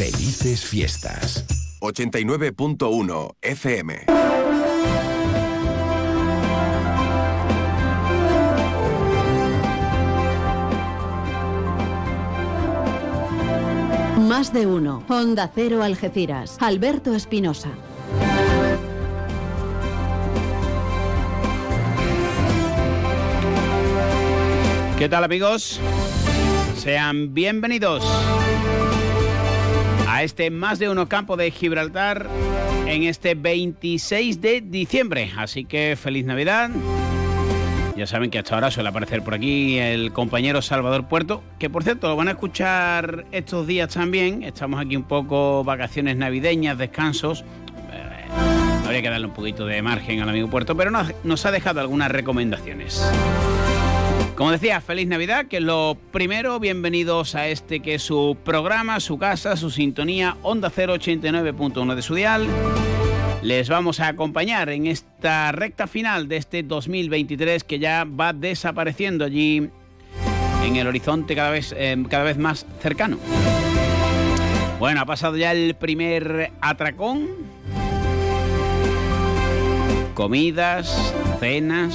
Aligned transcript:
Felices 0.00 0.64
fiestas. 0.64 1.44
89.1 1.80 3.36
FM. 3.42 4.06
Más 14.16 14.54
de 14.54 14.66
uno. 14.66 15.04
Honda 15.06 15.52
Cero 15.54 15.82
Algeciras. 15.82 16.56
Alberto 16.60 17.14
Espinosa. 17.14 17.68
¿Qué 24.98 25.10
tal 25.10 25.24
amigos? 25.24 25.78
Sean 26.78 27.34
bienvenidos 27.34 28.02
este 30.22 30.50
más 30.50 30.78
de 30.78 30.88
uno 30.88 31.08
campo 31.08 31.36
de 31.36 31.50
Gibraltar 31.50 32.28
en 32.86 33.04
este 33.04 33.34
26 33.34 34.40
de 34.40 34.60
diciembre. 34.60 35.32
Así 35.36 35.64
que 35.64 35.96
feliz 36.00 36.24
Navidad. 36.24 36.70
Ya 37.96 38.06
saben 38.06 38.30
que 38.30 38.38
hasta 38.38 38.54
ahora 38.54 38.70
suele 38.70 38.88
aparecer 38.88 39.22
por 39.22 39.34
aquí 39.34 39.78
el 39.78 40.12
compañero 40.12 40.62
Salvador 40.62 41.06
Puerto, 41.06 41.42
que 41.58 41.68
por 41.68 41.84
cierto 41.84 42.08
lo 42.08 42.16
van 42.16 42.28
a 42.28 42.30
escuchar 42.32 43.26
estos 43.30 43.66
días 43.66 43.92
también. 43.92 44.42
Estamos 44.42 44.80
aquí 44.80 44.96
un 44.96 45.02
poco 45.02 45.64
vacaciones 45.64 46.16
navideñas, 46.16 46.78
descansos. 46.78 47.44
Eh, 47.92 48.84
habría 48.86 49.02
que 49.02 49.10
darle 49.10 49.26
un 49.26 49.34
poquito 49.34 49.66
de 49.66 49.82
margen 49.82 50.20
al 50.20 50.30
amigo 50.30 50.48
Puerto, 50.48 50.74
pero 50.76 50.90
nos 51.24 51.46
ha 51.46 51.50
dejado 51.50 51.80
algunas 51.80 52.10
recomendaciones. 52.10 53.04
Como 54.40 54.52
decía, 54.52 54.80
feliz 54.80 55.06
Navidad, 55.06 55.48
que 55.48 55.58
es 55.58 55.62
lo 55.62 55.98
primero, 56.12 56.58
bienvenidos 56.58 57.34
a 57.34 57.48
este 57.48 57.80
que 57.80 57.96
es 57.96 58.02
su 58.02 58.38
programa, 58.42 58.98
su 58.98 59.18
casa, 59.18 59.54
su 59.54 59.70
sintonía, 59.70 60.38
Onda 60.40 60.70
089.1 60.70 61.94
de 61.94 62.00
su 62.00 62.14
dial. 62.14 62.46
Les 63.42 63.68
vamos 63.68 64.00
a 64.00 64.08
acompañar 64.08 64.70
en 64.70 64.86
esta 64.86 65.52
recta 65.52 65.86
final 65.86 66.26
de 66.26 66.38
este 66.38 66.62
2023 66.62 67.64
que 67.64 67.78
ya 67.78 68.06
va 68.06 68.32
desapareciendo 68.32 69.26
allí 69.26 69.68
en 70.64 70.76
el 70.76 70.86
horizonte 70.86 71.36
cada 71.36 71.50
vez, 71.50 71.74
eh, 71.76 72.02
cada 72.08 72.24
vez 72.24 72.38
más 72.38 72.64
cercano. 72.80 73.18
Bueno, 74.78 75.02
ha 75.02 75.04
pasado 75.04 75.36
ya 75.36 75.52
el 75.52 75.74
primer 75.74 76.50
atracón. 76.62 77.28
Comidas, 80.14 81.14
cenas, 81.40 81.92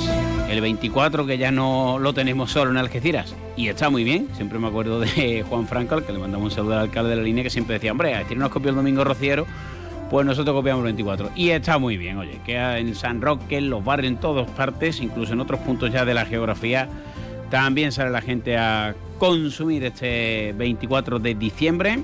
el 0.50 0.62
24 0.62 1.26
que 1.26 1.38
ya 1.38 1.52
no 1.52 1.98
lo 2.00 2.14
tenemos 2.14 2.52
solo 2.52 2.72
en 2.72 2.78
Algeciras. 2.78 3.36
Y 3.56 3.68
está 3.68 3.90
muy 3.90 4.04
bien, 4.04 4.28
siempre 4.36 4.60
me 4.60 4.68
acuerdo 4.68 5.00
de 5.00 5.44
Juan 5.50 5.68
Franco, 5.68 5.96
al 5.96 6.06
que 6.06 6.14
le 6.14 6.20
mandamos 6.20 6.46
un 6.46 6.52
saludo 6.52 6.74
al 6.74 6.80
alcalde 6.82 7.12
de 7.12 7.16
la 7.18 7.24
línea, 7.24 7.44
que 7.44 7.50
siempre 7.50 7.76
decía, 7.76 7.92
hombre, 7.92 8.14
tiene 8.28 8.42
unos 8.42 8.52
copios 8.52 8.72
el 8.72 8.76
domingo 8.76 9.04
rociero, 9.04 9.46
pues 10.10 10.26
nosotros 10.26 10.56
copiamos 10.56 10.82
el 10.82 10.86
24. 10.86 11.32
Y 11.36 11.50
está 11.50 11.78
muy 11.78 11.98
bien, 11.98 12.18
oye, 12.18 12.40
queda 12.46 12.78
en 12.80 12.96
San 12.96 13.22
Roque, 13.22 13.58
en 13.58 13.70
los 13.70 13.84
barrios, 13.84 14.12
en 14.12 14.20
todas 14.20 14.50
partes, 14.52 15.02
incluso 15.02 15.34
en 15.34 15.40
otros 15.40 15.60
puntos 15.62 15.92
ya 15.92 16.06
de 16.06 16.14
la 16.14 16.26
geografía, 16.26 16.88
también 17.50 17.92
sale 17.92 18.10
la 18.10 18.22
gente 18.22 18.58
a 18.58 18.96
consumir 19.18 19.84
este 19.86 20.54
24 20.58 21.20
de 21.20 21.36
diciembre. 21.36 22.00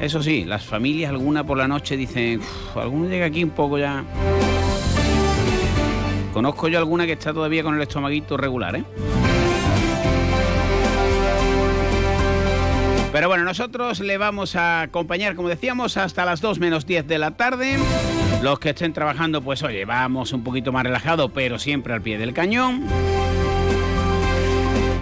Eso 0.00 0.22
sí, 0.22 0.44
las 0.44 0.64
familias, 0.64 1.10
alguna 1.10 1.44
por 1.44 1.56
la 1.56 1.68
noche 1.68 1.96
dicen, 1.96 2.40
alguno 2.74 3.08
llega 3.08 3.26
aquí 3.26 3.44
un 3.44 3.50
poco 3.50 3.78
ya 3.78 4.04
Conozco 6.34 6.66
yo 6.66 6.78
alguna 6.78 7.06
que 7.06 7.12
está 7.12 7.32
todavía 7.32 7.62
con 7.62 7.76
el 7.76 7.82
estomaguito 7.82 8.36
regular, 8.36 8.74
¿eh? 8.74 8.84
Pero 13.12 13.28
bueno, 13.28 13.44
nosotros 13.44 14.00
le 14.00 14.18
vamos 14.18 14.56
a 14.56 14.82
acompañar, 14.82 15.36
como 15.36 15.48
decíamos, 15.48 15.96
hasta 15.96 16.24
las 16.24 16.40
2 16.40 16.58
menos 16.58 16.86
10 16.86 17.06
de 17.06 17.18
la 17.18 17.30
tarde. 17.30 17.78
Los 18.42 18.58
que 18.58 18.70
estén 18.70 18.92
trabajando, 18.92 19.42
pues 19.42 19.62
oye, 19.62 19.84
vamos 19.84 20.32
un 20.32 20.42
poquito 20.42 20.72
más 20.72 20.82
relajado, 20.82 21.28
pero 21.28 21.60
siempre 21.60 21.94
al 21.94 22.02
pie 22.02 22.18
del 22.18 22.34
cañón. 22.34 22.84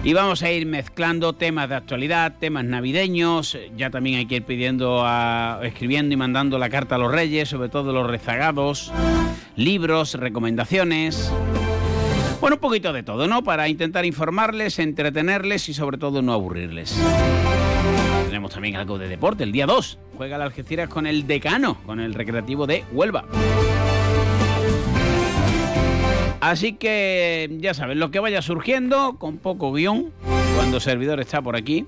Y 0.05 0.11
vamos 0.11 0.43
a 0.43 0.51
ir 0.51 0.65
mezclando 0.65 1.31
temas 1.31 1.69
de 1.69 1.75
actualidad, 1.75 2.33
temas 2.37 2.65
navideños. 2.65 3.57
Ya 3.77 3.89
también 3.89 4.17
hay 4.17 4.25
que 4.25 4.35
ir 4.35 4.43
pidiendo, 4.43 5.01
a, 5.05 5.61
escribiendo 5.63 6.13
y 6.13 6.17
mandando 6.17 6.59
la 6.59 6.69
carta 6.69 6.95
a 6.95 6.97
los 6.97 7.09
reyes, 7.09 7.47
sobre 7.47 7.69
todo 7.69 7.93
los 7.93 8.05
rezagados 8.05 8.91
libros, 9.55 10.15
recomendaciones. 10.15 11.31
Bueno, 12.41 12.57
un 12.57 12.59
poquito 12.59 12.91
de 12.91 13.03
todo, 13.03 13.27
¿no? 13.27 13.45
Para 13.45 13.69
intentar 13.69 14.05
informarles, 14.05 14.77
entretenerles 14.77 15.69
y 15.69 15.73
sobre 15.73 15.97
todo 15.97 16.21
no 16.21 16.33
aburrirles. 16.33 16.99
Tenemos 18.25 18.51
también 18.51 18.75
algo 18.75 18.97
de 18.97 19.07
deporte. 19.07 19.45
El 19.45 19.53
día 19.53 19.65
2 19.65 19.99
juega 20.17 20.35
el 20.35 20.41
Algeciras 20.41 20.89
con 20.89 21.07
el 21.07 21.25
decano, 21.25 21.77
con 21.85 22.01
el 22.01 22.13
recreativo 22.13 22.67
de 22.67 22.83
Huelva. 22.91 23.23
Así 26.43 26.73
que 26.73 27.49
ya 27.61 27.73
saben, 27.73 27.99
lo 27.99 28.11
que 28.11 28.19
vaya 28.19 28.41
surgiendo, 28.41 29.15
con 29.17 29.37
poco 29.37 29.71
guion, 29.71 30.11
cuando 30.57 30.81
servidor 30.81 31.21
está 31.21 31.41
por 31.41 31.55
aquí. 31.55 31.85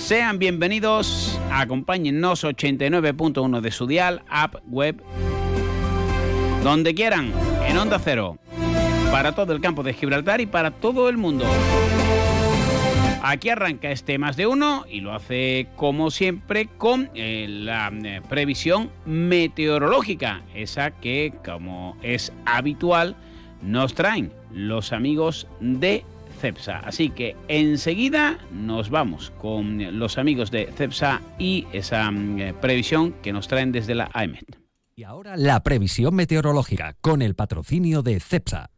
Sean 0.00 0.40
bienvenidos, 0.40 1.38
acompáñennos 1.52 2.42
89.1 2.42 3.60
de 3.60 3.70
su 3.70 3.86
dial, 3.86 4.22
app, 4.28 4.56
web 4.66 5.00
donde 6.64 6.96
quieran, 6.96 7.32
en 7.64 7.78
Onda 7.78 8.00
Cero, 8.00 8.38
para 9.12 9.36
todo 9.36 9.52
el 9.52 9.60
campo 9.60 9.84
de 9.84 9.94
Gibraltar 9.94 10.40
y 10.40 10.46
para 10.46 10.72
todo 10.72 11.08
el 11.08 11.16
mundo. 11.16 11.44
Aquí 13.22 13.48
arranca 13.48 13.90
este 13.90 14.16
más 14.16 14.36
de 14.36 14.46
uno 14.46 14.84
y 14.88 15.00
lo 15.00 15.12
hace 15.12 15.68
como 15.76 16.10
siempre 16.10 16.68
con 16.78 17.10
eh, 17.14 17.46
la 17.48 17.92
eh, 18.04 18.22
previsión 18.28 18.90
meteorológica, 19.06 20.42
esa 20.54 20.92
que 20.92 21.32
como 21.44 21.96
es 22.02 22.32
habitual 22.46 23.16
nos 23.60 23.94
traen 23.94 24.32
los 24.52 24.92
amigos 24.92 25.48
de 25.60 26.04
CEPSA. 26.40 26.78
Así 26.78 27.10
que 27.10 27.36
enseguida 27.48 28.38
nos 28.52 28.88
vamos 28.88 29.32
con 29.40 29.98
los 29.98 30.16
amigos 30.16 30.52
de 30.52 30.70
CEPSA 30.76 31.20
y 31.38 31.66
esa 31.72 32.10
mm, 32.10 32.38
eh, 32.40 32.54
previsión 32.54 33.14
que 33.20 33.32
nos 33.32 33.48
traen 33.48 33.72
desde 33.72 33.96
la 33.96 34.10
AEMET. 34.14 34.58
Y 34.94 35.02
ahora 35.02 35.36
la 35.36 35.62
previsión 35.62 36.14
meteorológica 36.14 36.96
con 37.00 37.22
el 37.22 37.34
patrocinio 37.34 38.02
de 38.02 38.20
CEPSA. 38.20 38.70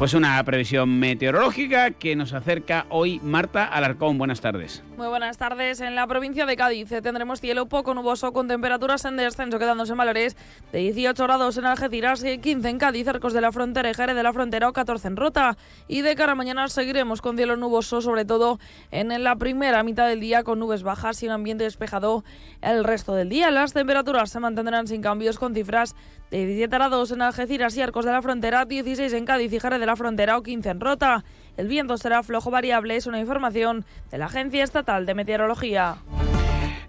Pues 0.00 0.14
una 0.14 0.42
previsión 0.44 0.98
meteorológica 0.98 1.90
que 1.90 2.16
nos 2.16 2.32
acerca 2.32 2.86
hoy 2.88 3.20
Marta 3.22 3.66
Alarcón. 3.66 4.16
Buenas 4.16 4.40
tardes. 4.40 4.82
Muy 4.96 5.08
buenas 5.08 5.36
tardes. 5.36 5.82
En 5.82 5.94
la 5.94 6.06
provincia 6.06 6.46
de 6.46 6.56
Cádiz 6.56 6.88
tendremos 6.88 7.42
cielo 7.42 7.66
poco 7.66 7.92
nuboso 7.92 8.32
con 8.32 8.48
temperaturas 8.48 9.04
en 9.04 9.18
descenso 9.18 9.58
quedándose 9.58 9.92
en 9.92 9.98
valores 9.98 10.38
de 10.72 10.78
18 10.78 11.22
grados 11.22 11.58
en 11.58 11.66
Algeciras, 11.66 12.24
15 12.24 12.66
en 12.66 12.78
Cádiz, 12.78 13.08
Arcos 13.08 13.34
de 13.34 13.42
la 13.42 13.52
Frontera 13.52 13.90
y 13.90 13.94
Jerez 13.94 14.16
de 14.16 14.22
la 14.22 14.32
Frontera 14.32 14.70
o 14.70 14.72
14 14.72 15.06
en 15.06 15.16
Rota. 15.16 15.58
Y 15.86 16.00
de 16.00 16.14
cara 16.14 16.32
a 16.32 16.34
mañana 16.34 16.66
seguiremos 16.70 17.20
con 17.20 17.36
cielo 17.36 17.58
nuboso, 17.58 18.00
sobre 18.00 18.24
todo 18.24 18.58
en 18.92 19.22
la 19.22 19.36
primera 19.36 19.82
mitad 19.82 20.08
del 20.08 20.20
día 20.20 20.44
con 20.44 20.60
nubes 20.60 20.82
bajas 20.82 21.22
y 21.22 21.26
un 21.26 21.32
ambiente 21.32 21.64
despejado 21.64 22.24
el 22.62 22.84
resto 22.84 23.14
del 23.14 23.28
día. 23.28 23.50
Las 23.50 23.74
temperaturas 23.74 24.30
se 24.30 24.40
mantendrán 24.40 24.86
sin 24.86 25.02
cambios 25.02 25.38
con 25.38 25.54
cifras 25.54 25.94
17 26.30 26.76
grados 26.76 27.10
en 27.10 27.22
Algeciras 27.22 27.76
y 27.76 27.82
Arcos 27.82 28.04
de 28.04 28.12
la 28.12 28.22
Frontera, 28.22 28.64
16 28.64 29.12
en 29.12 29.24
Cádiz 29.24 29.52
y 29.52 29.60
Jerez 29.60 29.80
de 29.80 29.86
la 29.86 29.96
Frontera 29.96 30.38
o 30.38 30.42
15 30.42 30.70
en 30.70 30.80
Rota. 30.80 31.24
El 31.56 31.66
viento 31.68 31.98
será 31.98 32.22
flojo 32.22 32.50
variable, 32.50 32.96
es 32.96 33.06
una 33.06 33.20
información 33.20 33.84
de 34.10 34.18
la 34.18 34.26
Agencia 34.26 34.62
Estatal 34.62 35.06
de 35.06 35.14
Meteorología. 35.14 35.96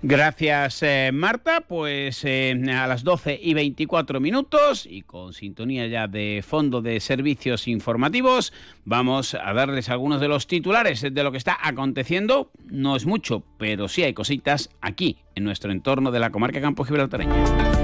Gracias, 0.03 0.81
eh, 0.81 1.12
Marta. 1.13 1.62
Pues 1.62 2.24
eh, 2.25 2.59
a 2.74 2.88
las 2.88 3.03
12 3.03 3.40
y 3.41 3.53
24 3.53 4.19
minutos 4.19 4.88
y 4.90 5.03
con 5.03 5.34
sintonía 5.34 5.85
ya 5.88 6.07
de 6.07 6.44
fondo 6.47 6.81
de 6.81 7.00
servicios 7.00 7.68
informativos, 7.68 8.51
vamos 8.84 9.35
a 9.35 9.53
darles 9.53 9.90
algunos 9.90 10.19
de 10.19 10.28
los 10.28 10.47
titulares 10.47 11.01
de 11.01 11.24
lo 11.24 11.31
que 11.31 11.38
está 11.38 11.57
aconteciendo. 11.62 12.51
No 12.66 12.95
es 12.95 13.06
mucho, 13.06 13.44
pero 13.57 13.88
sí 13.88 14.01
hay 14.01 14.13
cositas 14.13 14.69
aquí, 14.81 15.18
en 15.36 15.44
nuestro 15.44 15.71
entorno 15.71 16.12
de 16.12 16.19
la 16.19 16.31
comarca 16.31 16.62
Campo 16.62 16.83
Gibraltareña. 16.83 17.81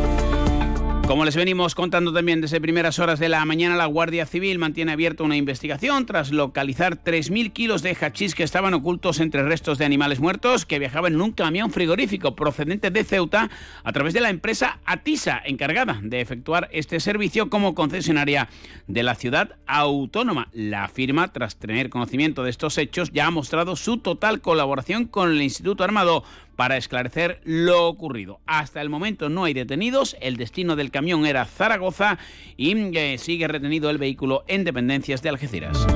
Como 1.08 1.24
les 1.24 1.38
venimos 1.38 1.74
contando 1.74 2.12
también 2.12 2.42
desde 2.42 2.60
primeras 2.60 3.00
horas 3.00 3.18
de 3.18 3.30
la 3.30 3.46
mañana, 3.46 3.78
la 3.78 3.86
Guardia 3.86 4.26
Civil 4.26 4.60
mantiene 4.60 4.92
abierta 4.92 5.24
una 5.24 5.38
investigación 5.38 6.06
tras 6.06 6.34
localizar 6.34 7.02
3.000 7.02 7.54
kilos 7.54 7.82
de 7.82 7.96
hachís 7.96 8.36
que 8.36 8.44
estaban 8.44 8.74
ocultos 8.74 9.22
entre 9.22 9.44
restos 9.44 9.78
de 9.78 9.86
animales 9.86 10.20
muertos 10.20 10.66
que 10.66 10.80
viajaban 10.80 11.14
en 11.14 11.22
un 11.22 11.32
camión 11.32 11.72
frigorífico 11.72 12.36
procedente 12.36 12.92
de 12.92 13.06
Ceuta 13.06 13.50
a 13.86 13.94
través 13.94 14.14
de 14.14 14.20
la 14.20 14.30
empresa 14.30 14.80
Atisa, 14.84 15.42
encargada 15.46 15.98
de 16.04 16.20
efectuar 16.20 16.68
este 16.74 17.00
servicio 17.00 17.50
como 17.50 17.74
concesionaria 17.74 18.50
de 18.88 19.04
la 19.04 19.16
ciudad 19.16 19.56
autónoma. 19.66 20.50
La 20.52 20.90
firma, 20.90 21.32
tras 21.32 21.56
tener 21.56 21.90
conocimiento 21.90 22.44
de 22.44 22.50
estos 22.50 22.78
hechos, 22.78 23.12
ya 23.14 23.28
ha 23.28 23.32
mostrado 23.32 23.78
su 23.78 24.00
total 24.00 24.42
colaboración 24.42 25.06
con 25.06 25.32
el 25.32 25.42
Instituto 25.42 25.86
Armado 25.86 26.26
para 26.58 26.76
esclarecer 26.76 27.40
lo 27.46 27.88
ocurrido. 27.88 28.42
Hasta 28.46 28.82
el 28.82 28.90
momento 28.90 29.30
no 29.30 29.46
hay 29.46 29.54
detenidos, 29.54 30.18
el 30.20 30.36
destino 30.36 30.76
del 30.76 30.92
camión 30.92 31.26
era 31.26 31.46
Zaragoza 31.46 32.18
y 32.58 32.76
eh, 32.98 33.18
sigue 33.18 33.48
retenido 33.48 33.90
el 33.90 34.00
vehículo 34.00 34.44
en 34.50 34.66
dependencias 34.66 35.22
de 35.22 35.30
Algeciras. 35.30 35.88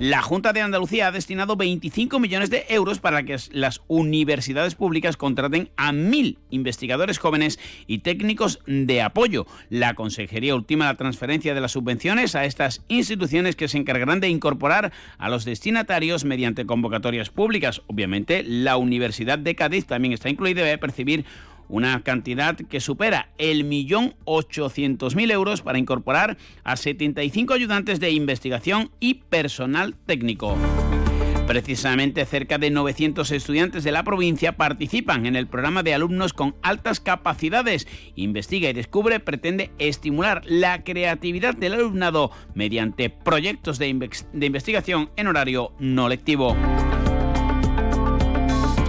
La 0.00 0.22
Junta 0.22 0.52
de 0.52 0.60
Andalucía 0.60 1.08
ha 1.08 1.12
destinado 1.12 1.56
25 1.56 2.20
millones 2.20 2.50
de 2.50 2.66
euros 2.68 3.00
para 3.00 3.24
que 3.24 3.36
las 3.50 3.82
universidades 3.88 4.76
públicas 4.76 5.16
contraten 5.16 5.70
a 5.76 5.90
mil 5.90 6.38
investigadores 6.50 7.18
jóvenes 7.18 7.58
y 7.88 7.98
técnicos 7.98 8.60
de 8.66 9.02
apoyo. 9.02 9.44
La 9.70 9.94
Consejería 9.94 10.54
ultima 10.54 10.84
la 10.84 10.96
transferencia 10.96 11.52
de 11.52 11.60
las 11.60 11.72
subvenciones 11.72 12.36
a 12.36 12.44
estas 12.44 12.84
instituciones 12.86 13.56
que 13.56 13.66
se 13.66 13.76
encargarán 13.76 14.20
de 14.20 14.28
incorporar 14.28 14.92
a 15.18 15.28
los 15.28 15.44
destinatarios 15.44 16.24
mediante 16.24 16.64
convocatorias 16.64 17.30
públicas. 17.30 17.82
Obviamente, 17.88 18.44
la 18.44 18.76
Universidad 18.76 19.40
de 19.40 19.56
Cádiz 19.56 19.86
también 19.86 20.14
está 20.14 20.28
incluida 20.28 20.60
y 20.60 20.64
debe 20.64 20.78
percibir 20.78 21.24
una 21.68 22.02
cantidad 22.02 22.56
que 22.56 22.80
supera 22.80 23.30
el 23.38 23.64
millón 23.64 24.14
ochocientos 24.24 25.14
mil 25.14 25.30
euros 25.30 25.62
para 25.62 25.78
incorporar 25.78 26.36
a 26.64 26.76
75 26.76 27.54
ayudantes 27.54 28.00
de 28.00 28.10
investigación 28.10 28.90
y 29.00 29.14
personal 29.14 29.94
técnico. 30.06 30.56
Precisamente 31.48 32.26
cerca 32.26 32.58
de 32.58 32.68
900 32.68 33.30
estudiantes 33.30 33.82
de 33.82 33.90
la 33.90 34.04
provincia 34.04 34.58
participan 34.58 35.24
en 35.24 35.34
el 35.34 35.46
programa 35.46 35.82
de 35.82 35.94
alumnos 35.94 36.34
con 36.34 36.54
altas 36.60 37.00
capacidades. 37.00 37.88
Investiga 38.16 38.68
y 38.68 38.74
Descubre 38.74 39.18
pretende 39.18 39.70
estimular 39.78 40.42
la 40.44 40.84
creatividad 40.84 41.56
del 41.56 41.72
alumnado 41.72 42.30
mediante 42.54 43.08
proyectos 43.08 43.78
de, 43.78 44.10
de 44.34 44.46
investigación 44.46 45.08
en 45.16 45.26
horario 45.26 45.72
no 45.78 46.10
lectivo. 46.10 46.54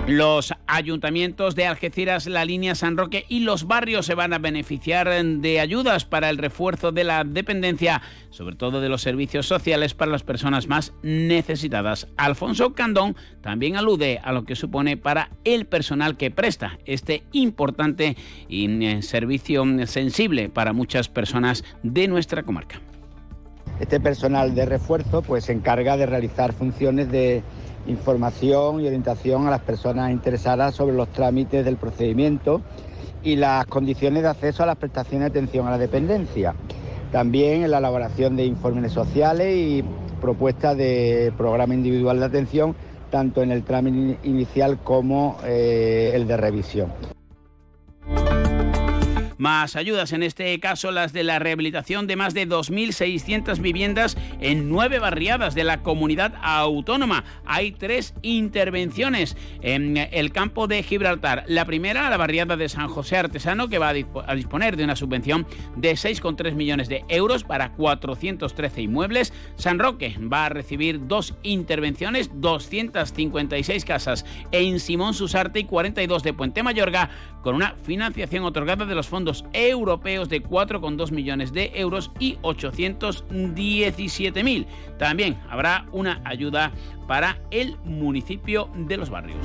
Los 0.09 0.55
ayuntamientos 0.65 1.53
de 1.53 1.67
Algeciras, 1.67 2.25
la 2.25 2.43
línea 2.43 2.73
San 2.73 2.97
Roque 2.97 3.25
y 3.29 3.41
los 3.41 3.67
barrios 3.67 4.07
se 4.07 4.15
van 4.15 4.33
a 4.33 4.39
beneficiar 4.39 5.07
de 5.07 5.59
ayudas 5.59 6.03
para 6.03 6.31
el 6.31 6.39
refuerzo 6.39 6.91
de 6.91 7.03
la 7.03 7.23
dependencia, 7.23 8.01
sobre 8.31 8.55
todo 8.55 8.81
de 8.81 8.89
los 8.89 9.03
servicios 9.03 9.45
sociales 9.45 9.93
para 9.93 10.09
las 10.09 10.23
personas 10.23 10.65
más 10.67 10.93
necesitadas. 11.03 12.07
Alfonso 12.17 12.73
Candón 12.73 13.15
también 13.41 13.77
alude 13.77 14.19
a 14.23 14.31
lo 14.31 14.45
que 14.45 14.55
supone 14.55 14.97
para 14.97 15.29
el 15.43 15.67
personal 15.67 16.17
que 16.17 16.31
presta 16.31 16.79
este 16.85 17.21
importante 17.31 18.17
eh, 18.49 18.99
servicio 19.03 19.63
sensible 19.85 20.49
para 20.49 20.73
muchas 20.73 21.07
personas 21.07 21.63
de 21.83 22.07
nuestra 22.07 22.41
comarca. 22.41 22.81
Este 23.79 23.99
personal 23.99 24.55
de 24.55 24.65
refuerzo 24.65 25.21
pues 25.21 25.45
se 25.45 25.53
encarga 25.53 25.97
de 25.97 26.07
realizar 26.07 26.51
funciones 26.51 27.11
de 27.11 27.43
información 27.89 28.79
y 28.79 28.87
orientación 28.87 29.47
a 29.47 29.51
las 29.51 29.61
personas 29.61 30.11
interesadas 30.11 30.75
sobre 30.75 30.95
los 30.95 31.09
trámites 31.09 31.65
del 31.65 31.77
procedimiento 31.77 32.61
y 33.23 33.35
las 33.35 33.65
condiciones 33.65 34.23
de 34.23 34.29
acceso 34.29 34.63
a 34.63 34.65
las 34.65 34.77
prestaciones 34.77 35.31
de 35.31 35.39
atención 35.39 35.67
a 35.67 35.71
la 35.71 35.77
dependencia. 35.77 36.55
También 37.11 37.63
en 37.63 37.71
la 37.71 37.79
elaboración 37.79 38.35
de 38.35 38.45
informes 38.45 38.91
sociales 38.91 39.55
y 39.55 39.83
propuestas 40.21 40.77
de 40.77 41.33
programa 41.37 41.73
individual 41.73 42.19
de 42.19 42.25
atención, 42.25 42.75
tanto 43.09 43.41
en 43.41 43.51
el 43.51 43.63
trámite 43.63 44.19
inicial 44.27 44.77
como 44.83 45.37
eh, 45.43 46.11
el 46.13 46.27
de 46.27 46.37
revisión. 46.37 47.18
Más 49.39 49.77
ayudas, 49.77 50.11
en 50.11 50.21
este 50.21 50.59
caso 50.59 50.91
las 50.91 51.13
de 51.13 51.23
la 51.23 51.39
rehabilitación 51.39 52.07
de 52.07 52.17
más 52.17 52.33
de 52.33 52.45
2.600 52.45 53.61
viviendas 53.61 54.17
en 54.41 54.67
nueve 54.67 54.99
barriadas 54.99 55.55
de 55.55 55.63
la 55.63 55.81
comunidad 55.81 56.33
autónoma. 56.41 57.23
Hay 57.45 57.71
tres 57.71 58.13
intervenciones 58.21 59.37
en 59.61 59.95
el 59.95 60.33
campo 60.33 60.67
de 60.67 60.83
Gibraltar. 60.83 61.45
La 61.47 61.63
primera, 61.63 62.09
la 62.09 62.17
barriada 62.17 62.57
de 62.57 62.67
San 62.67 62.89
José 62.89 63.15
Artesano, 63.15 63.69
que 63.69 63.77
va 63.77 63.93
a 64.27 64.35
disponer 64.35 64.75
de 64.75 64.83
una 64.83 64.97
subvención 64.97 65.47
de 65.77 65.93
6,3 65.93 66.53
millones 66.53 66.89
de 66.89 67.05
euros 67.07 67.45
para 67.45 67.71
413 67.71 68.81
inmuebles. 68.81 69.31
San 69.55 69.79
Roque 69.79 70.17
va 70.21 70.47
a 70.47 70.49
recibir 70.49 71.07
dos 71.07 71.33
intervenciones, 71.43 72.29
256 72.33 73.85
casas 73.85 74.25
en 74.51 74.81
Simón 74.81 75.13
Susarte 75.13 75.61
y 75.61 75.63
42 75.63 76.23
de 76.23 76.33
Puente 76.33 76.61
Mayorga, 76.61 77.09
con 77.41 77.55
una 77.55 77.75
financiación 77.85 78.43
otorgada 78.43 78.83
de 78.85 78.95
los 78.95 79.07
fondos 79.07 79.28
europeos 79.53 80.27
de 80.29 80.43
4,2 80.43 81.11
millones 81.11 81.53
de 81.53 81.71
euros 81.75 82.11
y 82.19 82.35
817.000. 82.37 84.65
También 84.97 85.39
habrá 85.49 85.85
una 85.91 86.21
ayuda 86.25 86.71
para 87.07 87.39
el 87.51 87.77
municipio 87.83 88.69
de 88.75 88.97
los 88.97 89.09
barrios. 89.09 89.37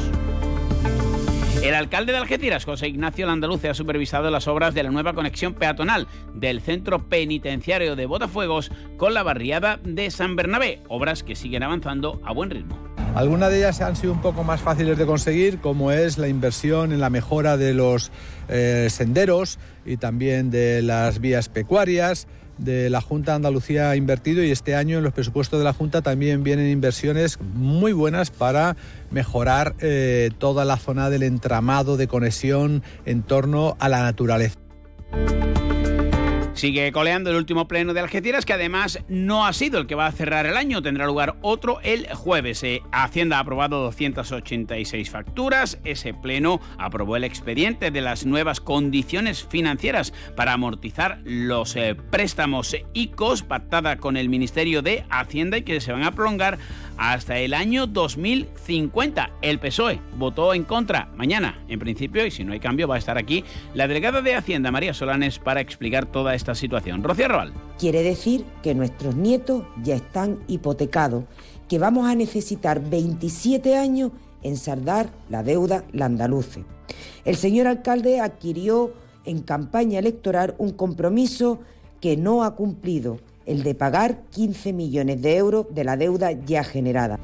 El 1.62 1.74
alcalde 1.74 2.12
de 2.12 2.18
Algeciras, 2.18 2.64
José 2.66 2.88
Ignacio 2.88 3.26
Landaluce, 3.26 3.70
ha 3.70 3.74
supervisado 3.74 4.30
las 4.30 4.46
obras 4.48 4.74
de 4.74 4.82
la 4.82 4.90
nueva 4.90 5.14
conexión 5.14 5.54
peatonal 5.54 6.06
del 6.34 6.60
centro 6.60 7.08
penitenciario 7.08 7.96
de 7.96 8.04
Botafuegos 8.04 8.70
con 8.98 9.14
la 9.14 9.22
barriada 9.22 9.80
de 9.82 10.10
San 10.10 10.36
Bernabé, 10.36 10.82
obras 10.88 11.22
que 11.22 11.34
siguen 11.34 11.62
avanzando 11.62 12.20
a 12.22 12.34
buen 12.34 12.50
ritmo. 12.50 12.93
Algunas 13.14 13.50
de 13.50 13.58
ellas 13.58 13.80
han 13.80 13.94
sido 13.94 14.12
un 14.12 14.20
poco 14.20 14.42
más 14.42 14.60
fáciles 14.60 14.98
de 14.98 15.06
conseguir, 15.06 15.60
como 15.60 15.92
es 15.92 16.18
la 16.18 16.26
inversión 16.26 16.92
en 16.92 16.98
la 16.98 17.10
mejora 17.10 17.56
de 17.56 17.72
los 17.72 18.10
eh, 18.48 18.88
senderos 18.90 19.60
y 19.86 19.98
también 19.98 20.50
de 20.50 20.82
las 20.82 21.20
vías 21.20 21.48
pecuarias. 21.48 22.26
De 22.58 22.90
la 22.90 23.00
Junta 23.00 23.32
de 23.32 23.36
Andalucía 23.36 23.90
ha 23.90 23.96
invertido 23.96 24.42
y 24.42 24.50
este 24.50 24.74
año 24.74 24.98
en 24.98 25.04
los 25.04 25.12
presupuestos 25.12 25.60
de 25.60 25.64
la 25.64 25.72
Junta 25.72 26.02
también 26.02 26.42
vienen 26.42 26.68
inversiones 26.68 27.38
muy 27.40 27.92
buenas 27.92 28.30
para 28.30 28.76
mejorar 29.12 29.74
eh, 29.78 30.30
toda 30.38 30.64
la 30.64 30.76
zona 30.76 31.08
del 31.08 31.22
entramado 31.22 31.96
de 31.96 32.08
conexión 32.08 32.82
en 33.06 33.22
torno 33.22 33.76
a 33.78 33.88
la 33.88 34.02
naturaleza. 34.02 34.58
Sigue 36.54 36.92
coleando 36.92 37.30
el 37.30 37.36
último 37.36 37.66
pleno 37.66 37.94
de 37.94 38.00
Algeciras, 38.00 38.46
que 38.46 38.52
además 38.52 39.00
no 39.08 39.44
ha 39.44 39.52
sido 39.52 39.80
el 39.80 39.88
que 39.88 39.96
va 39.96 40.06
a 40.06 40.12
cerrar 40.12 40.46
el 40.46 40.56
año. 40.56 40.82
Tendrá 40.82 41.04
lugar 41.04 41.34
otro 41.42 41.80
el 41.82 42.06
jueves. 42.14 42.62
Eh, 42.62 42.80
Hacienda 42.92 43.38
ha 43.38 43.40
aprobado 43.40 43.82
286 43.82 45.10
facturas. 45.10 45.80
Ese 45.84 46.14
pleno 46.14 46.60
aprobó 46.78 47.16
el 47.16 47.24
expediente 47.24 47.90
de 47.90 48.00
las 48.00 48.24
nuevas 48.24 48.60
condiciones 48.60 49.44
financieras 49.44 50.12
para 50.36 50.52
amortizar 50.52 51.18
los 51.24 51.74
eh, 51.74 51.96
préstamos 51.96 52.76
ICOs 52.92 53.42
pactada 53.42 53.96
con 53.96 54.16
el 54.16 54.28
Ministerio 54.28 54.80
de 54.80 55.04
Hacienda 55.10 55.58
y 55.58 55.62
que 55.62 55.80
se 55.80 55.90
van 55.90 56.04
a 56.04 56.12
prolongar 56.12 56.58
hasta 56.96 57.38
el 57.38 57.54
año 57.54 57.86
2050. 57.86 59.30
El 59.42 59.58
PSOE 59.58 60.00
votó 60.16 60.54
en 60.54 60.64
contra 60.64 61.08
mañana, 61.16 61.62
en 61.68 61.78
principio, 61.78 62.26
y 62.26 62.30
si 62.30 62.44
no 62.44 62.52
hay 62.52 62.60
cambio 62.60 62.88
va 62.88 62.96
a 62.96 62.98
estar 62.98 63.18
aquí 63.18 63.44
la 63.74 63.88
delegada 63.88 64.22
de 64.22 64.34
Hacienda, 64.34 64.70
María 64.70 64.94
Solanes, 64.94 65.38
para 65.38 65.60
explicar 65.60 66.06
toda 66.06 66.34
esta 66.34 66.54
situación. 66.54 67.02
Rocío 67.02 67.26
Arrabal. 67.26 67.52
Quiere 67.78 68.02
decir 68.02 68.44
que 68.62 68.74
nuestros 68.74 69.16
nietos 69.16 69.64
ya 69.82 69.96
están 69.96 70.38
hipotecados, 70.48 71.24
que 71.68 71.78
vamos 71.78 72.08
a 72.08 72.14
necesitar 72.14 72.80
27 72.80 73.76
años 73.76 74.12
en 74.42 74.56
saldar 74.56 75.10
la 75.30 75.42
deuda 75.42 75.84
landaluce. 75.92 76.64
El 77.24 77.36
señor 77.36 77.66
alcalde 77.66 78.20
adquirió 78.20 78.92
en 79.24 79.40
campaña 79.40 79.98
electoral 79.98 80.54
un 80.58 80.72
compromiso 80.72 81.60
que 82.00 82.16
no 82.16 82.44
ha 82.44 82.54
cumplido 82.54 83.18
el 83.46 83.62
de 83.62 83.74
pagar 83.74 84.22
15 84.30 84.72
millones 84.72 85.22
de 85.22 85.36
euros 85.36 85.66
de 85.70 85.84
la 85.84 85.96
deuda 85.96 86.32
ya 86.32 86.64
generada. 86.64 87.18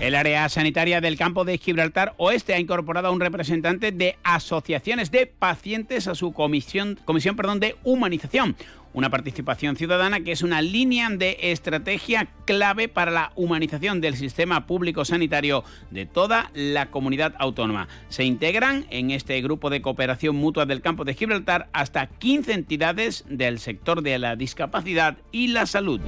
El 0.00 0.14
área 0.14 0.48
sanitaria 0.50 1.00
del 1.00 1.16
campo 1.16 1.46
de 1.46 1.56
Gibraltar 1.56 2.14
Oeste 2.18 2.52
ha 2.52 2.58
incorporado 2.58 3.08
a 3.08 3.10
un 3.10 3.20
representante 3.20 3.90
de 3.90 4.16
asociaciones 4.22 5.10
de 5.10 5.26
pacientes 5.26 6.08
a 6.08 6.14
su 6.14 6.32
comisión, 6.32 6.98
comisión 7.06 7.36
perdón, 7.36 7.58
de 7.58 7.76
humanización 7.84 8.54
una 8.94 9.10
participación 9.10 9.76
ciudadana 9.76 10.20
que 10.20 10.32
es 10.32 10.42
una 10.42 10.62
línea 10.62 11.10
de 11.10 11.36
estrategia 11.42 12.28
clave 12.46 12.88
para 12.88 13.10
la 13.10 13.32
humanización 13.34 14.00
del 14.00 14.16
sistema 14.16 14.66
público 14.66 15.04
sanitario 15.04 15.64
de 15.90 16.06
toda 16.06 16.50
la 16.54 16.90
comunidad 16.90 17.34
autónoma. 17.38 17.88
Se 18.08 18.24
integran 18.24 18.86
en 18.90 19.10
este 19.10 19.40
grupo 19.42 19.68
de 19.68 19.82
cooperación 19.82 20.36
mutua 20.36 20.64
del 20.64 20.80
campo 20.80 21.04
de 21.04 21.14
Gibraltar 21.14 21.68
hasta 21.72 22.06
15 22.06 22.52
entidades 22.52 23.24
del 23.28 23.58
sector 23.58 24.02
de 24.02 24.18
la 24.18 24.36
discapacidad 24.36 25.18
y 25.32 25.48
la 25.48 25.66
salud 25.66 26.00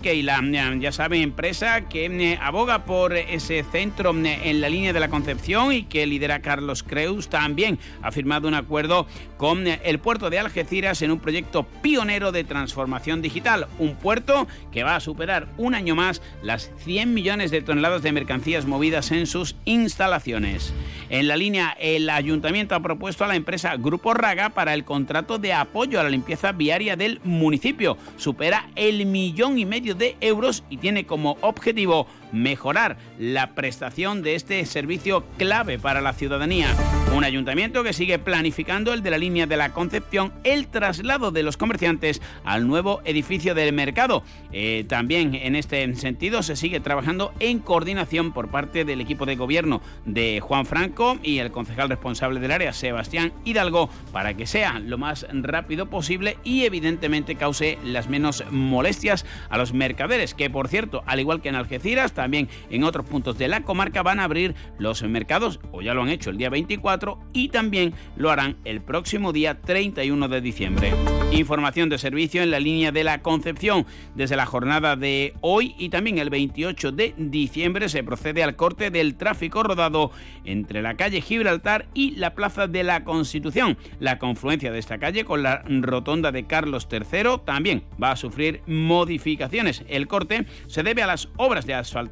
que 0.00 0.22
la, 0.22 0.42
ya 0.78 0.92
sabe, 0.92 1.22
empresa 1.22 1.88
que 1.88 2.06
eh, 2.06 2.38
aboga 2.42 2.84
por 2.84 3.14
ese 3.14 3.62
centro 3.62 4.12
eh, 4.24 4.40
en 4.44 4.60
la 4.60 4.68
línea 4.68 4.92
de 4.92 5.00
la 5.00 5.08
Concepción 5.08 5.72
y 5.72 5.84
que 5.84 6.06
lidera 6.06 6.42
Carlos 6.42 6.82
Creus, 6.82 7.28
también 7.28 7.78
ha 8.02 8.10
firmado 8.10 8.48
un 8.48 8.54
acuerdo 8.54 9.06
con 9.36 9.66
el 9.66 9.98
puerto 10.00 10.28
de 10.28 10.38
Algeciras 10.38 11.02
en 11.02 11.12
un 11.12 11.20
proyecto 11.20 11.62
pionero 11.82 12.32
de 12.32 12.44
transformación 12.44 13.22
digital. 13.22 13.68
Un 13.78 13.94
puerto 13.94 14.48
que 14.72 14.82
va 14.82 14.96
a 14.96 15.00
superar 15.00 15.46
un 15.56 15.74
año 15.74 15.94
más 15.94 16.20
las 16.42 16.70
100 16.84 17.14
millones 17.14 17.50
de 17.50 17.62
toneladas 17.62 18.02
de 18.02 18.12
mercancías 18.12 18.66
movidas 18.66 19.12
en 19.12 19.26
sus 19.26 19.56
instalaciones. 19.64 20.74
En 21.10 21.28
la 21.28 21.36
línea, 21.36 21.76
el 21.80 22.10
ayuntamiento 22.10 22.74
ha 22.74 22.80
propuesto 22.80 23.24
a 23.24 23.28
la 23.28 23.36
empresa 23.36 23.76
Grupo 23.76 24.14
Raga 24.14 24.50
para 24.50 24.74
el 24.74 24.84
contrato 24.84 25.38
de 25.38 25.52
apoyo 25.52 26.00
a 26.00 26.04
la 26.04 26.10
limpieza 26.10 26.52
viaria 26.52 26.96
del 26.96 27.20
municipio. 27.24 27.96
Supera 28.16 28.68
el 28.76 29.06
millón 29.06 29.59
y 29.60 29.66
medio 29.66 29.94
de 29.94 30.16
euros 30.20 30.64
y 30.70 30.78
tiene 30.78 31.04
como 31.04 31.36
objetivo 31.40 32.06
mejorar 32.32 32.96
la 33.18 33.54
prestación 33.54 34.22
de 34.22 34.34
este 34.34 34.64
servicio 34.66 35.24
clave 35.38 35.78
para 35.78 36.00
la 36.00 36.12
ciudadanía. 36.12 36.74
Un 37.14 37.24
ayuntamiento 37.24 37.82
que 37.82 37.92
sigue 37.92 38.18
planificando 38.18 38.92
el 38.92 39.02
de 39.02 39.10
la 39.10 39.18
línea 39.18 39.46
de 39.46 39.56
la 39.56 39.72
Concepción, 39.72 40.32
el 40.44 40.68
traslado 40.68 41.32
de 41.32 41.42
los 41.42 41.56
comerciantes 41.56 42.22
al 42.44 42.68
nuevo 42.68 43.00
edificio 43.04 43.54
del 43.54 43.72
mercado. 43.72 44.22
Eh, 44.52 44.84
también 44.88 45.34
en 45.34 45.56
este 45.56 45.92
sentido 45.96 46.42
se 46.42 46.54
sigue 46.54 46.78
trabajando 46.78 47.32
en 47.40 47.58
coordinación 47.58 48.32
por 48.32 48.50
parte 48.50 48.84
del 48.84 49.00
equipo 49.00 49.26
de 49.26 49.36
gobierno 49.36 49.82
de 50.04 50.40
Juan 50.40 50.66
Franco 50.66 51.18
y 51.22 51.38
el 51.38 51.50
concejal 51.50 51.88
responsable 51.88 52.38
del 52.38 52.52
área, 52.52 52.72
Sebastián 52.72 53.32
Hidalgo, 53.44 53.90
para 54.12 54.34
que 54.34 54.46
sea 54.46 54.78
lo 54.78 54.96
más 54.96 55.26
rápido 55.32 55.86
posible 55.86 56.38
y 56.44 56.64
evidentemente 56.64 57.34
cause 57.34 57.78
las 57.84 58.08
menos 58.08 58.44
molestias 58.50 59.26
a 59.48 59.58
los 59.58 59.72
mercaderes, 59.72 60.34
que 60.34 60.48
por 60.48 60.68
cierto, 60.68 61.02
al 61.06 61.20
igual 61.20 61.40
que 61.40 61.48
en 61.48 61.56
Algeciras, 61.56 62.12
también 62.20 62.50
en 62.68 62.84
otros 62.84 63.06
puntos 63.06 63.38
de 63.38 63.48
la 63.48 63.62
comarca 63.62 64.02
van 64.02 64.20
a 64.20 64.24
abrir 64.24 64.54
los 64.78 65.02
mercados, 65.02 65.58
o 65.72 65.80
ya 65.80 65.94
lo 65.94 66.02
han 66.02 66.10
hecho 66.10 66.28
el 66.28 66.36
día 66.36 66.50
24, 66.50 67.18
y 67.32 67.48
también 67.48 67.94
lo 68.16 68.30
harán 68.30 68.58
el 68.66 68.82
próximo 68.82 69.32
día 69.32 69.62
31 69.62 70.28
de 70.28 70.40
diciembre. 70.42 70.92
Información 71.32 71.88
de 71.88 71.96
servicio 71.96 72.42
en 72.42 72.50
la 72.50 72.60
línea 72.60 72.92
de 72.92 73.04
la 73.04 73.22
Concepción. 73.22 73.86
Desde 74.16 74.36
la 74.36 74.44
jornada 74.44 74.96
de 74.96 75.32
hoy 75.40 75.74
y 75.78 75.88
también 75.88 76.18
el 76.18 76.28
28 76.28 76.92
de 76.92 77.14
diciembre 77.16 77.88
se 77.88 78.02
procede 78.02 78.42
al 78.42 78.56
corte 78.56 78.90
del 78.90 79.14
tráfico 79.14 79.62
rodado 79.62 80.10
entre 80.44 80.82
la 80.82 80.96
calle 80.96 81.22
Gibraltar 81.22 81.86
y 81.94 82.16
la 82.16 82.34
Plaza 82.34 82.66
de 82.66 82.82
la 82.82 83.04
Constitución. 83.04 83.78
La 83.98 84.18
confluencia 84.18 84.72
de 84.72 84.78
esta 84.78 84.98
calle 84.98 85.24
con 85.24 85.42
la 85.42 85.62
rotonda 85.66 86.32
de 86.32 86.44
Carlos 86.44 86.86
III 86.90 87.42
también 87.46 87.84
va 88.02 88.10
a 88.10 88.16
sufrir 88.16 88.60
modificaciones. 88.66 89.84
El 89.88 90.06
corte 90.06 90.44
se 90.66 90.82
debe 90.82 91.02
a 91.02 91.06
las 91.06 91.28
obras 91.36 91.64
de 91.64 91.74
asfalto 91.74 92.09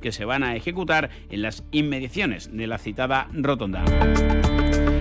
que 0.00 0.12
se 0.12 0.24
van 0.24 0.42
a 0.42 0.56
ejecutar 0.56 1.10
en 1.30 1.42
las 1.42 1.64
inmediaciones 1.70 2.50
de 2.56 2.66
la 2.66 2.78
citada 2.78 3.28
rotonda. 3.32 3.84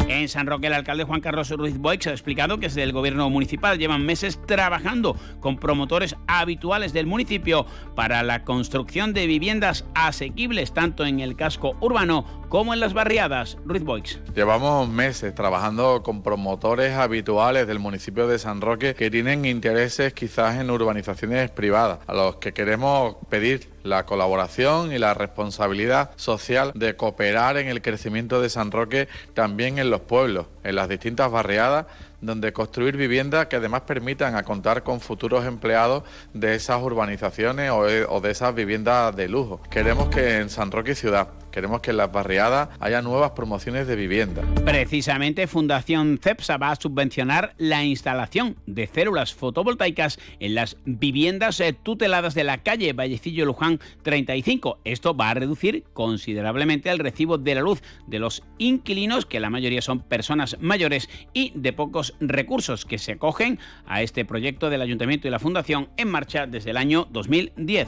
En 0.09 0.29
San 0.29 0.47
Roque, 0.47 0.67
el 0.67 0.73
alcalde 0.73 1.03
Juan 1.03 1.21
Carlos 1.21 1.49
Ruiz 1.51 1.77
Boix 1.77 2.07
ha 2.07 2.11
explicado 2.11 2.57
que 2.57 2.67
desde 2.67 2.81
el 2.81 2.93
gobierno 2.93 3.29
municipal 3.29 3.77
llevan 3.77 4.05
meses 4.05 4.39
trabajando 4.47 5.17
con 5.41 5.57
promotores 5.57 6.15
habituales 6.27 6.93
del 6.93 7.05
municipio 7.05 7.65
para 7.93 8.23
la 8.23 8.43
construcción 8.43 9.13
de 9.13 9.27
viviendas 9.27 9.85
asequibles 9.93 10.73
tanto 10.73 11.05
en 11.05 11.19
el 11.19 11.35
casco 11.35 11.75
urbano 11.81 12.46
como 12.49 12.73
en 12.73 12.79
las 12.79 12.93
barriadas. 12.93 13.57
Ruiz 13.65 13.83
Boix. 13.83 14.19
Llevamos 14.35 14.89
meses 14.89 15.33
trabajando 15.35 16.03
con 16.03 16.23
promotores 16.23 16.93
habituales 16.95 17.67
del 17.67 17.79
municipio 17.79 18.27
de 18.27 18.39
San 18.39 18.61
Roque 18.61 18.95
que 18.95 19.11
tienen 19.11 19.45
intereses 19.45 20.13
quizás 20.13 20.59
en 20.59 20.69
urbanizaciones 20.69 21.49
privadas, 21.51 21.99
a 22.07 22.13
los 22.13 22.37
que 22.37 22.53
queremos 22.53 23.15
pedir 23.29 23.69
la 23.83 24.05
colaboración 24.05 24.91
y 24.91 24.97
la 24.97 25.13
responsabilidad 25.13 26.11
social 26.15 26.71
de 26.75 26.95
cooperar 26.95 27.57
en 27.57 27.67
el 27.67 27.81
crecimiento 27.81 28.41
de 28.41 28.49
San 28.49 28.71
Roque 28.71 29.07
también 29.33 29.79
en 29.79 29.89
los 29.89 30.01
pueblos, 30.01 30.47
en 30.63 30.75
las 30.75 30.89
distintas 30.89 31.31
barriadas 31.31 31.85
donde 32.21 32.51
construir 32.51 32.97
viviendas 32.97 33.47
que 33.47 33.57
además 33.57 33.81
permitan 33.81 34.35
a 34.35 34.43
contar 34.43 34.83
con 34.83 34.99
futuros 34.99 35.45
empleados 35.45 36.03
de 36.33 36.55
esas 36.55 36.81
urbanizaciones 36.81 37.71
o 37.71 38.21
de, 38.21 38.31
esas 38.31 38.55
viviendas 38.55 39.15
de 39.15 39.27
lujo. 39.27 39.61
Queremos 39.69 40.09
que 40.09 40.37
en 40.37 40.49
San 40.49 40.71
Roque 40.71 40.95
Ciudad 40.95 41.29
Queremos 41.57 41.81
que 41.81 41.89
en 41.89 41.97
las 41.97 42.11
barriadas 42.11 42.69
haya 42.79 43.01
nuevas 43.01 43.31
promociones 43.31 43.87
de 43.87 43.95
vivienda. 43.95 44.43
Precisamente 44.63 45.47
Fundación 45.47 46.19
CEPSA 46.21 46.57
va 46.57 46.69
a 46.69 46.75
subvencionar 46.75 47.55
la 47.57 47.83
instalación 47.83 48.57
de 48.67 48.85
células 48.85 49.33
fotovoltaicas 49.33 50.19
en 50.39 50.53
las 50.53 50.77
viviendas 50.85 51.59
eh, 51.59 51.73
tuteladas 51.73 52.35
de 52.35 52.43
la 52.43 52.59
calle 52.59 52.93
Vallecillo 52.93 53.43
Luján 53.43 53.79
35. 54.03 54.81
Esto 54.83 55.17
va 55.17 55.31
a 55.31 55.33
reducir 55.33 55.83
considerablemente 55.93 56.91
el 56.91 56.99
recibo 56.99 57.39
de 57.39 57.55
la 57.55 57.61
luz 57.61 57.81
de 58.05 58.19
los 58.19 58.43
inquilinos, 58.59 59.25
que 59.25 59.39
la 59.39 59.49
mayoría 59.49 59.81
son 59.81 60.01
personas 60.01 60.57
mayores 60.59 61.09
y 61.33 61.53
de 61.55 61.73
pocos 61.73 62.13
recursos 62.19 62.85
que 62.85 62.99
se 62.99 63.13
acogen 63.13 63.57
a 63.87 64.03
este 64.03 64.25
proyecto 64.25 64.69
del 64.69 64.83
Ayuntamiento 64.83 65.27
y 65.27 65.31
la 65.31 65.39
Fundación 65.39 65.89
en 65.97 66.09
marcha 66.09 66.45
desde 66.45 66.69
el 66.69 66.77
año 66.77 67.07
2010. 67.09 67.87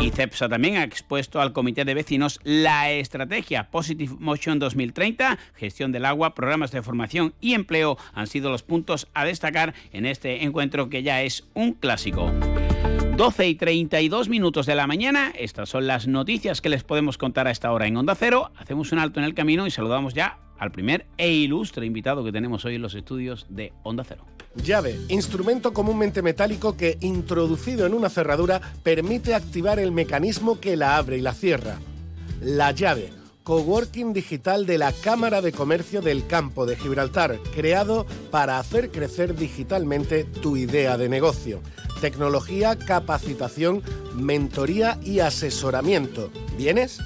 Y 0.00 0.10
CEPSA 0.10 0.48
también 0.48 0.78
ha 0.78 0.82
expuesto 0.82 1.40
al 1.40 1.52
Comité 1.52 1.84
de 1.84 1.94
Vecinos 1.94 2.40
la 2.42 2.90
estrategia 3.04 3.70
Positive 3.70 4.16
Motion 4.18 4.58
2030, 4.58 5.38
gestión 5.54 5.92
del 5.92 6.04
agua, 6.04 6.34
programas 6.34 6.72
de 6.72 6.82
formación 6.82 7.34
y 7.40 7.54
empleo 7.54 7.96
han 8.12 8.26
sido 8.26 8.50
los 8.50 8.64
puntos 8.64 9.06
a 9.14 9.24
destacar 9.24 9.74
en 9.92 10.06
este 10.06 10.42
encuentro 10.42 10.88
que 10.88 11.04
ya 11.04 11.22
es 11.22 11.44
un 11.54 11.74
clásico. 11.74 12.32
12 13.16 13.46
y 13.46 13.54
32 13.54 14.28
minutos 14.28 14.66
de 14.66 14.74
la 14.74 14.88
mañana, 14.88 15.32
estas 15.38 15.68
son 15.68 15.86
las 15.86 16.08
noticias 16.08 16.60
que 16.60 16.68
les 16.68 16.82
podemos 16.82 17.16
contar 17.16 17.46
a 17.46 17.52
esta 17.52 17.70
hora 17.70 17.86
en 17.86 17.96
Onda 17.96 18.16
Cero. 18.16 18.50
Hacemos 18.56 18.90
un 18.90 18.98
alto 18.98 19.20
en 19.20 19.26
el 19.26 19.34
camino 19.34 19.68
y 19.68 19.70
saludamos 19.70 20.14
ya 20.14 20.40
al 20.58 20.72
primer 20.72 21.06
e 21.16 21.30
ilustre 21.30 21.86
invitado 21.86 22.24
que 22.24 22.32
tenemos 22.32 22.64
hoy 22.64 22.74
en 22.74 22.82
los 22.82 22.94
estudios 22.94 23.46
de 23.48 23.72
Onda 23.84 24.02
Cero. 24.02 24.24
Llave, 24.56 24.98
instrumento 25.08 25.72
comúnmente 25.72 26.22
metálico 26.22 26.76
que, 26.76 26.96
introducido 27.00 27.86
en 27.86 27.94
una 27.94 28.08
cerradura, 28.08 28.60
permite 28.82 29.34
activar 29.34 29.78
el 29.78 29.92
mecanismo 29.92 30.58
que 30.60 30.76
la 30.76 30.96
abre 30.96 31.18
y 31.18 31.20
la 31.20 31.34
cierra. 31.34 31.78
La 32.40 32.72
llave, 32.72 33.12
coworking 33.42 34.12
digital 34.12 34.66
de 34.66 34.78
la 34.78 34.92
Cámara 34.92 35.40
de 35.40 35.52
Comercio 35.52 36.00
del 36.02 36.26
Campo 36.26 36.66
de 36.66 36.76
Gibraltar, 36.76 37.38
creado 37.54 38.06
para 38.30 38.58
hacer 38.58 38.90
crecer 38.90 39.34
digitalmente 39.36 40.24
tu 40.24 40.56
idea 40.56 40.96
de 40.98 41.08
negocio. 41.08 41.60
Tecnología, 42.00 42.76
capacitación, 42.76 43.82
mentoría 44.14 44.98
y 45.02 45.20
asesoramiento. 45.20 46.30
¿Vienes? 46.56 46.98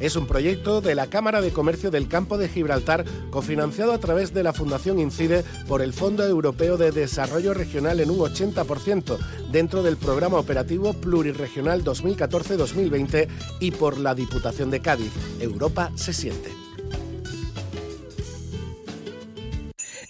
Es 0.00 0.16
un 0.16 0.26
proyecto 0.26 0.80
de 0.80 0.94
la 0.94 1.06
Cámara 1.06 1.40
de 1.40 1.52
Comercio 1.52 1.90
del 1.90 2.08
Campo 2.08 2.38
de 2.38 2.48
Gibraltar, 2.48 3.04
cofinanciado 3.30 3.92
a 3.92 3.98
través 3.98 4.34
de 4.34 4.42
la 4.42 4.52
Fundación 4.52 4.98
INCIDE 4.98 5.44
por 5.68 5.82
el 5.82 5.92
Fondo 5.92 6.26
Europeo 6.26 6.76
de 6.76 6.92
Desarrollo 6.92 7.54
Regional 7.54 8.00
en 8.00 8.10
un 8.10 8.18
80%, 8.18 9.18
dentro 9.50 9.82
del 9.82 9.96
Programa 9.96 10.38
Operativo 10.38 10.92
Plurirregional 10.94 11.84
2014-2020 11.84 13.28
y 13.60 13.70
por 13.70 13.98
la 13.98 14.14
Diputación 14.14 14.70
de 14.70 14.80
Cádiz. 14.80 15.12
Europa 15.40 15.90
se 15.94 16.12
siente. 16.12 16.50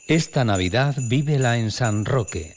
Esta 0.06 0.44
Navidad 0.44 0.94
vívela 1.08 1.56
en 1.56 1.70
San 1.70 2.04
Roque 2.04 2.56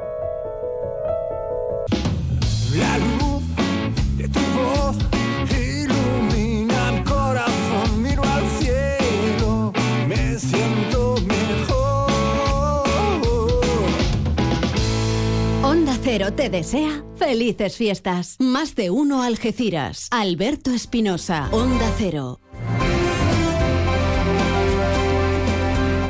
Te 16.29 16.49
desea 16.49 17.03
felices 17.15 17.75
fiestas. 17.77 18.37
Más 18.39 18.75
de 18.75 18.91
uno 18.91 19.23
Algeciras. 19.23 20.07
Alberto 20.11 20.71
Espinosa. 20.71 21.49
Onda 21.51 21.91
Cero. 21.97 22.39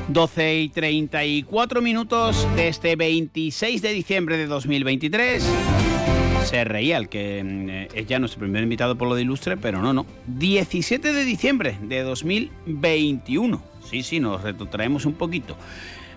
12 0.10 0.60
y 0.60 0.70
34 0.70 1.82
minutos 1.82 2.46
de 2.58 2.68
este 2.68 2.98
26 2.98 3.82
de 3.82 3.94
diciembre 3.94 4.36
de 4.36 4.48
2023. 4.48 5.44
Se 6.44 6.64
reía 6.66 6.98
el 6.98 7.08
que 7.08 7.42
mm, 7.44 7.98
es 7.98 8.06
ya 8.06 8.20
nuestro 8.20 8.42
primer 8.42 8.64
invitado 8.64 8.98
por 8.98 9.08
lo 9.08 9.16
de 9.16 9.22
ilustre, 9.22 9.56
pero 9.56 9.82
no, 9.82 9.94
no. 9.94 10.06
17 10.28 11.14
de 11.14 11.24
diciembre 11.24 11.78
de 11.82 12.04
2021. 12.04 13.64
Sí, 13.90 14.04
sí, 14.04 14.20
nos 14.20 14.44
retrotraemos 14.44 15.06
un 15.06 15.14
poquito. 15.14 15.56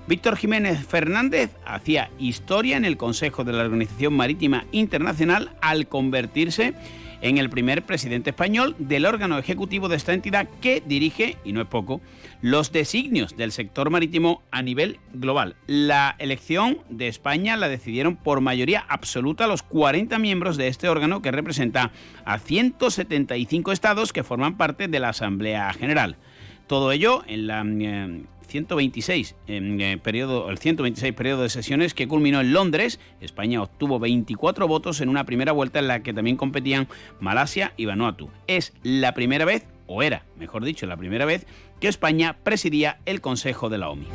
Víctor 0.07 0.37
Jiménez 0.37 0.87
Fernández 0.87 1.57
hacía 1.65 2.11
historia 2.19 2.77
en 2.77 2.85
el 2.85 2.99
Consejo 2.99 3.43
de 3.43 3.55
la 3.55 3.63
Organización 3.63 4.13
Marítima 4.13 4.67
Internacional 4.71 5.53
al 5.63 5.89
convertirse 5.89 6.75
en 7.23 7.39
el 7.39 7.49
primer 7.49 7.85
presidente 7.85 8.31
español 8.31 8.77
del 8.79 9.07
órgano 9.07 9.39
ejecutivo 9.39 9.89
de 9.89 9.97
esta 9.97 10.13
entidad 10.13 10.47
que 10.61 10.83
dirige, 10.85 11.39
y 11.43 11.53
no 11.53 11.63
es 11.63 11.69
poco, 11.69 12.03
los 12.43 12.71
designios 12.71 13.35
del 13.35 13.51
sector 13.51 13.89
marítimo 13.89 14.43
a 14.51 14.61
nivel 14.61 15.01
global. 15.15 15.57
La 15.67 16.17
elección 16.19 16.81
de 16.91 17.09
España 17.09 17.57
la 17.57 17.71
decidieron 17.71 18.17
por 18.17 18.43
mayoría 18.43 18.85
absoluta 18.87 19.47
los 19.47 19.63
40 19.63 20.19
miembros 20.19 20.59
de 20.59 20.69
este 20.69 20.91
órgano 20.91 21.23
que 21.23 21.33
representa 21.33 21.93
a 22.27 22.39
175 22.39 23.73
estados 23.73 24.13
que 24.13 24.23
forman 24.23 24.59
parte 24.59 24.87
de 24.87 25.01
la 25.01 25.09
Asamblea 25.09 25.73
General. 25.73 26.19
Todo 26.67 26.93
ello 26.93 27.25
en 27.27 27.47
la 27.47 27.65
eh, 27.65 28.25
126 28.47 29.35
en, 29.47 29.81
eh, 29.81 29.99
periodo, 29.99 30.51
el 30.51 30.59
126 30.59 31.13
periodo 31.15 31.43
de 31.43 31.49
sesiones 31.49 31.95
que 31.95 32.09
culminó 32.09 32.41
en 32.41 32.53
Londres. 32.53 33.01
España 33.21 33.63
obtuvo 33.63 33.99
24 33.99 34.69
votos 34.69 35.01
en 35.01 35.09
una 35.09 35.25
primera 35.25 35.53
vuelta 35.53 35.79
en 35.79 35.89
la 35.89 36.03
que 36.03 36.13
también 36.15 36.37
competían 36.37 36.89
Malasia 37.21 37.73
y 37.77 37.87
Vanuatu. 37.87 38.31
Es 38.47 38.73
la 38.83 39.15
primera 39.15 39.45
vez, 39.45 39.67
o 39.87 40.03
era, 40.03 40.25
mejor 40.39 40.65
dicho, 40.65 40.87
la 40.87 40.97
primera 40.97 41.25
vez 41.25 41.47
que 41.81 41.89
España 41.89 42.37
presidía 42.43 42.99
el 43.07 43.21
Consejo 43.21 43.69
de 43.69 43.79
la 43.79 43.91
OMI. 43.91 44.07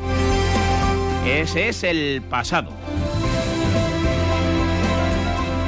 Ese 1.25 1.69
es 1.69 1.83
el 1.83 2.21
pasado. 2.29 2.71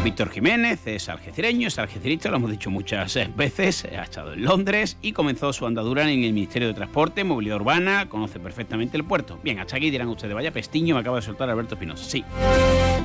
Víctor 0.03 0.31
Jiménez 0.31 0.87
es 0.87 1.09
algecireño, 1.09 1.67
es 1.67 1.77
algecirista, 1.77 2.31
lo 2.31 2.37
hemos 2.37 2.49
dicho 2.49 2.71
muchas 2.71 3.15
eh, 3.17 3.29
veces, 3.35 3.85
ha 3.85 4.01
estado 4.01 4.33
en 4.33 4.43
Londres 4.43 4.97
y 5.03 5.11
comenzó 5.11 5.53
su 5.53 5.67
andadura 5.67 6.09
en 6.09 6.23
el 6.23 6.33
Ministerio 6.33 6.67
de 6.69 6.73
Transporte, 6.73 7.23
Movilidad 7.23 7.57
Urbana, 7.57 8.09
conoce 8.09 8.39
perfectamente 8.39 8.97
el 8.97 9.03
puerto. 9.03 9.39
Bien, 9.43 9.59
hasta 9.59 9.77
aquí 9.77 9.91
dirán 9.91 10.07
ustedes, 10.07 10.33
vaya 10.33 10.51
pestiño 10.51 10.95
me 10.95 11.01
acaba 11.01 11.17
de 11.17 11.21
soltar 11.21 11.51
Alberto 11.51 11.75
Espinosa. 11.75 12.03
Sí. 12.03 12.25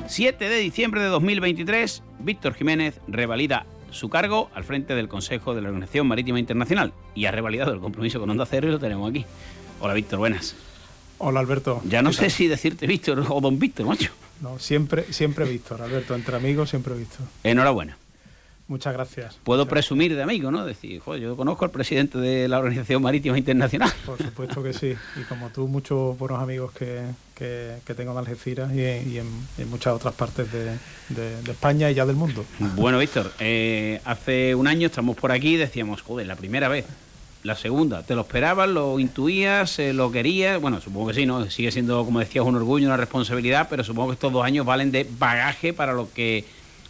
7 0.06 0.48
de 0.48 0.56
diciembre 0.56 1.02
de 1.02 1.08
2023, 1.08 2.02
Víctor 2.20 2.54
Jiménez 2.54 2.98
revalida 3.06 3.66
su 3.90 4.08
cargo 4.08 4.50
al 4.54 4.64
frente 4.64 4.94
del 4.94 5.08
Consejo 5.08 5.54
de 5.54 5.60
la 5.60 5.68
Organización 5.68 6.06
Marítima 6.06 6.38
Internacional 6.38 6.94
y 7.14 7.26
ha 7.26 7.30
revalidado 7.30 7.74
el 7.74 7.80
compromiso 7.80 8.20
con 8.20 8.30
Onda 8.30 8.46
Cero 8.46 8.68
y 8.68 8.72
lo 8.72 8.78
tenemos 8.78 9.10
aquí. 9.10 9.26
Hola 9.80 9.92
Víctor, 9.92 10.18
buenas. 10.18 10.56
Hola 11.18 11.40
Alberto. 11.40 11.82
Ya 11.86 12.00
no 12.00 12.14
sé 12.14 12.30
si 12.30 12.46
decirte 12.48 12.86
Víctor 12.86 13.22
o 13.28 13.40
don 13.42 13.58
Víctor, 13.58 13.84
macho. 13.84 14.12
No, 14.40 14.58
siempre, 14.58 15.12
siempre 15.12 15.44
Víctor, 15.44 15.82
Alberto, 15.82 16.14
entre 16.14 16.36
amigos 16.36 16.70
siempre 16.70 16.94
Víctor. 16.94 17.26
Enhorabuena. 17.42 17.96
Muchas 18.68 18.94
gracias. 18.94 19.38
Puedo 19.44 19.66
presumir 19.66 20.16
de 20.16 20.22
amigo, 20.22 20.50
¿no? 20.50 20.66
Decir, 20.66 20.98
joder, 20.98 21.22
yo 21.22 21.36
conozco 21.36 21.64
al 21.64 21.70
presidente 21.70 22.18
de 22.18 22.48
la 22.48 22.58
Organización 22.58 23.00
Marítima 23.00 23.38
Internacional. 23.38 23.92
Por 24.06 24.18
supuesto 24.18 24.60
que 24.60 24.72
sí. 24.72 24.92
Y 25.14 25.22
como 25.28 25.50
tú, 25.50 25.68
muchos 25.68 26.18
buenos 26.18 26.42
amigos 26.42 26.72
que, 26.72 27.02
que, 27.36 27.76
que 27.86 27.94
tengo 27.94 28.10
en 28.10 28.18
Algeciras 28.18 28.72
y, 28.72 28.80
y 28.80 29.18
en, 29.18 29.28
en, 29.58 29.70
muchas 29.70 29.94
otras 29.94 30.14
partes 30.14 30.50
de, 30.50 30.64
de, 31.10 31.42
de, 31.42 31.52
España 31.52 31.92
y 31.92 31.94
ya 31.94 32.04
del 32.06 32.16
mundo. 32.16 32.44
Bueno, 32.74 32.98
Víctor, 32.98 33.30
eh, 33.38 34.00
hace 34.04 34.56
un 34.56 34.66
año 34.66 34.88
estamos 34.88 35.16
por 35.16 35.30
aquí 35.30 35.54
y 35.54 35.56
decíamos, 35.56 36.02
joder, 36.02 36.26
la 36.26 36.34
primera 36.34 36.68
vez. 36.68 36.86
La 37.46 37.54
segunda, 37.54 38.02
¿te 38.02 38.16
lo 38.16 38.22
esperabas, 38.22 38.68
lo 38.68 38.98
intuías, 38.98 39.78
eh, 39.78 39.92
lo 39.92 40.10
querías? 40.10 40.60
Bueno, 40.60 40.80
supongo 40.80 41.08
que 41.08 41.14
sí, 41.14 41.26
¿no? 41.26 41.48
Sigue 41.48 41.70
siendo, 41.70 42.04
como 42.04 42.18
decías, 42.18 42.44
un 42.44 42.56
orgullo, 42.56 42.86
una 42.86 42.96
responsabilidad, 42.96 43.68
pero 43.70 43.84
supongo 43.84 44.08
que 44.08 44.14
estos 44.14 44.32
dos 44.32 44.44
años 44.44 44.66
valen 44.66 44.90
de 44.90 45.08
bagaje 45.16 45.72
para 45.72 45.92
lo 45.92 46.12
que 46.12 46.44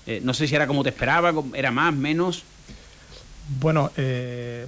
eh, 0.07 0.21
no 0.25 0.33
sé 0.33 0.49
si 0.49 0.55
era 0.55 0.67
como 0.67 0.83
te 0.83 0.89
esperaba, 0.89 1.35
era 1.53 1.71
más, 1.73 1.93
menos. 1.93 2.45
Bueno, 3.61 3.91
eh, 3.99 4.67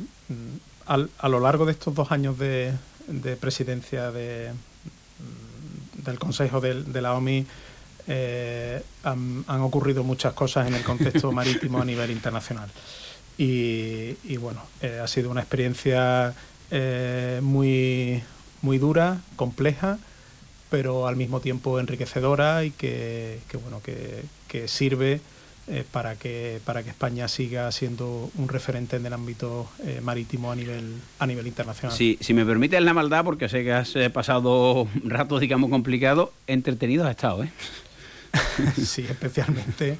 al, 0.85 1.09
a 1.16 1.28
lo 1.30 1.40
largo 1.40 1.64
de 1.64 1.73
estos 1.73 1.95
dos 1.95 2.12
años 2.12 2.38
de, 2.38 2.75
de 3.07 3.37
presidencia 3.37 4.11
de, 4.11 4.50
del 6.04 6.18
Consejo 6.18 6.61
de, 6.61 6.83
de 6.83 7.00
la 7.00 7.14
OMI, 7.14 7.47
eh, 8.09 8.83
han, 9.04 9.42
han, 9.47 9.61
ocurrido 9.62 10.04
muchas 10.04 10.33
cosas 10.35 10.66
en 10.66 10.75
el 10.75 10.83
contexto 10.83 11.33
marítimo 11.33 11.80
a 11.80 11.85
nivel 11.87 12.11
internacional. 12.11 12.68
Y, 13.38 14.16
y 14.25 14.37
bueno, 14.37 14.62
eh, 14.83 15.00
ha 15.02 15.07
sido 15.07 15.30
una 15.30 15.40
experiencia 15.40 16.35
eh, 16.71 17.40
muy, 17.42 18.23
muy 18.62 18.78
dura, 18.78 19.21
compleja, 19.37 19.99
pero 20.71 21.07
al 21.07 21.16
mismo 21.16 21.40
tiempo 21.40 21.80
enriquecedora 21.80 22.64
y 22.64 22.73
que, 22.73 23.38
que 23.49 23.57
bueno, 23.57 23.80
que, 23.80 24.25
que 24.49 24.68
sirve 24.68 25.21
eh, 25.71 25.85
para, 25.90 26.16
que, 26.16 26.62
para 26.64 26.83
que 26.83 26.88
España 26.88 27.28
siga 27.28 27.71
siendo 27.73 28.30
un 28.37 28.49
referente 28.49 28.97
en 28.97 29.04
el 29.04 29.12
ámbito 29.12 29.68
eh, 29.85 30.00
marítimo 30.02 30.50
a 30.50 30.57
nivel, 30.57 30.94
a 31.18 31.27
nivel 31.27 31.46
internacional. 31.46 31.94
Sí, 31.94 32.16
si 32.22 32.33
me 32.33 32.46
permites 32.46 32.81
la 32.81 32.94
maldad, 32.94 33.22
porque 33.22 33.51
sé 33.51 33.64
que 33.64 33.72
has 33.72 33.94
eh, 33.94 34.09
pasado 34.09 34.88
ratos, 35.05 35.42
digamos, 35.42 35.68
complicados, 35.68 36.31
entretenidos 36.46 37.07
has 37.07 37.11
estado, 37.11 37.44
¿eh? 37.44 37.53
sí, 38.83 39.03
especialmente 39.03 39.98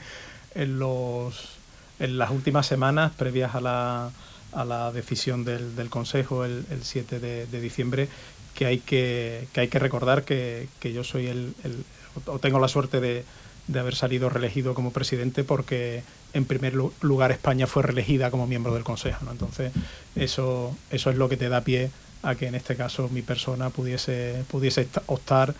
en, 0.55 0.79
los, 0.79 1.58
en 1.99 2.19
las 2.19 2.31
últimas 2.31 2.67
semanas 2.67 3.13
previas 3.17 3.55
a 3.55 3.61
la, 3.61 4.11
a 4.53 4.65
la 4.65 4.93
decisión 4.93 5.45
del, 5.45 5.77
del 5.77 5.91
Consejo 5.91 6.45
el, 6.45 6.65
el 6.71 6.83
7 6.83 7.21
de, 7.21 7.47
de, 7.47 7.61
diciembre, 7.61 8.09
que 8.55 8.67
hay 8.67 8.79
que, 8.79 9.49
que, 9.53 9.61
hay 9.61 9.69
que 9.69 9.79
recordar 9.79 10.25
que, 10.25 10.69
que 10.81 10.93
yo 10.93 11.05
soy 11.05 11.27
el, 11.27 11.55
el, 11.65 11.85
o 12.27 12.39
tengo 12.39 12.59
la 12.59 12.69
suerte 12.69 13.01
de, 13.01 13.25
de 13.69 13.79
haber 13.79 13.95
salido 13.95 14.29
reelegido 14.29 14.75
como 14.75 14.93
presidente 14.93 15.45
porque 15.45 16.03
en 16.33 16.45
primer 16.45 16.75
lugar 16.75 17.31
España 17.31 17.67
fue 17.67 17.83
reelegida 17.83 18.31
como 18.31 18.47
miembro 18.47 18.75
del 18.75 18.85
Consejo. 18.85 19.25
¿no? 19.25 19.33
Entonces 19.33 19.73
eso, 20.17 20.77
eso 20.91 21.11
es 21.11 21.17
lo 21.17 21.29
que 21.29 21.37
te 21.37 21.49
da 21.49 21.61
pie 21.61 21.91
a 22.23 22.35
que 22.35 22.47
en 22.47 22.55
este 22.55 22.75
caso 22.75 23.09
mi 23.11 23.23
persona 23.23 23.71
pudiese, 23.71 24.43
pudiese 24.51 24.89
optar 25.07 25.55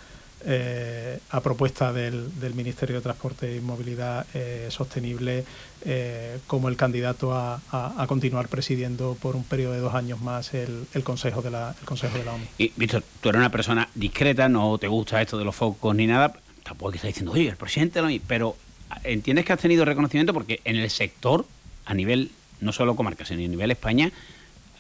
eh, 0.45 1.19
a 1.31 1.41
propuesta 1.41 1.93
del, 1.93 2.39
del, 2.39 2.55
Ministerio 2.55 2.97
de 2.97 3.03
Transporte 3.03 3.57
y 3.57 3.61
Movilidad 3.61 4.27
eh, 4.35 4.69
Sostenible 4.71 5.45
eh, 5.85 6.39
como 6.47 6.69
el 6.69 6.77
candidato 6.77 7.35
a, 7.35 7.61
a, 7.71 8.07
continuar 8.07 8.49
presidiendo 8.49 9.17
por 9.21 9.35
un 9.35 9.45
periodo 9.45 9.73
de 9.73 9.81
dos 9.81 9.95
años 9.95 10.21
más 10.21 10.55
el, 10.55 10.87
el 10.95 11.03
Consejo 11.03 11.43
de 11.43 11.51
la 11.51 11.75
el 11.81 11.87
Consejo 11.87 12.19
de 12.19 12.25
la 12.25 12.35
ONU. 12.35 12.45
Y 12.57 12.73
Víctor, 12.77 13.03
tú 13.21 13.31
eres 13.31 13.41
una 13.41 13.51
persona 13.51 13.89
discreta, 13.95 14.49
no 14.49 14.79
te 14.79 14.87
gusta 14.87 15.21
esto 15.21 15.39
de 15.39 15.45
los 15.45 15.57
focos 15.57 15.95
ni 15.95 16.07
nada, 16.07 16.33
tampoco 16.63 16.93
que 16.93 16.97
está 16.99 17.09
diciendo, 17.09 17.33
oye, 17.33 17.49
el 17.49 17.57
presidente, 17.57 18.01
pero 18.27 18.57
entiendes 19.05 19.45
que 19.45 19.53
has 19.53 19.61
tenido 19.61 19.85
reconocimiento 19.85 20.33
porque 20.33 20.61
en 20.65 20.77
el 20.77 20.91
sector, 20.91 21.47
a 21.85 21.95
nivel 21.95 22.31
no 22.61 22.73
solo 22.73 22.97
comarca, 22.97 23.25
sino 23.25 23.45
a 23.45 23.49
nivel 23.49 23.71
España, 23.71 24.13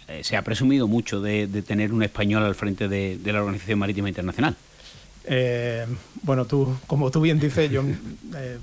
eh, 0.08 0.22
se 0.22 0.36
ha 0.36 0.42
presumido 0.42 0.88
mucho 0.88 1.20
de, 1.20 1.46
de, 1.46 1.62
tener 1.62 1.92
un 1.92 2.02
español 2.02 2.42
al 2.42 2.54
frente 2.54 2.88
de, 2.88 3.18
de 3.18 3.32
la 3.32 3.40
Organización 3.40 3.78
Marítima 3.78 4.08
Internacional. 4.08 4.56
Eh, 5.30 5.86
bueno, 6.22 6.46
tú, 6.46 6.76
como 6.86 7.10
tú 7.10 7.20
bien 7.20 7.38
dices, 7.38 7.70
yo 7.70 7.82
eh, 7.82 8.58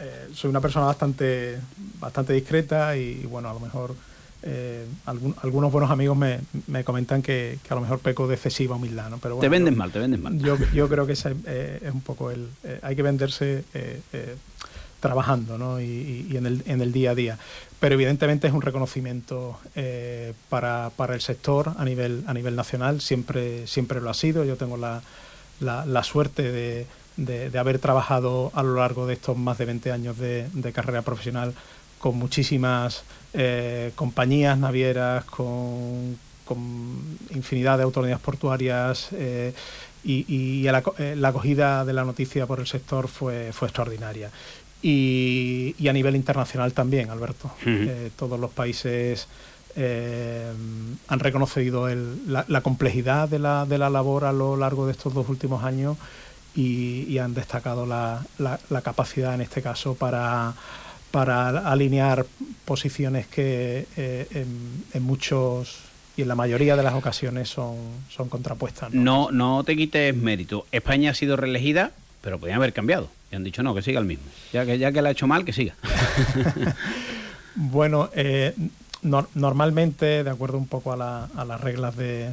eh, 0.00 0.28
soy 0.34 0.50
una 0.50 0.60
persona 0.60 0.86
bastante, 0.86 1.58
bastante 2.00 2.32
discreta 2.32 2.96
y, 2.96 3.24
bueno, 3.26 3.48
a 3.48 3.54
lo 3.54 3.60
mejor 3.60 3.94
algún, 5.04 5.34
algunos 5.42 5.70
buenos 5.70 5.90
amigos 5.90 6.16
me, 6.16 6.38
me 6.68 6.84
comentan 6.84 7.20
que, 7.22 7.58
que, 7.62 7.74
a 7.74 7.74
lo 7.74 7.82
mejor 7.82 7.98
peco 7.98 8.26
de 8.28 8.36
excesiva 8.36 8.76
humildad, 8.76 9.10
¿no? 9.10 9.18
Pero 9.18 9.36
bueno, 9.36 9.46
te 9.46 9.48
venden 9.48 9.74
yo, 9.74 9.78
mal, 9.78 9.92
te 9.92 9.98
venden 9.98 10.22
mal. 10.22 10.38
Yo, 10.38 10.56
yo 10.72 10.88
creo 10.88 11.06
que 11.06 11.12
ese, 11.12 11.34
es 11.82 11.92
un 11.92 12.00
poco 12.00 12.30
el... 12.30 12.48
Hay 12.82 12.96
que 12.96 13.02
venderse 13.02 13.64
trabajando 15.00 15.58
¿no? 15.58 15.80
y, 15.80 16.26
y, 16.30 16.36
en, 16.36 16.46
el, 16.46 16.62
en 16.66 16.80
el 16.80 16.92
día 16.92 17.12
a 17.12 17.14
día. 17.14 17.38
Pero 17.80 17.94
evidentemente 17.94 18.48
es 18.48 18.52
un 18.52 18.62
reconocimiento 18.62 19.58
eh, 19.76 20.34
para, 20.48 20.90
para 20.96 21.14
el 21.14 21.20
sector 21.20 21.72
a 21.76 21.84
nivel, 21.84 22.24
a 22.26 22.34
nivel 22.34 22.56
nacional, 22.56 23.00
siempre, 23.00 23.66
siempre 23.66 24.00
lo 24.00 24.10
ha 24.10 24.14
sido. 24.14 24.44
Yo 24.44 24.56
tengo 24.56 24.76
la, 24.76 25.02
la, 25.60 25.84
la 25.86 26.02
suerte 26.02 26.50
de, 26.50 26.86
de, 27.16 27.50
de, 27.50 27.58
haber 27.58 27.78
trabajado 27.78 28.50
a 28.54 28.62
lo 28.62 28.74
largo 28.76 29.06
de 29.06 29.14
estos 29.14 29.36
más 29.36 29.58
de 29.58 29.64
20 29.64 29.92
años 29.92 30.18
de, 30.18 30.48
de 30.52 30.72
carrera 30.72 31.02
profesional 31.02 31.54
con 31.98 32.16
muchísimas 32.16 33.02
eh, 33.34 33.92
compañías 33.94 34.56
navieras, 34.58 35.24
con, 35.24 36.18
con, 36.44 36.58
infinidad 37.34 37.76
de 37.76 37.84
autonomías 37.84 38.20
portuarias 38.20 39.08
eh, 39.12 39.52
y, 40.04 40.24
y 40.28 40.62
la, 40.62 40.82
eh, 40.98 41.14
la, 41.16 41.28
acogida 41.28 41.84
de 41.84 41.92
la 41.92 42.04
noticia 42.04 42.46
por 42.46 42.60
el 42.60 42.66
sector 42.66 43.08
fue, 43.08 43.52
fue 43.52 43.68
extraordinaria. 43.68 44.30
Y, 44.80 45.74
y, 45.78 45.88
a 45.88 45.92
nivel 45.92 46.14
internacional 46.14 46.72
también, 46.72 47.10
Alberto. 47.10 47.50
Uh 47.66 47.68
-huh. 47.68 48.10
todos 48.16 48.38
los 48.38 48.52
países 48.52 49.26
han 49.76 51.18
reconocido 51.20 51.88
el, 51.88 52.32
la, 52.32 52.44
la, 52.48 52.60
complejidad 52.62 53.28
de 53.28 53.38
la, 53.38 53.64
de 53.64 53.78
la 53.78 53.90
labor 53.90 54.24
a 54.24 54.32
lo 54.32 54.56
largo 54.56 54.86
de 54.86 54.92
estos 54.92 55.14
dos 55.14 55.28
últimos 55.28 55.62
años 55.62 55.96
y, 56.54 57.04
y 57.08 57.18
han 57.18 57.34
destacado 57.34 57.86
la, 57.86 58.24
la, 58.38 58.82
capacidad 58.82 59.34
en 59.34 59.40
este 59.42 59.62
caso 59.62 59.94
para 59.94 60.54
para 61.10 61.70
alinear 61.70 62.26
posiciones 62.66 63.26
que 63.28 63.86
eh, 63.96 64.26
en, 64.30 64.84
en, 64.92 65.02
muchos 65.02 65.78
y 66.18 66.22
en 66.22 66.28
la 66.28 66.34
mayoría 66.34 66.76
de 66.76 66.82
las 66.82 66.92
ocasiones 66.94 67.48
son, 67.48 67.76
son 68.10 68.28
contrapuestas. 68.28 68.92
¿no? 68.92 69.30
no, 69.30 69.56
no 69.56 69.64
te 69.64 69.74
quites 69.74 70.14
mérito. 70.14 70.66
España 70.70 71.12
ha 71.12 71.14
sido 71.14 71.36
reelegida, 71.36 71.92
pero 72.20 72.38
podían 72.38 72.56
haber 72.58 72.74
cambiado. 72.74 73.08
Y 73.32 73.36
han 73.36 73.44
dicho, 73.44 73.62
no, 73.62 73.74
que 73.74 73.80
siga 73.80 74.00
el 74.00 74.04
mismo. 74.04 74.26
Ya 74.52 74.66
que, 74.66 74.78
ya 74.78 74.92
que 74.92 75.00
la 75.00 75.08
ha 75.08 75.12
hecho 75.12 75.26
mal, 75.26 75.46
que 75.46 75.52
siga. 75.54 75.74
bueno, 77.54 78.10
eh, 78.14 78.54
normalmente, 79.02 80.24
de 80.24 80.30
acuerdo 80.30 80.58
un 80.58 80.66
poco 80.66 80.92
a, 80.92 80.96
las 80.96 81.60
reglas 81.60 81.96
de, 81.96 82.32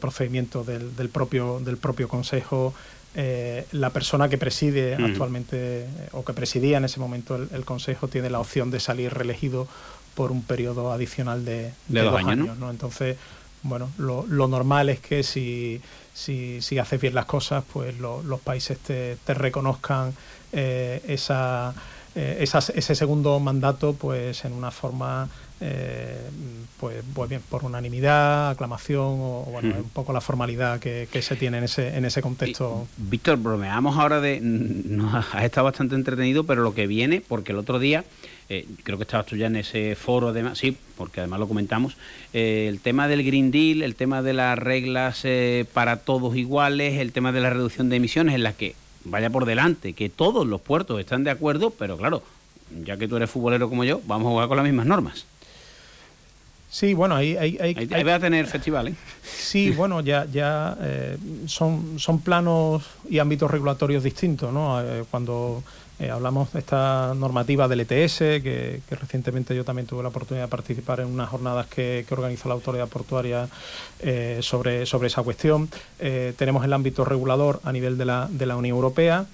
procedimiento 0.00 0.64
del, 0.64 1.08
propio, 1.08 1.60
del 1.60 1.76
propio 1.76 2.08
Consejo, 2.08 2.74
eh, 3.16 3.66
la 3.72 3.90
persona 3.90 4.28
que 4.28 4.38
preside 4.38 4.94
actualmente 4.94 5.80
eh, 5.80 5.86
o 6.12 6.24
que 6.24 6.32
presidía 6.32 6.76
en 6.76 6.84
ese 6.84 7.00
momento 7.00 7.34
el, 7.34 7.64
Consejo 7.64 8.06
tiene 8.06 8.30
la 8.30 8.38
opción 8.38 8.70
de 8.70 8.78
salir 8.78 9.12
reelegido 9.12 9.66
por 10.14 10.30
un 10.30 10.44
periodo 10.44 10.92
adicional 10.92 11.44
de, 11.44 11.72
dos, 11.88 12.14
años. 12.24 12.56
¿no? 12.58 12.70
Entonces, 12.70 13.16
bueno, 13.62 13.90
lo, 13.98 14.26
normal 14.28 14.90
es 14.90 15.00
que 15.00 15.24
si, 15.24 15.80
si, 16.14 16.78
haces 16.78 17.00
bien 17.00 17.14
las 17.14 17.24
cosas, 17.24 17.64
pues 17.72 17.98
los 17.98 18.40
países 18.40 18.78
te, 18.78 19.16
reconozcan 19.26 20.14
eh, 20.52 21.02
esa, 21.08 21.74
ese 22.14 22.94
segundo 22.94 23.40
mandato 23.40 23.94
pues 23.94 24.44
en 24.44 24.52
una 24.52 24.70
forma 24.70 25.28
eh, 25.60 26.16
pues, 26.78 27.04
pues, 27.14 27.28
bien, 27.28 27.42
por 27.48 27.64
unanimidad, 27.64 28.50
aclamación 28.50 29.18
o, 29.20 29.46
bueno, 29.50 29.74
un 29.76 29.90
poco 29.90 30.14
la 30.14 30.22
formalidad 30.22 30.80
que, 30.80 31.06
se 31.20 31.36
tiene 31.36 31.58
en 31.58 31.64
ese, 31.64 31.96
en 31.96 32.06
ese 32.06 32.22
contexto. 32.22 32.88
Víctor, 32.96 33.36
bromeamos 33.36 33.98
ahora 33.98 34.20
de. 34.20 34.40
Nos 34.42 35.34
ha 35.34 35.44
estado 35.44 35.66
bastante 35.66 35.94
entretenido, 35.94 36.44
pero 36.44 36.62
lo 36.62 36.74
que 36.74 36.86
viene, 36.86 37.20
porque 37.26 37.52
el 37.52 37.58
otro 37.58 37.78
día. 37.78 38.04
Eh, 38.52 38.66
creo 38.82 38.98
que 38.98 39.04
estabas 39.04 39.26
tú 39.26 39.36
ya 39.36 39.46
en 39.46 39.54
ese 39.54 39.94
foro, 39.94 40.30
además, 40.30 40.58
sí, 40.58 40.76
porque 40.96 41.20
además 41.20 41.38
lo 41.38 41.46
comentamos, 41.46 41.96
eh, 42.32 42.66
el 42.68 42.80
tema 42.80 43.06
del 43.06 43.22
Green 43.22 43.52
Deal, 43.52 43.82
el 43.82 43.94
tema 43.94 44.22
de 44.22 44.32
las 44.32 44.58
reglas 44.58 45.24
para 45.72 45.98
todos 45.98 46.34
iguales, 46.34 46.98
el 46.98 47.12
tema 47.12 47.30
de 47.30 47.42
la 47.42 47.50
reducción 47.50 47.90
de 47.90 47.96
emisiones, 47.96 48.34
en 48.34 48.42
la 48.42 48.54
que 48.54 48.74
vaya 49.04 49.30
por 49.30 49.44
delante, 49.44 49.92
que 49.92 50.08
todos 50.08 50.48
los 50.48 50.60
puertos 50.60 50.98
están 50.98 51.22
de 51.22 51.30
acuerdo, 51.30 51.70
pero 51.70 51.96
claro, 51.96 52.24
ya 52.84 52.96
que 52.96 53.06
tú 53.06 53.16
eres 53.16 53.30
futbolero 53.30 53.68
como 53.68 53.84
yo, 53.84 54.00
vamos 54.06 54.26
a 54.26 54.30
jugar 54.30 54.48
con 54.48 54.56
las 54.56 54.66
mismas 54.66 54.86
normas. 54.86 55.26
Sí, 56.70 56.94
bueno, 56.94 57.16
ahí, 57.16 57.34
va 58.06 58.14
a 58.14 58.20
tener 58.20 58.46
festivales. 58.46 58.94
Sí, 59.24 59.70
bueno, 59.70 60.00
ya, 60.02 60.24
ya 60.26 60.76
eh, 60.80 61.18
son, 61.46 61.98
son 61.98 62.20
planos 62.20 62.84
y 63.08 63.18
ámbitos 63.18 63.50
regulatorios 63.50 64.04
distintos, 64.04 64.52
¿no? 64.52 64.80
Eh, 64.80 65.04
cuando 65.10 65.64
eh, 65.98 66.10
hablamos 66.10 66.52
de 66.52 66.60
esta 66.60 67.12
normativa 67.16 67.66
del 67.66 67.80
ETS, 67.80 68.18
que, 68.18 68.80
recientemente 68.88 69.56
yo 69.56 69.64
también 69.64 69.88
tuve 69.88 70.04
la 70.04 70.10
oportunidad 70.10 70.44
de 70.44 70.48
participar 70.48 71.00
en 71.00 71.08
unas 71.08 71.28
jornadas 71.28 71.66
que, 71.66 72.06
organizó 72.08 72.48
la 72.48 72.54
autoridad 72.54 72.86
portuaria 72.86 73.48
sobre, 74.40 74.86
sobre 74.86 75.08
esa 75.08 75.24
cuestión. 75.24 75.68
tenemos 75.98 76.64
el 76.64 76.72
ámbito 76.72 77.04
regulador 77.04 77.60
a 77.64 77.72
nivel 77.72 77.98
de 77.98 78.04
la, 78.04 78.28
de 78.30 78.46
la 78.46 78.56
Unión 78.56 78.76
Europea, 78.76 79.26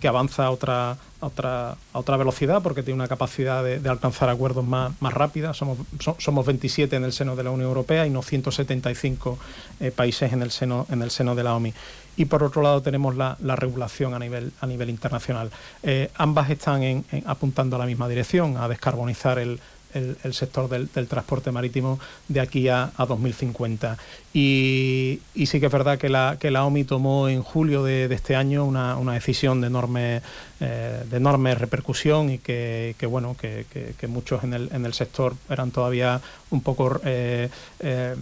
que 0.00 0.08
avanza 0.08 0.46
a 0.46 0.50
otra 0.50 0.96
otra, 1.20 1.76
otra 1.92 2.16
velocidad 2.16 2.62
porque 2.62 2.82
tiene 2.82 2.96
una 2.96 3.08
capacidad 3.08 3.64
de, 3.64 3.88
alcanzar 3.88 4.28
acuerdos 4.28 4.64
más, 4.64 4.92
más 5.00 5.12
rápidas. 5.12 5.56
Somos, 5.56 5.78
somos 6.18 6.46
27 6.46 6.96
en 6.96 7.04
el 7.04 7.12
seno 7.12 7.36
de 7.36 7.44
la 7.44 7.50
Unión 7.50 7.68
Europea 7.68 8.06
y 8.06 8.10
no 8.10 8.22
175 8.22 9.38
eh, 9.80 9.90
países 9.90 10.32
en 10.32 10.42
el, 10.42 10.50
seno, 10.50 10.86
en 10.90 11.02
el 11.02 11.10
seno 11.10 11.34
de 11.34 11.44
la 11.44 11.54
OMI. 11.54 11.72
Y 12.18 12.24
por 12.26 12.42
otro 12.42 12.62
lado 12.62 12.80
tenemos 12.80 13.14
la, 13.14 13.36
regulación 13.56 14.14
a 14.14 14.18
nivel, 14.18 14.52
a 14.60 14.66
nivel 14.66 14.88
internacional. 14.88 15.50
Eh, 15.82 16.10
ambas 16.16 16.48
están 16.48 17.04
apuntando 17.26 17.76
a 17.76 17.78
la 17.78 17.86
misma 17.86 18.08
dirección, 18.08 18.56
a 18.56 18.68
descarbonizar 18.68 19.38
el, 19.38 19.60
el, 19.96 20.34
sector 20.34 20.68
del, 20.68 20.88
transporte 20.88 21.50
marítimo 21.50 21.98
de 22.28 22.40
aquí 22.40 22.68
a, 22.68 22.92
2050. 22.96 23.96
Y, 24.32 25.20
sí 25.34 25.60
que 25.60 25.66
es 25.66 25.72
verdad 25.72 25.98
que 25.98 26.08
la, 26.10 26.64
OMI 26.64 26.84
tomó 26.84 27.28
en 27.28 27.42
julio 27.42 27.82
de, 27.82 28.04
este 28.12 28.36
año 28.36 28.64
una, 28.64 29.12
decisión 29.12 29.60
de 29.60 29.68
enorme, 29.68 30.22
eh, 30.60 31.04
de 31.08 31.16
enorme 31.16 31.54
repercusión 31.54 32.30
y 32.30 32.38
que, 32.38 32.94
bueno, 33.08 33.36
que, 33.38 33.66
muchos 34.08 34.44
en 34.44 34.52
el, 34.54 34.94
sector 34.94 35.34
eran 35.48 35.70
todavía 35.70 36.20
un 36.50 36.60
poco 36.60 37.00
eh, 37.04 37.48
eh, 37.80 38.14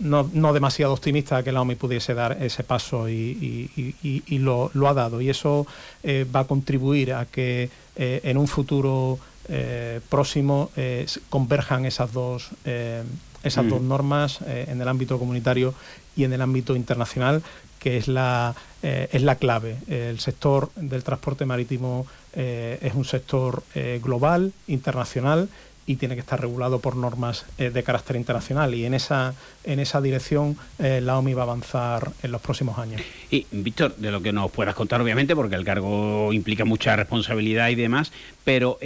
no, 0.00 0.28
no, 0.32 0.52
demasiado 0.52 0.92
optimistas 0.92 1.42
que 1.42 1.50
la 1.50 1.62
OMI 1.62 1.74
pudiese 1.74 2.14
dar 2.14 2.36
ese 2.40 2.62
paso 2.62 3.08
y, 3.08 3.70
lo, 4.28 4.88
ha 4.88 4.94
dado. 4.94 5.20
Y 5.20 5.30
eso 5.30 5.66
va 6.04 6.40
a 6.40 6.44
contribuir 6.44 7.12
a 7.12 7.26
que 7.26 7.70
en 7.96 8.36
un 8.36 8.46
futuro 8.46 9.18
eh, 9.48 10.00
próximo 10.10 10.70
eh, 10.76 11.06
converjan 11.30 11.86
esas 11.86 12.12
dos, 12.12 12.50
eh, 12.66 13.02
esas 13.42 13.68
dos 13.68 13.80
normas 13.80 14.40
en 14.46 14.80
el 14.80 14.88
ámbito 14.88 15.18
comunitario 15.18 15.72
y 16.16 16.24
en 16.24 16.32
el 16.32 16.42
ámbito 16.42 16.76
internacional, 16.76 17.42
que 17.78 17.96
es 17.96 18.08
la, 18.08 18.54
es 18.82 19.22
la 19.22 19.36
clave. 19.36 19.76
El 19.86 20.18
sector 20.18 20.70
del 20.74 21.04
transporte 21.04 21.46
marítimo 21.46 22.04
es 22.34 22.94
un 22.94 23.04
sector 23.04 23.62
global, 24.02 24.52
internacional, 24.66 25.48
y 25.88 25.96
tiene 25.96 26.14
que 26.14 26.20
estar 26.20 26.40
regulado 26.40 26.78
por 26.78 26.94
normas 26.94 27.46
de 27.56 27.82
carácter 27.82 28.14
internacional 28.14 28.74
y 28.74 28.84
en 28.84 28.94
esa 28.94 29.34
en 29.64 29.80
esa 29.80 30.00
dirección 30.00 30.56
la 30.78 31.18
OMI 31.18 31.34
va 31.34 31.42
a 31.42 31.44
avanzar 31.46 32.12
en 32.22 32.30
los 32.30 32.40
próximos 32.40 32.78
años. 32.78 33.02
Y 33.30 33.46
Víctor, 33.50 33.96
de 33.96 34.12
lo 34.12 34.22
que 34.22 34.32
nos 34.32 34.50
puedas 34.52 34.74
contar 34.74 35.00
obviamente 35.00 35.34
porque 35.34 35.56
el 35.56 35.64
cargo 35.64 36.32
implica 36.32 36.64
mucha 36.64 36.94
responsabilidad 36.94 37.70
y 37.70 37.74
demás, 37.74 38.12
pero 38.44 38.78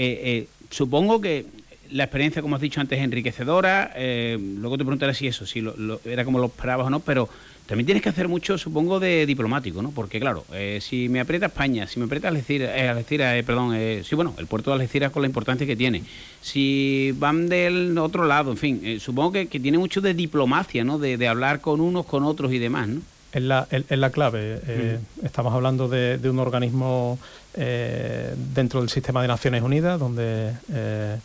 Supongo 0.72 1.20
que 1.20 1.44
la 1.90 2.04
experiencia, 2.04 2.40
como 2.40 2.56
has 2.56 2.62
dicho 2.62 2.80
antes, 2.80 2.98
es 2.98 3.04
enriquecedora. 3.04 3.92
Eh, 3.94 4.38
luego 4.40 4.78
te 4.78 4.84
preguntaré 4.84 5.12
si 5.12 5.26
eso, 5.26 5.44
si 5.44 5.60
lo, 5.60 6.00
era 6.06 6.24
como 6.24 6.38
lo 6.38 6.46
esperabas 6.46 6.86
o 6.86 6.90
no, 6.90 7.00
pero 7.00 7.28
también 7.66 7.86
tienes 7.86 8.02
que 8.02 8.08
hacer 8.08 8.28
mucho, 8.28 8.58
supongo, 8.58 9.00
de 9.00 9.24
diplomático, 9.26 9.82
¿no? 9.82 9.90
Porque, 9.90 10.20
claro, 10.20 10.44
eh, 10.52 10.78
si 10.82 11.08
me 11.08 11.20
aprieta 11.20 11.46
España, 11.46 11.86
si 11.86 11.98
me 11.98 12.06
aprieta 12.06 12.28
Algeciras, 12.28 12.70
eh, 12.76 12.88
Algeciras 12.88 13.36
eh, 13.36 13.42
perdón, 13.44 13.76
sí, 14.04 14.14
bueno, 14.14 14.34
el 14.38 14.46
puerto 14.46 14.70
de 14.70 14.76
Algeciras 14.76 15.12
con 15.12 15.22
la 15.22 15.28
importancia 15.28 15.66
que 15.66 15.76
tiene. 15.76 16.02
Si 16.40 17.14
van 17.18 17.48
del 17.48 17.96
otro 17.98 18.26
lado, 18.26 18.50
en 18.50 18.56
fin, 18.56 19.00
supongo 19.00 19.32
que, 19.32 19.46
tiene 19.46 19.78
mucho 19.78 20.00
de 20.00 20.14
diplomacia, 20.14 20.84
¿no? 20.84 20.98
De, 20.98 21.28
hablar 21.28 21.60
con 21.60 21.80
unos, 21.80 22.06
con 22.06 22.24
otros 22.24 22.52
y 22.52 22.58
demás, 22.58 22.88
¿no? 22.88 23.00
Es 23.32 23.42
la, 23.42 23.66
la 23.70 24.10
clave. 24.10 24.98
Estamos 25.22 25.54
hablando 25.54 25.88
de, 25.88 26.18
de 26.18 26.28
un 26.28 26.38
organismo 26.38 27.18
eh, 27.54 28.34
dentro 28.54 28.80
del 28.80 28.88
sistema 28.88 29.20
de 29.20 29.28
Naciones 29.28 29.62
Unidas, 29.62 30.00
donde 30.00 30.54
eh, 30.72 31.18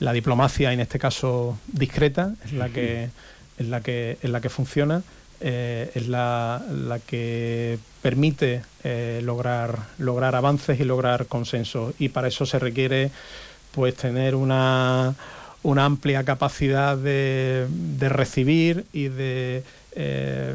la 0.00 0.12
diplomacia, 0.12 0.70
en 0.70 0.80
este 0.80 0.98
caso 0.98 1.58
discreta, 1.66 2.34
es 2.44 2.52
la 2.52 2.68
que, 2.68 3.08
es 3.56 3.68
la 3.68 3.80
que, 3.80 4.18
es 4.22 4.28
la 4.28 4.42
que 4.42 4.50
funciona, 4.50 5.02
eh, 5.42 5.90
es 5.94 6.08
la, 6.08 6.62
la, 6.70 6.98
que 6.98 7.78
permite 8.00 8.62
lograr, 9.22 9.78
lograr 9.98 10.34
avances 10.34 10.80
y 10.80 10.84
lograr 10.84 11.26
consenso. 11.26 11.92
Y 11.98 12.08
para 12.08 12.28
eso 12.28 12.46
se 12.46 12.58
requiere 12.58 13.10
pues 13.72 13.94
tener 13.96 14.34
una, 14.34 15.14
una 15.62 15.84
amplia 15.84 16.24
capacidad 16.24 16.96
de, 16.96 17.66
de 17.70 18.08
recibir 18.08 18.84
y 18.92 19.08
de 19.08 19.62
eh, 19.94 20.54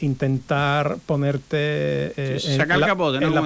intentar 0.00 0.98
ponerte... 1.06 2.12
Eh, 2.16 2.40
sacar 2.40 2.78
el 2.78 2.86
capote, 2.86 3.20
¿no? 3.20 3.42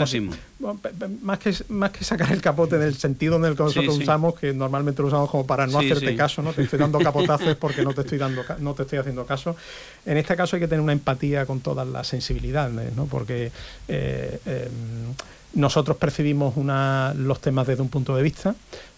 más, 1.22 1.38
que, 1.38 1.54
más 1.68 1.90
que 1.90 2.04
sacar 2.04 2.32
el 2.32 2.40
capote 2.40 2.76
en 2.76 2.82
el 2.82 2.94
sentido 2.94 3.36
en 3.36 3.44
el 3.44 3.56
que 3.56 3.64
nosotros 3.64 3.98
usamos, 3.98 4.34
que 4.34 4.52
normalmente 4.52 5.02
lo 5.02 5.08
usamos 5.08 5.30
como 5.30 5.46
para 5.46 5.66
no 5.66 5.78
hacerte 5.78 6.16
caso, 6.16 6.42
¿no? 6.42 6.52
Te 6.52 6.62
estoy 6.62 6.78
dando 6.78 6.98
capotazos 7.00 7.56
porque 7.56 7.82
no 7.82 7.92
te, 7.92 8.02
estoy 8.02 8.18
dando, 8.18 8.42
no 8.60 8.74
te 8.74 8.82
estoy 8.82 8.98
haciendo 8.98 9.26
caso. 9.26 9.56
En 10.06 10.16
este 10.16 10.34
caso 10.34 10.56
hay 10.56 10.60
que 10.60 10.68
tener 10.68 10.80
una 10.80 10.92
empatía 10.92 11.44
con 11.44 11.60
todas 11.60 11.86
las 11.86 12.06
sensibilidades, 12.06 12.94
¿no? 12.94 13.06
Porque... 13.06 13.50
Eh, 13.88 14.38
em, 14.46 15.14
nosotros 15.54 15.98
percibimos 15.98 16.56
una, 16.56 17.12
los 17.14 17.38
temas 17.42 17.66
desde 17.66 17.82
un 17.82 17.90
punto 17.90 18.16
de 18.16 18.22
vista, 18.22 18.54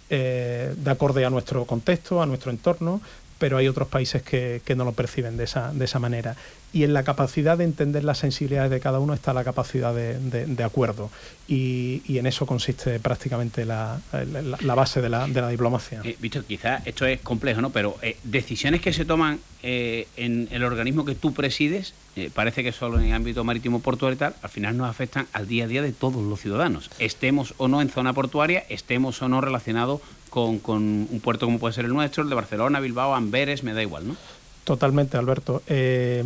de 0.08 0.72
acorde 0.86 1.24
a 1.24 1.30
nuestro 1.30 1.64
contexto, 1.64 2.22
a 2.22 2.26
nuestro 2.26 2.52
entorno, 2.52 3.00
pero 3.44 3.58
hay 3.58 3.68
otros 3.68 3.88
países 3.88 4.22
que, 4.22 4.62
no 4.74 4.86
lo 4.86 4.92
perciben 4.92 5.36
de 5.36 5.44
esa, 5.44 5.98
manera 5.98 6.34
y 6.72 6.82
en 6.82 6.94
la 6.94 7.02
capacidad 7.02 7.58
de 7.58 7.64
entender 7.64 8.02
las 8.02 8.16
sensibilidades 8.16 8.70
de 8.70 8.80
cada 8.80 9.00
uno 9.00 9.12
está 9.12 9.34
la 9.34 9.44
capacidad 9.44 9.94
de, 9.94 10.64
acuerdo. 10.64 11.10
Y, 11.46 12.00
en 12.08 12.24
eso 12.26 12.46
consiste 12.46 12.98
prácticamente 13.00 13.66
la, 13.66 14.00
base 14.64 15.02
de 15.02 15.10
la, 15.10 15.26
diplomacia. 15.50 16.00
Eh, 16.04 16.16
quizás 16.48 16.86
esto 16.86 17.04
es 17.04 17.20
complejo, 17.20 17.60
¿no? 17.60 17.68
Pero 17.68 17.98
eh, 18.00 18.16
decisiones 18.24 18.80
que 18.80 18.94
se 18.94 19.04
toman 19.04 19.38
eh, 19.66 20.08
en 20.16 20.48
el 20.50 20.62
organismo 20.62 21.06
que 21.06 21.14
tú 21.14 21.32
presides, 21.32 21.94
eh, 22.16 22.30
parece 22.32 22.62
que 22.62 22.70
solo 22.70 22.98
en 22.98 23.06
el 23.06 23.12
ámbito 23.14 23.44
marítimo 23.44 23.80
portuario 23.80 24.14
y 24.14 24.18
tal, 24.18 24.34
al 24.42 24.50
final 24.50 24.76
nos 24.76 24.90
afectan 24.90 25.26
al 25.32 25.48
día 25.48 25.64
a 25.64 25.66
día 25.66 25.80
de 25.80 25.92
todos 25.92 26.22
los 26.22 26.38
ciudadanos. 26.38 26.90
Estemos 26.98 27.54
o 27.56 27.66
no 27.66 27.80
en 27.80 27.88
zona 27.88 28.12
portuaria, 28.12 28.64
estemos 28.68 29.22
o 29.22 29.28
no 29.30 29.40
relacionados 29.40 30.02
con, 30.34 30.58
con 30.58 30.82
un 30.82 31.20
puerto 31.22 31.46
como 31.46 31.58
puede 31.58 31.74
ser 31.74 31.84
el 31.84 31.92
nuestro, 31.92 32.24
el 32.24 32.28
de 32.28 32.34
Barcelona, 32.34 32.80
Bilbao, 32.80 33.14
Amberes, 33.14 33.62
me 33.62 33.72
da 33.72 33.82
igual, 33.82 34.08
¿no? 34.08 34.16
Totalmente, 34.64 35.16
Alberto. 35.16 35.62
Eh, 35.66 36.24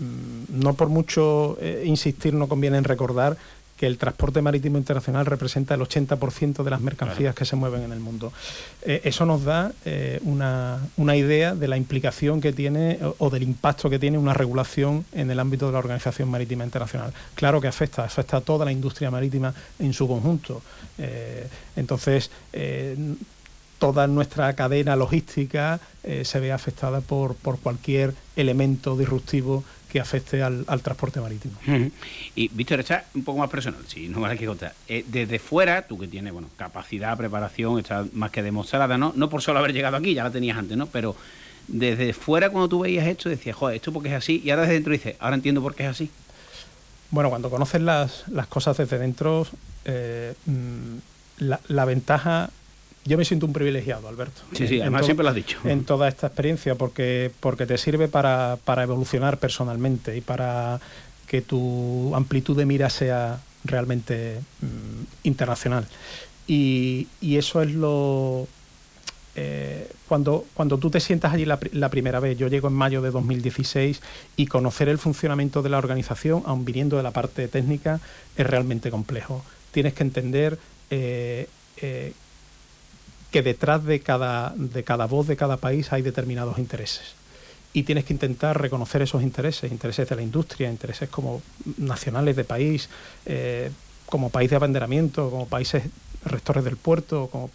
Mm, 0.00 0.62
no 0.62 0.74
por 0.74 0.88
mucho 0.88 1.58
eh, 1.60 1.84
insistir, 1.84 2.32
no 2.32 2.48
conviene 2.48 2.78
en 2.78 2.84
recordar 2.84 3.36
que 3.76 3.86
el 3.86 3.96
transporte 3.96 4.42
marítimo 4.42 4.76
internacional 4.76 5.24
representa 5.24 5.74
el 5.74 5.80
80% 5.80 6.62
de 6.62 6.70
las 6.70 6.82
mercancías 6.82 7.34
que 7.34 7.46
se 7.46 7.56
mueven 7.56 7.82
en 7.82 7.92
el 7.92 8.00
mundo. 8.00 8.30
Eh, 8.82 9.00
eso 9.04 9.24
nos 9.24 9.42
da 9.42 9.72
eh, 9.86 10.20
una, 10.24 10.80
una, 10.98 11.16
idea 11.16 11.54
de 11.54 11.66
la 11.66 11.78
implicación 11.78 12.42
que 12.42 12.52
tiene 12.52 12.98
o, 13.18 13.30
del 13.30 13.42
impacto 13.42 13.88
que 13.88 13.98
tiene 13.98 14.18
una 14.18 14.34
regulación 14.34 15.06
en 15.12 15.30
el 15.30 15.40
ámbito 15.40 15.66
de 15.66 15.72
la 15.72 15.78
Organización 15.78 16.30
Marítima 16.30 16.64
Internacional. 16.64 17.14
Claro 17.34 17.58
que 17.58 17.68
afecta, 17.68 18.04
afecta 18.04 18.36
a 18.38 18.40
toda 18.42 18.66
la 18.66 18.72
industria 18.72 19.10
marítima 19.10 19.54
en 19.78 19.94
su 19.94 20.06
conjunto. 20.06 20.60
Eh, 20.98 21.48
entonces, 21.74 22.30
toda 23.80 24.06
nuestra 24.06 24.52
cadena 24.54 24.94
logística 24.94 25.80
se 26.22 26.38
ve 26.38 26.52
afectada 26.52 27.00
por, 27.00 27.34
por 27.34 27.58
cualquier 27.58 28.14
elemento 28.36 28.96
disruptivo 28.96 29.64
que 29.90 30.00
afecte 30.00 30.42
al, 30.42 30.64
transporte 30.82 31.20
marítimo. 31.20 31.54
Y 32.36 32.48
Víctor, 32.48 32.80
está 32.80 33.04
un 33.14 33.24
poco 33.24 33.40
más 33.40 33.50
personal, 33.50 33.80
si 33.86 34.08
no 34.08 34.20
vale 34.20 34.38
que 34.38 34.46
contar. 34.46 34.72
Eh, 34.88 35.04
desde 35.08 35.38
fuera, 35.38 35.82
tú 35.82 35.98
que 35.98 36.06
tienes 36.06 36.32
bueno, 36.32 36.48
capacidad, 36.56 37.16
preparación, 37.16 37.80
está 37.80 38.06
más 38.12 38.30
que 38.30 38.42
demostrada, 38.42 38.96
¿no? 38.96 39.12
No 39.16 39.28
por 39.28 39.42
solo 39.42 39.58
haber 39.58 39.72
llegado 39.72 39.96
aquí, 39.96 40.14
ya 40.14 40.22
la 40.22 40.30
tenías 40.30 40.56
antes, 40.56 40.76
¿no? 40.76 40.86
Pero 40.86 41.16
desde 41.66 42.12
fuera, 42.12 42.50
cuando 42.50 42.68
tú 42.68 42.80
veías 42.80 43.06
esto, 43.06 43.28
decías, 43.28 43.56
joder, 43.56 43.76
esto 43.76 43.92
porque 43.92 44.10
es 44.10 44.14
así, 44.14 44.40
y 44.44 44.50
ahora 44.50 44.62
desde 44.62 44.74
dentro 44.74 44.92
dices, 44.92 45.16
ahora 45.18 45.34
entiendo 45.34 45.60
por 45.60 45.74
qué 45.74 45.84
es 45.84 45.90
así. 45.90 46.10
Bueno, 47.10 47.28
cuando 47.28 47.50
conoces 47.50 47.80
las, 47.80 48.24
las 48.28 48.46
cosas 48.46 48.76
desde 48.76 48.96
dentro, 48.96 49.46
eh, 49.84 50.34
mm, 50.46 50.96
la, 51.38 51.60
la 51.66 51.84
ventaja 51.84 52.50
yo 53.04 53.16
me 53.16 53.24
siento 53.24 53.46
un 53.46 53.52
privilegiado, 53.52 54.08
Alberto. 54.08 54.42
Sí, 54.52 54.68
sí, 54.68 54.80
además 54.80 55.04
siempre 55.04 55.24
lo 55.24 55.30
has 55.30 55.34
dicho. 55.34 55.58
En 55.64 55.84
toda 55.84 56.08
esta 56.08 56.26
experiencia, 56.26 56.74
porque, 56.74 57.30
porque 57.40 57.66
te 57.66 57.78
sirve 57.78 58.08
para, 58.08 58.58
evolucionar 58.82 59.38
personalmente 59.38 60.16
y 60.16 60.20
para 60.20 60.80
que 61.26 61.40
tu 61.40 62.14
amplitud 62.14 62.56
de 62.56 62.66
mira 62.66 62.90
sea 62.90 63.40
realmente 63.64 64.40
mm, 64.60 65.04
internacional. 65.24 65.86
Y, 66.46 67.08
eso 67.22 67.62
es 67.62 67.72
lo... 67.72 68.46
Eh, 69.36 69.88
cuando, 70.08 70.44
cuando 70.54 70.76
tú 70.78 70.90
te 70.90 70.98
sientas 70.98 71.32
allí 71.32 71.44
la, 71.44 71.58
la, 71.72 71.88
primera 71.88 72.18
vez, 72.18 72.36
yo 72.36 72.48
llego 72.48 72.66
en 72.66 72.74
mayo 72.74 73.00
de 73.00 73.12
2016 73.12 74.02
y 74.36 74.46
conocer 74.46 74.88
el 74.88 74.98
funcionamiento 74.98 75.62
de 75.62 75.68
la 75.68 75.78
organización, 75.78 76.42
aun 76.46 76.64
viniendo 76.64 76.96
de 76.96 77.04
la 77.04 77.12
parte 77.12 77.46
técnica, 77.46 78.00
es 78.36 78.46
realmente 78.46 78.90
complejo. 78.90 79.44
Tienes 79.70 79.94
que 79.94 80.02
entender 80.02 80.58
eh, 80.90 81.46
eh, 81.76 82.12
que 83.30 83.42
detrás 83.42 83.84
de 83.84 84.00
cada, 84.00 84.52
de 84.56 84.82
cada 84.82 85.06
voz 85.06 85.26
de 85.26 85.36
cada 85.36 85.56
país 85.56 85.92
hay 85.92 86.02
determinados 86.02 86.58
intereses. 86.58 87.14
Y 87.72 87.84
tienes 87.84 88.04
que 88.04 88.12
intentar 88.12 88.60
reconocer 88.60 89.02
esos 89.02 89.22
intereses, 89.22 89.70
intereses 89.70 90.08
de 90.08 90.16
la 90.16 90.22
industria, 90.22 90.68
intereses 90.68 91.08
como 91.08 91.40
nacionales 91.78 92.34
de 92.34 92.44
país, 92.44 92.88
eh, 93.26 93.70
como 94.06 94.30
país 94.30 94.50
de 94.50 94.56
abanderamiento, 94.56 95.30
como 95.30 95.46
países 95.46 95.84
rectores 96.24 96.64
del 96.64 96.76
puerto, 96.76 97.28
como 97.30 97.50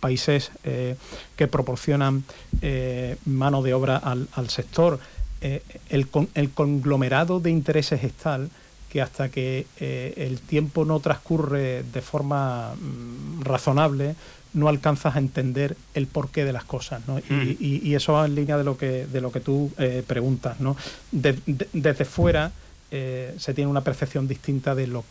países 0.00 0.50
eh, 0.64 0.96
que 1.36 1.46
proporcionan 1.46 2.24
eh, 2.60 3.16
mano 3.26 3.62
de 3.62 3.72
obra 3.72 3.96
al, 3.96 4.50
sector. 4.50 4.98
el, 5.40 6.08
el, 6.34 6.50
conglomerado 6.50 7.38
de 7.38 7.50
intereses 7.50 8.02
es 8.02 8.12
tal 8.14 8.50
que 8.88 9.00
hasta 9.00 9.28
que 9.28 9.66
el 9.78 10.40
tiempo 10.40 10.84
no 10.84 10.98
transcurre 10.98 11.84
de 11.84 12.00
forma 12.02 12.74
mm, 12.74 13.42
razonable, 13.42 14.16
no 14.52 14.68
alcanzas 14.68 15.16
a 15.16 15.18
entender 15.18 15.76
el 15.94 16.06
porqué 16.06 16.44
de 16.44 16.52
las 16.52 16.64
cosas, 16.64 17.02
¿no? 17.06 17.18
y, 17.18 17.94
eso 17.94 18.14
va 18.14 18.26
en 18.26 18.34
línea 18.34 18.56
de 18.56 18.64
lo 18.64 18.76
que, 18.76 19.06
de 19.06 19.20
lo 19.20 19.30
que 19.30 19.40
tú 19.40 19.72
eh, 19.78 20.02
preguntas, 20.06 20.60
¿no? 20.60 20.76
desde 21.12 22.04
fuera 22.04 22.52
eh, 22.90 23.34
se 23.38 23.54
tiene 23.54 23.70
una 23.70 23.82
percepción 23.82 24.26
distinta 24.26 24.74
de 24.74 24.88
lo 24.88 25.04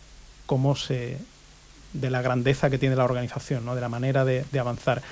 cómo 0.46 0.76
se 0.76 1.16
de 1.92 2.10
la 2.10 2.22
grandeza 2.22 2.70
que 2.70 2.78
tiene 2.78 2.96
la 2.96 3.04
organización, 3.04 3.64
¿no? 3.64 3.74
de 3.74 3.80
la 3.80 3.88
manera 3.88 4.24
de, 4.24 4.44
avanzar. 4.58 5.02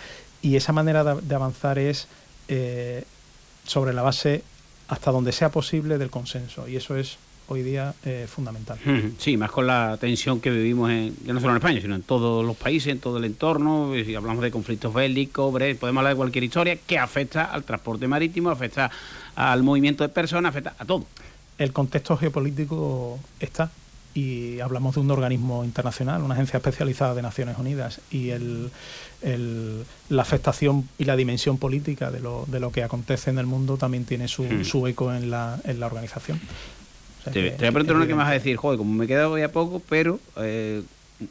Y 0.43 0.57
esa 0.57 0.73
manera 0.73 1.03
de, 1.03 1.35
avanzar 1.35 1.79
es 1.79 2.07
eh, 2.49 3.05
sobre 3.65 3.93
la 3.93 4.03
base 4.03 4.43
hasta 4.89 5.11
donde 5.11 5.33
sea 5.33 5.51
posible 5.51 5.99
del 5.99 6.11
consenso. 6.11 6.69
Y 6.69 6.77
eso 6.77 6.97
es 6.97 7.19
hoy 7.49 7.63
día 7.63 7.95
eh, 8.05 8.27
fundamental. 8.29 8.79
Sí, 9.19 9.37
más 9.37 9.51
con 9.51 9.67
la 9.67 9.97
tensión 9.99 10.41
que 10.41 10.51
vivimos 10.51 10.91
en, 10.91 11.17
ya 11.25 11.33
no 11.33 11.41
solo 11.41 11.53
en 11.53 11.57
España, 11.57 11.81
sino 11.81 11.95
en 11.95 12.03
todos 12.03 12.45
los 12.45 12.57
países, 12.57 12.93
en 12.93 13.01
todo 13.01 13.19
el 13.19 13.25
entorno, 13.25 13.93
si 14.05 14.15
hablamos 14.15 14.43
de 14.43 14.51
conflictos 14.51 14.93
bélicos, 14.93 15.51
podemos 15.51 16.01
hablar 16.01 16.13
de 16.13 16.17
cualquier 16.17 16.45
historia 16.45 16.77
que 16.77 16.99
afecta 16.99 17.45
al 17.45 17.65
transporte 17.65 18.07
marítimo, 18.07 18.51
afecta 18.51 18.91
al 19.35 19.63
movimiento 19.63 20.05
de 20.05 20.11
personas, 20.11 20.51
afecta 20.51 20.75
a 20.79 20.85
todo. 20.85 21.07
El 21.57 21.73
contexto 21.73 22.17
geopolítico 22.17 23.19
está 23.41 23.71
y 24.15 24.61
hablamos 24.61 24.95
de 24.95 25.01
un 25.01 25.11
organismo 25.11 25.65
internacional, 25.65 26.23
una 26.23 26.35
agencia 26.35 26.57
especializada 26.57 27.15
de 27.15 27.23
Naciones 27.23 27.57
Unidas, 27.59 28.01
y 28.11 28.31
el, 28.31 28.71
la 30.09 30.23
afectación 30.23 30.89
y 30.99 31.05
la 31.05 31.17
dimensión 31.17 31.59
política 31.59 32.11
de 32.11 32.21
lo, 32.21 32.45
de 32.49 32.61
lo 32.61 32.73
que 32.73 32.83
acontece 32.83 33.31
en 33.31 33.39
el 33.39 33.47
mundo 33.47 33.77
también 33.77 34.05
tiene 34.05 34.29
su, 34.29 34.65
su 34.65 34.87
eco 34.87 35.13
en 35.13 35.31
la, 35.31 35.61
en 35.65 35.81
la 35.81 35.87
organización 35.87 36.41
te, 37.25 37.51
voy 37.51 37.67
a 37.67 37.73
preguntar 37.73 37.97
una 37.97 38.07
que 38.07 38.15
me 38.15 38.19
vas 38.19 38.29
a 38.29 38.33
decir, 38.33 38.57
joder, 38.57 38.79
como 38.79 38.93
me 38.93 39.07
queda 39.07 39.29
hoy 39.29 39.43
a 39.43 39.53
poco, 39.53 39.83
pero 39.89 40.21
eh, 40.37 40.83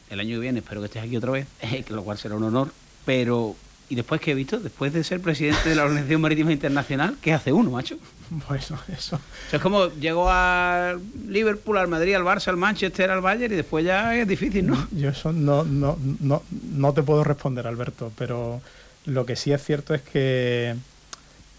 el 0.10 0.20
año 0.20 0.36
que 0.36 0.40
viene 0.40 0.60
espero 0.60 0.82
que 0.82 0.88
estés 0.88 1.04
aquí 1.04 1.18
otra 1.18 1.32
vez, 1.32 1.48
lo 1.90 2.04
cual 2.04 2.18
será 2.18 2.36
un 2.36 2.44
honor, 2.44 2.72
pero 3.06 3.56
¿y 3.90 3.96
después 3.96 4.20
qué 4.22 4.32
he 4.32 4.36
visto? 4.36 4.60
Después 4.60 4.94
de 4.94 5.04
ser 5.04 5.22
presidente 5.22 5.70
de 5.70 5.76
la 5.76 5.84
Organización 5.84 6.22
Marítima 6.22 6.52
Internacional, 6.52 7.18
¿qué 7.22 7.34
hace 7.34 7.52
uno, 7.52 7.72
macho? 7.72 7.98
Bueno, 8.30 8.78
eso. 8.94 9.20
es 9.52 9.62
como 9.62 9.88
llegó 9.88 10.28
a 10.30 10.98
Liverpool, 11.28 11.78
al 11.78 11.88
Madrid, 11.88 12.14
al 12.14 12.24
Barça, 12.24 12.50
al 12.50 12.58
Manchester, 12.58 13.10
al 13.10 13.22
Bayern 13.22 13.54
y 13.54 13.58
después 13.58 13.86
ya 13.86 14.16
es 14.16 14.28
difícil, 14.28 14.68
¿no? 14.68 14.88
Yo 14.92 15.10
eso 15.10 15.32
no, 15.32 15.64
no, 15.64 15.98
no, 16.20 16.44
no 16.74 16.94
te 16.94 17.04
puedo 17.04 17.24
responder, 17.24 17.68
Alberto, 17.68 18.12
pero 18.18 18.62
lo 19.06 19.26
que 19.26 19.38
sí 19.38 19.54
es 19.54 19.64
cierto 19.64 19.94
es 19.94 20.02
que, 20.02 20.76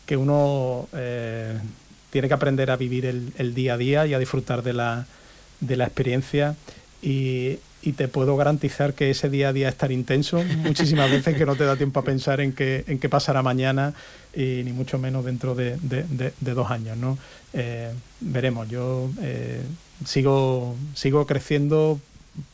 que 0.05 0.17
uno... 0.17 0.89
Eh, 0.93 1.59
tiene 2.19 2.27
que 2.27 2.35
aprender 2.35 2.69
a 2.73 2.77
vivir 2.77 3.07
el, 3.07 3.55
día 3.55 3.75
a 3.75 3.77
día 3.77 4.05
y 4.05 4.13
a 4.13 4.19
disfrutar 4.19 4.65
de 4.65 4.73
la, 4.73 5.07
de 5.61 5.77
la 5.77 5.85
experiencia 5.85 6.57
y, 7.01 7.61
te 7.97 8.09
puedo 8.09 8.37
garantizar 8.37 8.93
que 8.93 9.09
ese 9.09 9.31
día 9.31 9.49
a 9.51 9.53
día 9.53 9.69
es 9.69 9.77
tan 9.77 9.93
intenso 9.93 10.43
muchísimas 10.59 11.11
veces 11.13 11.37
que 11.37 11.47
no 11.47 11.55
te 11.55 11.65
da 11.65 11.77
tiempo 11.77 12.01
a 12.01 12.05
pensar 12.05 12.41
en 12.41 12.53
qué, 12.53 12.85
en 12.89 12.99
qué 12.99 13.09
pasará 13.09 13.41
mañana 13.43 13.95
y 14.35 14.63
ni 14.65 14.73
mucho 14.73 14.99
menos 14.99 15.25
dentro 15.25 15.55
de, 15.55 15.79
dos 16.41 16.71
años. 16.73 16.97
¿no? 16.99 17.17
Eh, 17.53 17.93
veremos, 18.21 18.69
yo 18.69 19.09
eh, 19.23 19.63
sigo, 20.05 20.75
sigo 20.95 21.25
creciendo 21.25 22.01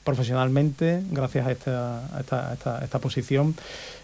profesionalmente 0.04 1.02
gracias 1.10 1.46
a 1.46 1.52
esta, 1.52 2.08
esta, 2.20 2.52
esta, 2.52 2.84
esta 2.84 2.98
posición 2.98 3.54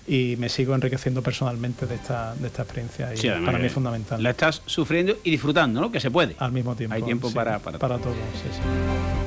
y 0.07 0.37
me 0.39 0.49
sigo 0.49 0.75
enriqueciendo 0.75 1.23
personalmente 1.23 1.87
de 1.87 1.95
esta, 1.95 2.35
de 2.35 2.49
esta 2.49 2.63
experiencia 2.63 3.15
y 3.15 3.45
para 3.45 3.59
mí 3.59 3.67
es 3.67 3.73
fundamental. 3.73 4.23
La 4.23 4.31
estás 4.31 4.63
sufriendo 4.67 5.17
y 5.25 5.31
disfrutando, 5.31 5.81
¿no? 5.81 5.93
Que 5.93 6.01
se 6.01 6.11
puede. 6.11 6.35
Al 6.39 6.53
mismo 6.53 6.75
tiempo. 6.75 6.95
Hay 6.95 7.03
tiempo 7.03 7.33
para, 7.33 7.59
para, 7.59 7.79
para 7.79 7.99
todo. 7.99 8.15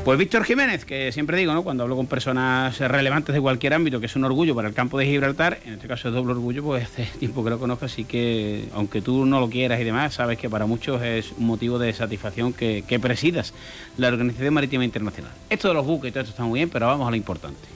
Pues 0.06 0.20
Víctor 0.20 0.44
Jiménez, 0.44 0.84
que 0.84 1.14
siempre 1.14 1.38
digo, 1.38 1.54
¿no? 1.54 1.64
Cuando 1.64 1.84
hablo 1.84 1.96
con 1.96 2.08
personas 2.08 2.78
relevantes 2.78 3.34
de 3.34 3.40
cualquier 3.40 3.74
ámbito, 3.74 4.02
que 4.02 4.08
es 4.08 4.16
un 4.18 4.26
orgullo 4.26 4.54
para 4.54 4.68
el 4.68 4.74
campo 4.74 4.98
de 4.98 5.06
Gibraltar, 5.06 5.60
en 5.66 5.74
este 5.74 5.88
caso 5.88 6.10
es 6.10 6.14
doble 6.14 6.34
orgullo, 6.34 6.62
pues 6.62 6.84
hace 6.92 7.06
tiempo 7.20 7.42
que 7.44 7.50
lo 7.50 7.58
conozco, 7.58 7.86
así 7.86 8.04
que 8.04 8.66
aunque 8.74 9.02
tú 9.02 9.26
no 9.26 9.40
lo 9.40 9.50
quieras 9.50 9.80
y 9.80 9.86
demás, 9.86 10.16
sabes 10.16 10.38
que 10.38 10.50
para 10.50 10.66
muchos 10.66 11.02
es 11.02 11.32
un 11.38 11.46
motivo 11.46 11.80
de 11.80 11.94
satisfacción 11.94 12.52
que, 12.52 12.84
que 12.86 13.00
presidas 13.00 13.54
la 13.98 14.10
Organización 14.10 14.54
Marítima 14.54 14.84
Internacional. 14.84 15.32
Esto 15.50 15.70
de 15.70 15.74
los 15.74 15.86
buques 15.86 16.10
y 16.10 16.12
todo 16.12 16.22
esto 16.22 16.32
está 16.32 16.44
muy 16.44 16.60
bien, 16.60 16.70
pero 16.70 16.88
vamos 16.88 17.08
a 17.08 17.10
lo 17.10 17.16
importante 17.16 17.74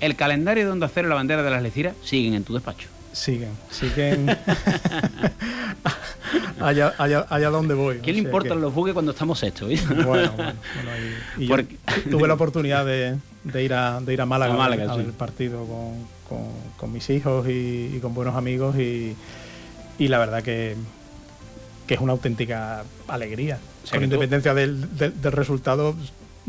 el 0.00 0.16
calendario 0.16 0.66
de 0.66 0.70
Onda 0.70 0.90
Cero 0.92 1.08
la 1.08 1.14
bandera 1.14 1.42
de 1.42 1.50
las 1.50 1.62
Leciras 1.62 1.94
siguen 2.02 2.34
en 2.34 2.44
tu 2.44 2.54
despacho. 2.54 2.88
Siguen, 3.14 3.50
siguen 3.70 4.26
allá, 6.60 6.94
allá, 6.98 7.24
allá, 7.30 7.48
donde 7.48 7.72
voy. 7.74 7.98
¿Qué 7.98 8.12
le 8.12 8.18
importan 8.18 8.60
los 8.60 8.74
buques 8.74 8.92
cuando 8.92 9.12
estamos 9.12 9.40
hechos? 9.44 9.70
bueno, 10.04 10.32
bueno, 10.34 10.50
y, 11.38 11.46
tuve 12.10 12.26
la 12.26 12.34
oportunidad 12.34 12.84
de, 12.84 13.16
ir 13.62 13.72
a, 13.72 14.00
de 14.00 14.12
ir 14.12 14.20
a 14.20 14.26
Málaga, 14.26 14.64
a, 14.64 14.96
ver 14.96 15.06
el 15.06 15.12
partido 15.12 15.64
con, 16.76 16.92
mis 16.92 17.08
hijos 17.10 17.46
y, 17.48 18.00
con 18.02 18.14
buenos 18.14 18.34
amigos 18.34 18.74
y, 18.76 19.14
la 19.98 20.18
verdad 20.18 20.42
que, 20.42 20.74
que 21.86 21.94
es 21.94 22.00
una 22.00 22.14
auténtica 22.14 22.82
alegría. 23.06 23.60
con 23.92 24.02
independencia 24.02 24.54
del, 24.54 24.88
del 24.98 25.32
resultado, 25.32 25.94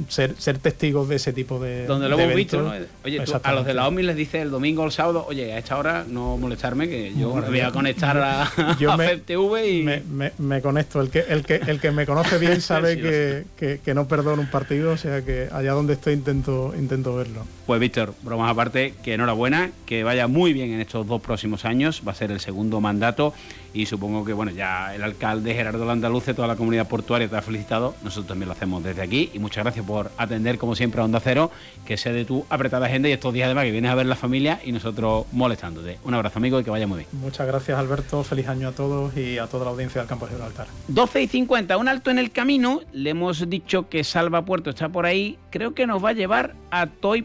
ser, 0.10 0.36
ser 0.38 0.58
testigos 0.60 1.08
de 1.08 1.16
ese 1.16 1.34
tipo 1.34 1.60
de. 1.60 1.86
Donde 1.86 2.10
lo 2.10 2.20
hemos 2.20 2.36
visto, 2.36 2.62
¿no? 2.62 2.74
Oye, 3.04 3.22
a 3.44 3.54
los 3.54 3.66
de 3.66 3.74
la 3.74 3.88
OMI 3.88 4.04
les 4.04 4.16
dice 4.16 4.42
el 4.42 4.52
domingo 4.52 4.84
o 4.84 4.86
el 4.86 4.92
sábado, 4.92 5.26
oye, 5.28 5.54
a 5.54 5.58
esta 5.58 5.78
hora 5.78 6.06
no 6.08 6.38
molestarme, 6.38 6.88
que 6.88 7.14
yo 7.16 7.34
me 7.34 7.42
voy 7.42 7.60
a 7.62 7.72
conectar 7.72 8.18
a, 8.18 8.52
yo 8.80 8.98
me, 8.98 9.22
y. 9.68 9.84
Me, 9.84 10.32
me, 10.38 10.62
conecto. 10.62 11.02
El 11.02 11.10
que, 11.10 11.20
el, 11.20 11.46
que, 11.46 11.56
el 11.56 11.80
que 11.80 11.92
me 11.92 12.06
conoce 12.06 12.38
bien 12.38 12.62
sabe 12.62 13.00
que, 13.00 13.80
que, 13.84 13.94
no 13.94 14.08
perdono 14.08 14.42
un 14.42 14.50
partido, 14.50 14.92
o 14.92 14.98
sea 14.98 15.24
que 15.24 15.48
allá 15.52 15.72
donde 15.74 15.94
estoy 15.94 16.14
intento, 16.14 16.74
intento 16.78 17.16
verlo. 17.16 17.46
Pues 17.66 17.80
Víctor, 17.80 18.14
bromas 18.22 18.52
aparte, 18.52 18.94
que 19.04 19.16
enhorabuena, 19.16 19.72
que 19.88 20.04
vaya 20.04 20.28
muy 20.28 20.54
bien 20.54 20.72
en 20.72 20.82
estos 20.82 21.08
dos 21.08 21.20
próximos 21.20 21.66
años, 21.66 22.04
va 22.08 22.12
a 22.12 22.16
ser 22.16 22.30
el 22.30 22.40
segundo 22.40 22.80
mandato 22.80 23.34
y 23.76 23.88
supongo 23.88 24.24
que 24.24 24.34
bueno 24.34 24.52
ya 24.52 24.96
el 24.96 25.04
alcalde 25.04 25.54
Gerardo 25.54 25.84
Landaluce, 25.86 26.34
toda 26.34 26.48
la 26.48 26.56
comunidad 26.56 26.88
portuaria 26.88 27.28
te 27.28 27.36
ha 27.36 27.42
felicitado, 27.42 27.96
nosotros 28.04 28.28
también 28.28 28.48
lo 28.48 28.54
hacemos 28.54 28.84
desde 28.84 29.02
aquí 29.02 29.32
y 29.34 29.40
muchas 29.40 29.64
gracias 29.64 29.86
por 29.86 30.12
atender 30.18 30.58
como 30.58 30.76
siempre 30.76 31.02
a 31.02 31.06
Onda 31.06 31.20
Cero, 31.20 31.52
que 31.86 31.98
sea 31.98 32.14
de 32.14 32.24
tu 32.24 32.46
apretada 32.50 32.86
agenda 32.86 33.10
y 33.10 33.12
estos 33.12 33.34
días 33.34 33.48
además 33.48 33.66
que 33.66 33.72
vienes 33.72 33.92
a 33.92 33.96
ver 33.96 34.06
la 34.06 34.16
familia 34.16 34.60
y 34.64 34.72
nosotros 34.72 35.26
molestándote. 35.32 35.98
Un 36.04 36.14
abrazo 36.14 36.40
amigo 36.40 36.60
y 36.60 36.64
que 36.64 36.70
vaya 36.70 36.88
muy 36.88 37.00
bien. 37.00 37.10
Muchas 37.14 37.48
gracias 37.48 37.78
Alberto, 37.78 38.24
feliz 38.24 38.48
año 38.48 38.70
a 38.70 38.72
todos 38.72 39.18
y 39.18 39.40
a 39.40 39.48
toda 39.48 39.66
la 39.66 39.72
audiencia 39.72 40.02
del 40.02 40.08
campo 40.08 40.26
de 40.28 40.34
Gibraltar. 40.34 40.68
12 40.88 41.24
y 41.24 41.28
50, 41.28 41.78
un 41.78 41.90
alto 41.90 42.12
en 42.12 42.20
el 42.20 42.32
camino, 42.32 42.82
le 42.94 43.10
hemos 43.10 43.50
dicho 43.50 43.90
que 43.90 44.04
Salva 44.04 44.46
Puerto 44.46 44.70
está 44.70 44.88
por 44.88 45.06
ahí, 45.06 45.38
creo 45.50 45.74
que 45.74 45.86
nos 45.86 46.04
va 46.04 46.10
a 46.10 46.14
llevar 46.14 46.54
a 46.72 46.88
Toy 46.88 47.24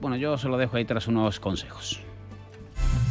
Bueno, 0.00 0.16
yo 0.16 0.36
se 0.36 0.48
lo 0.48 0.56
dejo 0.56 0.76
ahí 0.76 0.84
tras 0.84 1.06
unos 1.06 1.38
consejos. 1.40 2.00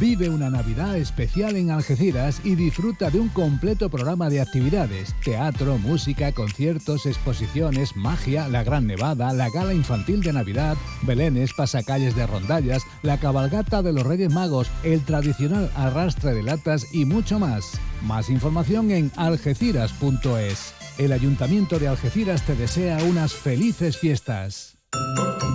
Vive 0.00 0.28
una 0.28 0.48
Navidad 0.48 0.96
especial 0.96 1.56
en 1.56 1.72
Algeciras 1.72 2.40
y 2.44 2.54
disfruta 2.54 3.10
de 3.10 3.18
un 3.18 3.28
completo 3.30 3.90
programa 3.90 4.30
de 4.30 4.40
actividades, 4.40 5.12
teatro, 5.24 5.76
música, 5.78 6.30
conciertos, 6.30 7.04
exposiciones, 7.04 7.96
magia, 7.96 8.46
la 8.46 8.62
Gran 8.62 8.86
Nevada, 8.86 9.32
la 9.32 9.50
gala 9.50 9.74
infantil 9.74 10.22
de 10.22 10.32
Navidad, 10.32 10.76
belenes, 11.02 11.52
pasacalles 11.52 12.14
de 12.14 12.28
rondallas, 12.28 12.84
la 13.02 13.18
cabalgata 13.18 13.82
de 13.82 13.92
los 13.92 14.06
Reyes 14.06 14.32
Magos, 14.32 14.70
el 14.84 15.04
tradicional 15.04 15.68
arrastre 15.74 16.32
de 16.32 16.44
latas 16.44 16.94
y 16.94 17.04
mucho 17.04 17.40
más. 17.40 17.80
Más 18.02 18.30
información 18.30 18.92
en 18.92 19.10
algeciras.es. 19.16 20.74
El 20.98 21.12
Ayuntamiento 21.12 21.80
de 21.80 21.88
Algeciras 21.88 22.44
te 22.44 22.54
desea 22.54 23.02
unas 23.02 23.32
felices 23.32 23.98
fiestas. 23.98 24.77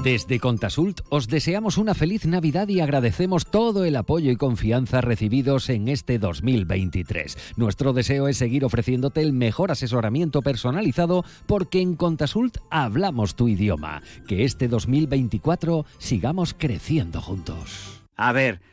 Desde 0.04 0.38
Contasult 0.38 1.00
os 1.10 1.30
deseamos 1.30 1.78
una 1.78 1.94
feliz 1.94 2.26
Navidad 2.26 2.68
y 2.68 2.82
agradecemos 2.82 3.46
todo 3.46 3.86
el 3.86 3.96
apoyo 3.96 4.32
y 4.32 4.36
confianza 4.36 5.00
recibidos 5.00 5.70
en 5.70 5.88
este 5.88 6.20
2023. 6.20 7.54
Nuestro 7.56 7.94
deseo 7.94 8.28
es 8.28 8.36
seguir 8.36 8.66
ofreciéndote 8.66 9.22
el 9.22 9.32
mejor 9.32 9.72
asesoramiento 9.72 10.42
personalizado 10.42 11.24
porque 11.46 11.80
en 11.80 11.96
Contasult 11.96 12.58
hablamos 12.70 13.36
tu 13.36 13.48
idioma. 13.48 14.02
Que 14.28 14.44
este 14.44 14.68
2024 14.68 15.86
sigamos 16.00 16.54
creciendo 16.54 17.22
juntos. 17.22 18.04
A 18.18 18.34
ver. 18.34 18.73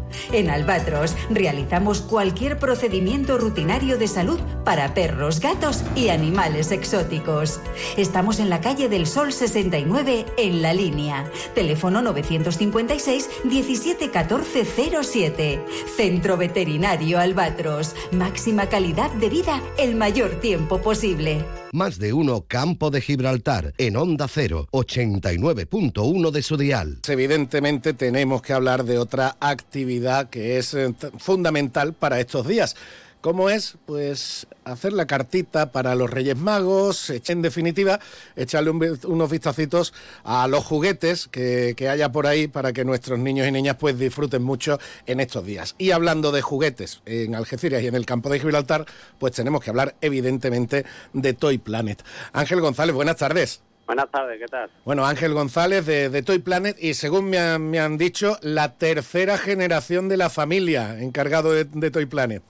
En 0.31 0.49
Albatros 0.49 1.15
realizamos 1.29 2.01
cualquier 2.01 2.59
procedimiento 2.59 3.37
rutinario 3.37 3.97
de 3.97 4.07
salud 4.07 4.39
para 4.63 4.93
perros, 4.93 5.39
gatos 5.39 5.83
y 5.95 6.09
animales 6.09 6.71
exóticos. 6.71 7.59
Estamos 7.97 8.39
en 8.39 8.49
la 8.49 8.61
calle 8.61 8.89
del 8.89 9.07
Sol 9.07 9.33
69 9.33 10.25
en 10.37 10.61
la 10.61 10.73
línea. 10.73 11.29
Teléfono 11.55 12.01
956 12.01 13.29
171407 13.43 15.61
Centro 15.95 16.37
Veterinario 16.37 17.19
Albatros. 17.19 17.95
Máxima 18.11 18.67
calidad 18.67 19.11
de 19.11 19.29
vida 19.29 19.61
el 19.77 19.95
mayor 19.95 20.39
tiempo 20.39 20.81
posible. 20.81 21.43
Más 21.73 21.99
de 21.99 22.11
uno 22.11 22.43
Campo 22.47 22.91
de 22.91 22.99
Gibraltar 22.99 23.73
en 23.77 23.95
Onda 23.95 24.27
0, 24.27 24.67
89.1 24.71 26.31
de 26.31 26.43
su 26.43 26.57
dial. 26.57 26.99
Evidentemente 27.07 27.93
tenemos 27.93 28.41
que 28.41 28.51
hablar 28.51 28.83
de 28.83 28.97
otra 28.97 29.37
actividad 29.39 30.00
que 30.29 30.57
es 30.57 30.73
eh, 30.73 30.93
fundamental 31.17 31.93
para 31.93 32.19
estos 32.19 32.47
días. 32.47 32.75
¿Cómo 33.21 33.51
es? 33.51 33.75
Pues 33.85 34.47
hacer 34.65 34.93
la 34.93 35.05
cartita 35.05 35.71
para 35.71 35.93
los 35.93 36.09
Reyes 36.09 36.35
Magos, 36.35 37.11
en 37.11 37.43
definitiva, 37.43 37.99
echarle 38.35 38.71
unos 38.71 39.29
vistacitos 39.29 39.93
a 40.23 40.47
los 40.47 40.65
juguetes 40.65 41.27
que, 41.27 41.75
haya 41.87 42.11
por 42.11 42.25
ahí 42.25 42.47
para 42.47 42.73
que 42.73 42.83
nuestros 42.83 43.19
niños 43.19 43.47
y 43.47 43.51
niñas 43.51 43.75
pues 43.79 43.99
disfruten 43.99 44.41
mucho 44.41 44.79
en 45.05 45.19
estos 45.19 45.45
días. 45.45 45.75
Y 45.77 45.91
hablando 45.91 46.31
de 46.31 46.41
juguetes 46.41 47.01
en 47.05 47.35
Algeciras 47.35 47.83
y 47.83 47.87
en 47.87 47.95
el 47.95 48.07
campo 48.07 48.27
de 48.29 48.39
Gibraltar, 48.39 48.87
pues 49.19 49.33
tenemos 49.33 49.63
que 49.63 49.69
hablar 49.69 49.95
evidentemente 50.01 50.83
de 51.13 51.33
Toy 51.33 51.59
Planet. 51.59 52.03
Ángel 52.33 52.59
González, 52.59 52.95
buenas 52.95 53.17
tardes. 53.17 53.61
Buenas 53.91 54.09
tardes, 54.09 54.39
¿qué 54.39 54.45
tal? 54.45 54.69
Bueno, 54.85 55.05
Ángel 55.05 55.33
González 55.33 55.85
de, 55.85 56.23
Toy 56.23 56.39
Planet 56.39 56.77
y 56.79 56.93
según 56.93 57.29
me 57.29 57.37
han, 57.37 57.97
dicho, 57.97 58.37
la 58.41 58.77
tercera 58.77 59.37
generación 59.37 60.07
de 60.07 60.15
la 60.15 60.29
familia 60.29 60.97
encargado 61.01 61.51
de 61.51 61.65
de 61.65 61.91
Toy 61.91 62.05
Planet. 62.05 62.41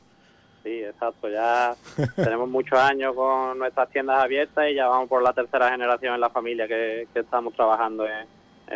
Sí, 0.61 0.83
exacto. 0.83 1.27
Ya 1.29 1.73
tenemos 2.15 2.47
muchos 2.47 2.77
años 2.77 3.15
con 3.15 3.57
nuestras 3.57 3.89
tiendas 3.89 4.23
abiertas 4.23 4.69
y 4.69 4.75
ya 4.75 4.87
vamos 4.87 5.09
por 5.09 5.23
la 5.23 5.33
tercera 5.33 5.71
generación 5.71 6.13
en 6.13 6.21
la 6.21 6.29
familia 6.29 6.67
que, 6.67 7.07
estamos 7.15 7.55
trabajando 7.55 8.05
en, 8.05 8.27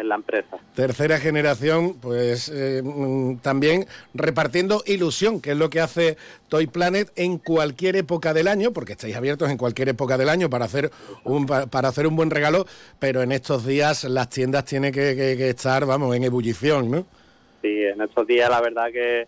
la 0.04 0.16
empresa. 0.16 0.58
Tercera 0.76 1.18
generación, 1.20 2.00
pues 2.02 2.50
eh, 2.50 2.82
mm, 2.84 3.38
también 3.38 3.86
repartiendo 4.14 4.84
ilusión, 4.86 5.42
que 5.42 5.52
es 5.52 5.58
lo 5.58 5.70
que 5.70 5.80
hace 5.80 6.18
Toy 6.50 6.68
Planet 6.68 7.12
en 7.16 7.38
cualquier 7.38 7.96
época 7.96 8.34
del 8.34 8.48
año, 8.48 8.72
porque 8.74 8.94
estáis 8.94 9.16
abiertos 9.16 9.50
en 9.50 9.58
cualquier 9.58 9.90
época 9.90 10.18
del 10.18 10.30
año 10.30 10.50
para 10.50 10.66
hacer 10.66 10.92
un, 11.24 11.46
para 11.46 11.88
hacer 11.88 12.08
un 12.08 12.16
buen 12.16 12.32
regalo, 12.32 12.66
pero 13.00 13.22
en 13.22 13.32
estos 13.32 13.66
días 13.66 14.04
las 14.04 14.30
tiendas 14.30 14.66
tienen 14.66 14.92
que, 14.92 15.16
que 15.16 15.50
estar, 15.50 15.86
vamos, 15.86 16.16
en 16.16 16.24
ebullición, 16.24 16.92
¿no? 16.92 17.06
Sí, 17.62 17.84
en 17.84 18.02
estos 18.02 18.28
días 18.28 18.50
la 18.50 18.62
verdad 18.62 18.92
que 18.92 19.28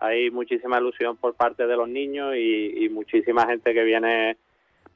hay 0.00 0.30
muchísima 0.30 0.78
ilusión 0.78 1.16
por 1.16 1.34
parte 1.34 1.66
de 1.66 1.76
los 1.76 1.88
niños 1.88 2.34
y, 2.36 2.88
muchísima 2.90 3.46
gente 3.46 3.74
que 3.74 3.82
viene 3.82 4.36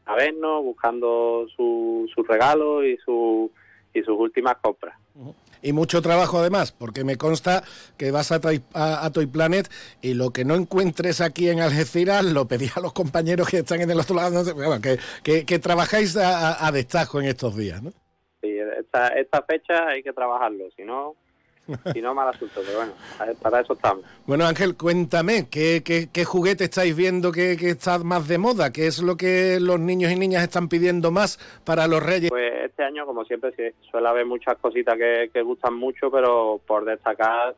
a 0.07 0.15
vernos 0.15 0.63
buscando 0.63 1.47
sus 1.57 2.11
su 2.11 2.23
regalos 2.25 2.85
y, 2.85 2.97
su, 2.99 3.51
y 3.95 4.03
sus 4.03 4.19
últimas 4.19 4.57
compras. 4.57 4.97
Y 5.63 5.73
mucho 5.73 6.03
trabajo 6.03 6.39
además, 6.39 6.73
porque 6.73 7.05
me 7.05 7.17
consta 7.17 7.63
que 7.97 8.11
vas 8.11 8.33
a, 8.33 8.41
a, 8.75 9.11
Toy 9.13 9.27
Planet 9.27 9.71
y 10.01 10.15
lo 10.15 10.31
que 10.31 10.45
no 10.45 10.57
encuentres 10.57 11.21
aquí 11.21 11.49
en 11.49 11.61
Algeciras 11.61 12.25
lo 12.25 12.49
pedí 12.49 12.67
a 12.75 12.81
los 12.81 12.93
compañeros 12.93 13.49
que 13.49 13.59
están 13.59 13.81
en 13.81 13.91
el 13.91 14.01
otro 14.01 14.17
lado, 14.17 14.45
que, 15.23 15.59
trabajáis 15.61 16.17
a, 16.17 16.67
a, 16.67 16.73
destajo 16.73 17.21
en 17.21 17.27
estos 17.27 17.57
días, 17.57 17.83
¿no? 17.83 17.93
Sí, 18.41 18.59
esta, 18.81 19.09
esta 19.09 19.43
fecha 19.43 19.87
hay 19.87 20.03
que 20.03 20.13
trabajarlo, 20.13 20.65
si 20.77 20.83
no 20.83 21.15
si 21.93 22.03
no, 22.03 22.15
mal 22.15 22.29
asunto, 22.29 22.61
pero 22.65 22.79
bueno, 22.79 22.93
para 23.41 23.61
eso 23.61 23.75
estamos. 23.75 24.05
Bueno, 24.27 24.47
Ángel, 24.47 24.77
cuéntame, 24.77 25.49
¿qué, 25.49 25.83
qué, 25.85 26.25
juguete 26.25 26.65
estáis 26.65 26.97
viendo 26.97 27.31
que, 27.31 27.53
está 27.53 27.99
más 27.99 28.27
de 28.27 28.39
moda? 28.39 28.73
¿Qué 28.73 28.87
es 28.87 29.01
lo 29.01 29.17
que 29.17 29.59
los 29.61 29.79
niños 29.79 30.11
y 30.11 30.17
niñas 30.17 30.43
están 30.43 30.69
pidiendo 30.69 31.11
más 31.11 31.39
para 31.65 31.87
los 31.87 32.03
Reyes? 32.03 32.31
Pues 32.31 32.53
este 32.65 32.83
año, 32.83 33.07
como 33.07 33.25
siempre, 33.25 33.75
suele 33.91 34.09
haber 34.09 34.27
muchas 34.27 34.57
cositas 34.59 34.97
que, 34.97 35.43
gustan 35.43 35.75
mucho, 35.75 36.11
pero 36.11 36.61
por 36.67 36.85
destacar 36.85 37.55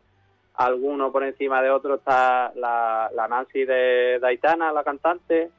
alguno 0.54 1.10
por 1.10 1.24
encima 1.24 1.62
de 1.62 1.70
otro 1.70 1.96
está 1.96 2.52
la, 2.54 3.10
Nancy 3.28 3.64
de 3.64 4.18
Daitana, 4.20 4.72
la 4.72 4.84
cantante, 4.84 5.50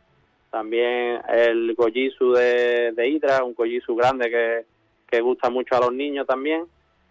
también 0.51 1.19
el 1.27 1.73
Gojisu 1.75 2.31
de, 2.31 2.91
de 2.93 3.09
Hydra, 3.09 3.43
un 3.43 3.53
Gojisu 3.55 3.95
grande 3.95 4.29
que, 4.29 4.65
que 5.07 5.19
gusta 5.19 5.49
mucho 5.49 5.75
a 5.75 5.81
los 5.81 5.93
niños 5.93 6.25
también 6.27 6.65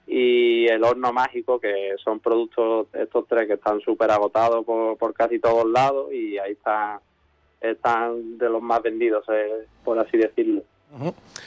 y 0.06 0.66
el 0.66 0.84
horno 0.84 1.12
mágico, 1.12 1.58
que 1.58 1.94
son 2.02 2.20
productos 2.20 2.88
estos 2.92 3.26
tres 3.28 3.46
que 3.46 3.54
están 3.54 3.80
súper 3.80 4.10
agotados 4.10 4.64
por, 4.64 4.96
por 4.98 5.14
casi 5.14 5.38
todos 5.38 5.70
lados 5.70 6.12
y 6.12 6.38
ahí 6.38 6.52
están, 6.52 6.98
están 7.60 8.38
de 8.38 8.48
los 8.48 8.62
más 8.62 8.82
vendidos, 8.82 9.24
eh, 9.28 9.66
por 9.82 9.98
así 9.98 10.18
decirlo. 10.18 10.62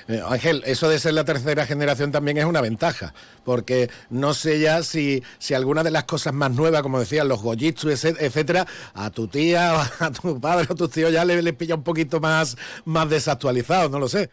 Eh, 0.08 0.22
Ángel, 0.26 0.62
eso 0.66 0.90
de 0.90 1.00
ser 1.00 1.14
la 1.14 1.24
tercera 1.24 1.66
generación 1.66 2.12
también 2.12 2.38
es 2.38 2.46
una 2.46 2.62
ventaja, 2.62 3.14
porque 3.46 3.90
no 4.10 4.34
sé 4.34 4.60
ya 4.60 4.84
si, 4.84 5.24
si 5.38 5.54
alguna 5.54 5.84
de 5.84 5.92
las 5.92 6.04
cosas 6.04 6.34
más 6.34 6.52
nuevas, 6.52 6.82
como 6.82 7.00
decían 7.00 7.28
los 7.28 7.42
Gojitsu, 7.42 7.90
etcétera, 7.90 8.66
a 8.94 9.10
tu 9.10 9.28
tía, 9.28 9.82
a 10.00 10.12
tu 10.12 10.40
padre 10.42 10.68
a 10.70 10.76
tus 10.76 10.90
tíos 10.90 11.12
ya 11.12 11.24
les 11.24 11.54
pilla 11.54 11.76
un 11.76 11.84
poquito 11.84 12.20
más, 12.20 12.58
más 12.86 13.10
desactualizado, 13.10 13.90
no 13.90 14.00
lo 14.00 14.10
sé. 14.10 14.32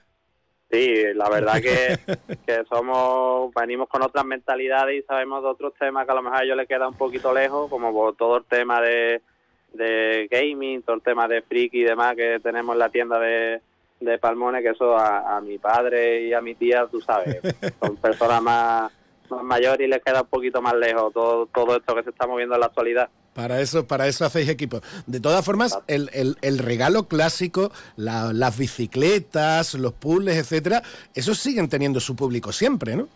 Sí, 0.74 1.04
la 1.14 1.28
verdad 1.28 1.60
que, 1.62 1.96
que 2.46 2.64
somos, 2.68 3.54
venimos 3.54 3.88
con 3.88 4.02
otras 4.02 4.24
mentalidades 4.24 4.98
y 4.98 5.06
sabemos 5.06 5.42
de 5.42 5.48
otros 5.48 5.72
temas 5.78 6.04
que 6.04 6.10
a 6.10 6.16
lo 6.16 6.22
mejor 6.22 6.40
a 6.40 6.42
ellos 6.42 6.56
les 6.56 6.66
queda 6.66 6.88
un 6.88 6.96
poquito 6.96 7.32
lejos, 7.32 7.70
como 7.70 8.12
todo 8.14 8.38
el 8.38 8.44
tema 8.44 8.80
de, 8.80 9.22
de 9.72 10.26
gaming, 10.28 10.82
todo 10.82 10.96
el 10.96 11.02
tema 11.02 11.28
de 11.28 11.42
friki 11.42 11.82
y 11.82 11.84
demás 11.84 12.16
que 12.16 12.40
tenemos 12.40 12.74
en 12.74 12.80
la 12.80 12.88
tienda 12.88 13.20
de, 13.20 13.60
de 14.00 14.18
Palmones, 14.18 14.64
que 14.64 14.70
eso 14.70 14.98
a, 14.98 15.40
mi 15.40 15.58
padre 15.58 16.22
y 16.22 16.32
a 16.32 16.40
mi 16.40 16.56
tía, 16.56 16.88
tú 16.90 17.00
sabes, 17.00 17.40
son 17.78 17.96
personas 18.02 18.42
más, 18.42 18.92
más 19.30 19.42
mayores 19.44 19.86
y 19.86 19.90
les 19.90 20.02
queda 20.02 20.22
un 20.22 20.28
poquito 20.28 20.60
más 20.62 20.74
lejos 20.74 21.12
todo, 21.12 21.46
todo 21.46 21.76
esto 21.76 21.94
que 21.94 22.02
se 22.02 22.10
está 22.10 22.26
moviendo 22.26 22.54
en 22.54 22.60
la 22.60 22.66
actualidad. 22.66 23.08
Para 23.34 23.60
eso, 23.60 23.86
para 23.86 24.06
eso 24.06 24.24
hacéis 24.24 24.48
equipo. 24.48 24.80
De 25.06 25.18
todas 25.20 25.44
formas, 25.44 25.76
el, 25.88 26.08
el, 26.12 26.36
el 26.40 26.58
regalo 26.58 27.08
clásico, 27.08 27.72
la- 27.96 28.32
las 28.32 28.56
bicicletas, 28.58 29.74
los 29.74 29.92
puzzles, 29.92 30.36
etcétera, 30.36 30.82
esos 31.14 31.38
siguen 31.38 31.68
teniendo 31.68 31.98
su 32.00 32.14
público 32.14 32.52
siempre, 32.52 32.94
¿no? 32.96 33.08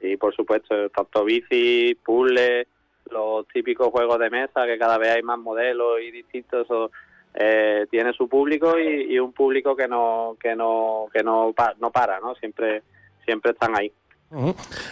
Y 0.00 0.16
por 0.16 0.34
supuesto, 0.34 0.74
tanto 0.90 1.24
bici, 1.24 1.94
puzzles, 2.04 2.66
los 3.10 3.46
típicos 3.48 3.88
juegos 3.88 4.18
de 4.18 4.30
mesa, 4.30 4.66
que 4.66 4.78
cada 4.78 4.98
vez 4.98 5.10
hay 5.16 5.22
más 5.22 5.38
modelos 5.38 6.00
y 6.02 6.10
distintos, 6.10 6.64
eso, 6.64 6.90
eh, 7.34 7.86
tiene 7.90 8.12
su 8.14 8.28
público 8.28 8.78
y, 8.78 9.12
y 9.14 9.18
un 9.18 9.32
público 9.32 9.76
que 9.76 9.86
no 9.86 10.36
que 10.40 10.56
no 10.56 11.06
que 11.12 11.22
no, 11.22 11.54
no 11.80 11.90
para, 11.90 12.18
¿no? 12.18 12.34
Siempre 12.36 12.82
siempre 13.24 13.52
están 13.52 13.76
ahí. 13.76 13.92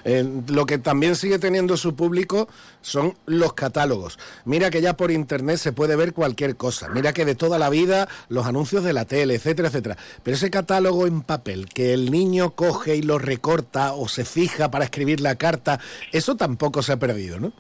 Eh, 0.05 0.25
lo 0.49 0.65
que 0.65 0.79
también 0.79 1.17
sigue 1.17 1.39
teniendo 1.39 1.77
su 1.77 1.97
público 1.97 2.49
son 2.81 3.15
los 3.27 3.53
catálogos. 3.55 4.19
Mira 4.45 4.71
que 4.71 4.81
ya 4.81 4.97
por 4.97 5.11
internet 5.11 5.57
se 5.57 5.73
puede 5.73 5.97
ver 5.97 6.13
cualquier 6.13 6.57
cosa. 6.57 6.89
Mira 6.89 7.13
que 7.13 7.25
de 7.25 7.35
toda 7.35 7.59
la 7.59 7.69
vida 7.69 8.09
los 8.29 8.47
anuncios 8.47 8.85
de 8.85 8.93
la 8.93 9.07
tele, 9.07 9.35
etcétera, 9.35 9.69
etcétera. 9.69 9.97
Pero 10.23 10.37
ese 10.37 10.51
catálogo 10.51 11.07
en 11.07 11.23
papel 11.23 11.69
que 11.69 11.93
el 11.93 12.11
niño 12.11 12.51
coge 12.51 12.97
y 12.97 13.03
lo 13.03 13.19
recorta 13.19 13.93
o 13.93 14.09
se 14.09 14.25
fija 14.25 14.71
para 14.71 14.85
escribir 14.85 15.21
la 15.21 15.37
carta, 15.37 15.81
eso 16.13 16.37
tampoco 16.37 16.83
se 16.83 16.93
ha 16.93 16.99
perdido, 16.99 17.41
¿no? 17.41 17.53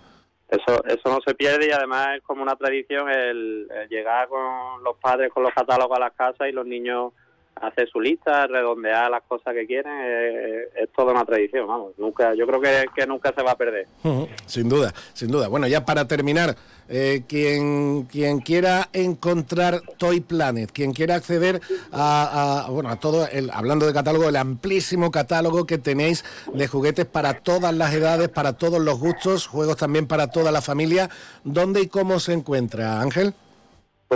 Eso 0.48 0.84
eso 0.84 1.08
no 1.08 1.18
se 1.26 1.34
pierde 1.34 1.66
y 1.68 1.72
además 1.72 2.16
es 2.16 2.22
como 2.22 2.42
una 2.42 2.54
tradición 2.54 3.08
el, 3.08 3.66
el 3.70 3.88
llegar 3.88 4.28
con 4.28 4.84
los 4.84 4.96
padres 4.98 5.32
con 5.32 5.42
los 5.42 5.52
catálogos 5.52 5.96
a 5.96 6.00
las 6.00 6.12
casas 6.12 6.48
y 6.48 6.52
los 6.52 6.66
niños 6.66 7.12
hacer 7.60 7.88
su 7.88 8.00
lista, 8.00 8.46
redondear 8.46 9.10
las 9.10 9.22
cosas 9.22 9.54
que 9.54 9.66
quieren, 9.66 9.92
eh, 10.04 10.62
es 10.82 10.92
toda 10.96 11.12
una 11.12 11.24
tradición, 11.24 11.66
vamos. 11.66 11.92
Nunca, 11.98 12.34
yo 12.34 12.46
creo 12.46 12.60
que, 12.60 12.86
que 12.94 13.06
nunca 13.06 13.32
se 13.34 13.42
va 13.42 13.52
a 13.52 13.56
perder. 13.56 13.86
Ujú, 14.02 14.28
Sin 14.46 14.68
duda, 14.68 14.92
sin 15.12 15.28
duda. 15.30 15.48
Bueno, 15.48 15.66
ya 15.66 15.84
para 15.84 16.06
terminar, 16.06 16.56
eh, 16.88 17.22
quien, 17.26 18.02
quien 18.04 18.40
quiera 18.40 18.88
encontrar 18.92 19.80
Toy 19.98 20.20
Planet, 20.20 20.70
quien 20.72 20.92
quiera 20.92 21.14
acceder 21.14 21.60
a, 21.92 22.64
a- 22.66 22.70
bueno, 22.70 22.90
a 22.90 22.96
todo, 22.96 23.26
el, 23.28 23.50
hablando 23.50 23.86
de 23.86 23.92
catálogo, 23.94 24.28
el 24.28 24.36
amplísimo 24.36 25.10
catálogo 25.10 25.64
que 25.64 25.78
tenéis 25.78 26.24
de 26.52 26.66
juguetes 26.66 27.06
para 27.06 27.34
todas 27.34 27.74
las 27.74 27.94
edades, 27.94 28.28
para 28.28 28.54
todos 28.54 28.80
los 28.80 28.98
gustos, 28.98 29.46
juegos 29.46 29.76
también 29.76 30.06
para 30.06 30.26
toda 30.26 30.50
la 30.52 30.60
familia, 30.60 31.08
¿dónde 31.44 31.82
y 31.82 31.86
cómo 31.86 32.18
se 32.20 32.32
encuentra, 32.32 33.00
Ángel? 33.00 33.32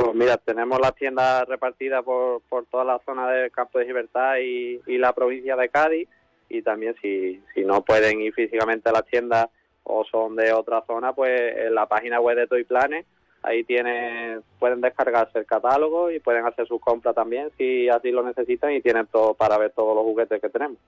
Pues 0.04 0.14
mira, 0.14 0.36
tenemos 0.36 0.78
las 0.80 0.94
tiendas 0.94 1.46
repartidas 1.48 2.04
por, 2.04 2.40
por 2.42 2.66
toda 2.66 2.84
la 2.84 3.00
zona 3.04 3.28
del 3.30 3.50
Campo 3.50 3.78
de 3.78 3.86
Libertad 3.86 4.36
y, 4.36 4.80
y 4.86 4.98
la 4.98 5.12
provincia 5.12 5.56
de 5.56 5.68
Cádiz. 5.68 6.08
Y 6.48 6.62
también 6.62 6.94
si, 7.02 7.42
si 7.54 7.64
no 7.64 7.82
pueden 7.82 8.20
ir 8.20 8.32
físicamente 8.32 8.88
a 8.88 8.92
las 8.92 9.04
tiendas 9.06 9.48
o 9.82 10.04
son 10.04 10.36
de 10.36 10.52
otra 10.52 10.82
zona, 10.86 11.12
pues 11.12 11.56
en 11.56 11.74
la 11.74 11.86
página 11.86 12.20
web 12.20 12.36
de 12.36 12.46
Toy 12.46 12.64
Planet, 12.64 13.06
ahí 13.42 13.64
tienen, 13.64 14.42
pueden 14.58 14.80
descargarse 14.80 15.38
el 15.38 15.46
catálogo 15.46 16.10
y 16.10 16.18
pueden 16.20 16.44
hacer 16.46 16.66
sus 16.66 16.80
compras 16.80 17.14
también 17.14 17.48
si 17.56 17.88
así 17.88 18.10
lo 18.10 18.22
necesitan 18.22 18.72
y 18.72 18.80
tienen 18.80 19.06
todo 19.06 19.34
para 19.34 19.56
ver 19.58 19.70
todos 19.74 19.94
los 19.94 20.04
juguetes 20.04 20.40
que 20.40 20.48
tenemos. 20.48 20.78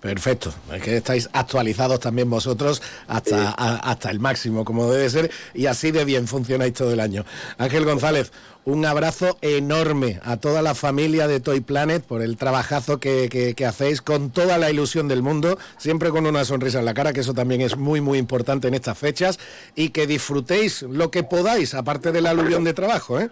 Perfecto, 0.00 0.50
es 0.72 0.80
que 0.82 0.96
estáis 0.98 1.28
actualizados 1.32 1.98
también 1.98 2.30
vosotros 2.30 2.80
hasta, 3.08 3.50
a- 3.50 3.78
hasta 3.90 4.10
el 4.12 4.20
máximo, 4.20 4.64
como 4.64 4.88
debe 4.92 5.10
ser, 5.10 5.30
y 5.54 5.66
así 5.66 5.90
de 5.90 6.04
bien 6.04 6.28
funcionáis 6.28 6.72
todo 6.72 6.92
el 6.92 7.00
año. 7.00 7.24
Ángel 7.58 7.84
González, 7.84 8.32
un 8.68 8.84
abrazo 8.84 9.38
enorme 9.40 10.20
a 10.22 10.36
toda 10.36 10.60
la 10.60 10.74
familia 10.74 11.26
de 11.26 11.40
Toy 11.40 11.60
Planet 11.60 12.04
por 12.04 12.20
el 12.20 12.36
trabajazo 12.36 13.00
que, 13.00 13.28
que- 13.30 13.54
que 13.54 13.64
hacéis 13.64 14.02
con 14.02 14.30
toda 14.30 14.58
la 14.58 14.70
ilusión 14.70 15.08
del 15.08 15.22
mundo, 15.22 15.58
siempre 15.78 16.10
con 16.10 16.26
una 16.26 16.44
sonrisa 16.44 16.78
en 16.80 16.84
la 16.84 16.92
cara, 16.92 17.14
que 17.14 17.20
eso 17.20 17.32
también 17.32 17.62
es 17.62 17.78
muy, 17.78 18.02
muy 18.02 18.18
importante 18.18 18.68
en 18.68 18.74
estas 18.74 18.98
fechas, 18.98 19.38
y 19.74 19.88
que 19.88 20.06
disfrutéis 20.06 20.82
lo 20.82 21.10
que 21.10 21.22
podáis, 21.22 21.72
aparte 21.72 22.12
del 22.12 22.26
aluvión 22.26 22.62
de 22.64 22.74
trabajo, 22.74 23.18
¿eh? 23.18 23.30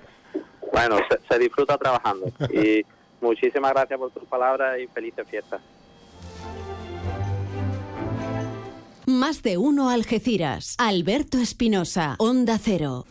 Bueno, 0.72 0.96
se, 1.10 1.18
se 1.30 1.38
disfruta 1.38 1.76
trabajando 1.76 2.32
y 2.50 2.82
muchísimas 3.20 3.72
gracias 3.72 3.98
por 3.98 4.10
tus 4.12 4.24
palabras 4.24 4.78
y 4.82 4.86
felices 4.88 5.26
fiestas. 5.28 5.60
Más 9.06 9.42
de 9.42 9.56
uno 9.58 9.90
Algeciras. 9.90 10.74
Alberto 10.78 11.38
Espinosa. 11.38 12.16
Onda 12.18 12.58
Cero. 12.60 13.04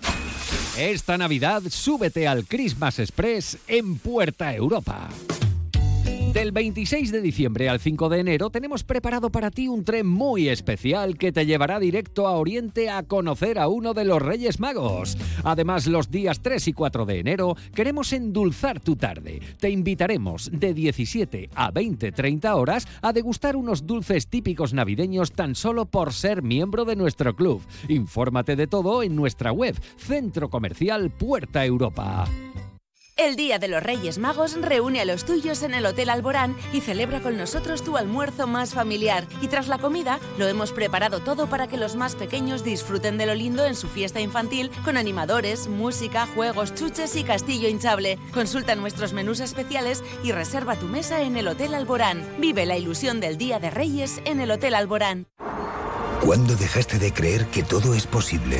Esta 0.77 1.17
Navidad 1.17 1.63
súbete 1.69 2.27
al 2.27 2.45
Christmas 2.45 2.99
Express 2.99 3.57
en 3.69 3.97
Puerta 3.97 4.53
Europa. 4.53 5.07
Del 6.35 6.51
26 6.51 7.13
de 7.13 7.21
diciembre 7.21 7.69
al 7.69 7.79
5 7.79 8.09
de 8.09 8.19
enero 8.19 8.49
tenemos 8.49 8.83
preparado 8.83 9.29
para 9.29 9.51
ti 9.51 9.69
un 9.69 9.85
tren 9.85 10.05
muy 10.05 10.49
especial 10.49 11.17
que 11.17 11.31
te 11.31 11.45
llevará 11.45 11.79
directo 11.79 12.27
a 12.27 12.31
Oriente 12.31 12.89
a 12.89 13.03
conocer 13.03 13.57
a 13.57 13.69
uno 13.69 13.93
de 13.93 14.03
los 14.03 14.21
Reyes 14.21 14.59
Magos. 14.59 15.17
Además, 15.45 15.87
los 15.87 16.11
días 16.11 16.41
3 16.41 16.67
y 16.67 16.73
4 16.73 17.05
de 17.05 17.19
enero 17.19 17.55
queremos 17.73 18.11
endulzar 18.11 18.81
tu 18.81 18.97
tarde. 18.97 19.39
Te 19.61 19.69
invitaremos 19.69 20.51
de 20.51 20.73
17 20.73 21.51
a 21.55 21.71
20-30 21.71 22.53
horas 22.53 22.85
a 23.01 23.13
degustar 23.13 23.55
unos 23.55 23.87
dulces 23.87 24.27
típicos 24.27 24.73
navideños 24.73 25.31
tan 25.31 25.55
solo 25.55 25.85
por 25.85 26.11
ser 26.11 26.41
miembro 26.41 26.83
de 26.83 26.97
nuestro 26.97 27.33
club. 27.33 27.61
Infórmate 27.87 28.57
de 28.57 28.67
todo 28.67 29.03
en 29.03 29.15
nuestra 29.15 29.53
web, 29.53 29.79
Centro 29.95 30.49
Comercial 30.49 31.11
Puerta 31.11 31.63
Europa. 31.65 32.27
El 33.17 33.37
Día 33.37 33.59
de 33.59 33.69
los 33.69 33.81
Reyes 33.81 34.17
Magos 34.17 34.61
reúne 34.61 34.99
a 34.99 35.05
los 35.05 35.23
tuyos 35.23 35.63
en 35.63 35.73
el 35.73 35.85
Hotel 35.85 36.09
Alborán 36.09 36.53
y 36.73 36.81
celebra 36.81 37.21
con 37.21 37.37
nosotros 37.37 37.81
tu 37.81 37.95
almuerzo 37.95 38.45
más 38.45 38.73
familiar. 38.73 39.25
Y 39.41 39.47
tras 39.47 39.69
la 39.69 39.77
comida, 39.77 40.19
lo 40.37 40.49
hemos 40.49 40.73
preparado 40.73 41.21
todo 41.21 41.47
para 41.47 41.67
que 41.67 41.77
los 41.77 41.95
más 41.95 42.15
pequeños 42.15 42.65
disfruten 42.65 43.17
de 43.17 43.25
lo 43.25 43.33
lindo 43.33 43.65
en 43.65 43.75
su 43.75 43.87
fiesta 43.87 44.19
infantil 44.19 44.69
con 44.83 44.97
animadores, 44.97 45.69
música, 45.69 46.27
juegos, 46.35 46.75
chuches 46.75 47.15
y 47.15 47.23
castillo 47.23 47.69
hinchable. 47.69 48.19
Consulta 48.33 48.75
nuestros 48.75 49.13
menús 49.13 49.39
especiales 49.39 50.03
y 50.21 50.33
reserva 50.33 50.75
tu 50.75 50.87
mesa 50.87 51.21
en 51.21 51.37
el 51.37 51.47
Hotel 51.47 51.73
Alborán. 51.73 52.21
Vive 52.39 52.65
la 52.65 52.75
ilusión 52.75 53.21
del 53.21 53.37
Día 53.37 53.59
de 53.59 53.69
Reyes 53.69 54.19
en 54.25 54.41
el 54.41 54.51
Hotel 54.51 54.75
Alborán. 54.75 55.27
¿Cuándo 56.19 56.53
dejaste 56.55 56.99
de 56.99 57.13
creer 57.13 57.45
que 57.45 57.63
todo 57.63 57.93
es 57.93 58.07
posible? 58.07 58.59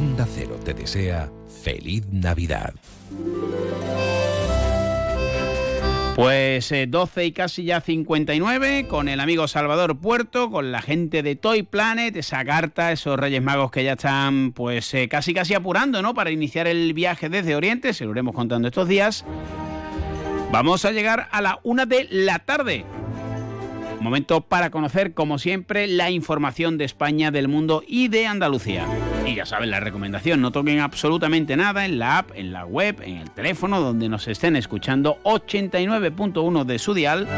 Onda 0.00 0.26
Cero 0.26 0.58
te 0.64 0.72
desea 0.72 1.30
feliz 1.62 2.06
Navidad. 2.10 2.72
Pues 6.16 6.72
eh, 6.72 6.86
12 6.86 7.26
y 7.26 7.32
casi 7.32 7.64
ya 7.64 7.82
59 7.82 8.86
con 8.88 9.10
el 9.10 9.20
amigo 9.20 9.46
Salvador 9.46 9.98
Puerto, 9.98 10.50
con 10.50 10.72
la 10.72 10.80
gente 10.80 11.22
de 11.22 11.36
Toy 11.36 11.64
Planet, 11.64 12.16
esa 12.16 12.42
carta, 12.46 12.92
esos 12.92 13.20
Reyes 13.20 13.42
Magos 13.42 13.70
que 13.70 13.84
ya 13.84 13.92
están 13.92 14.52
pues 14.52 14.94
eh, 14.94 15.06
casi 15.10 15.34
casi 15.34 15.52
apurando, 15.52 16.00
¿no? 16.00 16.14
Para 16.14 16.30
iniciar 16.30 16.66
el 16.66 16.94
viaje 16.94 17.28
desde 17.28 17.54
Oriente, 17.54 17.92
se 17.92 18.06
lo 18.06 18.12
iremos 18.12 18.34
contando 18.34 18.68
estos 18.68 18.88
días. 18.88 19.26
Vamos 20.50 20.86
a 20.86 20.92
llegar 20.92 21.28
a 21.30 21.42
la 21.42 21.60
una 21.62 21.84
de 21.84 22.08
la 22.10 22.38
tarde. 22.38 22.86
Momento 24.00 24.40
para 24.40 24.70
conocer, 24.70 25.12
como 25.12 25.38
siempre, 25.38 25.86
la 25.86 26.10
información 26.10 26.78
de 26.78 26.86
España, 26.86 27.30
del 27.30 27.48
mundo 27.48 27.82
y 27.86 28.08
de 28.08 28.26
Andalucía. 28.26 28.86
Y 29.26 29.34
ya 29.34 29.46
saben 29.46 29.70
la 29.70 29.80
recomendación, 29.80 30.40
no 30.40 30.50
toquen 30.50 30.80
absolutamente 30.80 31.56
nada 31.56 31.84
en 31.84 31.98
la 31.98 32.18
app, 32.18 32.30
en 32.34 32.52
la 32.52 32.64
web, 32.64 33.00
en 33.02 33.18
el 33.18 33.30
teléfono, 33.30 33.80
donde 33.80 34.08
nos 34.08 34.26
estén 34.28 34.56
escuchando 34.56 35.18
89.1 35.24 36.64
de 36.64 36.78
su 36.78 36.94
dial. 36.94 37.28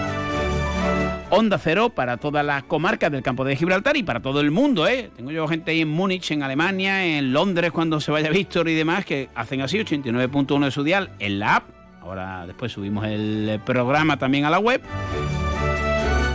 Onda 1.30 1.58
Cero 1.58 1.90
para 1.90 2.18
toda 2.18 2.42
la 2.42 2.62
comarca 2.62 3.08
del 3.08 3.22
campo 3.22 3.44
de 3.44 3.56
Gibraltar 3.56 3.96
y 3.96 4.02
para 4.02 4.20
todo 4.20 4.40
el 4.40 4.50
mundo, 4.50 4.86
¿eh? 4.86 5.10
Tengo 5.16 5.30
yo 5.30 5.48
gente 5.48 5.70
ahí 5.70 5.80
en 5.80 5.88
Múnich, 5.88 6.30
en 6.30 6.42
Alemania, 6.42 7.04
en 7.04 7.32
Londres 7.32 7.72
cuando 7.72 8.00
se 8.00 8.12
vaya 8.12 8.30
Víctor 8.30 8.68
y 8.68 8.74
demás 8.74 9.04
que 9.04 9.30
hacen 9.34 9.62
así 9.62 9.78
89.1 9.78 10.64
de 10.64 10.70
su 10.70 10.84
dial 10.84 11.10
en 11.18 11.38
la 11.38 11.56
app. 11.56 11.64
Ahora 12.02 12.46
después 12.46 12.72
subimos 12.72 13.06
el 13.06 13.60
programa 13.64 14.18
también 14.18 14.44
a 14.44 14.50
la 14.50 14.58
web. 14.58 14.82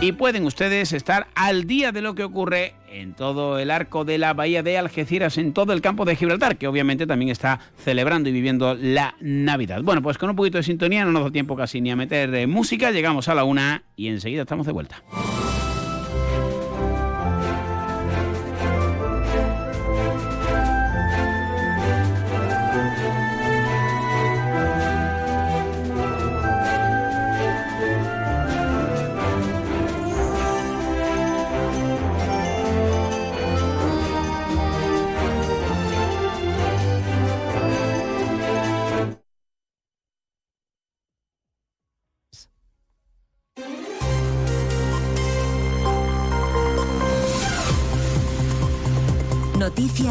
Y 0.00 0.12
pueden 0.12 0.44
ustedes 0.44 0.92
estar 0.92 1.26
al 1.34 1.64
día 1.64 1.90
de 1.90 2.02
lo 2.02 2.14
que 2.14 2.22
ocurre 2.22 2.74
en 2.88 3.14
todo 3.14 3.58
el 3.58 3.68
arco 3.72 4.04
de 4.04 4.16
la 4.16 4.32
bahía 4.32 4.62
de 4.62 4.78
Algeciras, 4.78 5.38
en 5.38 5.52
todo 5.52 5.72
el 5.72 5.80
campo 5.80 6.04
de 6.04 6.14
Gibraltar, 6.14 6.56
que 6.56 6.68
obviamente 6.68 7.04
también 7.04 7.30
está 7.30 7.58
celebrando 7.76 8.28
y 8.28 8.32
viviendo 8.32 8.76
la 8.76 9.16
Navidad. 9.20 9.82
Bueno, 9.82 10.00
pues 10.00 10.16
con 10.16 10.30
un 10.30 10.36
poquito 10.36 10.58
de 10.58 10.62
sintonía, 10.62 11.04
no 11.04 11.10
nos 11.10 11.24
da 11.24 11.30
tiempo 11.32 11.56
casi 11.56 11.80
ni 11.80 11.90
a 11.90 11.96
meter 11.96 12.46
música, 12.46 12.92
llegamos 12.92 13.28
a 13.28 13.34
la 13.34 13.42
una 13.42 13.82
y 13.96 14.06
enseguida 14.06 14.42
estamos 14.42 14.66
de 14.66 14.72
vuelta. 14.72 15.02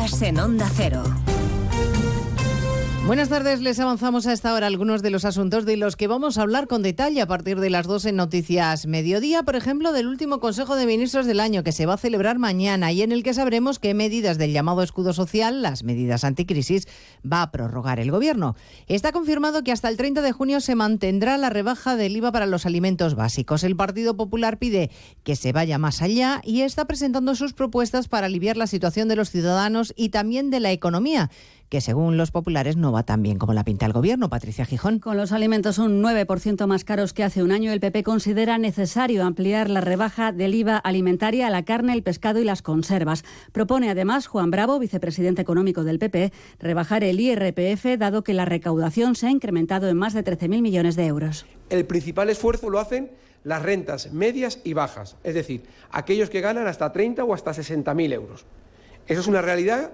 En 0.09 0.39
Onda 0.39 0.69
Cero. 0.69 1.26
Buenas 3.07 3.29
tardes, 3.29 3.61
les 3.61 3.79
avanzamos 3.79 4.27
a 4.27 4.33
esta 4.33 4.53
hora 4.53 4.67
algunos 4.67 5.01
de 5.01 5.11
los 5.11 5.23
asuntos 5.23 5.65
de 5.65 5.77
los 5.77 5.95
que 5.95 6.07
vamos 6.07 6.37
a 6.37 6.41
hablar 6.41 6.67
con 6.67 6.83
detalle 6.83 7.21
a 7.21 7.25
partir 7.25 7.57
de 7.61 7.69
las 7.69 7.87
2 7.87 8.07
en 8.07 8.17
Noticias 8.17 8.85
Mediodía, 8.85 9.43
por 9.43 9.55
ejemplo, 9.55 9.93
del 9.93 10.07
último 10.07 10.41
Consejo 10.41 10.75
de 10.75 10.85
Ministros 10.85 11.25
del 11.25 11.39
año 11.39 11.63
que 11.63 11.71
se 11.71 11.85
va 11.85 11.93
a 11.93 11.97
celebrar 11.97 12.37
mañana 12.37 12.91
y 12.91 13.03
en 13.03 13.13
el 13.13 13.23
que 13.23 13.33
sabremos 13.33 13.79
qué 13.79 13.93
medidas 13.93 14.37
del 14.37 14.51
llamado 14.51 14.83
escudo 14.83 15.13
social, 15.13 15.61
las 15.61 15.85
medidas 15.85 16.25
anticrisis, 16.25 16.85
va 17.23 17.43
a 17.43 17.49
prorrogar 17.49 18.01
el 18.01 18.11
Gobierno. 18.11 18.57
Está 18.87 19.13
confirmado 19.13 19.63
que 19.63 19.71
hasta 19.71 19.87
el 19.87 19.95
30 19.95 20.21
de 20.21 20.33
junio 20.33 20.59
se 20.59 20.75
mantendrá 20.75 21.37
la 21.37 21.49
rebaja 21.49 21.95
del 21.95 22.17
IVA 22.17 22.33
para 22.33 22.45
los 22.45 22.65
alimentos 22.65 23.15
básicos. 23.15 23.63
El 23.63 23.77
Partido 23.77 24.17
Popular 24.17 24.59
pide 24.59 24.91
que 25.23 25.37
se 25.37 25.53
vaya 25.53 25.77
más 25.77 26.01
allá 26.01 26.41
y 26.43 26.63
está 26.63 26.83
presentando 26.83 27.35
sus 27.35 27.53
propuestas 27.53 28.09
para 28.09 28.27
aliviar 28.27 28.57
la 28.57 28.67
situación 28.67 29.07
de 29.07 29.15
los 29.15 29.31
ciudadanos 29.31 29.93
y 29.95 30.09
también 30.09 30.49
de 30.49 30.59
la 30.59 30.73
economía 30.73 31.29
que 31.69 31.81
según 31.81 32.17
los 32.17 32.31
populares 32.31 32.77
no 32.77 32.91
va 32.91 33.03
tan 33.03 33.21
bien 33.21 33.37
como 33.37 33.53
la 33.53 33.63
pinta 33.63 33.85
el 33.85 33.93
gobierno. 33.93 34.29
Patricia 34.29 34.65
Gijón. 34.65 34.99
Con 34.99 35.17
los 35.17 35.31
alimentos 35.31 35.77
un 35.77 36.01
9% 36.01 36.65
más 36.67 36.83
caros 36.83 37.13
que 37.13 37.23
hace 37.23 37.43
un 37.43 37.51
año, 37.51 37.71
el 37.71 37.79
PP 37.79 38.03
considera 38.03 38.57
necesario 38.57 39.25
ampliar 39.25 39.69
la 39.69 39.81
rebaja 39.81 40.31
del 40.31 40.55
IVA 40.55 40.77
alimentaria 40.77 41.47
a 41.47 41.49
la 41.49 41.63
carne, 41.63 41.93
el 41.93 42.03
pescado 42.03 42.39
y 42.39 42.43
las 42.43 42.61
conservas. 42.61 43.23
Propone 43.51 43.89
además 43.89 44.27
Juan 44.27 44.51
Bravo, 44.51 44.79
vicepresidente 44.79 45.41
económico 45.41 45.83
del 45.83 45.99
PP, 45.99 46.31
rebajar 46.59 47.03
el 47.03 47.19
IRPF 47.19 47.97
dado 47.97 48.23
que 48.23 48.33
la 48.33 48.45
recaudación 48.45 49.15
se 49.15 49.27
ha 49.27 49.31
incrementado 49.31 49.89
en 49.89 49.97
más 49.97 50.13
de 50.13 50.23
13.000 50.23 50.61
millones 50.61 50.95
de 50.95 51.05
euros. 51.05 51.45
El 51.69 51.85
principal 51.85 52.29
esfuerzo 52.29 52.69
lo 52.69 52.79
hacen 52.79 53.11
las 53.43 53.61
rentas 53.61 54.11
medias 54.11 54.59
y 54.63 54.73
bajas, 54.73 55.15
es 55.23 55.33
decir, 55.33 55.63
aquellos 55.91 56.29
que 56.29 56.41
ganan 56.41 56.67
hasta 56.67 56.91
30 56.91 57.23
o 57.23 57.33
hasta 57.33 57.51
60.000 57.51 58.13
euros. 58.13 58.45
Eso 59.07 59.21
es 59.21 59.27
una 59.27 59.41
realidad 59.41 59.91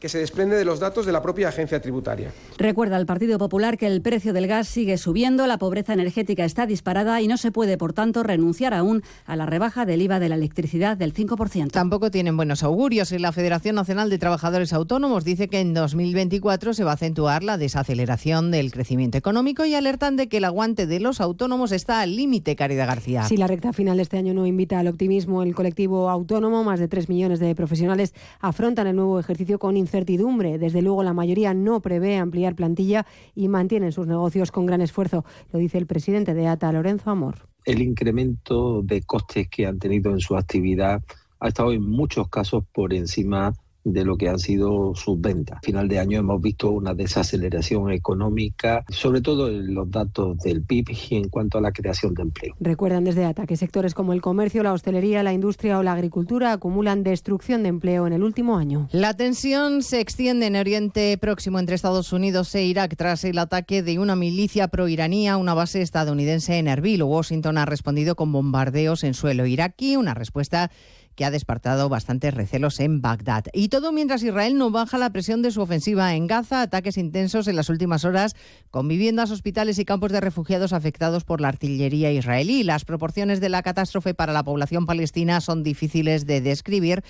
que 0.00 0.08
se 0.08 0.18
desprende 0.18 0.56
de 0.56 0.64
los 0.64 0.80
datos 0.80 1.06
de 1.06 1.12
la 1.12 1.22
propia 1.22 1.48
agencia 1.48 1.80
tributaria. 1.80 2.32
Recuerda 2.56 2.96
al 2.96 3.06
Partido 3.06 3.38
Popular 3.38 3.76
que 3.76 3.86
el 3.86 4.00
precio 4.00 4.32
del 4.32 4.46
gas 4.46 4.66
sigue 4.66 4.96
subiendo, 4.96 5.46
la 5.46 5.58
pobreza 5.58 5.92
energética 5.92 6.44
está 6.44 6.66
disparada 6.66 7.20
y 7.20 7.28
no 7.28 7.36
se 7.36 7.52
puede, 7.52 7.76
por 7.76 7.92
tanto, 7.92 8.22
renunciar 8.22 8.74
aún 8.74 9.02
a 9.26 9.36
la 9.36 9.46
rebaja 9.46 9.84
del 9.84 10.02
IVA 10.02 10.18
de 10.18 10.30
la 10.30 10.34
electricidad 10.34 10.96
del 10.96 11.14
5%. 11.14 11.70
Tampoco 11.70 12.10
tienen 12.10 12.36
buenos 12.36 12.62
augurios. 12.62 13.12
La 13.12 13.32
Federación 13.32 13.74
Nacional 13.74 14.08
de 14.08 14.18
Trabajadores 14.18 14.72
Autónomos 14.72 15.24
dice 15.24 15.48
que 15.48 15.60
en 15.60 15.74
2024 15.74 16.74
se 16.74 16.84
va 16.84 16.92
a 16.92 16.94
acentuar 16.94 17.42
la 17.42 17.58
desaceleración 17.58 18.50
del 18.50 18.72
crecimiento 18.72 19.18
económico 19.18 19.64
y 19.66 19.74
alertan 19.74 20.16
de 20.16 20.28
que 20.28 20.38
el 20.38 20.44
aguante 20.44 20.86
de 20.86 21.00
los 21.00 21.20
autónomos 21.20 21.72
está 21.72 22.00
al 22.00 22.16
límite, 22.16 22.56
Caridad 22.56 22.86
García. 22.86 23.24
Si 23.24 23.36
la 23.36 23.46
recta 23.46 23.72
final 23.72 23.96
de 23.96 24.02
este 24.04 24.16
año 24.16 24.32
no 24.32 24.46
invita 24.46 24.78
al 24.78 24.88
optimismo, 24.88 25.42
el 25.42 25.54
colectivo 25.54 26.08
autónomo, 26.08 26.64
más 26.64 26.80
de 26.80 26.88
3 26.88 27.08
millones 27.08 27.38
de 27.40 27.54
profesionales, 27.54 28.14
afrontan 28.40 28.86
el 28.86 28.96
nuevo 28.96 29.20
ejercicio 29.20 29.58
con 29.58 29.76
incertidumbre. 29.90 30.58
Desde 30.58 30.82
luego, 30.82 31.02
la 31.02 31.12
mayoría 31.12 31.52
no 31.52 31.80
prevé 31.80 32.16
ampliar 32.16 32.54
plantilla 32.54 33.06
y 33.34 33.48
mantienen 33.48 33.90
sus 33.90 34.06
negocios 34.06 34.52
con 34.52 34.66
gran 34.66 34.80
esfuerzo. 34.80 35.24
Lo 35.52 35.58
dice 35.58 35.78
el 35.78 35.86
presidente 35.86 36.32
de 36.32 36.46
ATA, 36.46 36.70
Lorenzo 36.72 37.10
Amor. 37.10 37.48
El 37.64 37.82
incremento 37.82 38.82
de 38.82 39.02
costes 39.02 39.48
que 39.48 39.66
han 39.66 39.78
tenido 39.78 40.12
en 40.12 40.20
su 40.20 40.36
actividad 40.36 41.02
ha 41.40 41.48
estado 41.48 41.72
en 41.72 41.82
muchos 41.82 42.28
casos 42.28 42.64
por 42.72 42.94
encima 42.94 43.52
de 43.84 44.04
lo 44.04 44.16
que 44.16 44.28
han 44.28 44.38
sido 44.38 44.94
sus 44.94 45.20
ventas. 45.20 45.58
A 45.58 45.60
final 45.62 45.88
de 45.88 45.98
año 45.98 46.18
hemos 46.18 46.40
visto 46.40 46.70
una 46.70 46.94
desaceleración 46.94 47.90
económica, 47.90 48.84
sobre 48.88 49.20
todo 49.20 49.48
en 49.48 49.74
los 49.74 49.90
datos 49.90 50.38
del 50.38 50.62
PIB 50.62 50.90
y 51.10 51.16
en 51.16 51.28
cuanto 51.28 51.58
a 51.58 51.60
la 51.60 51.72
creación 51.72 52.14
de 52.14 52.22
empleo. 52.22 52.54
Recuerdan 52.60 53.04
desde 53.04 53.24
ATA 53.24 53.46
que 53.46 53.56
sectores 53.56 53.94
como 53.94 54.12
el 54.12 54.20
comercio, 54.20 54.62
la 54.62 54.72
hostelería, 54.72 55.22
la 55.22 55.32
industria 55.32 55.78
o 55.78 55.82
la 55.82 55.92
agricultura 55.92 56.52
acumulan 56.52 57.02
destrucción 57.02 57.62
de 57.62 57.70
empleo 57.70 58.06
en 58.06 58.12
el 58.12 58.22
último 58.22 58.56
año. 58.56 58.88
La 58.92 59.14
tensión 59.14 59.82
se 59.82 60.00
extiende 60.00 60.46
en 60.46 60.56
Oriente 60.56 61.16
Próximo 61.18 61.58
entre 61.58 61.74
Estados 61.74 62.12
Unidos 62.12 62.54
e 62.54 62.64
Irak 62.64 62.96
tras 62.96 63.24
el 63.24 63.38
ataque 63.38 63.82
de 63.82 63.98
una 63.98 64.16
milicia 64.16 64.68
proiraní 64.68 65.28
a 65.28 65.36
una 65.36 65.54
base 65.54 65.82
estadounidense 65.82 66.58
en 66.58 66.68
Erbil. 66.68 67.02
Washington 67.02 67.58
ha 67.58 67.66
respondido 67.66 68.16
con 68.16 68.32
bombardeos 68.32 69.04
en 69.04 69.14
suelo 69.14 69.46
iraquí, 69.46 69.96
una 69.96 70.14
respuesta 70.14 70.70
que 71.14 71.24
ha 71.24 71.30
despertado 71.30 71.88
bastantes 71.88 72.34
recelos 72.34 72.80
en 72.80 73.00
Bagdad. 73.00 73.44
Y 73.52 73.68
todo 73.68 73.92
mientras 73.92 74.22
Israel 74.22 74.56
no 74.56 74.70
baja 74.70 74.98
la 74.98 75.10
presión 75.10 75.42
de 75.42 75.50
su 75.50 75.60
ofensiva 75.60 76.14
en 76.14 76.26
Gaza, 76.26 76.62
ataques 76.62 76.96
intensos 76.96 77.48
en 77.48 77.56
las 77.56 77.68
últimas 77.68 78.04
horas 78.04 78.36
con 78.70 78.88
viviendas, 78.88 79.30
hospitales 79.30 79.78
y 79.78 79.84
campos 79.84 80.12
de 80.12 80.20
refugiados 80.20 80.72
afectados 80.72 81.24
por 81.24 81.40
la 81.40 81.48
artillería 81.48 82.12
israelí. 82.12 82.62
Las 82.62 82.84
proporciones 82.84 83.40
de 83.40 83.48
la 83.48 83.62
catástrofe 83.62 84.14
para 84.14 84.32
la 84.32 84.44
población 84.44 84.86
palestina 84.86 85.40
son 85.40 85.62
difíciles 85.62 86.26
de 86.26 86.40
describir. 86.40 87.02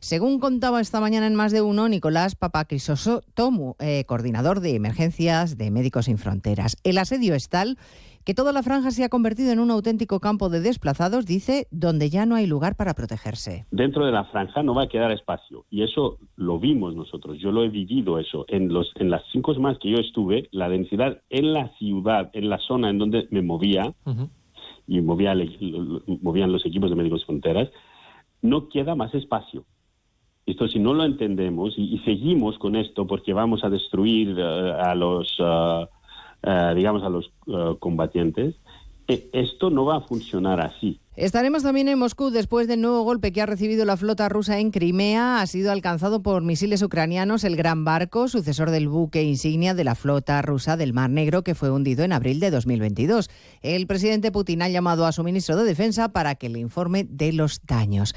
Según 0.00 0.38
contaba 0.38 0.80
esta 0.80 1.00
mañana 1.00 1.26
en 1.26 1.34
más 1.34 1.50
de 1.50 1.60
uno, 1.60 1.88
Nicolás 1.88 2.36
Papacrisotomu, 2.36 3.74
eh, 3.80 4.04
coordinador 4.06 4.60
de 4.60 4.76
emergencias 4.76 5.58
de 5.58 5.70
Médicos 5.70 6.04
Sin 6.04 6.18
Fronteras. 6.18 6.76
El 6.84 6.98
asedio 6.98 7.34
es 7.34 7.48
tal 7.48 7.78
que 8.28 8.34
toda 8.34 8.52
la 8.52 8.62
franja 8.62 8.90
se 8.90 9.04
ha 9.04 9.08
convertido 9.08 9.52
en 9.52 9.58
un 9.58 9.70
auténtico 9.70 10.20
campo 10.20 10.50
de 10.50 10.60
desplazados, 10.60 11.24
dice, 11.24 11.66
donde 11.70 12.10
ya 12.10 12.26
no 12.26 12.34
hay 12.34 12.46
lugar 12.46 12.76
para 12.76 12.92
protegerse. 12.92 13.64
Dentro 13.70 14.04
de 14.04 14.12
la 14.12 14.24
franja 14.24 14.62
no 14.62 14.74
va 14.74 14.82
a 14.82 14.88
quedar 14.88 15.10
espacio 15.12 15.64
y 15.70 15.82
eso 15.82 16.18
lo 16.36 16.58
vimos 16.58 16.94
nosotros, 16.94 17.38
yo 17.40 17.52
lo 17.52 17.64
he 17.64 17.70
vivido 17.70 18.18
eso. 18.18 18.44
En, 18.48 18.70
los, 18.70 18.92
en 18.96 19.08
las 19.08 19.22
cinco 19.32 19.54
semanas 19.54 19.78
que 19.80 19.90
yo 19.90 19.96
estuve, 19.96 20.50
la 20.52 20.68
densidad 20.68 21.22
en 21.30 21.54
la 21.54 21.70
ciudad, 21.78 22.28
en 22.34 22.50
la 22.50 22.58
zona 22.58 22.90
en 22.90 22.98
donde 22.98 23.28
me 23.30 23.40
movía, 23.40 23.94
y 24.86 25.00
movía, 25.00 25.34
movían 26.20 26.52
los 26.52 26.66
equipos 26.66 26.90
de 26.90 26.96
Médicos 26.96 27.24
Fronteras, 27.24 27.70
no 28.42 28.68
queda 28.68 28.94
más 28.94 29.14
espacio. 29.14 29.64
Esto 30.44 30.68
si 30.68 30.78
no 30.78 30.92
lo 30.92 31.06
entendemos 31.06 31.78
y, 31.78 31.94
y 31.94 31.98
seguimos 32.00 32.58
con 32.58 32.76
esto 32.76 33.06
porque 33.06 33.32
vamos 33.32 33.64
a 33.64 33.70
destruir 33.70 34.38
uh, 34.38 34.82
a 34.82 34.94
los... 34.94 35.40
Uh, 35.40 35.86
Uh, 36.42 36.74
digamos, 36.74 37.02
a 37.02 37.08
los 37.08 37.32
uh, 37.46 37.76
combatientes, 37.78 38.54
eh, 39.08 39.28
esto 39.32 39.70
no 39.70 39.86
va 39.86 39.96
a 39.96 40.00
funcionar 40.02 40.60
así. 40.60 41.00
Estaremos 41.16 41.64
también 41.64 41.88
en 41.88 41.98
Moscú 41.98 42.30
después 42.30 42.68
del 42.68 42.80
nuevo 42.80 43.02
golpe 43.02 43.32
que 43.32 43.42
ha 43.42 43.46
recibido 43.46 43.84
la 43.84 43.96
flota 43.96 44.28
rusa 44.28 44.60
en 44.60 44.70
Crimea. 44.70 45.40
Ha 45.40 45.46
sido 45.48 45.72
alcanzado 45.72 46.22
por 46.22 46.42
misiles 46.42 46.80
ucranianos 46.82 47.42
el 47.42 47.56
gran 47.56 47.84
barco, 47.84 48.28
sucesor 48.28 48.70
del 48.70 48.88
buque 48.88 49.24
insignia 49.24 49.74
de 49.74 49.82
la 49.82 49.96
flota 49.96 50.40
rusa 50.42 50.76
del 50.76 50.92
Mar 50.92 51.10
Negro, 51.10 51.42
que 51.42 51.56
fue 51.56 51.72
hundido 51.72 52.04
en 52.04 52.12
abril 52.12 52.38
de 52.38 52.52
2022. 52.52 53.30
El 53.62 53.88
presidente 53.88 54.30
Putin 54.30 54.62
ha 54.62 54.68
llamado 54.68 55.06
a 55.06 55.12
su 55.12 55.24
ministro 55.24 55.56
de 55.56 55.64
Defensa 55.64 56.10
para 56.10 56.36
que 56.36 56.50
le 56.50 56.60
informe 56.60 57.04
de 57.08 57.32
los 57.32 57.66
daños. 57.66 58.14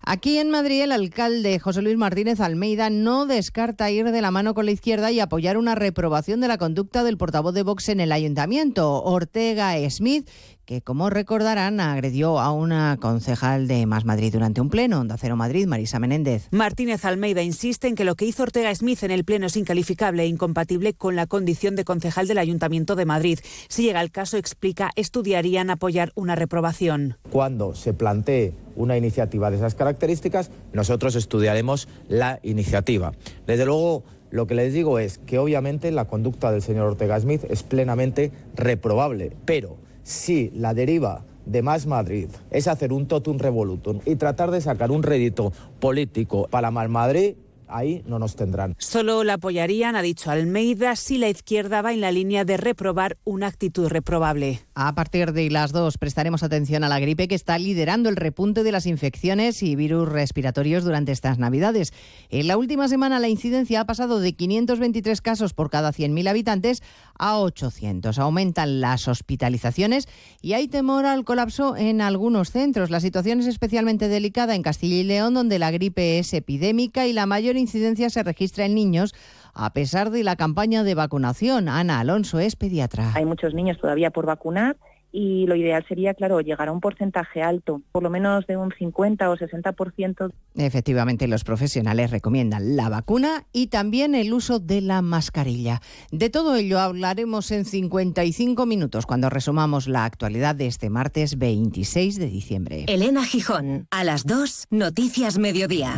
Aquí 0.00 0.38
en 0.38 0.50
Madrid, 0.50 0.82
el 0.82 0.92
alcalde 0.92 1.58
José 1.58 1.82
Luis 1.82 1.96
Martínez 1.96 2.40
Almeida 2.40 2.88
no 2.88 3.26
descarta 3.26 3.90
ir 3.90 4.10
de 4.10 4.22
la 4.22 4.30
mano 4.30 4.54
con 4.54 4.64
la 4.64 4.72
izquierda 4.72 5.10
y 5.10 5.20
apoyar 5.20 5.58
una 5.58 5.74
reprobación 5.74 6.40
de 6.40 6.48
la 6.48 6.56
conducta 6.56 7.04
del 7.04 7.18
portavoz 7.18 7.52
de 7.52 7.62
Vox 7.62 7.88
en 7.88 8.00
el 8.00 8.12
ayuntamiento, 8.12 9.02
Ortega 9.02 9.74
Smith, 9.90 10.28
que, 10.68 10.82
como 10.82 11.08
recordarán, 11.08 11.80
agredió 11.80 12.38
a 12.38 12.52
una 12.52 12.98
concejal 13.00 13.68
de 13.68 13.86
Más 13.86 14.04
Madrid 14.04 14.30
durante 14.30 14.60
un 14.60 14.68
pleno. 14.68 15.00
Onda 15.00 15.16
Cero 15.16 15.34
Madrid, 15.34 15.66
Marisa 15.66 15.98
Menéndez. 15.98 16.46
Martínez 16.50 17.06
Almeida 17.06 17.42
insiste 17.42 17.88
en 17.88 17.94
que 17.94 18.04
lo 18.04 18.16
que 18.16 18.26
hizo 18.26 18.42
Ortega 18.42 18.74
Smith 18.74 19.02
en 19.02 19.10
el 19.10 19.24
pleno 19.24 19.46
es 19.46 19.56
incalificable 19.56 20.24
e 20.24 20.26
incompatible 20.26 20.92
con 20.92 21.16
la 21.16 21.26
condición 21.26 21.74
de 21.74 21.84
concejal 21.84 22.28
del 22.28 22.36
Ayuntamiento 22.36 22.96
de 22.96 23.06
Madrid. 23.06 23.38
Si 23.68 23.84
llega 23.84 24.02
el 24.02 24.10
caso, 24.10 24.36
explica, 24.36 24.90
estudiarían 24.94 25.70
apoyar 25.70 26.12
una 26.14 26.34
reprobación. 26.34 27.16
Cuando 27.30 27.74
se 27.74 27.94
plantee 27.94 28.52
una 28.76 28.98
iniciativa 28.98 29.50
de 29.50 29.56
esas 29.56 29.74
características, 29.74 30.50
nosotros 30.74 31.14
estudiaremos 31.14 31.88
la 32.08 32.40
iniciativa. 32.42 33.14
Desde 33.46 33.64
luego, 33.64 34.04
lo 34.30 34.46
que 34.46 34.54
les 34.54 34.74
digo 34.74 34.98
es 34.98 35.16
que 35.16 35.38
obviamente 35.38 35.90
la 35.92 36.04
conducta 36.04 36.52
del 36.52 36.60
señor 36.60 36.88
Ortega 36.88 37.18
Smith 37.18 37.44
es 37.48 37.62
plenamente 37.62 38.32
reprobable, 38.54 39.34
pero 39.46 39.87
si 40.08 40.50
la 40.54 40.72
deriva 40.72 41.22
de 41.44 41.60
Más 41.60 41.86
Madrid 41.86 42.28
es 42.50 42.66
hacer 42.66 42.94
un 42.94 43.06
totum 43.06 43.38
revolutum 43.38 44.00
y 44.06 44.16
tratar 44.16 44.50
de 44.50 44.62
sacar 44.62 44.90
un 44.90 45.02
rédito 45.02 45.52
político 45.80 46.48
para 46.50 46.70
Más 46.70 46.88
Madrid, 46.88 47.34
ahí 47.68 48.02
no 48.06 48.18
nos 48.18 48.36
tendrán. 48.36 48.74
Solo 48.78 49.24
la 49.24 49.34
apoyarían, 49.34 49.96
ha 49.96 50.02
dicho 50.02 50.30
Almeida, 50.30 50.96
si 50.96 51.18
la 51.18 51.28
izquierda 51.28 51.82
va 51.82 51.92
en 51.92 52.00
la 52.00 52.10
línea 52.10 52.44
de 52.44 52.56
reprobar 52.56 53.18
una 53.24 53.46
actitud 53.46 53.88
reprobable. 53.88 54.60
A 54.74 54.94
partir 54.94 55.32
de 55.32 55.50
las 55.50 55.72
dos 55.72 55.98
prestaremos 55.98 56.42
atención 56.42 56.84
a 56.84 56.88
la 56.88 57.00
gripe 57.00 57.28
que 57.28 57.34
está 57.34 57.58
liderando 57.58 58.08
el 58.08 58.16
repunte 58.16 58.62
de 58.62 58.72
las 58.72 58.86
infecciones 58.86 59.62
y 59.62 59.76
virus 59.76 60.08
respiratorios 60.08 60.84
durante 60.84 61.12
estas 61.12 61.38
Navidades. 61.38 61.92
En 62.30 62.48
la 62.48 62.56
última 62.56 62.88
semana 62.88 63.18
la 63.18 63.28
incidencia 63.28 63.80
ha 63.80 63.86
pasado 63.86 64.20
de 64.20 64.32
523 64.32 65.20
casos 65.20 65.54
por 65.54 65.70
cada 65.70 65.92
100.000 65.92 66.28
habitantes 66.28 66.82
a 67.18 67.38
800. 67.38 68.18
Aumentan 68.18 68.80
las 68.80 69.08
hospitalizaciones 69.08 70.08
y 70.40 70.54
hay 70.54 70.68
temor 70.68 71.06
al 71.06 71.24
colapso 71.24 71.76
en 71.76 72.00
algunos 72.00 72.50
centros. 72.50 72.90
La 72.90 73.00
situación 73.00 73.40
es 73.40 73.46
especialmente 73.46 74.08
delicada 74.08 74.54
en 74.54 74.62
Castilla 74.62 74.96
y 74.96 75.04
León, 75.04 75.34
donde 75.34 75.58
la 75.58 75.70
gripe 75.70 76.18
es 76.18 76.32
epidémica 76.34 77.06
y 77.06 77.12
la 77.12 77.26
mayor 77.26 77.56
incidencia 77.56 78.10
se 78.10 78.22
registra 78.22 78.64
en 78.64 78.74
niños 78.74 79.14
a 79.54 79.72
pesar 79.72 80.10
de 80.10 80.22
la 80.22 80.36
campaña 80.36 80.84
de 80.84 80.94
vacunación. 80.94 81.68
Ana 81.68 82.00
Alonso 82.00 82.38
es 82.38 82.54
pediatra. 82.54 83.12
Hay 83.14 83.24
muchos 83.24 83.54
niños 83.54 83.78
todavía 83.78 84.10
por 84.10 84.24
vacunar 84.26 84.76
y 85.12 85.46
lo 85.46 85.54
ideal 85.54 85.84
sería, 85.88 86.14
claro, 86.14 86.40
llegar 86.40 86.68
a 86.68 86.72
un 86.72 86.80
porcentaje 86.80 87.42
alto, 87.42 87.82
por 87.92 88.02
lo 88.02 88.10
menos 88.10 88.46
de 88.46 88.56
un 88.56 88.72
50 88.76 89.30
o 89.30 89.36
60%. 89.36 90.32
Efectivamente, 90.56 91.28
los 91.28 91.44
profesionales 91.44 92.10
recomiendan 92.10 92.76
la 92.76 92.88
vacuna 92.88 93.46
y 93.52 93.68
también 93.68 94.14
el 94.14 94.32
uso 94.32 94.58
de 94.58 94.80
la 94.80 95.02
mascarilla. 95.02 95.80
De 96.10 96.30
todo 96.30 96.56
ello 96.56 96.78
hablaremos 96.80 97.50
en 97.50 97.64
55 97.64 98.66
minutos 98.66 99.06
cuando 99.06 99.30
resumamos 99.30 99.88
la 99.88 100.04
actualidad 100.04 100.54
de 100.54 100.66
este 100.66 100.90
martes 100.90 101.38
26 101.38 102.18
de 102.18 102.26
diciembre. 102.26 102.84
Elena 102.88 103.24
Gijón, 103.24 103.86
a 103.90 104.04
las 104.04 104.26
2, 104.26 104.66
Noticias 104.70 105.38
Mediodía. 105.38 105.94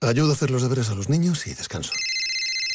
Ayudo 0.00 0.30
a 0.30 0.34
hacer 0.34 0.50
los 0.50 0.62
deberes 0.62 0.90
a 0.90 0.94
los 0.94 1.08
niños 1.08 1.46
y 1.46 1.54
descanso. 1.54 1.92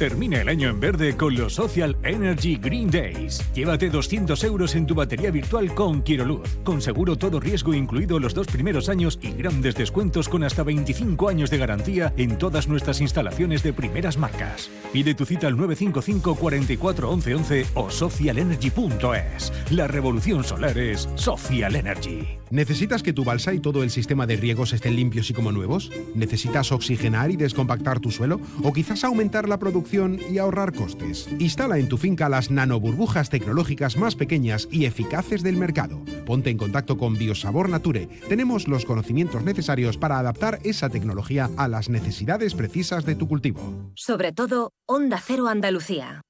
Termina 0.00 0.40
el 0.40 0.48
año 0.48 0.70
en 0.70 0.80
verde 0.80 1.14
con 1.14 1.34
los 1.34 1.56
Social 1.56 1.94
Energy 2.04 2.56
Green 2.56 2.90
Days. 2.90 3.44
Llévate 3.52 3.90
200 3.90 4.42
euros 4.44 4.74
en 4.74 4.86
tu 4.86 4.94
batería 4.94 5.30
virtual 5.30 5.74
con 5.74 6.02
Quiroluz, 6.02 6.56
con 6.64 6.80
seguro 6.80 7.16
todo 7.16 7.38
riesgo 7.38 7.74
incluido 7.74 8.18
los 8.18 8.32
dos 8.32 8.46
primeros 8.46 8.88
años 8.88 9.18
y 9.20 9.32
grandes 9.32 9.74
descuentos 9.74 10.30
con 10.30 10.42
hasta 10.42 10.62
25 10.62 11.28
años 11.28 11.50
de 11.50 11.58
garantía 11.58 12.14
en 12.16 12.38
todas 12.38 12.66
nuestras 12.66 13.02
instalaciones 13.02 13.62
de 13.62 13.74
primeras 13.74 14.16
marcas. 14.16 14.70
Pide 14.90 15.14
tu 15.14 15.26
cita 15.26 15.48
al 15.48 15.58
955 15.58 16.34
44 16.34 17.10
11 17.10 17.34
11 17.34 17.66
o 17.74 17.90
socialenergy.es. 17.90 19.52
La 19.70 19.86
revolución 19.86 20.44
solar 20.44 20.78
es 20.78 21.10
Social 21.16 21.76
Energy. 21.76 22.26
¿Necesitas 22.48 23.02
que 23.04 23.12
tu 23.12 23.22
balsa 23.22 23.52
y 23.52 23.60
todo 23.60 23.84
el 23.84 23.90
sistema 23.90 24.26
de 24.26 24.36
riegos 24.36 24.72
estén 24.72 24.96
limpios 24.96 25.30
y 25.30 25.34
como 25.34 25.52
nuevos? 25.52 25.92
¿Necesitas 26.16 26.72
oxigenar 26.72 27.30
y 27.30 27.36
descompactar 27.36 28.00
tu 28.00 28.10
suelo? 28.10 28.40
¿O 28.64 28.72
quizás 28.72 29.04
aumentar 29.04 29.48
la 29.48 29.58
producción 29.58 29.89
y 29.92 30.38
ahorrar 30.38 30.72
costes? 30.72 31.28
Instala 31.40 31.78
en 31.78 31.88
tu 31.88 31.98
finca 31.98 32.28
las 32.28 32.50
nanoburbujas 32.50 33.28
tecnológicas 33.28 33.96
más 33.96 34.14
pequeñas 34.14 34.68
y 34.70 34.84
eficaces 34.84 35.42
del 35.42 35.56
mercado. 35.56 36.00
Ponte 36.26 36.48
en 36.50 36.58
contacto 36.58 36.96
con 36.96 37.18
Biosabor 37.18 37.68
Nature. 37.68 38.06
Tenemos 38.28 38.68
los 38.68 38.84
conocimientos 38.84 39.42
necesarios 39.42 39.96
para 39.96 40.20
adaptar 40.20 40.60
esa 40.62 40.90
tecnología 40.90 41.50
a 41.56 41.66
las 41.66 41.88
necesidades 41.88 42.54
precisas 42.54 43.04
de 43.04 43.16
tu 43.16 43.26
cultivo. 43.26 43.90
Sobre 43.96 44.32
todo, 44.32 44.74
Onda 44.86 45.20
Cero 45.20 45.48
Andalucía. 45.48 46.22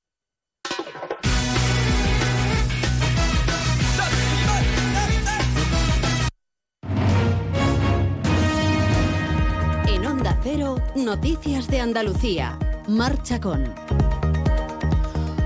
En 9.86 10.06
Onda 10.06 10.40
Cero, 10.42 10.76
Noticias 10.96 11.68
de 11.68 11.80
Andalucía. 11.80 12.58
Marcha 12.90 13.40
con. 13.40 13.72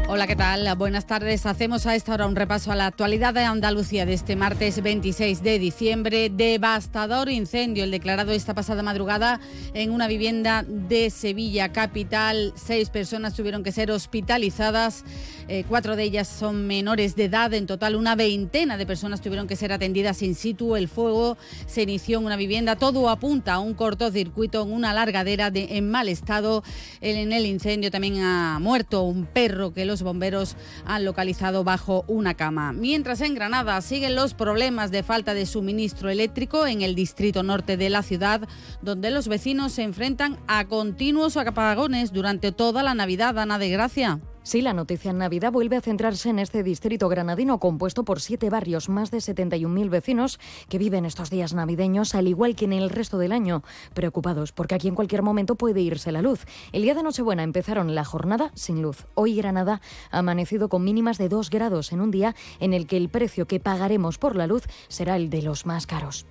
Hola, 0.08 0.26
¿qué 0.26 0.34
tal? 0.34 0.74
Buenas 0.76 1.06
tardes. 1.06 1.44
Hacemos 1.44 1.84
a 1.86 1.94
esta 1.94 2.14
hora 2.14 2.26
un 2.26 2.36
repaso 2.36 2.72
a 2.72 2.74
la 2.74 2.86
actualidad 2.86 3.34
de 3.34 3.44
Andalucía 3.44 4.06
de 4.06 4.14
este 4.14 4.34
martes 4.34 4.82
26 4.82 5.42
de 5.42 5.58
diciembre. 5.58 6.30
Devastador 6.30 7.28
incendio, 7.28 7.84
el 7.84 7.90
declarado 7.90 8.32
esta 8.32 8.54
pasada 8.54 8.82
madrugada 8.82 9.40
en 9.74 9.90
una 9.90 10.08
vivienda 10.08 10.64
de 10.66 11.10
Sevilla 11.10 11.70
capital. 11.70 12.54
Seis 12.56 12.88
personas 12.88 13.34
tuvieron 13.34 13.62
que 13.62 13.72
ser 13.72 13.90
hospitalizadas. 13.90 15.04
Eh, 15.46 15.64
cuatro 15.68 15.96
de 15.96 16.04
ellas 16.04 16.26
son 16.28 16.66
menores 16.66 17.16
de 17.16 17.24
edad. 17.24 17.52
En 17.52 17.66
total, 17.66 17.96
una 17.96 18.14
veintena 18.14 18.76
de 18.76 18.86
personas 18.86 19.20
tuvieron 19.20 19.46
que 19.46 19.56
ser 19.56 19.72
atendidas 19.72 20.22
in 20.22 20.34
situ. 20.34 20.76
El 20.76 20.88
fuego 20.88 21.36
se 21.66 21.82
inició 21.82 22.18
en 22.18 22.26
una 22.26 22.36
vivienda. 22.36 22.76
Todo 22.76 23.10
apunta 23.10 23.54
a 23.54 23.58
un 23.58 23.74
cortocircuito 23.74 24.62
en 24.62 24.72
una 24.72 24.94
largadera 24.94 25.50
de, 25.50 25.76
en 25.76 25.90
mal 25.90 26.08
estado. 26.08 26.62
En 27.00 27.32
el 27.32 27.46
incendio 27.46 27.90
también 27.90 28.22
ha 28.22 28.58
muerto 28.60 29.02
un 29.02 29.26
perro 29.26 29.72
que 29.72 29.84
los 29.84 30.02
bomberos 30.02 30.56
han 30.86 31.04
localizado 31.04 31.64
bajo 31.64 32.04
una 32.08 32.34
cama. 32.34 32.72
Mientras 32.72 33.20
en 33.20 33.34
Granada 33.34 33.80
siguen 33.80 34.14
los 34.14 34.34
problemas 34.34 34.90
de 34.90 35.02
falta 35.02 35.34
de 35.34 35.46
suministro 35.46 36.10
eléctrico 36.10 36.66
en 36.66 36.82
el 36.82 36.94
distrito 36.94 37.42
norte 37.42 37.76
de 37.76 37.90
la 37.90 38.02
ciudad, 38.02 38.48
donde 38.82 39.10
los 39.10 39.28
vecinos 39.28 39.72
se 39.72 39.82
enfrentan 39.82 40.38
a 40.46 40.64
continuos 40.66 41.36
apagones 41.36 42.12
durante 42.12 42.52
toda 42.52 42.82
la 42.82 42.94
Navidad. 42.94 43.38
Ana 43.38 43.58
de 43.58 43.68
Gracia. 43.68 44.20
Sí, 44.46 44.60
la 44.60 44.74
noticia 44.74 45.10
en 45.10 45.16
Navidad 45.16 45.52
vuelve 45.52 45.76
a 45.76 45.80
centrarse 45.80 46.28
en 46.28 46.38
este 46.38 46.62
distrito 46.62 47.08
granadino 47.08 47.58
compuesto 47.58 48.04
por 48.04 48.20
siete 48.20 48.50
barrios, 48.50 48.90
más 48.90 49.10
de 49.10 49.16
71.000 49.16 49.88
vecinos 49.88 50.38
que 50.68 50.76
viven 50.76 51.06
estos 51.06 51.30
días 51.30 51.54
navideños, 51.54 52.14
al 52.14 52.28
igual 52.28 52.54
que 52.54 52.66
en 52.66 52.74
el 52.74 52.90
resto 52.90 53.16
del 53.16 53.32
año, 53.32 53.62
preocupados 53.94 54.52
porque 54.52 54.74
aquí 54.74 54.86
en 54.86 54.96
cualquier 54.96 55.22
momento 55.22 55.54
puede 55.54 55.80
irse 55.80 56.12
la 56.12 56.20
luz. 56.20 56.44
El 56.72 56.82
día 56.82 56.94
de 56.94 57.02
Nochebuena 57.02 57.42
empezaron 57.42 57.94
la 57.94 58.04
jornada 58.04 58.52
sin 58.54 58.82
luz. 58.82 59.06
Hoy 59.14 59.34
Granada 59.34 59.80
ha 60.10 60.18
amanecido 60.18 60.68
con 60.68 60.84
mínimas 60.84 61.16
de 61.16 61.30
2 61.30 61.48
grados 61.48 61.92
en 61.92 62.02
un 62.02 62.10
día 62.10 62.36
en 62.60 62.74
el 62.74 62.86
que 62.86 62.98
el 62.98 63.08
precio 63.08 63.46
que 63.46 63.60
pagaremos 63.60 64.18
por 64.18 64.36
la 64.36 64.46
luz 64.46 64.64
será 64.88 65.16
el 65.16 65.30
de 65.30 65.40
los 65.40 65.64
más 65.64 65.86
caros. 65.86 66.26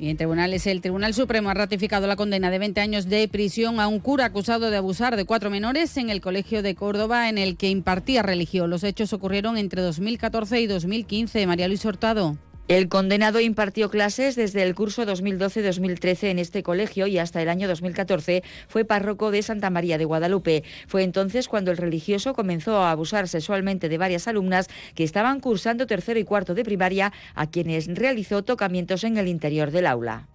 Y 0.00 0.10
en 0.10 0.16
tribunales, 0.16 0.66
el 0.68 0.80
Tribunal 0.80 1.12
Supremo 1.12 1.50
ha 1.50 1.54
ratificado 1.54 2.06
la 2.06 2.14
condena 2.14 2.50
de 2.50 2.60
20 2.60 2.80
años 2.80 3.08
de 3.08 3.26
prisión 3.26 3.80
a 3.80 3.88
un 3.88 3.98
cura 3.98 4.26
acusado 4.26 4.70
de 4.70 4.76
abusar 4.76 5.16
de 5.16 5.24
cuatro 5.24 5.50
menores 5.50 5.96
en 5.96 6.08
el 6.08 6.20
Colegio 6.20 6.62
de 6.62 6.76
Córdoba 6.76 7.28
en 7.28 7.36
el 7.36 7.56
que 7.56 7.68
impartía 7.68 8.22
religión. 8.22 8.70
Los 8.70 8.84
hechos 8.84 9.12
ocurrieron 9.12 9.58
entre 9.58 9.82
2014 9.82 10.60
y 10.60 10.66
2015. 10.68 11.46
María 11.48 11.66
Luis 11.66 11.84
Hurtado. 11.84 12.36
El 12.68 12.90
condenado 12.90 13.40
impartió 13.40 13.88
clases 13.88 14.36
desde 14.36 14.62
el 14.62 14.74
curso 14.74 15.06
2012-2013 15.06 16.24
en 16.24 16.38
este 16.38 16.62
colegio 16.62 17.06
y 17.06 17.16
hasta 17.16 17.40
el 17.40 17.48
año 17.48 17.66
2014 17.66 18.42
fue 18.68 18.84
párroco 18.84 19.30
de 19.30 19.42
Santa 19.42 19.70
María 19.70 19.96
de 19.96 20.04
Guadalupe. 20.04 20.64
Fue 20.86 21.02
entonces 21.02 21.48
cuando 21.48 21.70
el 21.70 21.78
religioso 21.78 22.34
comenzó 22.34 22.76
a 22.76 22.90
abusar 22.90 23.26
sexualmente 23.26 23.88
de 23.88 23.96
varias 23.96 24.28
alumnas 24.28 24.68
que 24.94 25.04
estaban 25.04 25.40
cursando 25.40 25.86
tercero 25.86 26.20
y 26.20 26.24
cuarto 26.24 26.54
de 26.54 26.62
primaria, 26.62 27.10
a 27.34 27.46
quienes 27.46 27.86
realizó 27.86 28.44
tocamientos 28.44 29.02
en 29.02 29.16
el 29.16 29.28
interior 29.28 29.70
del 29.70 29.86
aula. 29.86 30.28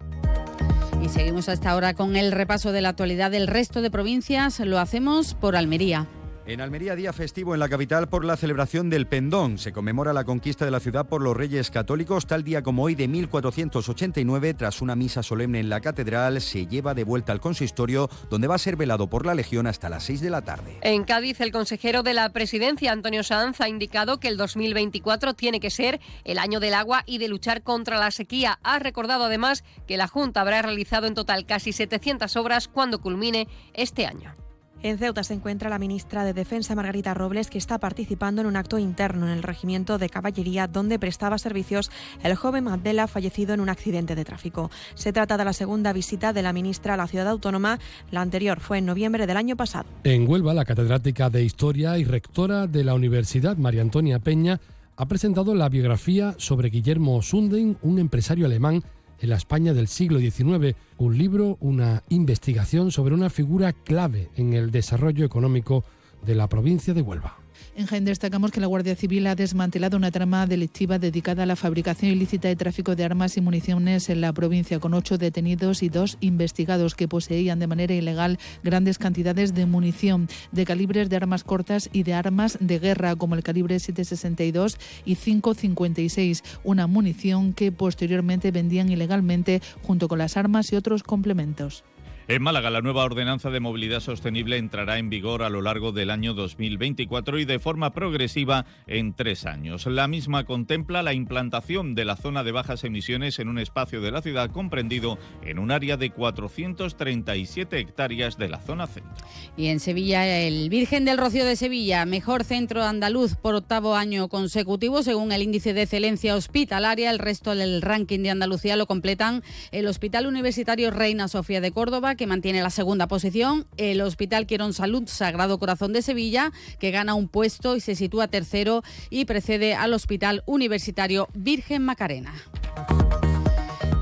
Y 1.00 1.10
seguimos 1.10 1.48
hasta 1.48 1.70
ahora 1.70 1.94
con 1.94 2.16
el 2.16 2.32
repaso 2.32 2.72
de 2.72 2.80
la 2.80 2.88
actualidad 2.88 3.30
del 3.30 3.46
resto 3.46 3.80
de 3.80 3.92
provincias. 3.92 4.58
Lo 4.58 4.80
hacemos 4.80 5.34
por 5.34 5.54
Almería. 5.54 6.08
En 6.46 6.60
Almería, 6.60 6.94
día 6.94 7.14
festivo 7.14 7.54
en 7.54 7.60
la 7.60 7.70
capital 7.70 8.06
por 8.06 8.22
la 8.22 8.36
celebración 8.36 8.90
del 8.90 9.06
Pendón. 9.06 9.56
Se 9.56 9.72
conmemora 9.72 10.12
la 10.12 10.24
conquista 10.24 10.66
de 10.66 10.70
la 10.70 10.78
ciudad 10.78 11.06
por 11.06 11.22
los 11.22 11.34
reyes 11.34 11.70
católicos. 11.70 12.26
Tal 12.26 12.44
día 12.44 12.62
como 12.62 12.82
hoy 12.82 12.94
de 12.94 13.08
1489, 13.08 14.52
tras 14.52 14.82
una 14.82 14.94
misa 14.94 15.22
solemne 15.22 15.60
en 15.60 15.70
la 15.70 15.80
catedral, 15.80 16.42
se 16.42 16.66
lleva 16.66 16.92
de 16.92 17.04
vuelta 17.04 17.32
al 17.32 17.40
consistorio, 17.40 18.10
donde 18.28 18.46
va 18.46 18.56
a 18.56 18.58
ser 18.58 18.76
velado 18.76 19.08
por 19.08 19.24
la 19.24 19.34
Legión 19.34 19.66
hasta 19.66 19.88
las 19.88 20.04
6 20.04 20.20
de 20.20 20.28
la 20.28 20.42
tarde. 20.42 20.76
En 20.82 21.04
Cádiz, 21.04 21.40
el 21.40 21.50
consejero 21.50 22.02
de 22.02 22.12
la 22.12 22.28
presidencia, 22.28 22.92
Antonio 22.92 23.22
Sanz, 23.22 23.62
ha 23.62 23.68
indicado 23.70 24.20
que 24.20 24.28
el 24.28 24.36
2024 24.36 25.32
tiene 25.32 25.60
que 25.60 25.70
ser 25.70 25.98
el 26.24 26.38
año 26.38 26.60
del 26.60 26.74
agua 26.74 27.04
y 27.06 27.16
de 27.16 27.28
luchar 27.28 27.62
contra 27.62 27.98
la 27.98 28.10
sequía. 28.10 28.58
Ha 28.62 28.78
recordado 28.80 29.24
además 29.24 29.64
que 29.86 29.96
la 29.96 30.08
Junta 30.08 30.42
habrá 30.42 30.60
realizado 30.60 31.06
en 31.06 31.14
total 31.14 31.46
casi 31.46 31.72
700 31.72 32.36
obras 32.36 32.68
cuando 32.68 33.00
culmine 33.00 33.48
este 33.72 34.04
año. 34.04 34.43
En 34.84 34.98
Ceuta 34.98 35.24
se 35.24 35.32
encuentra 35.32 35.70
la 35.70 35.78
ministra 35.78 36.24
de 36.24 36.34
Defensa 36.34 36.74
Margarita 36.74 37.14
Robles, 37.14 37.48
que 37.48 37.56
está 37.56 37.78
participando 37.78 38.42
en 38.42 38.46
un 38.46 38.54
acto 38.54 38.76
interno 38.78 39.24
en 39.24 39.32
el 39.32 39.42
regimiento 39.42 39.96
de 39.96 40.10
caballería 40.10 40.66
donde 40.66 40.98
prestaba 40.98 41.38
servicios 41.38 41.90
el 42.22 42.34
joven 42.34 42.64
Mandela 42.64 43.06
fallecido 43.06 43.54
en 43.54 43.60
un 43.60 43.70
accidente 43.70 44.14
de 44.14 44.26
tráfico. 44.26 44.70
Se 44.94 45.10
trata 45.10 45.38
de 45.38 45.44
la 45.46 45.54
segunda 45.54 45.94
visita 45.94 46.34
de 46.34 46.42
la 46.42 46.52
ministra 46.52 46.92
a 46.92 46.96
la 46.98 47.06
ciudad 47.06 47.28
autónoma. 47.28 47.78
La 48.10 48.20
anterior 48.20 48.60
fue 48.60 48.76
en 48.76 48.84
noviembre 48.84 49.26
del 49.26 49.38
año 49.38 49.56
pasado. 49.56 49.86
En 50.04 50.28
Huelva, 50.28 50.52
la 50.52 50.66
catedrática 50.66 51.30
de 51.30 51.44
Historia 51.44 51.96
y 51.96 52.04
rectora 52.04 52.66
de 52.66 52.84
la 52.84 52.92
Universidad, 52.92 53.56
María 53.56 53.80
Antonia 53.80 54.18
Peña, 54.18 54.60
ha 54.96 55.06
presentado 55.06 55.54
la 55.54 55.70
biografía 55.70 56.34
sobre 56.36 56.68
Guillermo 56.68 57.22
Sunding, 57.22 57.76
un 57.80 57.98
empresario 57.98 58.44
alemán 58.44 58.84
en 59.20 59.30
la 59.30 59.36
España 59.36 59.74
del 59.74 59.88
siglo 59.88 60.18
XIX, 60.18 60.76
un 60.98 61.18
libro, 61.18 61.56
una 61.60 62.02
investigación 62.08 62.90
sobre 62.90 63.14
una 63.14 63.30
figura 63.30 63.72
clave 63.72 64.28
en 64.36 64.54
el 64.54 64.70
desarrollo 64.70 65.24
económico 65.24 65.84
de 66.24 66.34
la 66.34 66.48
provincia 66.48 66.94
de 66.94 67.02
Huelva. 67.02 67.43
En 67.76 67.86
Jaén 67.86 68.04
destacamos 68.04 68.52
que 68.52 68.60
la 68.60 68.68
Guardia 68.68 68.94
Civil 68.94 69.26
ha 69.26 69.34
desmantelado 69.34 69.96
una 69.96 70.12
trama 70.12 70.46
delictiva 70.46 71.00
dedicada 71.00 71.42
a 71.42 71.46
la 71.46 71.56
fabricación 71.56 72.12
ilícita 72.12 72.48
y 72.48 72.54
tráfico 72.54 72.94
de 72.94 73.02
armas 73.02 73.36
y 73.36 73.40
municiones 73.40 74.08
en 74.10 74.20
la 74.20 74.32
provincia, 74.32 74.78
con 74.78 74.94
ocho 74.94 75.18
detenidos 75.18 75.82
y 75.82 75.88
dos 75.88 76.16
investigados 76.20 76.94
que 76.94 77.08
poseían 77.08 77.58
de 77.58 77.66
manera 77.66 77.92
ilegal 77.92 78.38
grandes 78.62 78.98
cantidades 78.98 79.54
de 79.54 79.66
munición 79.66 80.28
de 80.52 80.64
calibres 80.64 81.10
de 81.10 81.16
armas 81.16 81.42
cortas 81.42 81.90
y 81.92 82.04
de 82.04 82.14
armas 82.14 82.58
de 82.60 82.78
guerra, 82.78 83.16
como 83.16 83.34
el 83.34 83.42
calibre 83.42 83.80
762 83.80 84.78
y 85.04 85.16
556, 85.16 86.44
una 86.62 86.86
munición 86.86 87.54
que 87.54 87.72
posteriormente 87.72 88.52
vendían 88.52 88.88
ilegalmente 88.88 89.60
junto 89.82 90.06
con 90.06 90.20
las 90.20 90.36
armas 90.36 90.72
y 90.72 90.76
otros 90.76 91.02
complementos. 91.02 91.82
En 92.26 92.42
Málaga, 92.42 92.70
la 92.70 92.80
nueva 92.80 93.04
ordenanza 93.04 93.50
de 93.50 93.60
movilidad 93.60 94.00
sostenible 94.00 94.56
entrará 94.56 94.96
en 94.96 95.10
vigor 95.10 95.42
a 95.42 95.50
lo 95.50 95.60
largo 95.60 95.92
del 95.92 96.08
año 96.08 96.32
2024 96.32 97.38
y 97.38 97.44
de 97.44 97.58
forma 97.58 97.92
progresiva 97.92 98.64
en 98.86 99.12
tres 99.12 99.44
años. 99.44 99.84
La 99.84 100.08
misma 100.08 100.44
contempla 100.44 101.02
la 101.02 101.12
implantación 101.12 101.94
de 101.94 102.06
la 102.06 102.16
zona 102.16 102.42
de 102.42 102.52
bajas 102.52 102.82
emisiones 102.84 103.38
en 103.40 103.48
un 103.48 103.58
espacio 103.58 104.00
de 104.00 104.10
la 104.10 104.22
ciudad 104.22 104.50
comprendido 104.52 105.18
en 105.42 105.58
un 105.58 105.70
área 105.70 105.98
de 105.98 106.12
437 106.12 107.78
hectáreas 107.78 108.38
de 108.38 108.48
la 108.48 108.58
zona 108.58 108.86
centro. 108.86 109.12
Y 109.58 109.66
en 109.66 109.78
Sevilla, 109.78 110.26
el 110.26 110.70
Virgen 110.70 111.04
del 111.04 111.18
Rocío 111.18 111.44
de 111.44 111.56
Sevilla, 111.56 112.06
mejor 112.06 112.44
centro 112.44 112.84
andaluz 112.84 113.36
por 113.36 113.54
octavo 113.54 113.96
año 113.96 114.28
consecutivo, 114.28 115.02
según 115.02 115.30
el 115.30 115.42
índice 115.42 115.74
de 115.74 115.82
excelencia 115.82 116.36
hospitalaria. 116.36 117.10
El 117.10 117.18
resto 117.18 117.54
del 117.54 117.82
ranking 117.82 118.20
de 118.20 118.30
Andalucía 118.30 118.76
lo 118.76 118.86
completan 118.86 119.42
el 119.72 119.86
Hospital 119.86 120.26
Universitario 120.26 120.90
Reina 120.90 121.28
Sofía 121.28 121.60
de 121.60 121.70
Córdoba, 121.70 122.13
que 122.16 122.26
mantiene 122.26 122.62
la 122.62 122.70
segunda 122.70 123.08
posición, 123.08 123.66
el 123.76 124.00
Hospital 124.00 124.46
Quirón 124.46 124.72
Salud 124.72 125.04
Sagrado 125.06 125.58
Corazón 125.58 125.92
de 125.92 126.02
Sevilla, 126.02 126.52
que 126.78 126.90
gana 126.90 127.14
un 127.14 127.28
puesto 127.28 127.76
y 127.76 127.80
se 127.80 127.94
sitúa 127.94 128.28
tercero 128.28 128.82
y 129.10 129.24
precede 129.24 129.74
al 129.74 129.92
Hospital 129.92 130.42
Universitario 130.46 131.28
Virgen 131.34 131.84
Macarena. 131.84 132.34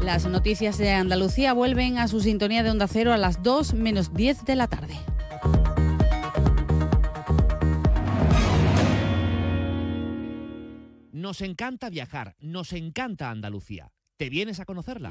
Las 0.03 0.27
noticias 0.27 0.79
de 0.79 0.91
Andalucía 0.91 1.53
vuelven 1.53 1.99
a 1.99 2.09
su 2.09 2.21
sintonía 2.21 2.63
de 2.63 2.71
Onda 2.71 2.89
Cero 2.89 3.13
a 3.13 3.19
las 3.19 3.43
2 3.43 3.75
menos 3.75 4.13
10 4.13 4.45
de 4.45 4.57
la 4.57 4.67
tarde. 4.67 4.97
Nos 11.13 11.41
encanta 11.41 11.89
viajar, 11.89 12.35
nos 12.41 12.73
encanta 12.73 13.31
Andalucía. 13.31 13.93
¿Te 14.17 14.29
vienes 14.29 14.59
a 14.59 14.65
conocerla? 14.65 15.11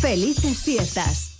Felices 0.00 0.62
fiestas. 0.62 1.38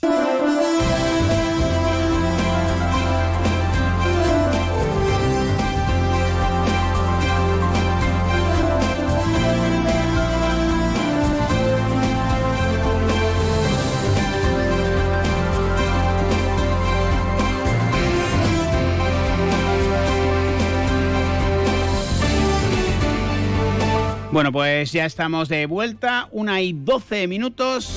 Bueno, 24.37 24.53
pues 24.53 24.93
ya 24.93 25.07
estamos 25.07 25.49
de 25.49 25.65
vuelta, 25.65 26.29
una 26.31 26.61
y 26.61 26.75
doce 26.75 27.27
minutos, 27.27 27.89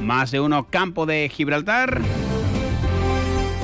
más 0.00 0.30
de 0.30 0.40
uno 0.40 0.66
campo 0.68 1.06
de 1.06 1.28
Gibraltar. 1.28 2.00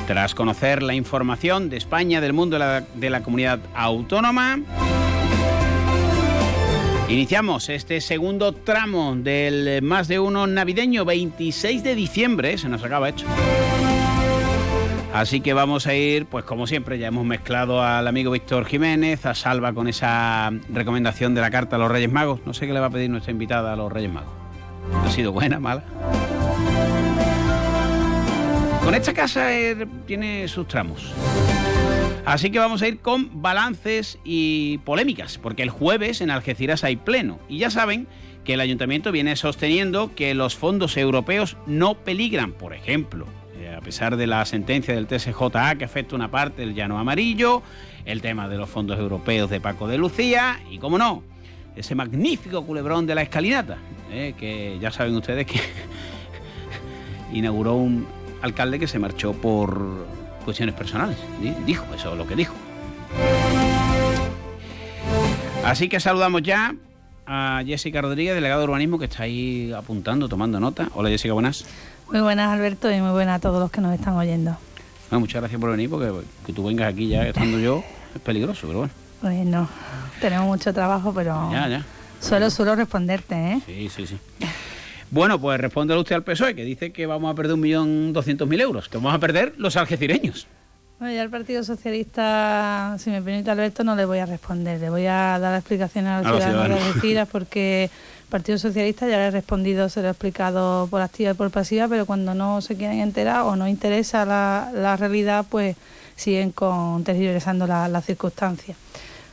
Tras 0.07 0.35
conocer 0.35 0.83
la 0.83 0.95
información 0.95 1.69
de 1.69 1.77
España, 1.77 2.21
del 2.21 2.33
mundo 2.33 2.59
de 2.59 3.11
la, 3.11 3.23
comunidad 3.23 3.59
autónoma, 3.75 4.61
iniciamos 7.09 7.69
este 7.69 8.01
segundo 8.01 8.53
tramo 8.53 9.17
del 9.17 9.83
más 9.83 10.07
de 10.07 10.21
uno 10.21 10.47
navideño, 10.47 11.05
26 11.05 11.83
de 11.83 11.95
diciembre, 11.97 12.57
se 12.57 12.69
nos 12.69 12.85
acaba 12.85 13.09
hecho. 13.09 13.27
Así 15.13 15.41
que 15.41 15.55
vamos 15.55 15.87
a 15.87 15.95
ir, 15.95 16.27
pues 16.27 16.45
como 16.45 16.67
siempre, 16.67 16.99
ya 16.99 17.09
hemos 17.09 17.25
mezclado 17.25 17.83
al 17.83 18.07
amigo 18.07 18.31
Víctor 18.31 18.67
Jiménez, 18.67 19.25
a 19.25 19.35
Salva 19.35 19.73
con 19.73 19.89
esa 19.89 20.53
recomendación 20.69 21.35
de 21.35 21.41
la 21.41 21.51
carta 21.51 21.77
a 21.77 21.79
los 21.79 21.91
Reyes 21.91 22.13
Magos. 22.13 22.41
No 22.45 22.53
sé 22.53 22.67
qué 22.67 22.75
le 22.75 22.81
va 22.81 22.87
a 22.87 22.91
pedir 22.91 23.09
nuestra 23.09 23.33
invitada 23.33 23.73
a 23.73 23.77
los 23.77 23.91
Reyes 23.91 24.13
Magos. 24.13 24.46
¿Ha 24.93 25.11
sido 25.11 25.33
buena, 25.33 25.61
mala? 25.61 25.85
Con 28.85 28.95
esta 28.95 29.13
casa 29.13 29.53
eh, 29.53 29.87
tiene 30.07 30.47
sus 30.49 30.69
tramos. 30.69 31.13
Así 32.25 32.51
que 32.51 32.59
vamos 32.59 32.83
a 32.83 32.89
ir 32.89 32.99
con 32.99 33.43
balances 33.43 34.19
y 34.25 34.79
polémicas, 34.79 35.39
porque 35.39 35.63
el 35.63 35.71
jueves 35.71 36.21
en 36.21 36.31
Algeciras 36.31 36.85
hay 36.85 36.97
pleno. 36.97 37.39
Y 37.49 37.59
ya 37.59 37.71
saben 37.71 38.07
que 38.45 38.55
el 38.55 38.61
ayuntamiento 38.61 39.13
viene 39.13 39.37
sosteniendo 39.37 40.15
que 40.15 40.35
los 40.35 40.57
fondos 40.57 40.97
europeos 40.97 41.57
no 41.67 41.95
peligran, 41.95 42.53
por 42.53 42.75
ejemplo, 42.75 43.27
a 43.77 43.81
pesar 43.81 44.17
de 44.17 44.27
la 44.27 44.45
sentencia 44.45 44.95
del 44.95 45.07
TSJA 45.07 45.77
que 45.77 45.85
afecta 45.85 46.17
una 46.17 46.31
parte 46.31 46.63
del 46.63 46.75
llano 46.75 46.99
amarillo, 46.99 47.63
el 48.05 48.23
tema 48.23 48.49
de 48.49 48.57
los 48.57 48.71
fondos 48.71 48.99
europeos 48.99 49.51
de 49.51 49.61
Paco 49.61 49.87
de 49.87 49.99
Lucía 49.99 50.61
y, 50.71 50.79
como 50.79 50.99
no, 50.99 51.23
ese 51.75 51.95
magnífico 51.95 52.65
culebrón 52.65 53.07
de 53.07 53.15
la 53.15 53.23
escalinata, 53.23 53.79
eh, 54.11 54.35
que 54.39 54.79
ya 54.81 54.91
saben 54.91 55.15
ustedes 55.17 55.47
que 55.47 55.61
inauguró 57.33 57.75
un 57.75 58.07
alcalde 58.43 58.79
que 58.79 58.87
se 58.87 58.99
marchó 58.99 59.33
por 59.33 60.07
cuestiones 60.45 60.75
personales. 60.75 61.17
Dijo, 61.67 61.85
eso 61.95 62.13
es 62.13 62.19
lo 62.19 62.27
que 62.27 62.37
dijo. 62.37 62.55
Así 65.65 65.89
que 65.89 65.99
saludamos 65.99 66.43
ya 66.43 66.75
a 67.27 67.63
Jessica 67.67 68.01
Rodríguez, 68.01 68.35
delegado 68.35 68.61
de 68.61 68.67
urbanismo, 68.69 68.99
que 68.99 69.07
está 69.07 69.25
ahí 69.25 69.73
apuntando, 69.73 70.29
tomando 70.29 70.61
nota. 70.61 70.89
Hola 70.95 71.09
Jessica, 71.09 71.35
buenas. 71.35 71.65
Muy 72.11 72.21
buenas 72.21 72.53
Alberto 72.53 72.91
y 72.93 73.01
muy 73.01 73.11
buenas 73.11 73.37
a 73.37 73.41
todos 73.41 73.59
los 73.59 73.71
que 73.71 73.81
nos 73.81 73.93
están 73.93 74.15
oyendo. 74.15 74.57
Bueno, 75.11 75.21
muchas 75.21 75.41
gracias 75.43 75.61
por 75.61 75.71
venir, 75.71 75.91
porque 75.91 76.13
que 76.47 76.53
tú 76.53 76.65
vengas 76.65 76.93
aquí 76.93 77.09
ya 77.09 77.27
estando 77.27 77.59
yo 77.59 77.83
es 78.15 78.21
peligroso, 78.21 78.67
pero 78.69 78.79
bueno. 78.81 78.93
Bueno, 79.23 79.69
tenemos 80.21 80.47
mucho 80.47 80.73
trabajo, 80.73 81.13
pero 81.13 81.51
Ya, 81.51 81.67
ya. 81.69 81.85
Suelo, 82.21 82.51
suelo 82.51 82.75
responderte, 82.77 83.35
¿eh? 83.35 83.61
Sí, 83.67 83.89
sí, 83.95 84.07
sí. 84.07 84.19
Bueno, 85.11 85.41
pues 85.41 85.61
respóndele 85.61 86.01
usted 86.01 86.17
al 86.17 86.25
PSOE, 86.25 86.55
que 86.55 86.65
dice 86.65 86.93
que 86.93 87.07
vamos 87.07 87.31
a 87.31 87.35
perder 87.35 87.55
un 87.55 87.61
millón 87.61 88.13
doscientos 88.13 88.49
mil 88.49 88.61
euros, 88.61 88.89
que 88.89 88.97
vamos 88.97 89.15
a 89.15 89.19
perder 89.19 89.55
los 89.57 89.77
algecireños. 89.77 90.47
Bueno, 90.99 91.15
ya 91.15 91.23
al 91.23 91.31
Partido 91.31 91.63
Socialista, 91.63 92.97
si 92.99 93.11
me 93.11 93.21
permite 93.23 93.51
Alberto, 93.51 93.85
no 93.85 93.95
le 93.95 94.05
voy 94.07 94.19
a 94.19 94.27
responder. 94.27 94.81
Le 94.81 94.89
voy 94.91 95.07
a 95.07 95.39
dar 95.39 95.55
explicaciones 95.59 96.11
a 96.11 96.19
los 96.19 96.27
A 96.27 96.31
los 96.33 96.43
ciudadanos 96.43 96.79
de. 96.81 96.85
Algeciras 96.87 97.29
porque 97.33 97.85
el 97.85 98.29
Partido 98.31 98.59
Socialista 98.59 99.07
ya 99.07 99.19
le 99.19 99.27
he 99.27 99.31
respondido, 99.31 99.89
se 99.89 100.01
lo 100.01 100.09
he 100.09 100.11
explicado 100.11 100.89
por 100.91 101.03
activa 101.03 101.33
y 101.33 101.35
por 101.35 101.51
pasiva, 101.51 101.87
pero 101.87 102.07
cuando 102.07 102.35
no 102.35 102.61
se 102.63 102.77
quieren 102.77 103.01
enterar 103.01 103.43
o 103.43 103.57
no 103.57 103.69
interesa 103.69 104.25
la, 104.25 104.71
la 104.75 104.97
realidad, 104.97 105.45
pues 105.51 105.77
siguen 106.17 106.51
con 106.51 107.05
tergiversando 107.05 107.67
la- 107.67 107.89
las 107.89 108.05
circunstancias. 108.07 108.77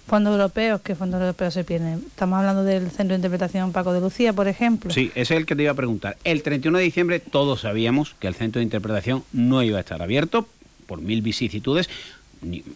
Fondos 0.08 0.34
europeos, 0.34 0.82
¿qué 0.82 0.96
fondos 0.96 1.22
europeos 1.22 1.54
se 1.54 1.64
pierden? 1.64 2.04
Estamos 2.08 2.38
hablando 2.38 2.64
del 2.64 2.92
Centro 2.92 3.10
de 3.10 3.16
Interpretación 3.16 3.72
Paco 3.72 3.94
de 3.94 4.02
Lucía, 4.02 4.34
por 4.34 4.48
ejemplo. 4.48 4.92
Sí, 4.92 5.12
ese 5.16 5.34
es 5.34 5.40
el 5.40 5.46
que 5.46 5.56
te 5.56 5.64
iba 5.64 5.72
a 5.72 5.76
preguntar. 5.76 6.18
El 6.26 6.44
31 6.44 6.78
de 6.78 6.84
diciembre 6.84 7.20
todos 7.20 7.62
sabíamos 7.62 8.16
que 8.20 8.28
el 8.28 8.36
centro 8.36 8.60
de 8.60 8.66
interpretación 8.66 9.24
no 9.32 9.64
iba 9.64 9.78
a 9.78 9.82
estar 9.82 10.02
abierto 10.02 10.48
por 10.88 11.02
mil 11.02 11.22
vicisitudes. 11.22 11.90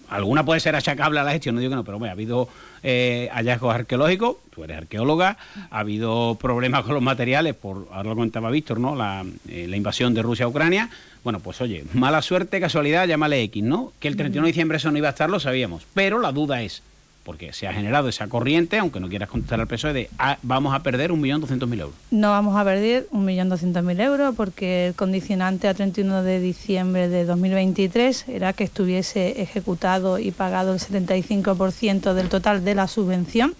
Alguna 0.07 0.45
puede 0.45 0.61
ser 0.61 0.77
achacable 0.77 1.19
a 1.19 1.23
la 1.23 1.31
gestión, 1.33 1.55
no 1.55 1.59
digo 1.59 1.71
que 1.71 1.75
no, 1.75 1.83
pero 1.83 1.99
bueno, 1.99 2.11
ha 2.11 2.13
habido 2.13 2.47
eh, 2.81 3.29
hallazgos 3.33 3.75
arqueológicos, 3.75 4.37
tú 4.49 4.63
eres 4.63 4.77
arqueóloga, 4.77 5.37
ha 5.69 5.79
habido 5.79 6.37
problemas 6.39 6.85
con 6.85 6.93
los 6.93 7.03
materiales, 7.03 7.53
por 7.55 7.89
ahora 7.91 8.09
lo 8.09 8.15
comentaba 8.15 8.49
Víctor, 8.49 8.79
¿no? 8.79 8.95
La, 8.95 9.25
eh, 9.49 9.67
la 9.67 9.75
invasión 9.75 10.13
de 10.13 10.21
Rusia 10.21 10.45
a 10.45 10.47
Ucrania. 10.47 10.89
Bueno, 11.25 11.41
pues 11.41 11.59
oye, 11.59 11.83
mala 11.93 12.21
suerte, 12.21 12.61
casualidad, 12.61 13.05
llámale 13.05 13.41
X, 13.43 13.61
¿no? 13.61 13.91
Que 13.99 14.07
el 14.07 14.15
31 14.15 14.45
de 14.45 14.51
diciembre 14.53 14.77
eso 14.77 14.89
no 14.89 14.97
iba 14.97 15.09
a 15.09 15.11
estar, 15.11 15.29
lo 15.29 15.41
sabíamos. 15.41 15.83
Pero 15.93 16.19
la 16.19 16.31
duda 16.31 16.61
es, 16.61 16.81
porque 17.27 17.51
se 17.51 17.67
ha 17.67 17.73
generado 17.73 18.07
esa 18.07 18.27
corriente, 18.27 18.77
aunque 18.77 19.01
no 19.01 19.09
quieras 19.09 19.27
contestar 19.27 19.59
al 19.59 19.67
PSOE, 19.67 19.91
de 19.91 20.09
ah, 20.17 20.37
vamos 20.43 20.73
a 20.73 20.81
perder 20.81 21.11
un 21.11 21.19
millón 21.19 21.41
doscientos 21.41 21.67
mil 21.67 21.81
euros. 21.81 21.95
No 22.09 22.29
vamos 22.29 22.55
a 22.55 22.63
perder 22.63 23.05
1.200.000 23.11 24.01
euros 24.01 24.33
porque 24.33 24.87
el 24.87 24.95
condicionante 24.95 25.67
a 25.67 25.73
31 25.73 26.23
de 26.23 26.39
diciembre 26.39 27.09
de 27.09 27.25
2023 27.25 28.29
era 28.29 28.53
que 28.53 28.63
estuviese 28.63 29.41
ejecutado 29.41 30.19
y 30.19 30.31
pagado 30.31 30.73
el 30.73 30.79
75% 30.79 32.13
del 32.13 32.29
total 32.29 32.63
de 32.63 32.75
la 32.75 32.87
subvención 32.87 33.55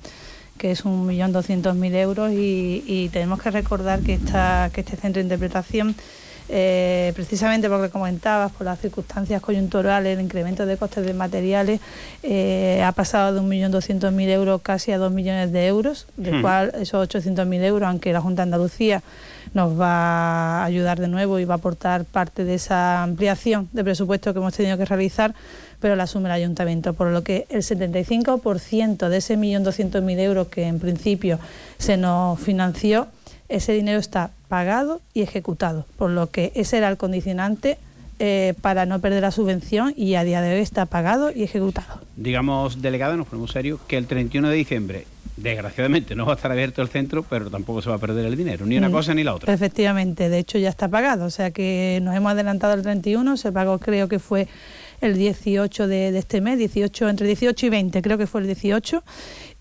que 0.57 0.71
es 0.71 0.85
1.200.000 0.85 1.95
euros 1.95 2.31
y, 2.31 2.85
y 2.87 3.09
tenemos 3.09 3.41
que 3.41 3.51
recordar 3.51 3.99
que, 3.99 4.13
esta, 4.13 4.71
que 4.73 4.79
este 4.79 4.95
centro 4.95 5.19
de 5.19 5.25
interpretación 5.25 5.93
eh, 6.49 7.11
precisamente 7.15 7.69
porque 7.69 7.89
comentabas, 7.89 8.51
por 8.51 8.65
las 8.65 8.79
circunstancias 8.79 9.41
coyunturales, 9.41 10.17
el 10.17 10.23
incremento 10.23 10.65
de 10.65 10.77
costes 10.77 11.05
de 11.05 11.13
materiales, 11.13 11.79
eh, 12.23 12.81
ha 12.85 12.91
pasado 12.91 13.33
de 13.33 13.41
1.200.000 13.41 14.29
euros 14.29 14.61
casi 14.61 14.91
a 14.91 14.97
2 14.97 15.11
millones 15.11 15.51
de 15.51 15.67
euros, 15.67 16.07
del 16.15 16.35
Hmm. 16.35 16.41
cual 16.41 16.71
esos 16.79 17.07
800.000 17.07 17.63
euros, 17.63 17.87
aunque 17.87 18.13
la 18.13 18.21
Junta 18.21 18.43
de 18.43 18.43
Andalucía 18.43 19.03
nos 19.53 19.79
va 19.79 20.61
a 20.61 20.65
ayudar 20.65 20.99
de 20.99 21.07
nuevo 21.07 21.39
y 21.39 21.45
va 21.45 21.55
a 21.55 21.57
aportar 21.57 22.05
parte 22.05 22.43
de 22.43 22.55
esa 22.55 23.03
ampliación 23.03 23.69
de 23.71 23.83
presupuesto 23.83 24.33
que 24.33 24.39
hemos 24.39 24.53
tenido 24.53 24.77
que 24.77 24.85
realizar, 24.85 25.33
pero 25.79 25.95
la 25.95 26.03
asume 26.03 26.27
el 26.27 26.33
ayuntamiento, 26.33 26.93
por 26.93 27.07
lo 27.07 27.23
que 27.23 27.45
el 27.49 27.61
75% 27.61 29.09
de 29.09 29.17
ese 29.17 29.37
1.200.000 29.37 30.19
euros 30.19 30.47
que 30.47 30.67
en 30.67 30.79
principio 30.79 31.39
se 31.77 31.97
nos 31.97 32.39
financió, 32.39 33.07
ese 33.49 33.71
dinero 33.73 33.99
está 33.99 34.31
pagado 34.47 35.01
y 35.13 35.21
ejecutado, 35.21 35.85
por 35.97 36.09
lo 36.09 36.29
que 36.31 36.51
ese 36.55 36.77
era 36.77 36.89
el 36.89 36.97
condicionante 36.97 37.77
eh, 38.19 38.53
para 38.61 38.85
no 38.85 38.99
perder 38.99 39.21
la 39.21 39.31
subvención 39.31 39.93
y 39.95 40.15
a 40.15 40.23
día 40.23 40.41
de 40.41 40.55
hoy 40.55 40.61
está 40.61 40.85
pagado 40.85 41.31
y 41.33 41.43
ejecutado. 41.43 42.01
digamos, 42.15 42.81
delegado, 42.81 43.15
nos 43.17 43.27
ponemos 43.27 43.51
serios, 43.51 43.79
que 43.87 43.97
el 43.97 44.07
31 44.07 44.49
de 44.49 44.55
diciembre, 44.55 45.05
desgraciadamente, 45.35 46.15
no 46.15 46.25
va 46.25 46.33
a 46.33 46.35
estar 46.35 46.51
abierto 46.51 46.81
el 46.81 46.87
centro, 46.87 47.21
pero 47.23 47.51
tampoco 47.51 47.81
se 47.83 47.89
va 47.89 47.95
a 47.97 47.99
perder 47.99 48.25
el 48.25 48.35
dinero, 48.35 48.65
ni 48.65 48.75
una 48.77 48.89
Mm, 48.89 48.91
cosa 48.91 49.13
ni 49.13 49.23
la 49.23 49.35
otra. 49.35 49.53
Efectivamente, 49.53 50.29
de 50.29 50.39
hecho 50.39 50.57
ya 50.57 50.69
está 50.69 50.87
pagado, 50.87 51.25
o 51.25 51.29
sea 51.29 51.51
que 51.51 51.99
nos 52.01 52.15
hemos 52.15 52.31
adelantado 52.31 52.73
el 52.73 52.81
31, 52.81 53.37
se 53.37 53.51
pagó 53.51 53.77
creo 53.77 54.07
que 54.07 54.17
fue 54.17 54.47
el 55.01 55.15
18 55.17 55.87
de, 55.87 56.11
de 56.11 56.19
este 56.19 56.41
mes, 56.41 56.57
18 56.57 57.09
entre 57.09 57.27
18 57.27 57.65
y 57.65 57.69
20, 57.69 58.01
creo 58.01 58.17
que 58.17 58.27
fue 58.27 58.41
el 58.41 58.47
18. 58.47 59.03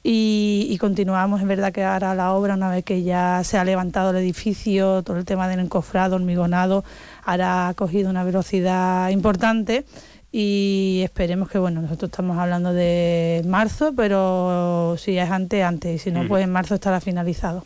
Y, 0.03 0.69
y 0.71 0.79
continuamos, 0.79 1.41
es 1.41 1.49
verdad 1.49 1.73
que 1.73 1.83
ahora 1.83 2.15
la 2.15 2.33
obra, 2.33 2.55
una 2.55 2.71
vez 2.71 2.85
que 2.85 3.03
ya 3.03 3.43
se 3.43 3.59
ha 3.59 3.65
levantado 3.65 4.11
el 4.11 4.17
edificio, 4.19 5.03
todo 5.03 5.17
el 5.17 5.25
tema 5.25 5.49
del 5.49 5.59
encofrado, 5.59 6.15
hormigonado, 6.15 6.85
ahora 7.25 7.69
ha 7.69 7.75
cogido 7.75 8.09
una 8.09 8.23
velocidad 8.23 9.09
importante 9.11 9.85
y 10.31 11.01
esperemos 11.03 11.49
que, 11.49 11.59
bueno, 11.59 11.83
nosotros 11.83 12.11
estamos 12.11 12.39
hablando 12.39 12.73
de 12.73 13.43
marzo, 13.47 13.95
pero 13.97 14.95
si 14.97 15.19
es 15.19 15.29
antes, 15.31 15.65
antes, 15.65 15.97
y 15.97 15.99
si 15.99 16.11
no, 16.13 16.21
Ujú. 16.21 16.29
pues 16.29 16.45
en 16.45 16.51
marzo 16.53 16.77
estará 16.77 17.01
finalizado. 17.01 17.65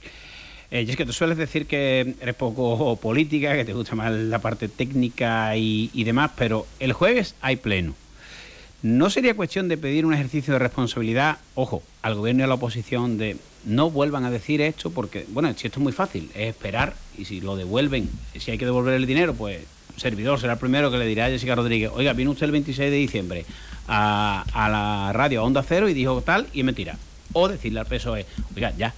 Eh, 0.70 0.84
y 0.86 0.90
es 0.90 0.96
que 0.96 1.04
tú 1.04 1.12
sueles 1.12 1.36
decir 1.36 1.66
que 1.66 2.14
eres 2.20 2.34
poco 2.34 2.96
política, 3.02 3.54
que 3.54 3.64
te 3.64 3.72
gusta 3.72 3.94
más 3.96 4.12
la 4.12 4.38
parte 4.38 4.68
técnica 4.68 5.56
y, 5.56 6.04
demás, 6.04 6.30
pero 6.36 6.66
el 6.78 6.92
jueves 6.92 7.34
hay 7.40 7.56
pleno. 7.56 7.94
¿No 8.82 9.10
sería 9.10 9.34
cuestión 9.34 9.68
de 9.68 9.76
pedir 9.76 10.06
un 10.06 10.14
ejercicio 10.14 10.54
de 10.54 10.58
responsabilidad, 10.58 11.38
ojo, 11.54 11.82
al 12.00 12.14
gobierno 12.14 12.40
y 12.40 12.44
a 12.44 12.46
la 12.46 12.54
oposición 12.54 13.18
de 13.18 13.36
no 13.66 13.90
vuelvan 13.90 14.24
a 14.24 14.30
decir 14.30 14.62
esto? 14.62 14.90
Porque, 14.90 15.26
bueno, 15.28 15.52
si 15.54 15.66
esto 15.66 15.80
es 15.80 15.82
muy 15.82 15.92
fácil, 15.92 16.30
es 16.34 16.48
esperar 16.48 16.94
y 17.18 17.26
si 17.26 17.42
lo 17.42 17.56
devuelven, 17.56 18.08
si 18.38 18.50
hay 18.50 18.56
que 18.56 18.64
devolver 18.64 18.94
el 18.94 19.06
dinero, 19.06 19.34
pues 19.34 19.60
servidor 19.98 20.40
será 20.40 20.54
el 20.54 20.58
primero 20.58 20.90
que 20.90 20.96
le 20.96 21.04
dirá 21.04 21.26
a 21.26 21.28
Jessica 21.28 21.54
Rodríguez, 21.54 21.90
oiga, 21.92 22.14
vino 22.14 22.30
usted 22.30 22.46
el 22.46 22.52
26 22.52 22.90
de 22.90 22.96
diciembre 22.96 23.44
a, 23.86 24.46
a 24.54 24.68
la 24.70 25.12
radio, 25.12 25.40
a 25.40 25.44
Onda 25.44 25.62
Cero, 25.62 25.86
y 25.90 25.92
dijo 25.92 26.22
tal, 26.22 26.46
y 26.54 26.60
es 26.60 26.64
mentira. 26.64 26.96
O 27.34 27.48
decirle 27.48 27.80
al 27.80 27.86
PSOE, 27.86 28.24
oiga, 28.56 28.72
ya, 28.78 28.94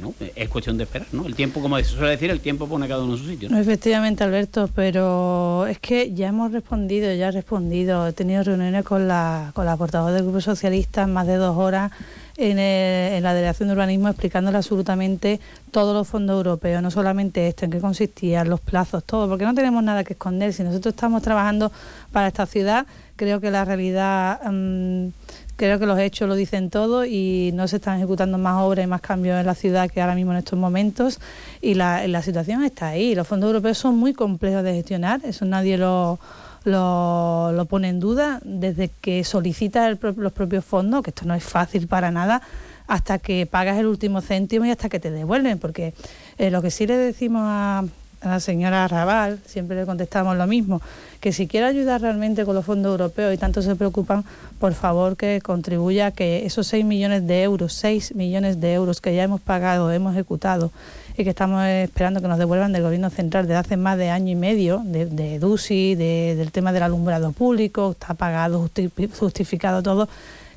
¿no? 0.00 0.12
Es 0.34 0.48
cuestión 0.48 0.76
de 0.76 0.84
esperar, 0.84 1.08
¿no? 1.12 1.26
El 1.26 1.34
tiempo, 1.34 1.60
como 1.60 1.76
se 1.78 1.84
suele 1.84 2.10
decir, 2.10 2.30
el 2.30 2.40
tiempo 2.40 2.66
pone 2.66 2.86
cada 2.88 3.02
uno 3.02 3.14
en 3.14 3.18
su 3.18 3.26
sitio. 3.28 3.48
¿no? 3.50 3.58
Efectivamente, 3.58 4.24
Alberto, 4.24 4.68
pero 4.74 5.66
es 5.66 5.78
que 5.78 6.12
ya 6.14 6.28
hemos 6.28 6.52
respondido, 6.52 7.12
ya 7.14 7.28
he 7.28 7.32
respondido. 7.32 8.06
He 8.06 8.12
tenido 8.12 8.42
reuniones 8.42 8.84
con 8.84 9.06
la, 9.08 9.50
con 9.54 9.66
la 9.66 9.76
portavoz 9.76 10.12
del 10.12 10.22
Grupo 10.24 10.40
Socialista, 10.40 11.06
más 11.06 11.26
de 11.26 11.36
dos 11.36 11.56
horas 11.56 11.92
en, 12.36 12.58
el- 12.58 13.12
en 13.14 13.22
la 13.22 13.32
Delegación 13.34 13.68
de 13.68 13.74
Urbanismo, 13.74 14.08
explicándole 14.08 14.56
absolutamente 14.56 15.38
todos 15.70 15.94
los 15.94 16.06
fondos 16.08 16.36
europeos, 16.36 16.82
no 16.82 16.90
solamente 16.90 17.46
esto, 17.48 17.64
en 17.64 17.70
qué 17.70 17.78
consistían, 17.80 18.48
los 18.48 18.60
plazos, 18.60 19.04
todo, 19.04 19.28
porque 19.28 19.44
no 19.44 19.54
tenemos 19.54 19.82
nada 19.84 20.02
que 20.04 20.14
esconder. 20.14 20.52
Si 20.52 20.62
nosotros 20.64 20.94
estamos 20.94 21.22
trabajando 21.22 21.70
para 22.12 22.28
esta 22.28 22.46
ciudad, 22.46 22.86
creo 23.16 23.40
que 23.40 23.50
la 23.50 23.64
realidad. 23.64 24.40
mm, 24.50 25.08
Creo 25.56 25.78
que 25.78 25.86
los 25.86 25.98
hechos 26.00 26.28
lo 26.28 26.34
dicen 26.34 26.68
todo 26.68 27.04
y 27.04 27.52
no 27.54 27.68
se 27.68 27.76
están 27.76 27.98
ejecutando 27.98 28.38
más 28.38 28.60
obras 28.60 28.84
y 28.84 28.88
más 28.88 29.00
cambios 29.00 29.38
en 29.38 29.46
la 29.46 29.54
ciudad 29.54 29.88
que 29.88 30.00
ahora 30.00 30.16
mismo 30.16 30.32
en 30.32 30.38
estos 30.38 30.58
momentos 30.58 31.20
y 31.60 31.74
la, 31.74 32.22
situación 32.22 32.64
está 32.64 32.88
ahí. 32.88 33.14
Los 33.14 33.28
fondos 33.28 33.48
europeos 33.48 33.78
son 33.78 33.96
muy 33.96 34.14
complejos 34.14 34.64
de 34.64 34.74
gestionar, 34.74 35.20
eso 35.24 35.44
nadie 35.44 35.78
lo, 35.78 36.18
lo, 36.64 37.52
lo 37.52 37.64
pone 37.66 37.88
en 37.88 38.00
duda. 38.00 38.40
Desde 38.42 38.90
que 39.00 39.22
solicitas 39.22 39.96
los 40.16 40.32
propios 40.32 40.64
fondos, 40.64 41.02
que 41.02 41.10
esto 41.10 41.24
no 41.24 41.34
es 41.34 41.44
fácil 41.44 41.86
para 41.86 42.10
nada, 42.10 42.42
hasta 42.88 43.18
que 43.18 43.46
pagas 43.46 43.78
el 43.78 43.86
último 43.86 44.20
céntimo 44.20 44.64
y 44.64 44.70
hasta 44.70 44.88
que 44.88 44.98
te 44.98 45.10
devuelven, 45.10 45.58
porque 45.58 45.94
eh, 46.36 46.50
lo 46.50 46.62
que 46.62 46.70
sí 46.72 46.86
le 46.86 46.96
decimos 46.96 47.42
a, 47.44 47.84
a 48.24 48.28
la 48.30 48.40
señora 48.40 48.86
Raval, 48.88 49.38
siempre 49.46 49.76
le 49.76 49.86
contestamos 49.86 50.36
lo 50.36 50.46
mismo, 50.46 50.80
que 51.20 51.32
si 51.32 51.46
quiere 51.46 51.66
ayudar 51.66 52.00
realmente 52.00 52.44
con 52.44 52.54
los 52.54 52.64
fondos 52.64 52.90
europeos 52.90 53.32
y 53.34 53.38
tanto 53.38 53.62
se 53.62 53.76
preocupan, 53.76 54.24
por 54.58 54.74
favor 54.74 55.16
que 55.16 55.40
contribuya 55.42 56.10
que 56.10 56.44
esos 56.46 56.66
6 56.68 56.84
millones 56.84 57.26
de 57.26 57.42
euros, 57.42 57.72
6 57.74 58.14
millones 58.14 58.60
de 58.60 58.72
euros 58.74 59.00
que 59.00 59.14
ya 59.14 59.22
hemos 59.24 59.40
pagado, 59.40 59.90
hemos 59.92 60.12
ejecutado 60.14 60.70
y 61.16 61.22
que 61.24 61.30
estamos 61.30 61.64
esperando 61.64 62.20
que 62.20 62.26
nos 62.28 62.38
devuelvan 62.38 62.72
del 62.72 62.82
gobierno 62.82 63.08
central 63.08 63.46
desde 63.46 63.58
hace 63.58 63.76
más 63.76 63.96
de 63.98 64.10
año 64.10 64.32
y 64.32 64.34
medio, 64.34 64.82
de, 64.84 65.06
de 65.06 65.38
DUSI, 65.38 65.94
de- 65.94 66.34
del 66.36 66.50
tema 66.50 66.72
del 66.72 66.82
alumbrado 66.82 67.30
público, 67.32 67.92
está 67.92 68.14
pagado, 68.14 68.60
justi- 68.68 68.90
justificado 69.18 69.82
todo, 69.82 70.08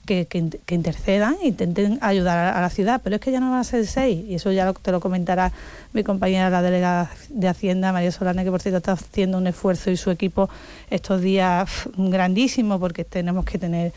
que, 0.07 0.25
que 0.25 0.39
in- 0.39 0.49
que 0.65 0.73
intercedan 0.73 1.35
e 1.43 1.49
intenten 1.49 1.99
ayudar 2.01 2.55
a, 2.55 2.59
la 2.61 2.69
ciudad, 2.71 3.01
pero 3.03 3.17
es 3.17 3.21
que 3.21 3.31
ya 3.31 3.39
no 3.39 3.51
van 3.51 3.59
a 3.59 3.63
ser 3.63 3.85
seis, 3.85 4.25
y 4.27 4.33
eso 4.35 4.51
ya 4.51 4.65
lo- 4.65 4.73
te 4.73 4.91
lo 4.91 4.99
comentará 4.99 5.51
mi 5.93 6.03
compañera, 6.03 6.49
la 6.49 6.63
delegada 6.63 7.11
de 7.29 7.47
Hacienda, 7.47 7.91
María 7.91 8.11
Solana, 8.11 8.43
que 8.43 8.49
por 8.49 8.61
cierto 8.61 8.77
está 8.77 8.93
haciendo 8.93 9.37
un 9.37 9.45
esfuerzo 9.45 9.91
y 9.91 9.97
su 9.97 10.09
equipo 10.09 10.49
estos 10.89 11.21
días 11.21 11.69
grandísimo, 11.95 12.79
porque 12.79 13.03
tenemos 13.03 13.45
que 13.45 13.59
tener 13.59 13.93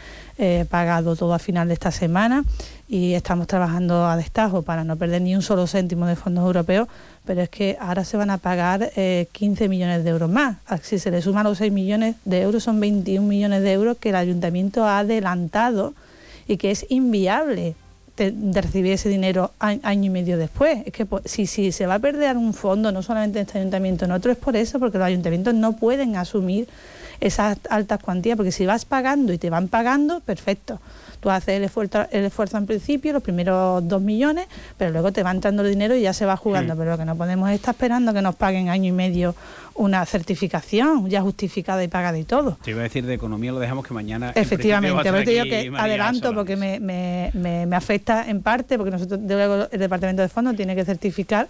pagado 0.71 1.17
todo 1.17 1.35
a 1.35 1.39
final 1.39 1.69
de 1.69 1.75
esta 1.75 1.91
semana 1.91 2.45
y 2.89 3.15
estamos 3.15 3.47
trabajando 3.47 4.07
a 4.07 4.17
destajo 4.17 4.63
para 4.63 4.83
no 4.83 4.97
perder 4.97 5.23
ni 5.23 5.37
un 5.37 5.43
solo 5.43 5.67
céntimo 5.67 6.07
de 6.07 6.17
fondos 6.17 6.45
europeos, 6.45 6.89
pero 7.25 7.43
es 7.43 7.49
que 7.49 7.77
ahora 7.81 8.05
se 8.05 8.17
van 8.17 8.31
a 8.31 8.39
pagar 8.39 8.91
eh, 8.97 9.29
15 9.31 9.69
millones 9.69 10.03
de 10.03 10.11
euros 10.11 10.29
más. 10.29 10.57
Ah, 10.67 10.79
Si 10.83 10.99
se 10.99 11.11
le 11.11 11.23
suman 11.23 11.45
los 11.45 11.59
6 11.59 11.73
millones 11.73 12.17
de 12.25 12.43
euros, 12.43 12.65
son 12.65 12.81
21 12.81 13.27
millones 13.27 13.63
de 13.63 13.73
euros 13.73 13.97
que 13.99 14.09
el 14.09 14.17
ayuntamiento 14.17 14.85
ha 14.85 14.99
adelantado 15.01 15.95
y 16.49 16.57
que 16.57 16.73
es 16.73 16.85
inviable 16.89 17.77
recibir 18.17 18.93
ese 18.93 19.09
dinero 19.09 19.53
año 19.61 20.05
y 20.05 20.11
medio 20.11 20.37
después. 20.37 20.83
Es 20.85 20.93
que 20.93 21.07
pues, 21.07 21.23
si, 21.27 21.47
si 21.47 21.73
se 21.73 21.87
va 21.87 21.95
a 21.95 21.99
perder 22.01 22.37
un 22.37 22.55
fondo, 22.55 22.93
no 22.93 23.03
solamente 23.03 23.39
en 23.39 23.47
este 23.47 23.59
ayuntamiento, 23.59 24.05
en 24.05 24.13
otro 24.13 24.33
es 24.33 24.39
por 24.39 24.57
eso, 24.57 24.79
porque 24.79 24.99
los 24.99 25.07
ayuntamientos 25.07 25.55
no 25.55 25.77
pueden 25.77 26.17
asumir 26.17 26.69
esas 27.21 27.59
altas 27.69 28.01
cuantías, 28.03 28.37
porque 28.37 28.53
si 28.53 28.67
vas 28.67 28.85
pagando 28.85 29.33
y 29.33 29.39
te 29.39 29.51
van 29.51 29.69
pagando, 29.69 30.21
perfecto. 30.21 30.81
Tú 31.21 31.29
haces 31.29 31.59
el 31.59 31.65
esfuerzo, 31.65 32.07
el 32.11 32.25
esfuerzo 32.25 32.57
en 32.57 32.67
principio, 32.67 33.13
los 33.13 33.23
primeros 33.23 33.87
dos 33.87 34.01
millones, 34.01 34.47
pero 34.79 34.91
luego 34.91 35.13
te 35.13 35.23
va 35.23 35.31
entrando 35.31 35.63
el 35.63 35.69
dinero 35.69 35.95
y 35.95 36.01
ya 36.01 36.15
se 36.15 36.25
va 36.25 36.35
jugando. 36.35 36.75
Pero 36.77 36.93
lo 36.93 36.99
que 36.99 37.05
no 37.05 37.15
podemos 37.15 37.51
es 37.51 37.57
estar 37.57 37.75
esperando 37.75 38.15
que 38.15 38.23
nos 38.23 38.37
paguen 38.37 38.71
año 38.71 38.89
y 38.89 38.93
medio 38.93 39.35
una 39.75 40.05
certificación 40.07 41.09
ya 41.11 41.21
justificada 41.21 41.85
y 41.85 41.89
pagada 41.89 42.19
y 42.19 42.25
todo. 42.25 42.59
Te 42.63 42.71
iba 42.71 42.81
a 42.81 42.85
decir 42.85 43.05
de 43.05 43.15
economía, 43.15 43.53
lo 43.53 43.59
dejamos 43.59 43.87
que 43.87 43.93
mañana. 43.93 44.33
Efectivamente, 44.35 45.03
te 45.03 45.31
digo 45.31 45.45
que 45.45 45.73
adelanto 45.77 46.35
porque 46.35 46.57
me, 46.57 46.81
me, 46.81 47.31
me, 47.35 47.77
afecta 47.77 48.29
en 48.29 48.41
parte, 48.41 48.79
porque 48.79 48.91
nosotros, 48.91 49.21
el 49.21 49.79
Departamento 49.79 50.23
de 50.23 50.29
Fondos 50.29 50.57
tiene 50.57 50.75
que 50.75 50.87
certificar, 50.87 51.49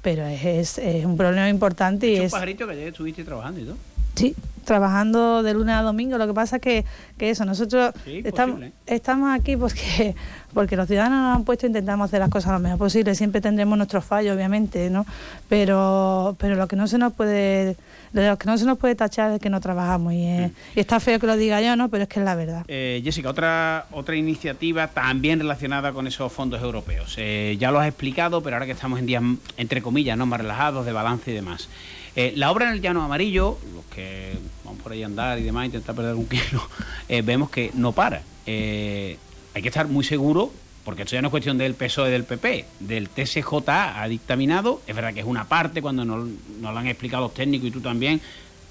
pero 0.00 0.26
es, 0.26 0.78
es, 0.78 1.04
un 1.04 1.18
problema 1.18 1.50
importante. 1.50 2.08
y 2.08 2.16
es 2.16 2.24
un 2.24 2.30
pajarito 2.30 2.66
que 2.66 2.72
ayer 2.72 2.88
estuviste 2.88 3.24
trabajando 3.24 3.60
y 3.60 3.64
todo. 3.64 3.76
Sí, 4.14 4.34
trabajando 4.64 5.42
de 5.42 5.54
lunes 5.54 5.74
a 5.74 5.82
domingo. 5.82 6.18
Lo 6.18 6.26
que 6.26 6.34
pasa 6.34 6.56
es 6.56 6.62
que, 6.62 6.84
que 7.18 7.30
eso, 7.30 7.44
nosotros 7.44 7.92
estamos, 8.06 8.60
estamos 8.86 9.38
aquí 9.38 9.56
porque, 9.56 10.14
porque 10.54 10.76
los 10.76 10.86
ciudadanos 10.86 11.18
nos 11.18 11.36
han 11.36 11.44
puesto, 11.44 11.66
intentamos 11.66 12.06
hacer 12.06 12.20
las 12.20 12.30
cosas 12.30 12.52
lo 12.52 12.58
mejor 12.58 12.78
posible. 12.78 13.14
Siempre 13.14 13.40
tendremos 13.40 13.76
nuestros 13.76 14.04
fallos, 14.04 14.34
obviamente, 14.36 14.90
¿no? 14.90 15.04
Pero, 15.48 16.36
pero 16.38 16.56
lo 16.56 16.68
que 16.68 16.76
no 16.76 16.86
se 16.86 16.98
nos 16.98 17.12
puede, 17.12 17.76
lo 18.12 18.38
que 18.38 18.46
no 18.46 18.58
se 18.58 18.64
nos 18.64 18.78
puede 18.78 18.94
tachar 18.94 19.32
es 19.32 19.40
que 19.40 19.50
no 19.50 19.60
trabajamos. 19.60 20.12
Y, 20.12 20.26
mm. 20.26 20.52
está 20.76 21.00
feo 21.00 21.18
que 21.18 21.26
lo 21.26 21.36
diga 21.36 21.60
yo, 21.60 21.76
¿no? 21.76 21.88
Pero 21.88 22.04
es 22.04 22.08
que 22.08 22.20
es 22.20 22.24
la 22.24 22.34
verdad. 22.34 22.64
Eh, 22.68 23.00
Jessica, 23.04 23.30
otra, 23.30 23.86
otra 23.90 24.16
iniciativa 24.16 24.88
también 24.88 25.40
relacionada 25.40 25.92
con 25.92 26.06
esos 26.06 26.32
fondos 26.32 26.62
europeos. 26.62 27.14
Eh, 27.18 27.56
ya 27.58 27.70
lo 27.70 27.80
has 27.80 27.88
explicado, 27.88 28.42
pero 28.42 28.56
ahora 28.56 28.66
que 28.66 28.72
estamos 28.72 28.98
en 28.98 29.06
días, 29.06 29.22
entre 29.56 29.82
comillas, 29.82 30.16
¿no? 30.16 30.26
más 30.26 30.40
relajados, 30.40 30.86
de 30.86 30.92
balance 30.92 31.30
y 31.30 31.34
demás. 31.34 31.68
Eh, 32.14 32.34
la 32.36 32.50
obra 32.50 32.68
en 32.68 32.74
el 32.74 32.80
llano 32.82 33.02
amarillo, 33.02 33.58
los 33.74 33.84
que 33.86 34.36
vamos 34.64 34.82
por 34.82 34.92
ahí 34.92 35.02
a 35.02 35.06
andar 35.06 35.38
y 35.38 35.42
demás, 35.42 35.66
intentar 35.66 35.94
perder 35.94 36.14
un 36.14 36.26
kilo, 36.28 36.68
eh, 37.08 37.22
vemos 37.22 37.50
que 37.50 37.70
no 37.74 37.92
para. 37.92 38.22
Eh, 38.46 39.16
hay 39.54 39.62
que 39.62 39.68
estar 39.68 39.88
muy 39.88 40.04
seguro, 40.04 40.52
porque 40.84 41.02
esto 41.02 41.14
ya 41.14 41.22
no 41.22 41.28
es 41.28 41.30
cuestión 41.30 41.56
del 41.58 41.74
PSOE 41.74 42.10
del 42.10 42.24
PP, 42.24 42.66
del 42.80 43.08
TSJ 43.08 43.68
ha 43.68 44.06
dictaminado, 44.08 44.82
es 44.86 44.94
verdad 44.94 45.14
que 45.14 45.20
es 45.20 45.26
una 45.26 45.44
parte 45.44 45.80
cuando 45.80 46.04
nos, 46.04 46.28
lo 46.60 46.68
han 46.68 46.86
explicado 46.86 47.24
los 47.24 47.34
técnicos 47.34 47.68
y 47.68 47.70
tú 47.70 47.80
también, 47.80 48.20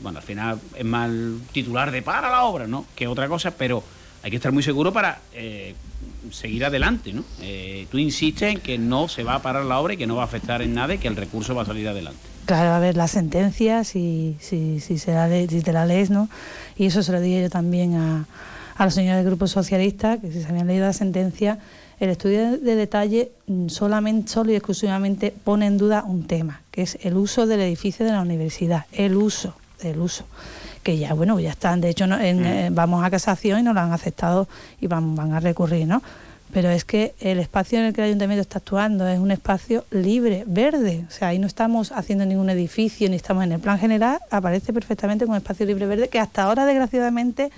bueno, 0.01 0.19
al 0.19 0.25
final 0.25 0.59
es 0.75 0.85
más 0.85 1.09
titular 1.51 1.91
de 1.91 2.01
para 2.01 2.29
la 2.29 2.43
obra, 2.43 2.67
¿no? 2.67 2.85
Que 2.95 3.07
otra 3.07 3.27
cosa, 3.27 3.51
pero 3.51 3.83
hay 4.23 4.29
que 4.29 4.37
estar 4.37 4.51
muy 4.51 4.61
seguro 4.61 4.91
para 4.91 5.21
seguir 6.31 6.65
adelante, 6.65 7.13
¿no? 7.13 7.23
tú 7.89 7.97
insistes 7.97 8.53
en 8.53 8.59
que 8.59 8.77
no 8.77 9.07
se 9.07 9.23
va 9.23 9.35
a 9.35 9.41
parar 9.41 9.65
la 9.65 9.79
obra 9.79 9.93
y 9.93 9.97
que 9.97 10.05
no 10.05 10.15
va 10.15 10.23
a 10.23 10.25
afectar 10.25 10.61
en 10.61 10.73
nada 10.73 10.93
y 10.93 10.97
que 10.99 11.07
el 11.07 11.15
recurso 11.15 11.55
va 11.55 11.63
a 11.63 11.65
salir 11.65 11.87
adelante. 11.87 12.30
Claro, 12.45 12.71
a 12.71 12.79
ver, 12.79 12.97
la 12.97 13.07
sentencia, 13.07 13.83
si, 13.83 14.37
si, 14.39 14.79
si, 14.79 14.97
se 14.97 15.13
la 15.13 15.29
si 15.29 15.61
te 15.61 15.73
la 15.73 15.85
lees, 15.85 16.09
¿no? 16.09 16.29
Y 16.75 16.87
eso 16.87 17.03
se 17.03 17.11
lo 17.11 17.19
dije 17.19 17.43
yo 17.43 17.49
también 17.49 17.95
a, 17.95 18.25
a 18.75 18.85
los 18.85 18.93
señores 18.93 19.17
del 19.17 19.27
Grupo 19.27 19.47
Socialista, 19.47 20.17
que 20.17 20.31
si 20.31 20.41
se 20.41 20.47
habían 20.47 20.67
leído 20.67 20.85
la 20.85 20.93
sentencia, 20.93 21.59
el 21.99 22.09
estudio 22.09 22.57
de 22.57 22.75
detalle 22.75 23.31
mm, 23.47 23.67
solamente, 23.67 24.31
solo 24.31 24.51
y 24.51 24.55
exclusivamente 24.55 25.31
pone 25.43 25.67
en 25.67 25.77
duda 25.77 26.03
un 26.03 26.25
tema, 26.25 26.61
que 26.71 26.81
es 26.81 26.97
el 27.03 27.15
uso 27.15 27.45
del 27.45 27.61
edificio 27.61 28.05
de 28.05 28.11
la 28.11 28.21
universidad, 28.21 28.85
el 28.91 29.15
uso, 29.15 29.55
el 29.81 29.99
uso 29.99 30.25
que 30.83 30.97
ya 30.97 31.13
bueno 31.13 31.39
ya 31.39 31.51
están 31.51 31.79
de 31.79 31.89
hecho 31.89 32.07
mm. 32.07 32.13
eh, 32.21 32.69
vamos 32.71 33.03
a 33.03 33.11
casación 33.11 33.59
y 33.59 33.63
no 33.63 33.73
lo 33.73 33.81
han 33.81 33.91
aceptado 33.91 34.47
y 34.79 34.87
van, 34.87 35.15
van 35.15 35.33
a 35.33 35.39
recurrir 35.39 35.87
no 35.87 36.01
pero 36.53 36.69
es 36.69 36.83
que 36.83 37.13
el 37.19 37.39
espacio 37.39 37.79
en 37.79 37.85
el 37.85 37.93
que 37.93 38.01
el 38.01 38.07
ayuntamiento 38.07 38.41
está 38.41 38.59
actuando 38.59 39.07
es 39.07 39.19
un 39.19 39.31
espacio 39.31 39.85
libre, 39.91 40.43
verde. 40.45 41.05
O 41.07 41.11
sea, 41.11 41.29
ahí 41.29 41.39
no 41.39 41.47
estamos 41.47 41.91
haciendo 41.91 42.25
ningún 42.25 42.49
edificio, 42.49 43.09
ni 43.09 43.15
estamos 43.15 43.43
en 43.43 43.53
el 43.53 43.59
plan 43.59 43.79
general, 43.79 44.19
aparece 44.29 44.73
perfectamente 44.73 45.25
como 45.25 45.37
espacio 45.37 45.65
libre 45.65 45.85
verde 45.85 46.09
que 46.09 46.19
hasta 46.19 46.43
ahora, 46.43 46.65
desgraciadamente, 46.65 47.51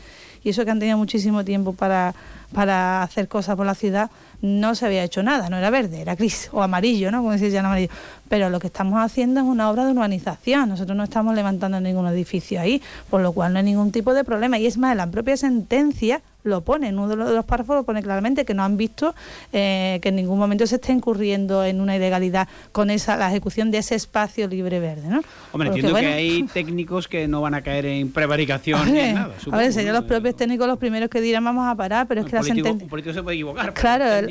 y 0.44 0.50
eso 0.50 0.66
que 0.66 0.72
han 0.72 0.80
tenido 0.80 0.98
muchísimo 0.98 1.44
tiempo 1.44 1.74
para, 1.74 2.14
para 2.54 3.02
hacer 3.02 3.28
cosas 3.28 3.56
por 3.56 3.66
la 3.66 3.76
ciudad, 3.76 4.12
no 4.42 4.76
se 4.76 4.86
había 4.86 5.04
hecho 5.04 5.24
nada, 5.24 5.50
no 5.50 5.58
era 5.58 5.70
verde, 5.70 6.02
era 6.02 6.16
gris 6.16 6.50
o 6.52 6.62
amarillo, 6.62 7.12
¿no? 7.12 7.20
Como 7.20 7.32
decía 7.32 7.60
en 7.60 7.66
amarillo. 7.66 7.90
Pero 8.34 8.50
lo 8.50 8.60
que 8.60 8.66
estamos 8.66 9.00
haciendo 9.00 9.42
es 9.42 9.46
una 9.46 9.70
obra 9.70 9.86
de 9.86 9.92
urbanización, 9.92 10.68
nosotros 10.68 10.98
no 10.98 11.04
estamos 11.04 11.36
levantando 11.36 11.80
ningún 11.80 12.08
edificio 12.08 12.60
ahí, 12.60 12.82
por 13.12 13.22
lo 13.22 13.32
cual 13.32 13.54
no 13.54 13.60
hay 13.60 13.66
ningún 13.66 13.92
tipo 13.92 14.12
de 14.16 14.24
problema. 14.24 14.58
Y 14.58 14.66
es 14.66 14.76
más, 14.76 14.98
la 14.98 15.06
propia 15.06 15.38
sentencia 15.38 16.20
lo 16.44 16.62
pone, 16.62 16.90
en 16.90 17.00
uno 17.00 17.08
de 17.08 17.16
los 17.16 17.46
párrafos 17.46 17.76
lo 17.76 17.84
pone 17.84 18.04
claramente, 18.04 18.44
que 18.46 18.54
no 18.54 18.64
han 18.64 18.76
visto 18.76 19.16
eh, 19.52 20.00
que 20.02 20.10
en 20.10 20.16
ningún 20.16 20.38
momento 20.38 20.68
se 20.68 20.76
esté 20.76 20.92
incurriendo 20.92 21.64
en 21.64 21.80
una 21.80 21.96
ilegalidad 21.96 22.48
con 22.72 22.90
esa 22.90 23.16
la 23.18 23.30
ejecución 23.30 23.72
de 23.72 23.78
ese 23.78 23.96
espacio 23.96 24.48
libre 24.48 24.80
verde. 24.80 25.08
¿no? 25.08 25.22
Hombre, 25.52 25.70
entiendo 25.70 25.96
que 25.96 26.06
hay 26.06 26.44
técnicos 26.44 27.08
que 27.08 27.28
no 27.28 27.42
van 27.42 27.54
a 27.54 27.62
caer 27.62 27.86
en 27.86 28.12
prevaricación 28.12 28.94
ni 28.94 29.14
nada. 29.14 29.36
a 29.52 29.58
ver, 29.58 29.72
serían 29.72 29.94
los 29.94 30.06
propios 30.06 30.36
técnicos 30.36 30.68
los 30.68 30.78
primeros 30.78 31.10
que 31.10 31.22
dirán 31.22 31.44
vamos 31.44 31.68
a 31.68 31.76
parar, 31.76 32.08
pero 32.08 32.22
es 32.22 32.28
que 32.28 32.36
la 32.36 32.44
sentencia... 32.44 32.84
Un 32.84 32.90
político 32.90 33.14
se 33.14 33.24
puede 33.24 33.36
equivocar. 33.36 33.74
Claro, 33.74 34.28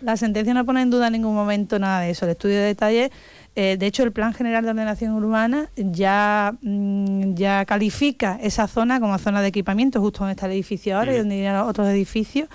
la 0.00 0.16
sentencia 0.16 0.54
no 0.54 0.64
pone 0.64 0.82
en 0.82 0.90
duda 0.90 1.06
en 1.08 1.12
ningún 1.12 1.34
momento 1.34 1.78
nada 1.78 2.00
de 2.00 2.10
eso. 2.10 2.24
El 2.24 2.32
estudio 2.32 2.56
de 2.56 2.64
detalle 2.64 3.12
eh, 3.54 3.76
de 3.78 3.86
hecho, 3.86 4.02
el 4.02 4.12
Plan 4.12 4.32
General 4.32 4.64
de 4.64 4.70
Ordenación 4.70 5.12
Urbana 5.12 5.68
ya, 5.76 6.54
mm, 6.62 7.34
ya 7.34 7.64
califica 7.66 8.38
esa 8.42 8.66
zona 8.66 8.98
como 9.00 9.18
zona 9.18 9.42
de 9.42 9.48
equipamiento, 9.48 10.00
justo 10.00 10.20
donde 10.20 10.32
está 10.32 10.46
el 10.46 10.52
edificio 10.52 10.96
ahora 10.96 11.14
y 11.14 11.18
donde 11.18 11.46
hay 11.46 11.56
otros 11.56 11.88
edificios. 11.88 12.48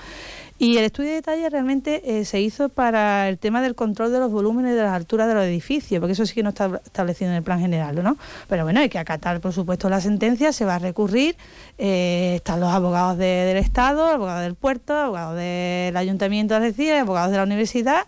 Y 0.60 0.78
el 0.78 0.86
estudio 0.86 1.10
de 1.10 1.16
detalle 1.18 1.48
realmente 1.52 2.02
eh, 2.20 2.26
se 2.26 2.42
hizo 2.42 2.70
para 2.70 3.30
el 3.30 3.38
tema 3.38 3.62
del 3.62 3.76
control 3.76 4.12
de 4.12 4.18
los 4.18 4.32
volúmenes 4.32 4.74
y 4.74 4.76
de 4.76 4.82
las 4.82 4.94
alturas 4.94 5.28
de 5.28 5.36
los 5.36 5.44
edificios, 5.44 6.00
porque 6.00 6.14
eso 6.14 6.26
sí 6.26 6.34
que 6.34 6.42
no 6.42 6.50
está 6.50 6.82
establecido 6.84 7.30
en 7.30 7.38
el 7.38 7.44
plan 7.44 7.60
general, 7.60 8.04
¿no? 8.04 8.18
Pero 8.48 8.64
bueno, 8.64 8.80
hay 8.80 8.90
que 8.90 8.98
acatar, 8.98 9.40
por 9.40 9.54
supuesto, 9.54 9.88
la 9.88 10.02
sentencia, 10.02 10.52
se 10.52 10.66
va 10.66 10.76
a 10.76 10.80
recurrir, 10.80 11.36
eh, 11.78 12.34
están 12.38 12.60
los 12.60 12.72
abogados 12.72 13.20
del 13.20 13.58
Estado, 13.58 14.06
abogados 14.06 14.42
del 14.42 14.56
puerto, 14.56 14.96
abogados 14.96 15.38
del 15.38 15.96
Ayuntamiento 15.96 16.56
de 16.56 16.66
Algeciras, 16.66 17.02
abogados 17.02 17.30
de 17.30 17.38
la 17.38 17.44
universidad, 17.44 18.08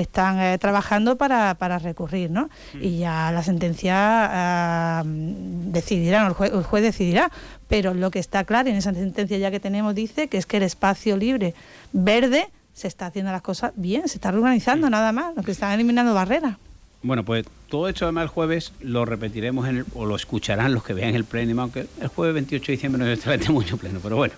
están 0.00 0.40
eh, 0.40 0.58
trabajando 0.58 1.16
para, 1.16 1.54
para, 1.54 1.78
recurrir, 1.78 2.30
¿no? 2.30 2.50
Mm. 2.74 2.82
Y 2.82 2.98
ya 2.98 3.30
la 3.32 3.42
sentencia 3.42 5.02
decidirá, 5.04 6.26
el, 6.26 6.32
juez, 6.32 6.52
el 6.52 6.62
juez 6.62 6.82
decidirá, 6.82 7.30
pero 7.68 7.94
lo 7.94 8.10
que 8.10 8.18
está 8.18 8.44
claro 8.44 8.68
en 8.68 8.76
esa 8.76 8.92
sentencia 8.92 9.38
ya 9.38 9.50
que 9.50 9.60
tenemos 9.60 9.94
dice 9.94 10.28
que 10.28 10.38
es 10.38 10.46
que 10.46 10.58
el 10.58 10.62
espacio 10.62 11.16
libre 11.16 11.54
verde 11.92 12.48
se 12.72 12.88
está 12.88 13.06
haciendo 13.06 13.32
las 13.32 13.42
cosas 13.42 13.72
bien, 13.76 14.06
se 14.06 14.18
está 14.18 14.28
organizando 14.28 14.90
nada 14.90 15.10
más, 15.12 15.34
lo 15.34 15.42
que 15.42 15.52
están 15.52 15.72
eliminando 15.72 16.12
barreras. 16.12 16.56
Bueno, 17.02 17.24
pues 17.24 17.46
todo 17.68 17.88
esto 17.88 18.04
además 18.04 18.24
el 18.24 18.28
jueves 18.28 18.72
lo 18.80 19.04
repetiremos 19.04 19.68
en 19.68 19.84
o 19.94 20.06
lo 20.06 20.16
escucharán 20.16 20.74
los 20.74 20.82
que 20.82 20.92
vean 20.92 21.14
el 21.14 21.24
pleno, 21.24 21.62
aunque 21.62 21.86
el 22.00 22.08
jueves 22.08 22.34
28 22.34 22.66
de 22.66 22.72
diciembre 22.72 23.02
no 23.02 23.32
es 23.32 23.50
mucho 23.50 23.76
pleno, 23.76 24.00
pero 24.02 24.16
bueno. 24.16 24.34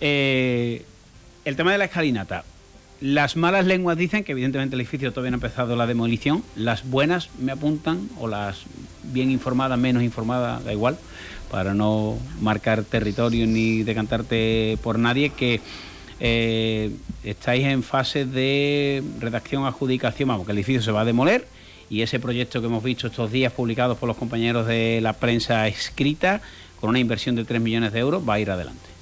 Eh, 0.00 0.84
el 1.44 1.56
tema 1.56 1.72
de 1.72 1.78
la 1.78 1.84
escalinata. 1.84 2.44
Las 3.00 3.36
malas 3.36 3.66
lenguas 3.66 3.98
dicen 3.98 4.24
que 4.24 4.32
evidentemente 4.32 4.74
el 4.74 4.80
edificio 4.80 5.12
todavía 5.12 5.30
no 5.30 5.34
ha 5.34 5.38
empezado 5.38 5.76
la 5.76 5.86
demolición. 5.86 6.42
Las 6.54 6.88
buenas 6.88 7.28
me 7.38 7.52
apuntan, 7.52 8.08
o 8.18 8.26
las 8.26 8.62
bien 9.02 9.30
informadas, 9.30 9.78
menos 9.78 10.02
informadas, 10.02 10.64
da 10.64 10.72
igual, 10.72 10.98
para 11.50 11.74
no 11.74 12.18
marcar 12.40 12.84
territorio 12.84 13.46
ni 13.46 13.82
decantarte 13.82 14.78
por 14.82 14.98
nadie, 14.98 15.28
que 15.30 15.60
eh, 16.20 16.90
estáis 17.22 17.66
en 17.66 17.82
fase 17.82 18.24
de 18.24 19.02
redacción, 19.20 19.66
adjudicación, 19.66 20.30
vamos, 20.30 20.46
que 20.46 20.52
el 20.52 20.58
edificio 20.58 20.82
se 20.82 20.90
va 20.90 21.02
a 21.02 21.04
demoler 21.04 21.46
y 21.90 22.02
ese 22.02 22.18
proyecto 22.18 22.60
que 22.60 22.66
hemos 22.66 22.82
visto 22.82 23.06
estos 23.06 23.30
días 23.30 23.52
publicados 23.52 23.98
por 23.98 24.08
los 24.08 24.16
compañeros 24.16 24.66
de 24.66 25.00
la 25.02 25.12
prensa 25.12 25.68
escrita, 25.68 26.40
con 26.80 26.90
una 26.90 26.98
inversión 26.98 27.36
de 27.36 27.44
3 27.44 27.60
millones 27.60 27.92
de 27.92 28.00
euros, 28.00 28.26
va 28.28 28.34
a 28.34 28.40
ir 28.40 28.50
adelante. 28.50 28.95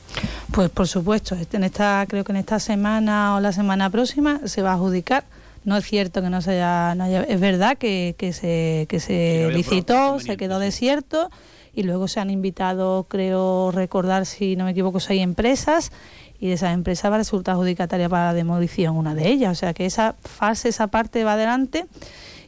Pues 0.53 0.71
por 0.71 0.87
supuesto, 0.87 1.35
este, 1.35 1.57
en 1.57 1.65
esta, 1.65 2.05
creo 2.09 2.25
que 2.25 2.33
en 2.33 2.37
esta 2.37 2.61
semana 2.61 3.35
o 3.37 3.41
la 3.41 3.53
semana 3.53 3.91
próxima 3.91 4.41
se 4.45 4.63
va 4.63 4.71
a 4.71 4.75
adjudicar. 4.75 5.25
No 5.65 5.77
es 5.77 5.85
cierto 5.85 6.21
que 6.21 6.29
no 6.29 6.43
se 6.43 6.63
haya, 6.63 6.93
es 7.23 7.41
verdad 7.41 7.79
que, 7.79 8.15
que 8.19 8.33
se, 8.33 8.87
que 8.89 9.01
se 9.01 9.51
licitó, 9.53 10.21
se 10.21 10.37
quedó 10.37 10.59
desierto 10.59 11.31
y 11.75 11.83
luego 11.83 12.07
se 12.07 12.21
han 12.21 12.31
invitado, 12.31 13.07
creo 13.09 13.73
recordar, 13.73 14.27
si 14.27 14.57
no 14.57 14.65
me 14.65 14.73
equivoco, 14.73 15.01
seis 15.01 15.23
empresas 15.23 15.91
y 16.39 16.49
de 16.49 16.55
esas 16.55 16.75
empresas 16.75 17.11
va 17.11 17.17
a 17.17 17.19
resultar 17.19 17.55
adjudicataria 17.55 18.09
para 18.09 18.27
la 18.27 18.35
demolición 18.35 18.97
una 18.97 19.15
de 19.15 19.29
ellas. 19.29 19.53
O 19.53 19.55
sea 19.55 19.73
que 19.73 19.87
esa 19.87 20.15
fase, 20.23 20.69
esa 20.69 20.89
parte 20.89 21.25
va 21.25 21.33
adelante 21.33 21.87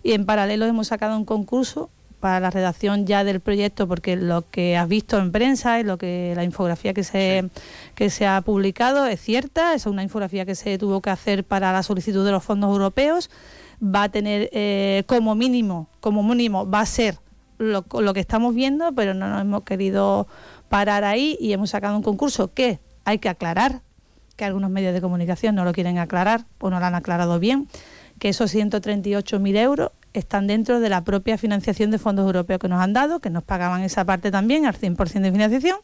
y 0.03 0.13
en 0.13 0.27
paralelo 0.27 0.67
hemos 0.67 0.89
sacado 0.89 1.17
un 1.17 1.25
concurso 1.25 1.91
para 2.21 2.41
la 2.41 2.51
redacción 2.51 3.07
ya 3.07 3.25
del 3.25 3.41
proyecto 3.41 3.87
porque 3.87 4.17
lo 4.17 4.49
que 4.51 4.77
has 4.77 4.89
visto 4.89 5.19
en 5.19 5.33
prensa 5.33 5.81
y 5.81 5.85
lo 5.85 5.99
que 5.99 6.33
la 6.35 6.45
infografía 6.45 6.95
que 6.95 7.05
se 7.05 7.51
que 7.95 8.11
se 8.11 8.27
ha 8.27 8.41
publicado 8.41 9.07
es 9.07 9.21
cierta 9.21 9.75
es 9.75 9.87
una 9.87 10.03
infografía 10.03 10.45
que 10.45 10.55
se 10.55 10.79
tuvo 10.79 11.01
que 11.03 11.11
hacer 11.11 11.45
para 11.45 11.73
la 11.73 11.83
solicitud 11.83 12.25
de 12.25 12.33
los 12.33 12.43
fondos 12.43 12.71
europeos 12.71 13.31
va 13.83 14.05
a 14.05 14.09
tener 14.09 14.49
eh, 14.53 15.05
como 15.07 15.35
mínimo 15.35 15.89
como 16.01 16.23
mínimo 16.23 16.69
va 16.69 16.81
a 16.81 16.87
ser 16.87 17.19
lo, 17.59 17.85
lo 18.01 18.15
que 18.15 18.21
estamos 18.21 18.55
viendo 18.55 18.93
pero 18.93 19.15
no 19.15 19.29
nos 19.29 19.41
hemos 19.43 19.63
querido 19.65 20.27
parar 20.69 21.05
ahí 21.05 21.37
y 21.41 21.53
hemos 21.53 21.71
sacado 21.71 21.97
un 21.97 22.03
concurso 22.03 22.53
que 22.53 22.81
hay 23.05 23.19
que 23.19 23.29
aclarar 23.29 23.83
que 24.37 24.45
algunos 24.45 24.71
medios 24.71 24.95
de 24.95 25.01
comunicación 25.01 25.55
no 25.55 25.65
lo 25.65 25.73
quieren 25.73 25.99
aclarar 25.99 26.45
o 26.61 26.71
no 26.71 26.79
lo 26.79 26.87
han 26.87 26.95
aclarado 26.95 27.41
bien, 27.41 27.69
que 28.19 28.29
esos 28.29 28.55
138.000 28.55 29.57
euros 29.57 29.91
están 30.19 30.47
dentro 30.47 30.81
de 30.81 30.89
la 30.89 31.05
propia 31.05 31.39
financiación 31.39 31.91
de 31.91 31.99
fondos 31.99 32.27
europeos 32.27 32.59
que 32.61 32.69
nos 32.69 32.81
han 32.81 32.93
dado, 32.93 33.21
que 33.21 33.31
nos 33.31 33.43
pagaban 33.43 33.83
esa 33.83 34.05
parte 34.05 34.31
también 34.31 34.67
al 34.67 34.75
100% 34.75 35.21
de 35.21 35.33
financiación 35.33 35.77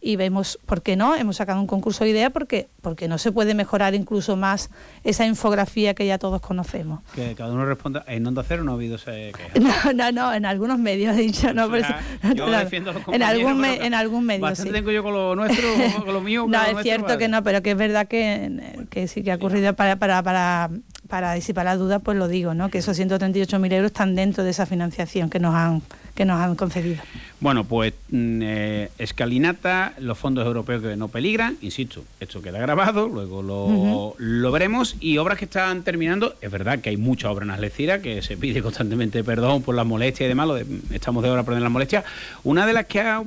y 0.00 0.16
vemos 0.16 0.58
por 0.66 0.82
qué 0.82 0.94
no, 0.96 1.16
hemos 1.16 1.36
sacado 1.36 1.60
un 1.60 1.66
concurso 1.66 2.04
de 2.04 2.10
ideas 2.10 2.30
porque, 2.30 2.68
porque 2.82 3.08
no 3.08 3.18
se 3.18 3.32
puede 3.32 3.54
mejorar 3.54 3.94
incluso 3.94 4.36
más 4.36 4.70
esa 5.04 5.26
infografía 5.26 5.94
que 5.94 6.06
ya 6.06 6.18
todos 6.18 6.40
conocemos. 6.40 7.00
Que 7.14 7.34
cada 7.34 7.52
uno 7.52 7.64
responda, 7.64 8.04
en 8.06 8.26
Onda 8.26 8.44
Cero 8.46 8.62
no 8.62 8.72
ha 8.72 8.74
habido 8.74 8.96
ese 8.96 9.32
No, 9.60 9.92
no, 9.92 10.12
no, 10.12 10.34
en 10.34 10.44
algunos 10.44 10.78
medios 10.78 11.16
he 11.16 11.22
dicho, 11.22 11.52
no, 11.54 11.70
pero, 11.70 11.88
yo 12.34 12.48
defiendo 12.50 12.92
los 12.92 13.02
en 13.08 13.22
algún, 13.22 13.64
en 13.64 13.94
algún 13.94 14.24
medio, 14.24 14.42
bastante 14.42 14.72
tengo 14.72 14.90
yo 14.90 15.02
con 15.02 15.14
lo 15.14 15.34
nuestro, 15.34 15.66
con 16.04 16.12
lo 16.12 16.20
mío. 16.20 16.46
no, 16.48 16.64
es 16.64 16.82
cierto 16.82 17.18
que 17.18 17.28
no, 17.28 17.42
pero 17.42 17.62
que 17.62 17.72
es 17.72 17.76
verdad 17.76 18.06
que, 18.06 18.86
que 18.90 19.08
sí 19.08 19.22
que 19.22 19.32
ha 19.32 19.36
ocurrido 19.36 19.74
para, 19.74 19.96
para, 19.96 20.22
para, 20.22 20.70
para 21.08 21.32
disipar 21.32 21.64
las 21.64 21.78
dudas, 21.78 22.02
pues 22.04 22.18
lo 22.18 22.28
digo, 22.28 22.54
¿no? 22.54 22.68
que 22.68 22.78
esos 22.78 22.98
138.000 22.98 23.72
euros 23.72 23.86
están 23.86 24.14
dentro 24.14 24.44
de 24.44 24.50
esa 24.50 24.66
financiación 24.66 25.30
que 25.30 25.40
nos 25.40 25.54
han 25.54 25.82
que 26.16 26.24
nos 26.24 26.40
han 26.40 26.56
concedido. 26.56 27.02
Bueno, 27.38 27.64
pues 27.64 27.92
mm, 28.10 28.40
eh, 28.42 28.90
escalinata, 28.98 29.92
los 30.00 30.18
fondos 30.18 30.46
europeos 30.46 30.82
que 30.82 30.96
no 30.96 31.08
peligran, 31.08 31.58
insisto, 31.60 32.02
esto 32.18 32.40
queda 32.40 32.58
grabado, 32.58 33.08
luego 33.08 33.42
lo, 33.42 34.14
lo, 34.16 34.50
veremos, 34.50 34.96
y 35.00 35.18
obras 35.18 35.38
que 35.38 35.44
están 35.44 35.82
terminando, 35.82 36.34
es 36.40 36.50
verdad 36.50 36.80
que 36.80 36.88
hay 36.88 36.96
mucha 36.96 37.30
obra 37.30 37.44
en 37.44 37.50
Algeciras, 37.50 38.00
que 38.00 38.22
se 38.22 38.38
pide 38.38 38.62
constantemente 38.62 39.22
perdón 39.22 39.62
por 39.62 39.74
las 39.74 39.84
molestias 39.84 40.26
y 40.26 40.28
demás, 40.28 40.48
lo 40.48 40.54
de, 40.54 40.64
estamos 40.92 41.22
de 41.22 41.28
hora 41.28 41.42
por 41.42 41.60
las 41.60 41.70
molestias. 41.70 42.04
Una 42.42 42.66
de 42.66 42.72
las 42.72 42.86
que 42.86 43.00
ha, 43.00 43.22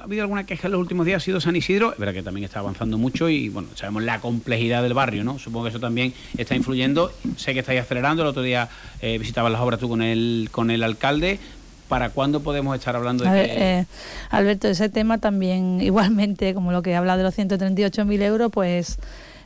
habido 0.00 0.22
alguna 0.22 0.46
queja 0.46 0.68
en 0.68 0.72
los 0.72 0.80
últimos 0.80 1.04
días 1.04 1.20
ha 1.20 1.24
sido 1.24 1.40
San 1.40 1.56
Isidro, 1.56 1.92
es 1.92 1.98
verdad 1.98 2.14
que 2.14 2.22
también 2.22 2.44
está 2.44 2.60
avanzando 2.60 2.98
mucho 2.98 3.28
y 3.28 3.48
bueno, 3.48 3.68
sabemos 3.74 4.04
la 4.04 4.20
complejidad 4.20 4.84
del 4.84 4.94
barrio, 4.94 5.24
¿no? 5.24 5.40
Supongo 5.40 5.64
que 5.64 5.70
eso 5.70 5.80
también 5.80 6.14
está 6.38 6.54
influyendo, 6.54 7.12
sé 7.36 7.52
que 7.52 7.60
estáis 7.60 7.80
acelerando, 7.80 8.22
el 8.22 8.28
otro 8.28 8.42
día 8.42 8.68
eh, 9.02 9.18
visitabas 9.18 9.50
las 9.50 9.60
obras 9.60 9.80
tú 9.80 9.88
con 9.88 10.02
el, 10.02 10.48
con 10.52 10.70
el 10.70 10.84
alcalde, 10.84 11.40
¿Para 11.90 12.10
cuándo 12.10 12.40
podemos 12.40 12.76
estar 12.76 12.94
hablando 12.94 13.24
de 13.24 13.30
que... 13.30 13.78
Eh, 13.80 13.86
Alberto, 14.30 14.68
ese 14.68 14.88
tema 14.88 15.18
también, 15.18 15.80
igualmente, 15.82 16.54
como 16.54 16.70
lo 16.70 16.82
que 16.82 16.94
habla 16.94 17.16
de 17.16 17.24
los 17.24 17.36
138.000 17.36 18.22
euros, 18.22 18.52
pues 18.52 18.96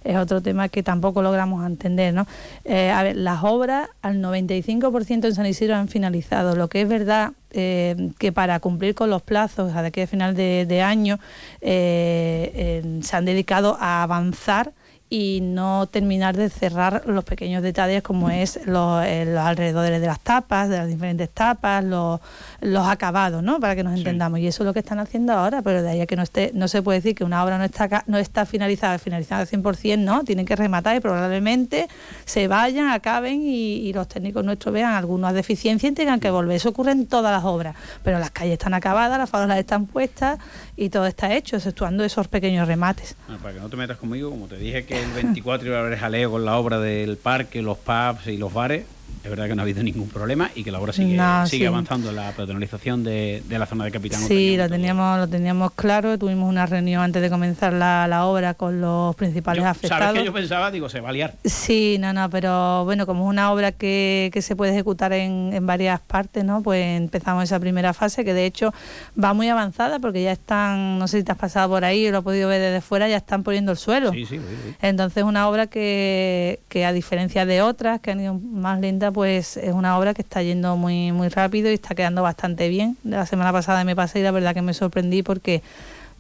es 0.05 0.17
otro 0.19 0.43
tema 0.43 0.69
que 0.69 0.83
tampoco 0.83 1.23
logramos 1.23 1.67
entender. 1.67 2.13
¿no? 2.13 2.27
Eh, 2.67 2.91
a 2.91 3.03
ver, 3.03 3.17
las 3.17 3.43
obras 3.45 3.89
al 4.03 4.21
95% 4.21 5.25
en 5.25 5.35
San 5.35 5.47
Isidro 5.47 5.75
han 5.75 5.89
finalizado. 5.89 6.55
Lo 6.55 6.69
que 6.69 6.83
es 6.83 6.89
verdad 6.89 7.33
eh, 7.51 8.11
que 8.19 8.31
para 8.31 8.61
cumplir 8.61 8.95
con 8.95 9.09
los 9.09 9.23
plazos 9.23 9.75
a 9.75 9.81
de 9.81 9.89
aquí 9.89 10.03
a 10.03 10.07
final 10.07 10.37
de, 10.37 10.83
año 10.83 11.19
se 11.63 12.83
han 13.13 13.25
dedicado 13.25 13.79
a 13.81 14.03
avanzar 14.03 14.75
y 15.15 15.41
no 15.41 15.87
terminar 15.87 16.37
de 16.37 16.51
cerrar 16.51 17.05
los 17.07 17.23
pequeños 17.23 17.63
detalles 17.63 18.03
como 18.03 18.31
es 18.31 18.59
los, 18.67 19.05
eh, 19.05 19.25
los 19.25 19.45
alrededores 19.45 20.01
de 20.01 20.09
las 20.09 20.19
tapas, 20.19 20.69
de 20.69 20.77
las 20.77 20.89
diferentes 20.89 21.31
tapas, 21.31 21.85
los, 21.85 22.19
los 22.61 22.89
acabados, 22.89 23.41
¿no? 23.41 23.61
Para 23.61 23.77
que 23.77 23.85
nos 23.85 23.97
entendamos. 23.97 24.41
Y 24.41 24.49
eso 24.49 24.65
es 24.65 24.67
lo 24.67 24.73
que 24.73 24.81
están 24.81 24.99
haciendo 24.99 25.33
ahora, 25.33 25.63
pero 25.63 25.85
de 25.85 25.91
ahí 25.91 26.01
a 26.01 26.07
que 26.07 26.17
no 26.17 26.25
esté, 26.25 26.51
no 26.53 26.67
se 26.67 26.83
puede 26.83 26.99
decir 26.99 27.15
que 27.15 27.23
una 27.23 27.45
obra 27.45 27.59
no 27.59 27.65
está 27.65 28.03
no 28.09 28.19
está 28.19 28.45
finalizada, 28.45 28.99
finalizada 28.99 29.43
al 29.43 29.47
100%, 29.47 29.99
¿no? 29.99 30.25
Tienen 30.25 30.47
que 30.47 30.57
rematar 30.57 30.97
y 30.97 31.01
probablemente 31.01 31.87
se 32.25 32.49
vayan, 32.49 32.89
acaben 32.89 33.41
y, 33.45 33.93
los 33.93 34.09
técnicos 34.09 34.45
nuestros 34.45 34.75
vean 34.75 34.95
algunas 34.95 35.33
deficiencias 35.33 35.93
y 35.93 35.95
tengan 35.95 36.19
que 36.19 36.33
volver. 36.33 36.57
Eso 36.57 36.71
ocurre 36.71 36.91
en 36.91 37.07
todas 37.07 37.31
las 37.31 37.45
obras, 37.45 37.77
pero 38.03 38.19
las 38.19 38.33
calles 38.33 38.55
están 38.55 38.75
acabadas, 38.75 39.17
las 39.17 39.31
farolas 39.31 39.59
están 39.59 39.87
puestas 39.87 40.41
y 40.77 40.91
todo 40.91 41.07
está 41.07 41.35
hecho, 41.35 41.57
exceptuando 41.57 42.05
esos 42.05 42.29
pequeños 42.29 42.67
remates. 42.67 43.17
Ah, 43.29 43.39
para 43.43 43.55
que 43.55 43.61
no 43.61 43.69
te 43.69 43.77
metas 43.77 43.97
conmigo, 43.97 44.31
como 44.31 44.47
te 44.47 44.57
dije 44.57 44.85
que 44.85 45.03
el 45.03 45.11
24 45.13 45.69
iba 45.69 45.79
a 45.79 45.81
haber 45.81 45.99
jaleo 45.99 46.31
con 46.31 46.45
la 46.45 46.57
obra 46.57 46.79
del 46.81 47.17
parque, 47.17 47.63
los 47.63 47.79
pubs 47.79 48.27
y 48.27 48.37
los 48.37 48.53
bares 48.53 48.85
es 49.25 49.31
verdad 49.31 49.47
que 49.49 49.55
no 49.55 49.63
ha 49.63 49.65
habido 49.65 49.83
ningún 49.83 50.09
problema 50.11 50.51
y 50.55 50.63
que 50.63 50.71
la 50.71 50.79
obra 50.79 50.93
sigue, 50.93 51.19
sigue 51.47 51.67
avanzando 51.67 52.11
en 52.11 52.17
la 52.17 52.33
peatonalización 52.33 53.03
de, 53.03 53.43
la 53.49 53.65
zona 53.65 53.87
de 53.87 53.91
Capitán. 53.91 54.21
Sí, 54.21 54.55
lo 54.59 54.69
teníamos, 54.69 55.19
lo 55.19 55.27
teníamos 55.27 55.73
claro. 55.73 56.19
Tuvimos 56.19 56.47
una 56.47 56.67
reunión 56.67 57.01
antes 57.01 57.23
de 57.23 57.31
comenzar 57.31 57.73
la, 57.73 58.27
obra 58.27 58.53
con 58.53 58.83
los 58.83 59.17
principales 59.17 59.65
afectados. 59.65 60.05
¿Sabes 60.05 60.21
que 60.21 60.27
yo 60.27 60.33
pensaba? 60.35 60.71
Digo, 60.71 60.91
se 60.91 61.01
va 61.01 61.09
a 61.09 61.13
liar. 61.13 61.35
Sí, 61.43 61.97
no, 61.99 62.13
no, 62.13 62.29
pero 62.29 62.85
bueno, 62.85 63.07
como 63.07 63.25
es 63.25 63.31
una 63.31 63.51
obra 63.51 63.73
que, 63.73 64.29
que 64.31 64.43
se 64.43 64.57
puede 64.57 64.73
ejecutar 64.73 65.15
en, 65.15 65.53
en, 65.55 65.67
varias 65.67 66.01
partes, 66.01 66.45
¿no? 66.45 66.63
Pues 66.63 66.85
empezamos 66.85 67.45
esa 67.45 67.59
primera 67.59 67.95
fase 67.95 68.27
que 68.27 68.35
de 68.35 68.45
hecho 68.45 68.75
va 69.23 69.33
muy 69.33 69.49
avanzada 69.49 70.01
porque 70.01 70.23
ya 70.23 70.33
están, 70.33 70.99
no 70.99 71.09
sé 71.09 71.19
si 71.19 71.25
te 71.25 71.33
has 71.33 71.39
pasado 71.39 71.71
por 71.71 71.87
ahí 71.87 72.07
o 72.09 72.11
lo 72.11 72.19
has 72.19 72.25
podido 72.25 72.51
ver 72.51 72.61
desde 72.61 72.83
fuera, 72.83 73.09
ya 73.09 73.17
están 73.17 73.43
poniendo 73.43 73.73
el 73.73 73.79
suelo. 73.79 74.13
Sí, 74.13 74.27
sí, 74.27 74.37
sí. 74.37 74.75
Entonces 74.83 75.25
una 75.25 75.49
obra 75.49 75.67
que, 75.67 76.61
que 76.69 76.85
a 76.85 76.93
diferencia 76.93 77.47
de 77.47 77.63
otras 77.63 78.01
que 78.01 78.11
han 78.11 78.21
ido 78.21 78.35
más 78.35 78.83
pues 79.13 79.57
es 79.57 79.73
una 79.73 79.99
obra 79.99 80.15
que 80.15 80.23
está 80.23 80.43
yendo 80.43 80.77
muy, 80.77 81.13
muy 81.13 81.29
rápido 81.29 81.71
y 81.71 81.75
está 81.75 81.95
quedando 81.95 82.23
bastante 82.23 82.69
bien. 82.69 82.97
La 83.05 83.27
semana 83.27 83.53
pasada 83.53 83.85
me 83.85 83.97
pasé 83.97 84.21
y 84.21 84.23
la 84.23 84.31
verdad 84.31 84.55
que 84.55 84.63
me 84.63 84.75
sorprendí 84.75 85.23
porque 85.23 85.63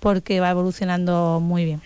porque 0.04 0.38
va 0.38 0.50
evolucionando 0.50 1.40
muy 1.40 1.64
bien. 1.64 1.80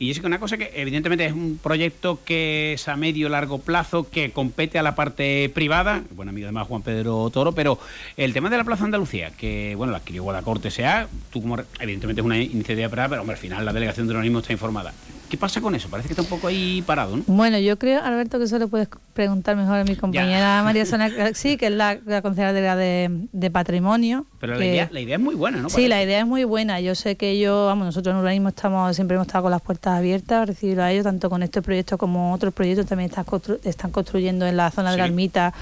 Y 0.00 0.10
es 0.10 0.18
una 0.18 0.40
cosa 0.40 0.58
que 0.58 0.72
evidentemente 0.74 1.26
es 1.26 1.32
un 1.32 1.60
proyecto 1.62 2.18
que 2.24 2.72
es 2.72 2.88
a 2.88 2.96
medio 2.96 3.28
largo 3.28 3.60
plazo, 3.60 4.10
que 4.10 4.32
compete 4.32 4.80
a 4.80 4.82
la 4.82 4.96
parte 4.96 5.48
privada, 5.54 6.02
buen 6.16 6.28
amigo 6.28 6.46
además 6.46 6.66
Juan 6.66 6.82
Pedro 6.82 7.30
Toro, 7.30 7.52
pero 7.52 7.78
el 8.16 8.32
tema 8.32 8.50
de 8.50 8.56
la 8.56 8.64
Plaza 8.64 8.82
Andalucía, 8.82 9.30
que 9.30 9.74
bueno, 9.76 9.92
la 9.92 9.98
adquirió 9.98 10.24
Guadacorte 10.24 10.72
sea, 10.72 11.06
tú 11.30 11.40
como 11.40 11.56
evidentemente 11.78 12.20
es 12.20 12.24
una 12.24 12.36
iniciativa 12.36 12.88
privada, 12.88 13.10
pero 13.10 13.20
hombre, 13.20 13.34
al 13.34 13.40
final 13.40 13.64
la 13.64 13.72
delegación 13.72 14.08
de 14.08 14.14
urbanismo 14.14 14.40
está 14.40 14.52
informada. 14.52 14.92
¿Qué 15.28 15.36
pasa 15.36 15.60
con 15.60 15.74
eso? 15.74 15.88
Parece 15.88 16.08
que 16.08 16.12
está 16.12 16.22
un 16.22 16.28
poco 16.28 16.46
ahí 16.46 16.82
parado, 16.86 17.16
¿no? 17.16 17.24
Bueno, 17.26 17.58
yo 17.58 17.78
creo, 17.78 18.02
Alberto, 18.02 18.38
que 18.38 18.44
eso 18.44 18.58
lo 18.58 18.68
puedes 18.68 18.88
preguntar 19.12 19.56
mejor 19.56 19.78
a 19.78 19.84
mi 19.84 19.96
compañera 19.96 20.62
María 20.64 20.86
Sonia, 20.86 21.10
sí, 21.34 21.56
que 21.56 21.66
es 21.66 21.72
la, 21.72 21.98
la 22.06 22.22
consejera 22.22 22.52
de, 22.52 23.10
de, 23.32 23.50
Patrimonio. 23.50 24.26
Pero 24.38 24.54
la, 24.54 24.64
idea, 24.64 24.88
la, 24.92 25.00
idea, 25.00 25.16
es 25.16 25.22
muy 25.22 25.34
buena, 25.34 25.58
¿no? 25.58 25.68
Sí, 25.68 25.88
la 25.88 26.02
idea 26.02 26.20
es 26.20 26.26
muy 26.26 26.44
buena. 26.44 26.80
Yo 26.80 26.94
sé 26.94 27.16
que 27.16 27.30
ellos, 27.30 27.66
vamos, 27.66 27.86
nosotros 27.86 28.12
en 28.12 28.20
urbanismo 28.20 28.50
estamos, 28.50 28.94
siempre 28.94 29.16
hemos 29.16 29.26
estado 29.26 29.42
con 29.42 29.50
las 29.50 29.62
puertas 29.62 29.98
abiertas 29.98 30.46
recibirlo 30.46 30.84
a 30.84 30.92
ellos, 30.92 31.04
tanto 31.04 31.28
con 31.28 31.42
este 31.42 31.60
proyecto 31.60 31.98
como 31.98 32.32
otros 32.32 32.54
proyectos 32.54 32.86
también 32.86 33.10
están, 33.10 33.26
están 33.64 33.90
construyendo 33.90 34.46
en 34.46 34.56
la 34.56 34.70
zona 34.70 34.92
de 34.92 34.98
la 34.98 35.06
ermita 35.06 35.52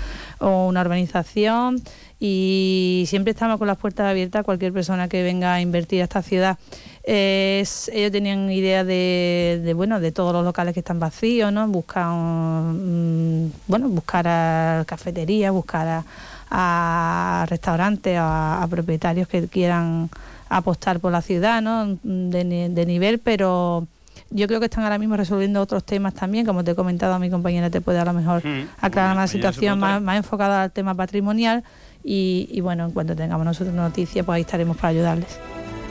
o 0.40 0.66
una 0.66 0.82
urbanización 0.82 1.82
y 2.20 3.04
siempre 3.06 3.32
estamos 3.32 3.58
con 3.58 3.66
las 3.66 3.76
puertas 3.76 4.10
abiertas 4.10 4.40
a 4.40 4.44
cualquier 4.44 4.72
persona 4.72 5.08
que 5.08 5.22
venga 5.22 5.54
a 5.54 5.60
invertir 5.60 6.00
a 6.00 6.04
esta 6.04 6.22
ciudad 6.22 6.58
ellos 7.07 8.12
tenían 8.12 8.50
idea 8.50 8.82
de, 8.82 9.72
bueno 9.76 10.00
de 10.00 10.11
todos 10.11 10.32
los 10.32 10.44
locales 10.44 10.72
que 10.72 10.80
están 10.80 10.98
vacíos, 10.98 11.52
¿no? 11.52 11.66
Buscar 11.68 12.07
mm, 12.07 13.52
bueno 13.66 13.88
buscar 13.88 14.26
a 14.26 14.84
cafeterías, 14.86 15.52
buscar 15.52 16.05
a, 16.50 17.46
restaurantes, 17.48 18.16
a, 18.18 18.66
propietarios 18.70 19.28
que 19.28 19.48
quieran 19.48 20.09
apostar 20.48 21.00
por 21.00 21.12
la 21.12 21.20
ciudad, 21.20 21.61
¿no? 21.61 21.98
De, 22.02 22.84
nivel, 22.86 23.18
pero 23.18 23.86
yo 24.30 24.46
creo 24.46 24.61
que 24.61 24.66
están 24.66 24.84
ahora 24.84 24.98
mismo 24.98 25.16
resolviendo 25.16 25.61
otros 25.61 25.84
temas 25.84 26.14
también, 26.14 26.46
como 26.46 26.64
te 26.64 26.70
he 26.70 26.74
comentado, 26.74 27.18
mi 27.18 27.28
compañera 27.28 27.70
te 27.70 27.80
puede 27.80 27.98
a 27.98 28.05
lo 28.05 28.12
mejor 28.12 28.46
mm, 28.46 28.68
aclarar 28.80 29.16
una 29.16 29.26
situación 29.26 29.78
más, 29.78 30.00
más, 30.00 30.16
enfocada 30.16 30.62
al 30.62 30.70
tema 30.70 30.94
patrimonial 30.94 31.64
y, 32.02 32.48
y, 32.50 32.61
bueno, 32.61 32.84
en 32.86 32.92
cuanto 32.92 33.16
tengamos 33.16 33.44
nosotros 33.44 33.74
noticias, 33.74 34.24
pues 34.24 34.36
ahí 34.36 34.42
estaremos 34.42 34.76
para 34.76 34.88
ayudarles. 34.88 35.38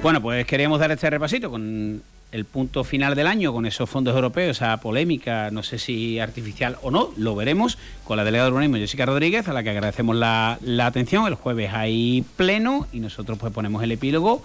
Bueno, 0.04 0.22
pues 0.22 0.46
queríamos 0.46 0.82
dar 0.82 0.92
este 0.92 1.10
repasito 1.10 1.50
con 1.50 2.04
el 2.34 2.44
punto 2.44 2.84
final 2.84 3.16
del 3.16 3.26
año, 3.26 3.54
con 3.54 3.66
esos 3.66 3.90
fondos 3.90 4.14
europeos, 4.14 4.58
esa 4.58 4.76
polémica, 4.82 5.50
no 5.50 5.64
sé 5.64 5.80
si 5.80 6.20
artificial 6.20 6.78
o 6.82 6.92
no, 6.92 7.12
lo 7.16 7.38
veremos 7.38 7.78
con 8.04 8.18
la 8.18 8.26
delegada 8.26 8.50
de 8.50 8.52
urbanismo 8.52 8.76
Jessica 8.76 9.06
Rodríguez, 9.06 9.48
a 9.48 9.54
la 9.54 9.64
que 9.64 9.70
agradecemos 9.70 10.18
la, 10.18 10.60
la 10.62 10.88
atención. 10.88 11.26
El 11.28 11.36
jueves 11.36 11.72
hay 11.74 12.26
pleno 12.36 12.86
y 12.92 13.00
nosotros 13.00 13.38
pues 13.40 13.54
ponemos 13.54 13.82
el 13.82 13.94
epílogo. 13.94 14.44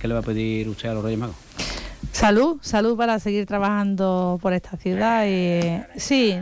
¿Qué 0.00 0.08
le 0.08 0.14
va 0.14 0.20
a 0.20 0.24
pedir 0.24 0.68
usted 0.68 0.88
a 0.88 0.94
los 0.94 1.04
Reyes 1.04 1.20
Magos? 1.20 1.36
Salud, 2.12 2.58
salud 2.60 2.96
para 2.96 3.18
seguir 3.18 3.46
trabajando 3.46 4.38
por 4.42 4.52
esta 4.52 4.76
ciudad 4.76 5.26
y 5.26 5.80
sí, 5.98 6.36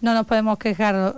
no, 0.00 0.14
nos 0.14 0.26
podemos 0.26 0.58
quejar. 0.58 1.16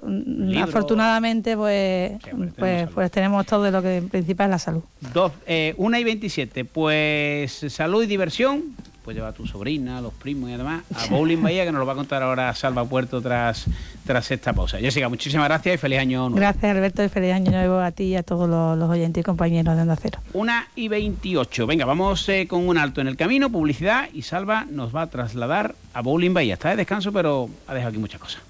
Afortunadamente, 0.61 1.57
pues, 1.57 2.12
pues, 2.59 2.88
pues, 2.90 3.11
tenemos 3.11 3.47
todo 3.47 3.62
de 3.62 3.70
lo 3.70 3.82
que 3.82 4.03
principal 4.11 4.47
es 4.47 4.51
la 4.51 4.59
salud. 4.59 4.82
Dos, 5.12 5.32
eh, 5.47 5.74
una 5.78 6.01
y 6.01 6.05
veintisiete, 6.05 6.64
pues 6.64 7.64
salud 7.68 8.03
y 8.03 8.07
diversión, 8.07 8.74
puedes 9.07 9.19
llevar 9.19 9.31
a 9.31 9.37
tu 9.37 9.47
sobrina, 9.47 9.99
a 9.99 10.01
los 10.01 10.13
primos 10.13 10.51
y 10.51 10.55
además 10.55 10.83
a 10.93 11.07
Bowling 11.07 11.41
Bahía, 11.41 11.65
que 11.65 11.71
nos 11.71 11.79
lo 11.79 11.87
va 11.87 11.93
a 11.93 11.97
contar 11.97 12.25
ahora 12.25 12.53
Salva 12.57 12.85
Puerto 12.85 13.23
tras, 13.23 13.67
tras 14.05 14.29
esta 14.33 14.53
pausa. 14.53 14.79
Jessica, 14.79 15.09
muchísimas 15.09 15.47
gracias 15.47 15.77
y 15.77 15.79
feliz 15.79 16.01
año 16.01 16.23
nuevo. 16.23 16.35
Gracias, 16.35 16.65
Alberto, 16.65 17.05
y 17.05 17.09
feliz 17.09 17.33
año 17.33 17.53
nuevo 17.53 17.79
a 17.79 17.93
ti 17.93 18.07
y 18.07 18.17
a 18.17 18.25
todos 18.25 18.49
los, 18.49 18.91
oyentes 18.91 19.21
y 19.21 19.25
compañeros 19.25 19.77
de 19.77 19.83
Onda 19.83 19.95
Cero. 19.95 20.19
Una 20.33 20.67
y 20.75 20.89
veintiocho. 20.89 21.69
Venga, 21.69 21.85
vamos 21.85 22.29
eh, 22.29 22.49
con 22.49 22.67
un 22.67 22.79
alto 22.79 23.01
en 23.01 23.07
el 23.07 23.17
camino, 23.17 23.49
publicidad, 23.49 24.09
y 24.13 24.23
Salva 24.23 24.67
nos 24.69 24.95
va 24.95 25.03
a 25.03 25.07
trasladar 25.07 25.77
a 25.95 26.03
Bowling 26.03 26.35
Bahía. 26.35 26.55
Está 26.55 26.71
de 26.71 26.77
descanso, 26.77 27.13
pero 27.13 27.49
ha 27.69 27.75
dejado 27.75 27.91
aquí 27.91 27.99
muchas 27.99 28.21
cosas. 28.21 28.43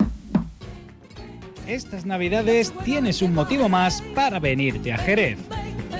Estas 1.66 2.06
navidades 2.06 2.72
tienes 2.82 3.20
un 3.20 3.34
motivo 3.34 3.68
más 3.68 4.02
para 4.14 4.38
venirte 4.38 4.90
a 4.90 4.96
Jerez. 4.96 5.36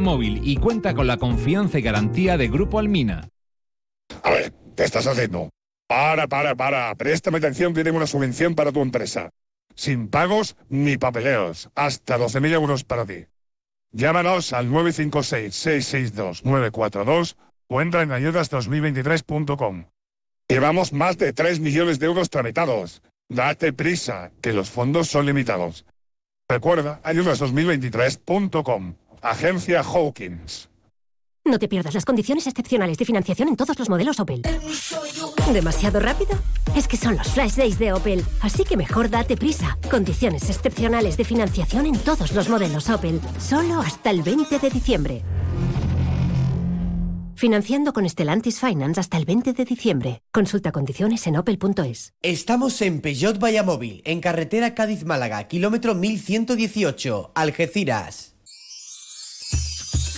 Móvil 0.00 0.40
y 0.44 0.56
cuenta 0.56 0.94
con 0.94 1.06
la 1.06 1.16
confianza 1.16 1.78
y 1.78 1.82
garantía 1.82 2.36
de 2.36 2.48
Grupo 2.48 2.78
Almina. 2.78 3.28
A 4.22 4.30
ver, 4.30 4.52
¿qué 4.76 4.84
estás 4.84 5.06
haciendo? 5.06 5.50
Para, 5.86 6.26
para, 6.26 6.54
para. 6.54 6.94
Préstame 6.94 7.38
atención 7.38 7.72
que 7.74 7.90
una 7.90 8.06
subvención 8.06 8.54
para 8.54 8.72
tu 8.72 8.82
empresa. 8.82 9.30
Sin 9.74 10.08
pagos 10.08 10.56
ni 10.68 10.96
papeleos. 10.96 11.70
Hasta 11.74 12.18
12.000 12.18 12.52
euros 12.52 12.84
para 12.84 13.04
ti. 13.04 13.26
Llámanos 13.92 14.52
al 14.52 14.68
956-662-942 14.70 17.36
o 17.68 17.80
entra 17.80 18.02
en 18.02 18.10
ayudas2023.com. 18.10 19.86
Llevamos 20.48 20.92
más 20.92 21.18
de 21.18 21.32
3 21.32 21.58
millones 21.60 21.98
de 21.98 22.06
euros 22.06 22.30
tramitados. 22.30 23.02
Date 23.28 23.72
prisa, 23.72 24.30
que 24.40 24.52
los 24.52 24.70
fondos 24.70 25.08
son 25.08 25.26
limitados. 25.26 25.84
Recuerda, 26.48 27.00
ayudas2023.com. 27.02 28.94
Agencia 29.22 29.82
Hawkins. 29.82 30.68
No 31.44 31.60
te 31.60 31.68
pierdas 31.68 31.94
las 31.94 32.04
condiciones 32.04 32.46
excepcionales 32.48 32.98
de 32.98 33.04
financiación 33.04 33.48
en 33.48 33.56
todos 33.56 33.78
los 33.78 33.88
modelos 33.88 34.18
Opel. 34.18 34.42
¿Demasiado 35.52 36.00
rápido? 36.00 36.32
Es 36.74 36.88
que 36.88 36.96
son 36.96 37.16
los 37.16 37.28
Flash 37.28 37.54
Days 37.54 37.78
de 37.78 37.92
Opel, 37.92 38.24
así 38.42 38.64
que 38.64 38.76
mejor 38.76 39.08
date 39.08 39.36
prisa. 39.36 39.78
Condiciones 39.88 40.50
excepcionales 40.50 41.16
de 41.16 41.24
financiación 41.24 41.86
en 41.86 41.96
todos 41.98 42.32
los 42.32 42.48
modelos 42.48 42.90
Opel, 42.90 43.20
solo 43.38 43.80
hasta 43.80 44.10
el 44.10 44.22
20 44.22 44.58
de 44.58 44.70
diciembre. 44.70 45.22
Financiando 47.36 47.92
con 47.92 48.08
Stellantis 48.08 48.58
Finance 48.58 48.98
hasta 48.98 49.18
el 49.18 49.26
20 49.26 49.52
de 49.52 49.64
diciembre. 49.64 50.22
Consulta 50.32 50.72
condiciones 50.72 51.26
en 51.26 51.36
opel.es. 51.36 52.14
Estamos 52.22 52.80
en 52.80 53.02
Peugeot 53.02 53.38
Vallamóvil, 53.38 54.00
en 54.04 54.20
carretera 54.20 54.74
Cádiz-Málaga, 54.74 55.46
kilómetro 55.46 55.94
1118, 55.94 57.32
Algeciras. 57.34 58.35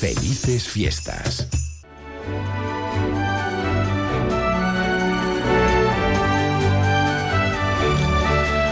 Felices 0.01 0.69
fiestas. 0.69 1.49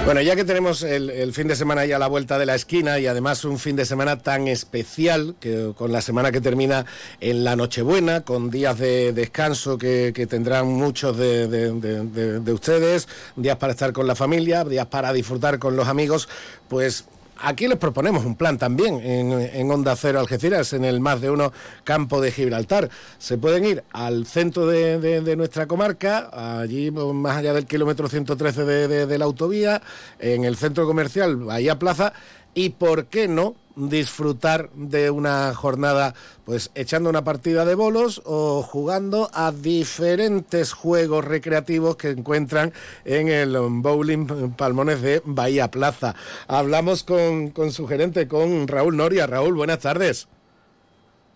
Bueno, 0.04 0.20
ya 0.20 0.36
que 0.36 0.44
tenemos 0.44 0.84
el, 0.84 1.32
fin 1.32 1.48
de 1.48 1.56
semana 1.56 1.84
ya 1.84 1.96
a 1.96 1.98
la 1.98 2.06
vuelta 2.06 2.38
de 2.38 2.46
la 2.46 2.54
esquina 2.54 3.00
y 3.00 3.08
además 3.08 3.44
un 3.44 3.58
fin 3.58 3.74
de 3.74 3.84
semana 3.84 4.20
tan 4.20 4.46
especial, 4.46 5.34
que 5.40 5.72
con 5.76 5.90
la 5.90 6.00
semana 6.00 6.30
que 6.30 6.40
termina 6.40 6.86
en 7.20 7.42
la 7.42 7.56
Nochebuena, 7.56 8.20
con 8.20 8.48
días 8.48 8.78
de 8.78 9.12
descanso 9.12 9.78
que, 9.78 10.12
tendrán 10.30 10.68
muchos 10.68 11.16
de, 11.16 11.48
de, 11.48 12.52
ustedes, 12.52 13.08
días 13.34 13.56
para 13.56 13.72
estar 13.72 13.92
con 13.92 14.06
la 14.06 14.14
familia, 14.14 14.62
días 14.62 14.86
para 14.86 15.12
disfrutar 15.12 15.58
con 15.58 15.74
los 15.74 15.88
amigos, 15.88 16.28
pues 16.68 17.06
Aquí 17.38 17.68
les 17.68 17.76
proponemos 17.76 18.24
un 18.24 18.34
plan 18.34 18.56
también 18.56 19.00
en, 19.02 19.70
Onda 19.70 19.94
Cero 19.96 20.20
Algeciras, 20.20 20.72
en 20.72 20.84
el 20.84 21.00
más 21.00 21.20
de 21.20 21.30
uno 21.30 21.52
campo 21.84 22.20
de 22.20 22.32
Gibraltar. 22.32 22.88
Se 23.18 23.36
pueden 23.36 23.64
ir 23.64 23.84
al 23.92 24.26
centro 24.26 24.66
de, 24.66 25.36
nuestra 25.36 25.66
comarca, 25.66 26.30
allí 26.60 26.90
más 26.90 27.36
allá 27.36 27.52
del 27.52 27.66
kilómetro 27.66 28.08
113 28.08 28.64
de, 28.64 29.18
la 29.18 29.24
autovía, 29.24 29.82
en 30.18 30.44
el 30.44 30.56
centro 30.56 30.86
comercial 30.86 31.36
Bahía 31.36 31.78
Plaza, 31.78 32.12
y 32.54 32.70
por 32.70 33.06
qué 33.06 33.28
no 33.28 33.54
disfrutar 33.76 34.70
de 34.70 35.10
una 35.10 35.54
jornada 35.54 36.14
pues 36.44 36.70
echando 36.74 37.10
una 37.10 37.24
partida 37.24 37.64
de 37.64 37.74
bolos 37.74 38.22
o 38.24 38.62
jugando 38.62 39.28
a 39.34 39.52
diferentes 39.52 40.72
juegos 40.72 41.24
recreativos 41.24 41.96
que 41.96 42.08
encuentran 42.08 42.72
en 43.04 43.28
el 43.28 43.56
Bowling 43.58 44.52
Palmones 44.56 45.02
de 45.02 45.22
Bahía 45.24 45.70
Plaza. 45.70 46.14
Hablamos 46.48 47.04
con, 47.04 47.52
su 47.70 47.86
gerente, 47.86 48.26
con 48.26 48.66
Raúl 48.66 48.96
Noria. 48.96 49.26
Raúl, 49.26 49.54
buenas 49.54 49.80
tardes. 49.80 50.28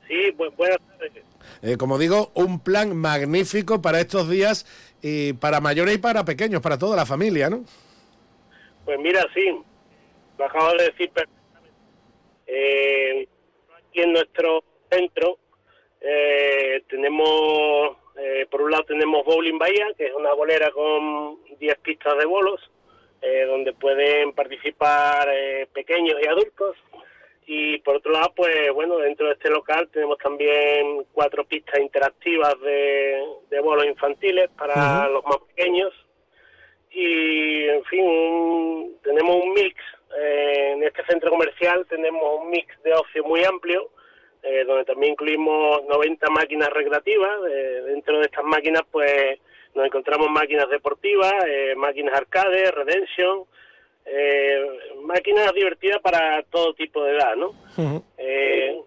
Sí, 0.08 0.30
buenas 0.36 0.78
tardes. 0.98 1.24
Eh, 1.62 1.76
como 1.76 1.98
digo, 1.98 2.30
un 2.34 2.60
plan 2.60 2.96
magnífico 2.96 3.82
para 3.82 4.00
estos 4.00 4.30
días 4.30 4.66
y 5.02 5.34
para 5.34 5.60
mayores 5.60 5.96
y 5.96 5.98
para 5.98 6.24
pequeños, 6.24 6.62
para 6.62 6.78
toda 6.78 6.96
la 6.96 7.04
familia, 7.04 7.50
¿no? 7.50 7.64
Pues 8.86 8.98
mira, 8.98 9.26
sí, 9.34 9.44
lo 10.38 10.44
acabo 10.46 10.72
de 10.78 10.84
decir 10.84 11.10
eh, 12.52 13.28
aquí 13.88 14.02
en 14.02 14.12
nuestro 14.12 14.64
centro 14.90 15.38
eh, 16.00 16.82
tenemos, 16.88 17.96
eh, 18.16 18.46
por 18.50 18.62
un 18.62 18.70
lado 18.70 18.84
tenemos 18.84 19.24
Bowling 19.24 19.58
Bahía, 19.58 19.88
que 19.96 20.06
es 20.06 20.14
una 20.14 20.32
bolera 20.32 20.70
con 20.70 21.38
10 21.58 21.78
pistas 21.78 22.16
de 22.18 22.24
bolos, 22.24 22.70
eh, 23.20 23.44
donde 23.44 23.72
pueden 23.74 24.32
participar 24.32 25.28
pequeños 25.72 26.16
y 26.22 26.26
adultos. 26.26 26.76
Y 27.46 27.78
por 27.78 27.96
otro 27.96 28.12
lado, 28.12 28.32
pues 28.34 28.72
bueno, 28.72 28.98
dentro 28.98 29.26
de 29.26 29.32
este 29.32 29.50
local 29.50 29.88
tenemos 29.92 30.18
también 30.18 31.04
cuatro 31.12 31.44
pistas 31.44 31.80
interactivas 31.80 32.54
de, 32.60 33.60
bolos 33.62 33.86
infantiles 33.86 34.48
para 34.56 35.08
los 35.08 35.24
más 35.24 35.38
pequeños. 35.54 35.92
Y, 36.92 37.64
en 37.68 37.84
fin, 37.84 38.96
tenemos 39.02 39.36
un 39.36 39.52
mix 39.52 39.76
eh, 40.18 40.72
en 40.72 40.82
este 40.82 41.04
centro 41.04 41.30
comercial 41.30 41.86
tenemos 41.88 42.40
un 42.40 42.50
mix 42.50 42.66
de 42.82 42.92
ocio 42.92 43.24
muy 43.24 43.44
amplio, 43.44 43.90
eh, 44.42 44.64
donde 44.64 44.84
también 44.84 45.12
incluimos 45.12 45.84
90 45.84 46.30
máquinas 46.30 46.70
recreativas. 46.70 47.40
dentro 47.86 48.18
de 48.18 48.24
estas 48.24 48.44
máquinas, 48.44 48.82
pues 48.90 49.38
nos 49.74 49.86
encontramos 49.86 50.30
máquinas 50.30 50.68
deportivas, 50.68 51.32
eh, 51.46 51.74
máquinas 51.76 52.14
arcade, 52.14 52.70
redemption, 52.70 53.44
máquinas 55.02 55.52
divertidas 55.54 56.00
para 56.00 56.42
todo 56.50 56.74
tipo 56.74 57.04
de 57.04 57.12
edad, 57.12 57.36
¿no? 57.36 57.52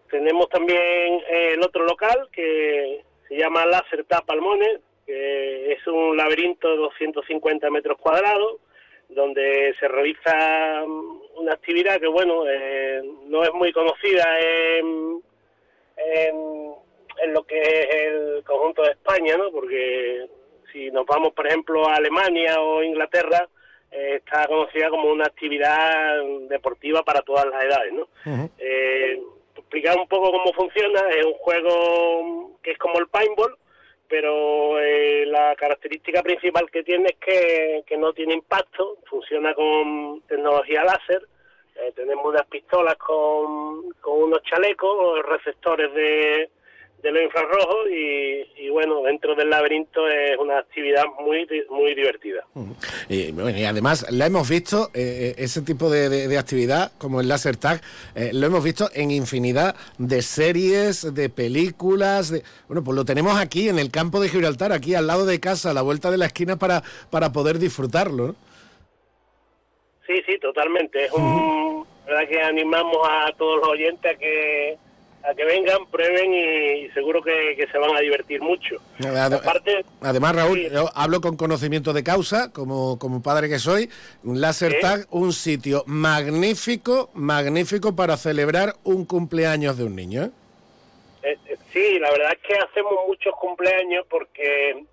tenemos 0.10 0.50
también 0.50 1.22
el 1.30 1.62
otro 1.62 1.86
local 1.86 2.28
que 2.32 3.04
se 3.28 3.38
llama 3.38 3.66
Láser 3.66 4.06
Palmones, 4.26 4.82
que 5.06 5.72
es 5.72 5.88
un 5.88 6.18
laberinto 6.18 6.70
de 6.70 6.78
250 6.78 7.70
metros 7.70 7.98
cuadrados 8.00 8.58
donde 9.10 9.74
se 9.80 9.88
realiza 9.88 10.84
mm, 10.86 11.40
una 11.40 11.54
actividad 11.54 12.00
que, 12.00 12.08
bueno, 12.08 12.44
eh, 12.48 13.02
no 13.28 13.44
es 13.44 13.54
muy 13.54 13.72
conocida 13.72 14.24
en, 14.40 15.22
en, 15.98 17.34
lo 17.34 17.44
que 17.44 17.60
es 17.62 17.88
el 18.06 18.44
conjunto 18.44 18.84
de 18.84 18.92
España, 18.92 19.38
¿no? 19.38 19.50
Porque 19.52 20.28
si 20.72 20.92
nos 20.92 21.06
vamos, 21.06 21.34
por 21.34 21.48
ejemplo, 21.48 21.88
a 21.88 21.96
Alemania 21.96 22.60
o 22.60 22.84
Inglaterra, 22.84 23.48
eh, 23.92 24.16
está 24.18 24.48
conocida 24.48 24.90
como 24.90 25.10
una 25.10 25.26
actividad 25.26 26.22
deportiva 26.50 27.04
para 27.04 27.22
todas 27.22 27.46
las 27.46 27.64
edades, 27.64 27.94
¿no? 27.94 28.08
Eh, 28.58 29.22
explicar 29.56 29.98
un 29.98 30.08
poco 30.08 30.32
cómo 30.32 30.54
funciona, 30.54 31.10
es 31.10 31.26
un 31.26 31.34
juego 31.34 32.58
que 32.62 32.72
es 32.72 32.78
como 32.78 33.00
el 33.00 33.08
paintball, 33.08 33.56
pero 34.14 34.80
eh, 34.80 35.26
la 35.26 35.56
característica 35.56 36.22
principal 36.22 36.70
que 36.70 36.84
tiene 36.84 37.16
es 37.20 37.84
que, 37.84 37.98
no 37.98 38.14
tiene 38.14 38.36
impacto, 38.36 39.00
funciona 39.10 39.56
con 39.56 40.22
tecnología 40.28 40.84
láser, 40.84 41.28
eh, 41.76 41.92
tenemos 41.96 42.24
unas 42.24 42.46
pistolas 42.46 42.96
con, 42.98 43.90
con 44.02 44.22
unos 44.22 44.44
chalecos, 44.44 45.26
receptores 45.26 45.92
de, 45.96 46.52
de 47.04 47.12
los 47.12 47.24
infrarrojos 47.24 47.90
y, 47.92 48.70
bueno, 48.70 49.04
dentro 49.04 49.36
del 49.36 49.50
laberinto 49.50 50.08
es 50.08 50.38
una 50.40 50.60
actividad 50.60 51.04
muy 51.20 51.46
muy 51.70 51.94
divertida. 51.94 52.46
Y, 53.10 53.34
bueno, 53.34 53.50
y 53.50 53.66
además 53.66 54.10
la 54.10 54.26
hemos 54.26 54.50
visto, 54.50 54.90
eh, 54.94 55.36
ese 55.38 55.62
tipo 55.62 55.90
de, 55.90 56.38
actividad 56.38 56.94
como 56.98 57.20
el 57.20 57.28
Laser 57.28 57.58
Tag, 57.58 57.82
eh, 58.16 58.32
lo 58.34 58.48
hemos 58.48 58.64
visto 58.64 58.90
en 58.94 59.12
infinidad 59.12 59.76
de 59.98 60.22
series, 60.22 61.14
de 61.14 61.30
películas, 61.30 62.30
de, 62.30 62.42
bueno, 62.68 62.84
pues 62.84 62.96
lo 62.96 63.04
tenemos 63.04 63.38
aquí 63.38 63.68
en 63.68 63.80
el 63.80 63.92
campo 63.92 64.22
de 64.22 64.30
Gibraltar, 64.30 64.72
aquí 64.72 64.96
al 64.96 65.06
lado 65.06 65.26
de 65.26 65.42
casa, 65.42 65.72
a 65.72 65.74
la 65.74 65.82
vuelta 65.82 66.10
de 66.10 66.18
la 66.18 66.28
esquina 66.28 66.56
para, 66.56 66.84
para 67.12 67.34
poder 67.34 67.60
disfrutarlo. 67.60 68.36
Sí, 70.08 70.22
sí, 70.26 70.40
totalmente. 70.40 71.06
Es 71.06 71.12
un, 71.12 71.86
verdad 72.06 72.28
que 72.30 72.42
animamos 72.42 72.98
a 73.10 73.34
todos 73.38 73.58
los 73.58 73.68
oyentes 73.68 74.16
a 74.16 74.18
que 74.18 74.78
a 75.24 75.34
que 75.34 75.46
vengan, 75.46 75.86
prueben 75.90 76.34
y 76.34 76.90
seguro 76.90 77.22
que, 77.22 77.56
que 77.56 77.68
se 77.68 77.78
van 77.78 77.96
a 77.96 78.00
divertir 78.00 78.42
mucho. 78.42 78.76
Aparte, 79.06 79.86
Además, 80.02 80.36
Raúl, 80.36 80.70
yo 80.70 80.90
hablo 80.96 81.22
con 81.22 81.38
conocimiento 81.38 81.94
de 81.94 82.04
causa, 82.04 82.52
como, 82.52 83.00
como 83.00 83.22
padre 83.24 83.48
que 83.48 83.60
soy. 83.60 83.90
Láser 84.24 84.74
Sí. 84.74 84.78
Tag, 84.82 85.08
un 85.12 85.32
sitio 85.32 85.84
magnífico, 85.86 87.10
magnífico 87.14 87.96
para 87.96 88.18
celebrar 88.18 88.74
un 88.84 89.06
cumpleaños 89.06 89.78
de 89.78 89.84
un 89.86 89.96
niño. 89.96 90.24
¿eh? 90.24 90.30
Eh, 91.24 91.38
eh, 91.48 91.58
sí, 91.72 92.00
la 92.00 92.12
verdad 92.12 92.34
es 92.34 92.40
que 92.48 92.56
hacemos 92.56 92.94
muchos 93.08 93.34
cumpleaños 93.36 94.06
porque 94.10 94.84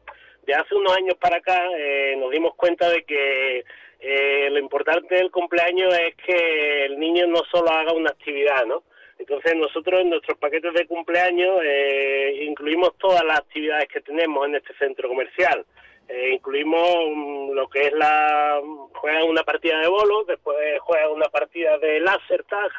de 0.46 0.54
hace 0.54 0.74
unos 0.74 0.96
años 0.96 1.16
para 1.20 1.38
acá 1.38 1.60
eh, 1.76 2.14
nos 2.18 2.30
dimos 2.30 2.54
cuenta 2.54 2.88
de 2.88 3.04
que 3.04 3.64
eh, 4.00 4.48
lo 4.50 4.58
importante 4.58 5.14
del 5.14 5.30
cumpleaños 5.30 5.92
es 5.94 6.14
que 6.24 6.86
el 6.86 6.98
niño 6.98 7.26
no 7.26 7.42
solo 7.50 7.70
haga 7.70 7.92
una 7.92 8.10
actividad, 8.10 8.64
¿no? 8.66 8.82
Entonces 9.20 9.54
nosotros 9.54 10.00
en 10.00 10.08
nuestros 10.10 10.38
paquetes 10.38 10.72
de 10.72 10.86
cumpleaños 10.86 11.60
eh, 11.62 12.40
incluimos 12.48 12.96
todas 12.96 13.22
las 13.22 13.38
actividades 13.40 13.86
que 13.88 14.00
tenemos 14.00 14.46
en 14.46 14.54
este 14.56 14.72
centro 14.74 15.08
comercial. 15.08 15.64
Eh, 16.08 16.30
incluimos 16.32 16.88
mm, 17.14 17.50
lo 17.52 17.68
que 17.68 17.82
es 17.88 17.92
la... 17.92 18.60
juegan 18.94 19.28
una 19.28 19.42
partida 19.44 19.78
de 19.78 19.88
bolos, 19.88 20.26
después 20.26 20.56
juegan 20.80 21.10
una 21.12 21.28
partida 21.28 21.76
de 21.78 22.00
láser 22.00 22.44
tag, 22.44 22.70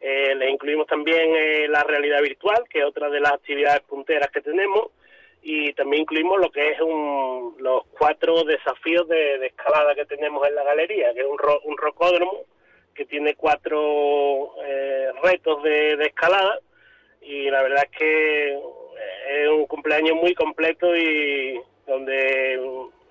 eh, 0.00 0.34
le 0.34 0.50
incluimos 0.50 0.86
también 0.88 1.34
eh, 1.36 1.68
la 1.68 1.84
realidad 1.84 2.20
virtual, 2.20 2.64
que 2.68 2.80
es 2.80 2.84
otra 2.84 3.08
de 3.08 3.20
las 3.20 3.32
actividades 3.34 3.80
punteras 3.82 4.30
que 4.30 4.40
tenemos, 4.42 4.88
y 5.42 5.72
también 5.74 6.02
incluimos 6.02 6.40
lo 6.40 6.50
que 6.50 6.72
es 6.72 6.80
un- 6.80 7.54
los 7.60 7.84
cuatro 7.98 8.42
desafíos 8.42 9.06
de, 9.08 9.46
escalada 9.46 9.94
que 9.94 10.04
tenemos 10.04 10.46
en 10.48 10.56
la 10.56 10.64
galería, 10.64 11.14
que 11.14 11.20
es 11.20 11.26
un, 11.26 11.38
ro- 11.38 11.60
un 11.64 11.76
rocódromo 11.78 12.42
que 12.96 13.04
tiene 13.04 13.34
cuatro 13.34 14.54
eh, 14.64 15.10
retos 15.22 15.62
de, 15.62 15.94
escalada, 16.04 16.60
y 17.20 17.50
la 17.50 17.62
verdad 17.62 17.84
es 17.90 17.98
que 17.98 18.48
eh, 18.54 19.42
es 19.42 19.48
un 19.48 19.66
cumpleaños 19.66 20.16
muy 20.16 20.34
completo 20.34 20.96
y 20.96 21.60
donde 21.86 22.58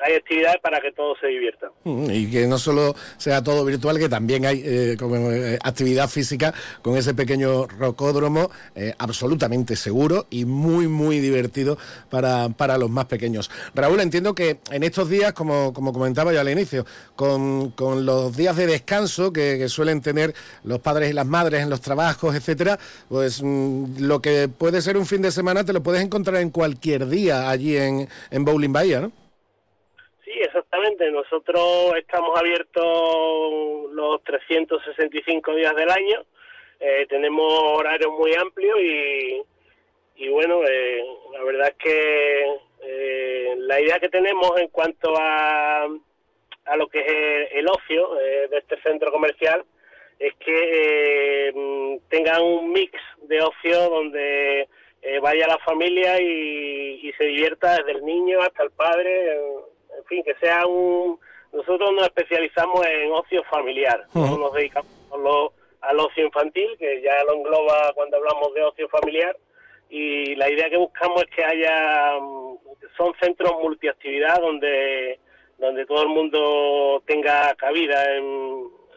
hay 0.04 0.16
actividades 0.16 0.58
para 0.62 0.82
que 0.82 0.92
todos 0.92 1.18
se 1.20 1.28
diviertan. 1.28 1.70
Mm, 1.84 2.10
Y 2.12 2.30
que 2.30 2.48
no 2.48 2.58
solo 2.58 2.96
sea 3.18 3.44
todo 3.44 3.66
virtual, 3.66 3.98
que 3.98 4.10
también 4.10 4.46
hay 4.46 4.62
eh, 4.64 4.98
como, 5.00 5.32
eh, 5.32 5.58
actividad 5.64 6.10
física 6.10 6.54
con 6.82 6.98
ese 6.98 7.14
pequeño 7.14 7.68
rocódromo 7.68 8.52
eh, 8.76 8.94
absolutamente 8.98 9.76
seguro 9.76 10.28
y 10.30 10.46
muy, 10.46 10.88
muy 10.88 11.20
divertido 11.20 11.78
para, 12.10 12.50
para 12.50 12.78
los 12.78 12.90
más 12.90 13.06
pequeños. 13.06 13.50
Raúl, 13.74 14.00
entiendo 14.00 14.36
que 14.36 14.60
en 14.72 14.84
estos 14.84 15.10
días, 15.10 15.34
como, 15.34 15.74
como 15.74 15.94
comentaba 15.94 16.34
yo 16.34 16.42
al 16.42 16.50
inicio, 16.50 16.86
con, 17.16 17.72
con 17.72 18.06
los 18.06 18.36
días 18.36 18.56
de 18.56 18.68
descanso 18.68 19.32
que, 19.32 19.66
suelen 19.66 20.02
tener 20.02 20.36
los 20.64 20.80
padres 20.80 21.10
y 21.10 21.14
las 21.14 21.26
madres 21.26 21.64
en 21.64 21.72
los 21.72 21.82
trabajos, 21.82 22.36
etcétera, 22.36 22.78
pues 23.10 23.42
mm, 23.42 23.98
lo 24.00 24.22
que 24.22 24.48
puede 24.48 24.82
ser 24.82 24.96
un 24.96 25.08
fin 25.08 25.24
de 25.24 25.32
semana 25.32 25.64
te 25.64 25.74
lo 25.74 25.82
puedes 25.82 26.04
encontrar 26.04 26.40
en 26.42 26.52
cualquier 26.52 27.08
día 27.08 27.50
allí 27.50 27.76
en, 27.76 28.08
en 28.30 28.46
Bowling 28.46 28.72
Bahía, 28.72 29.00
¿no? 29.00 29.25
Exactamente. 30.42 31.10
Nosotros 31.12 31.94
estamos 31.98 32.38
abiertos 32.38 33.92
los 33.92 34.24
365 34.24 35.56
días 35.56 35.76
del 35.76 35.90
año. 35.90 36.26
Eh, 36.80 37.06
tenemos 37.10 37.52
horarios 37.52 38.12
muy 38.12 38.34
amplios 38.36 38.80
y, 38.80 39.42
y 40.18 40.30
bueno, 40.30 40.62
eh, 40.68 41.04
la 41.34 41.44
verdad 41.44 41.68
es 41.70 41.76
que 41.76 42.46
eh, 42.88 43.56
la 43.58 43.82
idea 43.82 44.00
que 44.00 44.10
tenemos 44.10 44.52
en 44.58 44.68
cuanto 44.68 45.16
a, 45.18 45.86
a 45.86 46.78
lo 46.78 46.88
que 46.88 47.00
es 47.00 47.52
el, 47.54 47.68
ocio 47.68 48.20
eh, 48.20 48.48
de 48.50 48.58
este 48.60 48.80
centro 48.82 49.12
comercial 49.12 49.64
es 50.20 50.34
que 50.36 51.50
eh, 51.50 52.00
tengan 52.10 52.42
un 52.44 52.72
mix 52.72 52.92
de 53.24 53.42
ocio 53.42 53.90
donde 53.90 54.68
vaya 55.22 55.48
la 55.48 55.60
familia 55.60 56.20
y, 56.20 57.00
y 57.04 57.14
se 57.14 57.26
divierta 57.26 57.78
desde 57.78 57.92
el 57.92 58.06
niño 58.06 58.42
hasta 58.42 58.64
el 58.64 58.72
padre, 58.72 59.40
en, 60.06 60.08
fin, 60.08 60.24
que 60.24 60.36
sea 60.36 60.66
un... 60.66 61.20
Nosotros 61.54 61.90
nos 61.94 62.04
especializamos 62.06 62.86
en 62.86 63.12
ocio 63.12 63.42
familiar, 63.50 64.06
no 64.14 64.22
Ujú. 64.24 64.38
nos 64.38 64.54
dedicamos 64.54 64.92
solo 65.10 65.54
al 65.82 66.00
ocio 66.00 66.26
infantil, 66.26 66.68
que 66.78 67.02
ya 67.02 67.24
lo 67.26 67.36
engloba 67.36 67.94
cuando 67.96 68.18
hablamos 68.18 68.54
de 68.54 68.64
ocio 68.64 68.90
familiar, 68.90 69.36
y 69.90 70.36
la 70.36 70.50
idea 70.52 70.70
que 70.70 70.78
buscamos 70.78 71.24
es 71.24 71.30
que 71.36 71.44
haya... 71.44 72.20
mm, 72.20 72.56
Son 72.98 73.14
centros 73.22 73.54
multiactividad 73.62 74.40
donde, 74.42 75.20
donde 75.58 75.86
todo 75.86 76.02
el 76.04 76.10
mundo 76.10 77.02
tenga 77.06 77.54
cabida 77.56 78.04
en, 78.18 78.24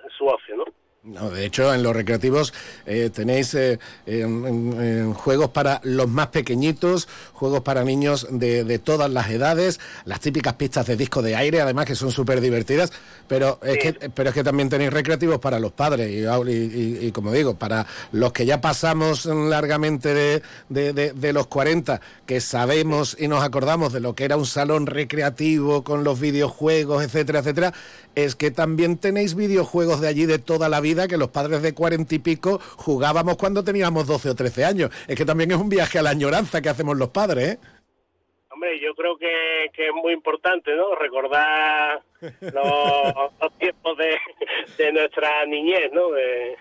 en 0.04 0.10
su 0.16 0.26
ocio, 0.26 0.56
¿no? 0.56 0.64
No, 1.04 1.30
de 1.30 1.46
hecho, 1.46 1.72
en 1.72 1.82
los 1.84 1.94
recreativos 1.96 2.52
eh, 2.84 3.08
tenéis 3.14 3.54
eh, 3.54 3.78
en- 4.06 4.44
en- 4.46 4.80
en 4.82 5.14
juegos 5.14 5.48
para 5.50 5.80
los 5.84 6.08
más 6.08 6.26
pequeñitos, 6.28 7.06
juegos 7.38 7.60
para 7.62 7.84
niños 7.84 8.26
de, 8.30 8.64
de 8.64 8.78
todas 8.78 9.10
las 9.10 9.30
edades, 9.30 9.78
las 10.04 10.20
típicas 10.20 10.54
pistas 10.54 10.86
de 10.86 10.96
disco 10.96 11.22
de 11.22 11.36
aire, 11.36 11.60
además 11.60 11.86
que 11.86 11.94
son 11.94 12.10
súper 12.10 12.40
divertidas, 12.40 12.92
pero 13.28 13.60
es, 13.62 13.78
que, 13.78 14.10
pero 14.10 14.30
es 14.30 14.34
que 14.34 14.42
también 14.44 14.68
tenéis 14.68 14.92
recreativos 14.92 15.38
para 15.38 15.58
los 15.60 15.72
padres 15.72 16.10
y, 16.10 16.24
y- 16.50 16.52
y- 16.52 17.06
y, 17.06 17.12
como 17.12 17.32
digo, 17.32 17.54
para 17.54 17.86
los 18.12 18.32
que 18.32 18.44
ya 18.46 18.60
pasamos 18.60 19.24
largamente 19.26 20.12
de, 20.14 20.42
de- 20.68 20.92
de- 20.92 21.12
de 21.12 21.32
los 21.32 21.46
40, 21.46 22.00
que 22.26 22.40
sabemos 22.40 23.16
y 23.18 23.28
nos 23.28 23.42
acordamos 23.44 23.92
de 23.92 24.00
lo 24.00 24.14
que 24.14 24.24
era 24.24 24.36
un 24.36 24.46
salón 24.46 24.86
recreativo 24.86 25.84
con 25.84 26.04
los 26.04 26.18
videojuegos, 26.20 27.02
etcétera, 27.04 27.40
etcétera, 27.40 27.72
es 28.14 28.34
que 28.34 28.50
también 28.50 28.96
tenéis 28.96 29.34
videojuegos 29.34 30.00
de 30.00 30.08
allí 30.08 30.26
de 30.26 30.38
toda 30.38 30.68
la 30.68 30.80
vida 30.80 31.06
que 31.06 31.16
los 31.16 31.28
padres 31.28 31.62
de 31.62 31.72
cuarenta 31.72 32.14
y 32.14 32.18
pico 32.18 32.60
jugábamos 32.76 33.36
cuando 33.36 33.62
teníamos 33.62 34.06
12 34.06 34.30
o 34.30 34.34
13 34.34 34.64
años. 34.64 34.90
Es 35.06 35.16
que 35.16 35.24
también 35.24 35.50
es 35.52 35.56
un 35.58 35.68
viaje 35.68 35.98
a 35.98 36.02
la 36.02 36.10
añoranza 36.10 36.60
que 36.60 36.68
hacemos 36.68 36.96
los 36.96 37.10
padres, 37.10 37.27
¿eh? 37.36 37.58
Hombre, 38.50 38.80
yo 38.80 38.94
creo 38.94 39.16
que, 39.18 39.70
que 39.74 39.88
es 39.88 39.92
muy 39.92 40.14
importante, 40.14 40.74
¿no? 40.74 40.94
Recordar 40.94 42.00
los, 42.40 43.32
los 43.40 43.58
tiempos 43.58 43.98
de, 43.98 44.16
de 44.78 44.92
nuestra 44.92 45.44
niñez, 45.46 45.92
¿no? 45.92 46.16
Eh, 46.16 46.56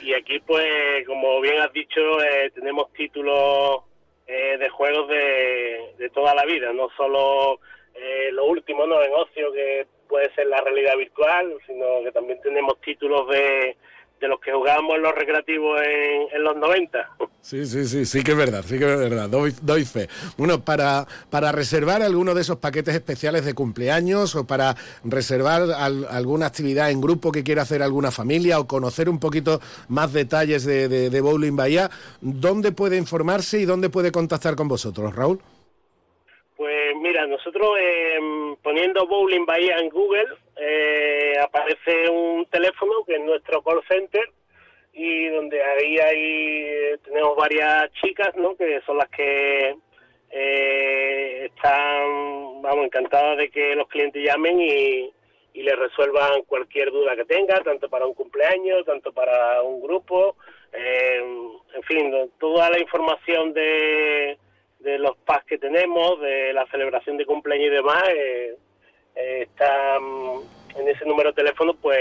y 0.00 0.14
aquí, 0.14 0.38
pues, 0.40 1.06
como 1.06 1.40
bien 1.40 1.60
has 1.60 1.72
dicho, 1.72 2.00
eh, 2.22 2.50
tenemos 2.54 2.92
títulos 2.94 3.82
eh, 4.26 4.56
de 4.58 4.68
juegos 4.70 5.08
de, 5.08 5.94
de 5.98 6.10
toda 6.10 6.34
la 6.34 6.44
vida, 6.46 6.72
no 6.72 6.88
solo 6.96 7.60
eh, 7.94 8.30
lo 8.32 8.46
último, 8.46 8.86
¿no? 8.86 9.02
En 9.02 9.12
ocio, 9.12 9.52
que 9.52 9.86
puede 10.08 10.34
ser 10.34 10.46
la 10.46 10.60
realidad 10.60 10.96
virtual, 10.96 11.54
sino 11.66 12.02
que 12.02 12.12
también 12.12 12.40
tenemos 12.40 12.80
títulos 12.80 13.28
de, 13.28 13.76
de 14.20 14.28
los 14.28 14.40
que 14.40 14.50
jugábamos 14.52 14.96
en 14.96 15.02
los 15.02 15.14
recreativos 15.14 15.80
en, 15.82 16.22
en 16.36 16.42
los 16.42 16.56
90. 16.56 17.16
Sí, 17.42 17.64
sí, 17.66 17.84
sí, 17.84 18.04
sí 18.06 18.24
que 18.24 18.32
es 18.32 18.36
verdad, 18.36 18.64
sí 18.66 18.78
que 18.78 18.84
es 18.92 18.98
verdad, 18.98 19.28
doy, 19.28 19.52
doy 19.62 19.84
fe. 19.84 20.08
Bueno, 20.36 20.64
para, 20.64 21.06
para 21.30 21.52
reservar 21.52 22.02
alguno 22.02 22.34
de 22.34 22.40
esos 22.40 22.56
paquetes 22.56 22.94
especiales 22.94 23.44
de 23.44 23.54
cumpleaños 23.54 24.34
o 24.34 24.46
para 24.46 24.74
reservar 25.04 25.62
al- 25.76 26.06
alguna 26.10 26.46
actividad 26.46 26.90
en 26.90 27.00
grupo 27.00 27.30
que 27.30 27.44
quiera 27.44 27.62
hacer 27.62 27.82
alguna 27.82 28.10
familia 28.10 28.58
o 28.58 28.66
conocer 28.66 29.08
un 29.08 29.20
poquito 29.20 29.60
más 29.88 30.12
detalles 30.12 30.64
de, 30.64 30.88
de, 30.88 31.10
de 31.10 31.20
Bowling 31.20 31.54
Bahía, 31.56 31.90
¿dónde 32.20 32.72
puede 32.72 32.96
informarse 32.96 33.60
y 33.60 33.64
dónde 33.64 33.90
puede 33.90 34.10
contactar 34.10 34.56
con 34.56 34.66
vosotros, 34.66 35.14
Raúl? 35.14 35.40
Pues 36.56 36.94
mira, 37.02 37.26
nosotros 37.26 37.68
eh, 37.78 38.18
poniendo 38.62 39.06
Bowling 39.06 39.44
Bahía 39.44 39.76
en 39.76 39.90
Google 39.90 40.24
eh, 40.56 41.34
aparece 41.40 42.08
un 42.08 42.46
teléfono 42.46 43.04
que 43.04 43.16
es 43.16 43.20
nuestro 43.20 43.62
call 43.62 43.82
center 43.88 44.28
y 44.92 45.28
donde 45.28 45.62
ahí 45.62 45.98
hay 45.98 46.98
tenemos 47.04 47.36
varias 47.36 47.92
chicas, 48.02 48.34
¿no? 48.36 48.56
Que 48.56 48.80
son 48.86 48.98
las 48.98 49.08
que 49.10 49.76
eh, 50.30 51.50
están, 51.54 52.62
vamos, 52.62 52.86
encantadas 52.86 53.36
de 53.36 53.50
que 53.50 53.76
los 53.76 53.88
clientes 53.88 54.24
llamen 54.24 54.60
y, 54.60 55.12
y 55.52 55.62
les 55.62 55.78
resuelvan 55.78 56.42
cualquier 56.42 56.90
duda 56.90 57.16
que 57.16 57.24
tengan, 57.24 57.62
tanto 57.62 57.88
para 57.88 58.06
un 58.06 58.14
cumpleaños, 58.14 58.84
tanto 58.86 59.12
para 59.12 59.62
un 59.62 59.80
grupo, 59.82 60.36
eh, 60.72 61.22
en 61.74 61.82
fin, 61.82 62.12
toda 62.38 62.70
la 62.70 62.78
información 62.78 63.52
de 63.52 64.38
de 64.86 64.98
los 64.98 65.16
packs 65.18 65.46
que 65.46 65.58
tenemos, 65.58 66.20
de 66.20 66.52
la 66.52 66.66
celebración 66.66 67.16
de 67.16 67.26
cumpleaños 67.26 67.68
y 67.68 67.74
demás, 67.74 68.04
eh, 68.08 68.56
eh, 69.16 69.42
está 69.42 69.98
mm, 70.00 70.78
en 70.78 70.88
ese 70.88 71.04
número 71.04 71.30
de 71.30 71.36
teléfono, 71.36 71.74
pues 71.74 71.98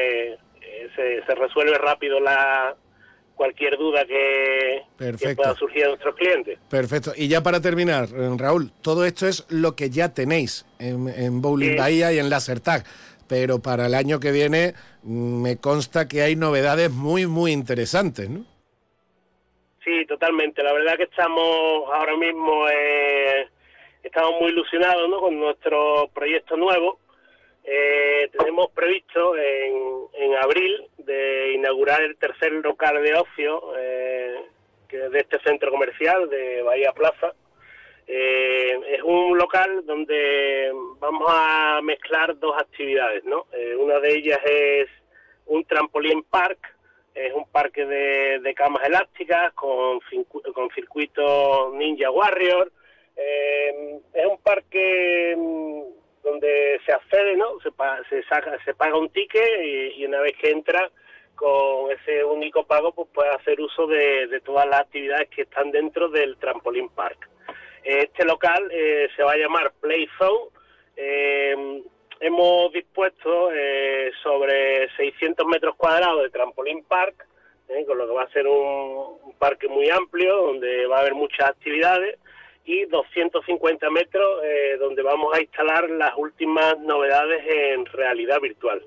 eh, 0.61 0.89
se, 0.95 1.25
se 1.25 1.35
resuelve 1.35 1.77
rápido 1.77 2.19
la 2.19 2.75
cualquier 3.35 3.77
duda 3.77 4.05
que, 4.05 4.83
pueda 5.35 5.55
surgir 5.55 5.85
a 5.85 5.87
nuestros 5.89 6.15
clientes. 6.15 6.57
Perfecto. 6.69 7.11
Y 7.15 7.27
ya 7.27 7.41
para 7.41 7.61
terminar, 7.61 8.07
eh, 8.15 8.29
Raúl, 8.37 8.71
todo 8.81 9.05
esto 9.05 9.27
es 9.27 9.45
lo 9.49 9.75
que 9.75 9.89
ya 9.89 10.13
tenéis 10.13 10.65
en, 10.79 11.07
en 11.09 11.41
Bowling 11.41 11.71
Sí. 11.71 11.75
Bahía 11.77 12.13
y 12.13 12.19
en 12.19 12.29
Laser 12.29 12.59
Tag. 12.59 12.83
Pero 13.27 13.59
para 13.59 13.87
el 13.87 13.95
año 13.95 14.19
que 14.19 14.31
viene 14.31 14.73
mm, 15.03 15.41
me 15.41 15.57
consta 15.57 16.07
que 16.07 16.21
hay 16.21 16.35
novedades 16.35 16.91
muy, 16.91 17.27
muy 17.27 17.51
interesantes, 17.51 18.29
¿no? 18.29 18.45
Sí, 19.83 20.05
totalmente. 20.07 20.63
La 20.63 20.73
verdad 20.73 20.97
que 20.97 21.03
estamos 21.03 21.43
ahora 21.93 22.17
mismo, 22.17 22.67
eh, 22.69 23.47
estamos 24.01 24.31
muy 24.41 24.49
ilusionados 24.49 25.07
¿no? 25.09 25.19
con 25.19 25.39
nuestro 25.39 26.09
proyecto 26.13 26.57
nuevo. 26.57 26.99
Eh, 27.67 28.29
tenemos 28.37 28.69
previsto 28.71 29.35
en, 29.35 30.07
en 30.13 30.35
abril 30.35 30.87
de 30.99 31.53
inaugurar 31.53 32.03
el 32.03 32.15
tercer 32.17 32.51
local 32.51 33.01
de 33.01 33.15
ocio 33.15 33.73
eh, 33.75 34.35
de 34.91 35.19
este 35.19 35.39
centro 35.39 35.71
comercial 35.71 36.29
de 36.29 36.61
Bahía 36.61 36.91
Plaza. 36.91 37.33
Eh, 38.07 38.79
es 38.95 39.01
un 39.01 39.35
local 39.35 39.83
donde 39.83 40.71
vamos 40.99 41.27
a 41.27 41.79
mezclar 41.81 42.37
dos 42.37 42.55
actividades, 42.55 43.23
¿no? 43.25 43.47
Eh, 43.51 43.75
una 43.75 43.99
de 43.99 44.13
ellas 44.13 44.39
es 44.45 44.87
un 45.47 45.65
trampolín 45.65 46.21
park, 46.23 46.59
es 47.15 47.33
un 47.33 47.49
parque 47.49 47.83
de, 47.83 48.39
de 48.41 48.53
camas 48.53 48.87
elásticas 48.87 49.53
con, 49.53 49.99
con 50.53 50.69
circuito 50.75 51.71
Ninja 51.73 52.11
Warrior. 52.11 52.71
Es 53.15 54.25
un 54.25 54.37
parque 54.43 55.33
mm, 55.37 56.04
donde 56.25 56.81
se 56.85 56.91
accede, 56.91 57.37
¿no? 57.37 57.59
Se, 57.61 57.71
pa- 57.71 58.01
se, 58.09 58.23
saca, 58.23 58.57
se 58.65 58.73
paga 58.73 58.97
un 58.97 59.09
ticket 59.09 59.63
y, 59.63 60.03
una 60.05 60.19
vez 60.19 60.33
que 60.41 60.49
entra 60.49 60.89
con 61.35 61.91
ese 61.91 62.23
único 62.25 62.65
pago, 62.65 62.91
pues 62.93 63.07
puede 63.13 63.29
hacer 63.29 63.61
uso 63.61 63.85
de, 63.87 64.41
todas 64.43 64.67
las 64.67 64.81
actividades 64.81 65.29
que 65.29 65.43
están 65.43 65.71
dentro 65.71 66.09
del 66.09 66.35
trampolín 66.37 66.89
park. 66.89 67.29
Este 67.83 68.25
local 68.25 68.67
eh, 68.71 69.07
se 69.15 69.21
va 69.23 69.33
a 69.33 69.37
llamar 69.37 69.71
Play 69.79 70.07
Zone. 70.17 70.49
Eh, 70.97 71.83
hemos 72.21 72.71
dispuesto 72.73 73.51
eh, 73.53 74.11
sobre 74.23 74.89
600 74.95 75.45
metros 75.45 75.75
cuadrados 75.75 76.23
de 76.23 76.29
trampolín 76.31 76.83
park, 76.85 77.27
eh, 77.69 77.85
con 77.85 77.97
lo 77.97 78.07
que 78.07 78.13
va 78.13 78.23
a 78.23 78.29
ser 78.31 78.47
un 78.47 79.33
parque 79.37 79.67
muy 79.67 79.89
amplio, 79.89 80.35
donde 80.37 80.87
va 80.87 80.97
a 80.97 81.01
haber 81.01 81.13
muchas 81.13 81.49
actividades, 81.49 82.17
y 82.65 82.85
250 82.85 83.89
metros 83.91 84.43
eh, 84.43 84.77
donde 84.79 85.03
vamos 85.03 85.33
a 85.33 85.41
instalar 85.41 85.89
las 85.89 86.11
últimas 86.17 86.79
novedades 86.79 87.43
en 87.47 87.85
realidad 87.85 88.39
virtual. 88.41 88.81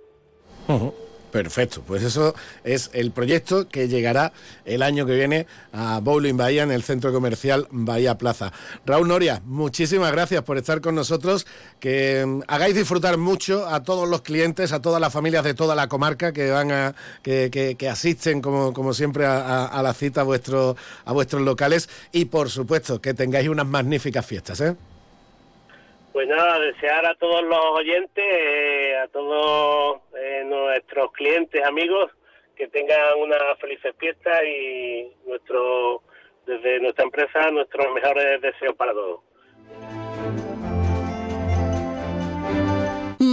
Perfecto, 1.30 1.82
pues 1.86 2.02
eso 2.02 2.34
es 2.64 2.88
el 2.94 3.10
proyecto 3.10 3.68
que 3.68 3.86
llegará 3.86 4.32
el 4.64 4.82
año 4.82 5.04
que 5.04 5.14
viene 5.14 5.46
a 5.74 6.00
Bowling 6.00 6.38
Bahía 6.38 6.62
en 6.62 6.70
el 6.72 6.82
centro 6.82 7.12
comercial 7.12 7.68
Bahía 7.70 8.16
Plaza. 8.16 8.50
Raúl 8.86 9.08
Noria, 9.08 9.42
muchísimas 9.44 10.10
gracias 10.10 10.42
por 10.42 10.56
estar 10.56 10.80
con 10.80 10.94
nosotros, 10.94 11.46
que 11.80 12.24
mm, 12.26 12.40
hagáis 12.48 12.74
disfrutar 12.74 13.18
mucho 13.18 13.68
a 13.68 13.82
todos 13.82 14.08
los 14.08 14.22
clientes, 14.22 14.72
a 14.72 14.80
todas 14.80 15.02
las 15.02 15.12
familias 15.12 15.44
de 15.44 15.52
toda 15.52 15.74
la 15.74 15.86
comarca 15.86 16.32
que 16.32 16.50
van 16.50 16.72
a 16.72 16.94
que, 17.22 17.76
asisten 17.90 18.40
como, 18.40 18.94
siempre 18.94 19.26
a 19.26 19.80
la 19.82 19.92
cita 19.92 20.22
a, 20.22 20.24
vuestro- 20.24 20.76
a 21.04 21.12
vuestros 21.12 21.42
locales 21.42 21.90
y 22.10 22.24
por 22.24 22.48
supuesto 22.48 23.02
que 23.02 23.12
tengáis 23.12 23.50
unas 23.50 23.66
magníficas 23.66 24.24
fiestas, 24.24 24.62
¿eh? 24.62 24.76
Pues 26.18 26.26
nada, 26.26 26.58
desear 26.58 27.06
a 27.06 27.14
todos 27.14 27.44
los 27.44 27.64
oyentes, 27.74 28.24
eh, 28.26 28.96
a 28.96 29.06
todos 29.06 30.00
eh, 30.20 30.42
nuestros 30.44 31.12
clientes, 31.12 31.64
amigos, 31.64 32.10
que 32.56 32.66
tengan 32.66 33.20
una 33.20 33.36
feliz 33.60 33.78
fiesta 34.00 34.44
y 34.44 35.12
nuestro 35.24 36.02
desde 36.44 36.80
nuestra 36.80 37.04
empresa 37.04 37.52
nuestros 37.52 37.94
mejores 37.94 38.40
deseos 38.40 38.74
para 38.74 38.90
todos. 38.94 39.20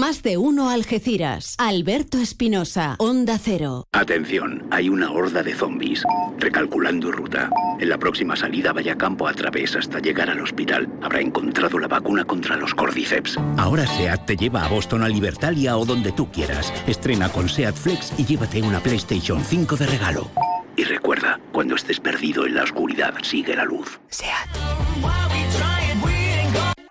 Más 0.05 0.21
de 0.21 0.37
uno 0.37 0.69
Algeciras. 0.69 1.55
Alberto 1.57 2.19
Espinosa. 2.19 2.95
Onda 2.99 3.39
Cero. 3.39 3.87
Atención, 3.91 4.67
hay 4.69 4.87
una 4.87 5.09
horda 5.09 5.41
de 5.41 5.55
zombies. 5.55 6.03
Recalculando 6.37 7.11
ruta. 7.11 7.49
En 7.79 7.89
la 7.89 7.97
próxima 7.97 8.35
salida 8.35 8.71
vaya 8.71 8.95
campo 8.95 9.27
a 9.27 9.33
través 9.33 9.75
hasta 9.75 9.97
llegar 9.97 10.29
al 10.29 10.41
hospital. 10.41 10.87
Habrá 11.01 11.21
encontrado 11.21 11.79
la 11.79 11.87
vacuna 11.87 12.23
contra 12.23 12.55
los 12.55 12.75
cordyceps. 12.75 13.39
Ahora 13.57 13.87
SEAT 13.87 14.27
te 14.27 14.37
lleva 14.37 14.63
a 14.63 14.67
Boston, 14.67 15.01
a 15.01 15.09
Libertalia 15.09 15.75
o 15.75 15.85
donde 15.85 16.11
tú 16.11 16.31
quieras. 16.31 16.71
Estrena 16.85 17.29
con 17.29 17.49
SEAT 17.49 17.75
Flex 17.75 18.13
y 18.19 18.25
llévate 18.25 18.61
una 18.61 18.81
PlayStation 18.81 19.43
5 19.43 19.75
de 19.75 19.87
regalo. 19.87 20.29
Y 20.75 20.83
recuerda, 20.83 21.39
cuando 21.51 21.73
estés 21.73 21.99
perdido 21.99 22.45
en 22.45 22.53
la 22.53 22.61
oscuridad, 22.61 23.15
sigue 23.23 23.55
la 23.55 23.65
luz. 23.65 23.99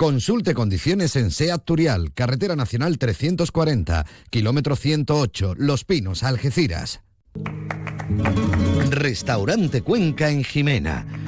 Consulte 0.05 0.53
condiciones 0.53 1.17
en 1.17 1.31
SEAT 1.31 1.65
Turial, 1.65 2.13
Carretera 2.13 2.55
Nacional 2.57 2.99
340, 2.99 4.05
kilómetro 4.29 4.77
108, 4.77 5.55
Los 5.57 5.87
Pinos, 5.87 6.25
Algeciras. 6.25 7.01
Restaurante 8.91 9.81
Cuenca 9.81 10.29
en 10.29 10.45
Jimena. 10.45 11.24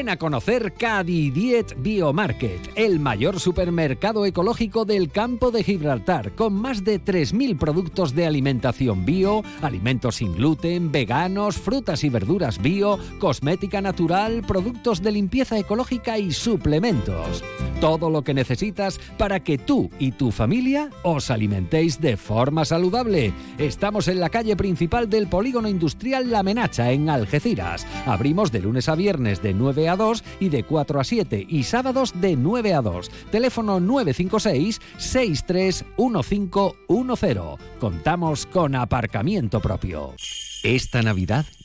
Ven 0.00 0.08
a 0.08 0.16
conocer 0.16 0.72
Cadidiet 0.72 1.76
Biomarket, 1.76 2.72
el 2.74 3.00
mayor 3.00 3.38
supermercado 3.38 4.24
ecológico 4.24 4.86
del 4.86 5.10
campo 5.10 5.50
de 5.50 5.62
Gibraltar, 5.62 6.32
con 6.32 6.54
más 6.54 6.84
de 6.84 7.04
3.000 7.04 7.58
productos 7.58 8.14
de 8.14 8.24
alimentación 8.24 9.04
bio, 9.04 9.42
alimentos 9.60 10.16
sin 10.16 10.32
gluten, 10.32 10.90
veganos, 10.90 11.58
frutas 11.58 12.02
y 12.02 12.08
verduras 12.08 12.62
bio, 12.62 12.98
cosmética 13.18 13.82
natural, 13.82 14.42
productos 14.48 15.02
de 15.02 15.12
limpieza 15.12 15.58
ecológica 15.58 16.16
y 16.16 16.32
suplementos. 16.32 17.44
Todo 17.78 18.08
lo 18.08 18.22
que 18.22 18.34
necesitas 18.34 18.98
para 19.18 19.40
que 19.40 19.58
tú 19.58 19.90
y 19.98 20.12
tu 20.12 20.32
familia 20.32 20.90
os 21.02 21.30
alimentéis 21.30 22.00
de 22.00 22.16
forma 22.16 22.64
saludable. 22.64 23.32
Estamos 23.58 24.08
en 24.08 24.20
la 24.20 24.28
calle 24.28 24.54
principal 24.54 25.08
del 25.08 25.28
polígono 25.28 25.68
industrial 25.68 26.30
La 26.30 26.42
Menacha, 26.42 26.90
en 26.90 27.08
Algeciras. 27.08 27.86
Abrimos 28.06 28.52
de 28.52 28.60
lunes 28.60 28.88
a 28.88 28.94
viernes 28.94 29.42
de 29.42 29.54
9 29.54 29.88
a 29.88 29.89
2 29.96 30.24
y 30.40 30.48
de 30.48 30.64
4 30.64 31.00
a 31.00 31.04
7 31.04 31.46
y 31.48 31.62
sábados 31.64 32.12
de 32.20 32.36
9 32.36 32.74
a 32.74 32.82
2. 32.82 33.10
Teléfono 33.30 33.80
956 33.80 34.80
631510. 34.98 37.38
Contamos 37.78 38.46
con 38.46 38.74
aparcamiento 38.74 39.60
propio. 39.60 40.14
Esta 40.62 41.02
Navidad 41.02 41.46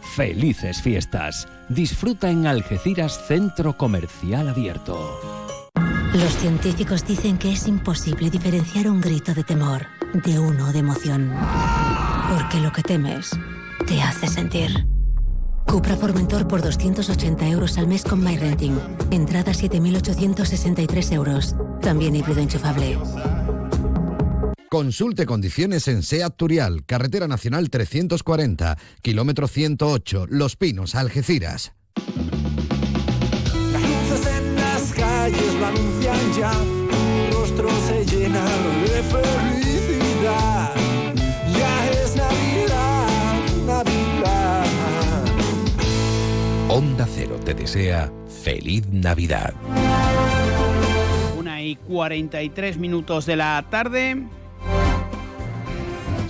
Felices 0.00 0.82
fiestas. 0.82 1.48
Disfruta 1.68 2.30
en 2.30 2.46
Algeciras 2.46 3.26
Centro 3.26 3.76
Comercial 3.76 4.48
Abierto. 4.48 5.20
Los 6.14 6.36
científicos 6.38 7.06
dicen 7.06 7.38
que 7.38 7.52
es 7.52 7.68
imposible 7.68 8.30
diferenciar 8.30 8.88
un 8.88 9.00
grito 9.00 9.32
de 9.32 9.44
temor 9.44 9.86
de 10.12 10.38
uno 10.38 10.72
de 10.72 10.80
emoción. 10.80 11.32
Porque 12.28 12.58
lo 12.60 12.72
que 12.72 12.82
temes 12.82 13.30
te 13.86 14.02
hace 14.02 14.26
sentir. 14.26 14.86
Cupra 15.66 15.94
Formentor 15.96 16.48
por 16.48 16.62
280 16.62 17.46
euros 17.48 17.78
al 17.78 17.86
mes 17.86 18.02
con 18.02 18.24
MyRenting. 18.24 18.76
Entrada 19.12 19.52
7.863 19.52 21.12
euros. 21.12 21.54
También 21.80 22.16
híbrido 22.16 22.40
enchufable. 22.40 22.98
Consulte 24.70 25.26
condiciones 25.26 25.88
en 25.88 26.04
SEAT 26.04 26.36
Turial, 26.36 26.84
Carretera 26.86 27.26
Nacional 27.26 27.70
340, 27.70 28.78
kilómetro 29.02 29.48
108, 29.48 30.26
Los 30.28 30.54
Pinos, 30.54 30.94
Algeciras. 30.94 31.72
Las 33.72 33.82
luces 33.82 34.26
en 34.32 34.54
las 34.54 34.92
calles 34.92 35.54
lo 35.58 35.66
anuncian 35.66 36.32
ya, 36.38 36.52
tu 36.52 37.36
rostro 37.36 37.68
se 37.88 38.06
llena 38.06 38.44
de 38.44 39.02
felicidad. 39.10 40.72
Ya 41.52 41.90
es 41.90 42.14
Navidad, 42.14 43.08
Navidad. 43.66 44.66
Onda 46.68 47.08
Cero 47.12 47.40
te 47.44 47.54
desea 47.54 48.12
Feliz 48.44 48.86
Navidad. 48.88 49.52
Una 51.36 51.60
y 51.60 51.74
43 51.74 52.78
minutos 52.78 53.26
de 53.26 53.34
la 53.34 53.66
tarde. 53.68 54.28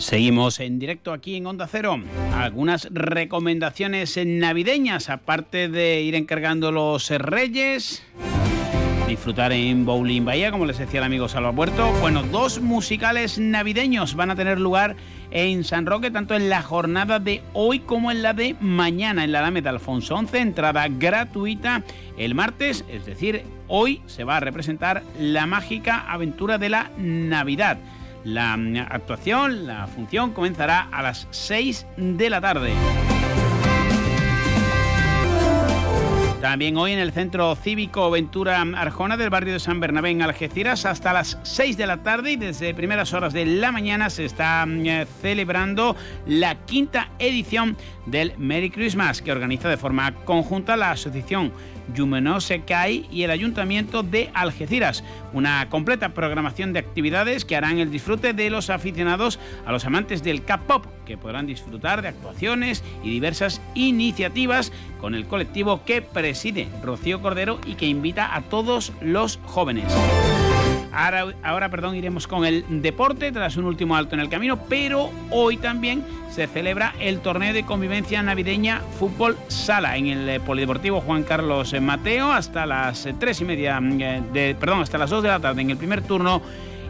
Seguimos 0.00 0.60
en 0.60 0.78
directo 0.78 1.12
aquí 1.12 1.36
en 1.36 1.46
Onda 1.46 1.68
Cero. 1.70 2.00
Algunas 2.34 2.88
recomendaciones 2.90 4.18
navideñas, 4.24 5.10
aparte 5.10 5.68
de 5.68 6.00
ir 6.00 6.14
encargando 6.14 6.72
los 6.72 7.10
reyes, 7.10 8.02
disfrutar 9.06 9.52
en 9.52 9.84
Bowling 9.84 10.24
Bahía, 10.24 10.50
como 10.50 10.64
les 10.64 10.78
decía 10.78 11.00
el 11.00 11.04
amigo 11.04 11.28
Salva 11.28 11.52
Puerto. 11.52 11.92
Bueno, 12.00 12.22
dos 12.22 12.62
musicales 12.62 13.38
navideños 13.38 14.14
van 14.14 14.30
a 14.30 14.36
tener 14.36 14.58
lugar 14.58 14.96
en 15.30 15.64
San 15.64 15.84
Roque, 15.84 16.10
tanto 16.10 16.34
en 16.34 16.48
la 16.48 16.62
jornada 16.62 17.18
de 17.18 17.42
hoy 17.52 17.80
como 17.80 18.10
en 18.10 18.22
la 18.22 18.32
de 18.32 18.56
mañana, 18.58 19.22
en 19.22 19.32
la 19.32 19.42
Dame 19.42 19.60
de 19.60 19.68
Alfonso 19.68 20.14
11, 20.14 20.38
entrada 20.38 20.88
gratuita 20.88 21.84
el 22.16 22.34
martes, 22.34 22.86
es 22.88 23.04
decir, 23.04 23.42
hoy 23.68 24.00
se 24.06 24.24
va 24.24 24.38
a 24.38 24.40
representar 24.40 25.02
la 25.18 25.44
mágica 25.44 26.10
aventura 26.10 26.56
de 26.56 26.70
la 26.70 26.90
Navidad. 26.96 27.76
La 28.24 28.56
mm, 28.56 28.76
actuación, 28.88 29.66
la 29.66 29.86
función 29.86 30.32
comenzará 30.32 30.88
a 30.92 31.02
las 31.02 31.26
6 31.30 31.86
de 31.96 32.30
la 32.30 32.40
tarde. 32.40 32.72
También 36.40 36.78
hoy 36.78 36.92
en 36.92 36.98
el 36.98 37.12
Centro 37.12 37.54
Cívico 37.54 38.10
Ventura 38.10 38.62
Arjona 38.62 39.18
del 39.18 39.28
barrio 39.28 39.52
de 39.52 39.60
San 39.60 39.78
Bernabé 39.78 40.08
en 40.08 40.22
Algeciras 40.22 40.86
hasta 40.86 41.12
las 41.12 41.38
6 41.42 41.76
de 41.76 41.86
la 41.86 41.98
tarde 41.98 42.32
y 42.32 42.36
desde 42.36 42.72
primeras 42.72 43.12
horas 43.12 43.34
de 43.34 43.44
la 43.44 43.70
mañana 43.72 44.08
se 44.08 44.24
está 44.24 44.64
mm, 44.64 45.04
celebrando 45.20 45.96
la 46.26 46.54
quinta 46.64 47.10
edición 47.18 47.76
del 48.10 48.34
Merry 48.38 48.70
Christmas 48.70 49.22
que 49.22 49.32
organiza 49.32 49.68
de 49.68 49.76
forma 49.76 50.14
conjunta 50.24 50.76
la 50.76 50.92
Asociación 50.92 51.52
Yumenó 51.94 52.40
Sekai 52.40 53.06
y 53.10 53.22
el 53.22 53.30
Ayuntamiento 53.30 54.02
de 54.02 54.30
Algeciras. 54.34 55.04
Una 55.32 55.68
completa 55.68 56.10
programación 56.10 56.72
de 56.72 56.80
actividades 56.80 57.44
que 57.44 57.56
harán 57.56 57.78
el 57.78 57.90
disfrute 57.90 58.32
de 58.32 58.50
los 58.50 58.70
aficionados 58.70 59.38
a 59.66 59.72
los 59.72 59.84
amantes 59.84 60.22
del 60.22 60.44
K-pop, 60.44 60.86
que 61.04 61.18
podrán 61.18 61.46
disfrutar 61.46 62.02
de 62.02 62.08
actuaciones 62.08 62.84
y 63.02 63.10
diversas 63.10 63.60
iniciativas 63.74 64.72
con 65.00 65.14
el 65.14 65.26
colectivo 65.26 65.84
que 65.84 66.02
preside 66.02 66.68
Rocío 66.82 67.20
Cordero 67.20 67.60
y 67.66 67.74
que 67.74 67.86
invita 67.86 68.34
a 68.34 68.42
todos 68.42 68.92
los 69.00 69.38
jóvenes. 69.44 69.92
Ahora, 70.92 71.26
ahora, 71.42 71.68
perdón, 71.68 71.94
iremos 71.94 72.26
con 72.26 72.44
el 72.44 72.64
deporte 72.82 73.30
tras 73.30 73.56
un 73.56 73.64
último 73.64 73.94
alto 73.94 74.14
en 74.14 74.20
el 74.20 74.28
camino, 74.28 74.58
pero 74.68 75.10
hoy 75.30 75.56
también 75.56 76.02
se 76.30 76.46
celebra 76.46 76.94
el 77.00 77.20
torneo 77.20 77.52
de 77.52 77.64
convivencia 77.64 78.22
navideña 78.22 78.80
Fútbol 78.98 79.36
Sala 79.48 79.96
en 79.96 80.06
el 80.06 80.28
eh, 80.28 80.40
Polideportivo 80.40 81.00
Juan 81.00 81.22
Carlos 81.22 81.74
Mateo 81.80 82.32
hasta 82.32 82.66
las 82.66 83.06
eh, 83.06 83.14
tres 83.18 83.40
y 83.40 83.44
media, 83.44 83.80
mm, 83.80 84.00
eh, 84.00 84.22
de, 84.32 84.54
perdón, 84.54 84.80
hasta 84.80 84.98
las 84.98 85.10
2 85.10 85.22
de 85.22 85.28
la 85.28 85.40
tarde 85.40 85.62
en 85.62 85.70
el 85.70 85.76
primer 85.76 86.02
turno 86.02 86.42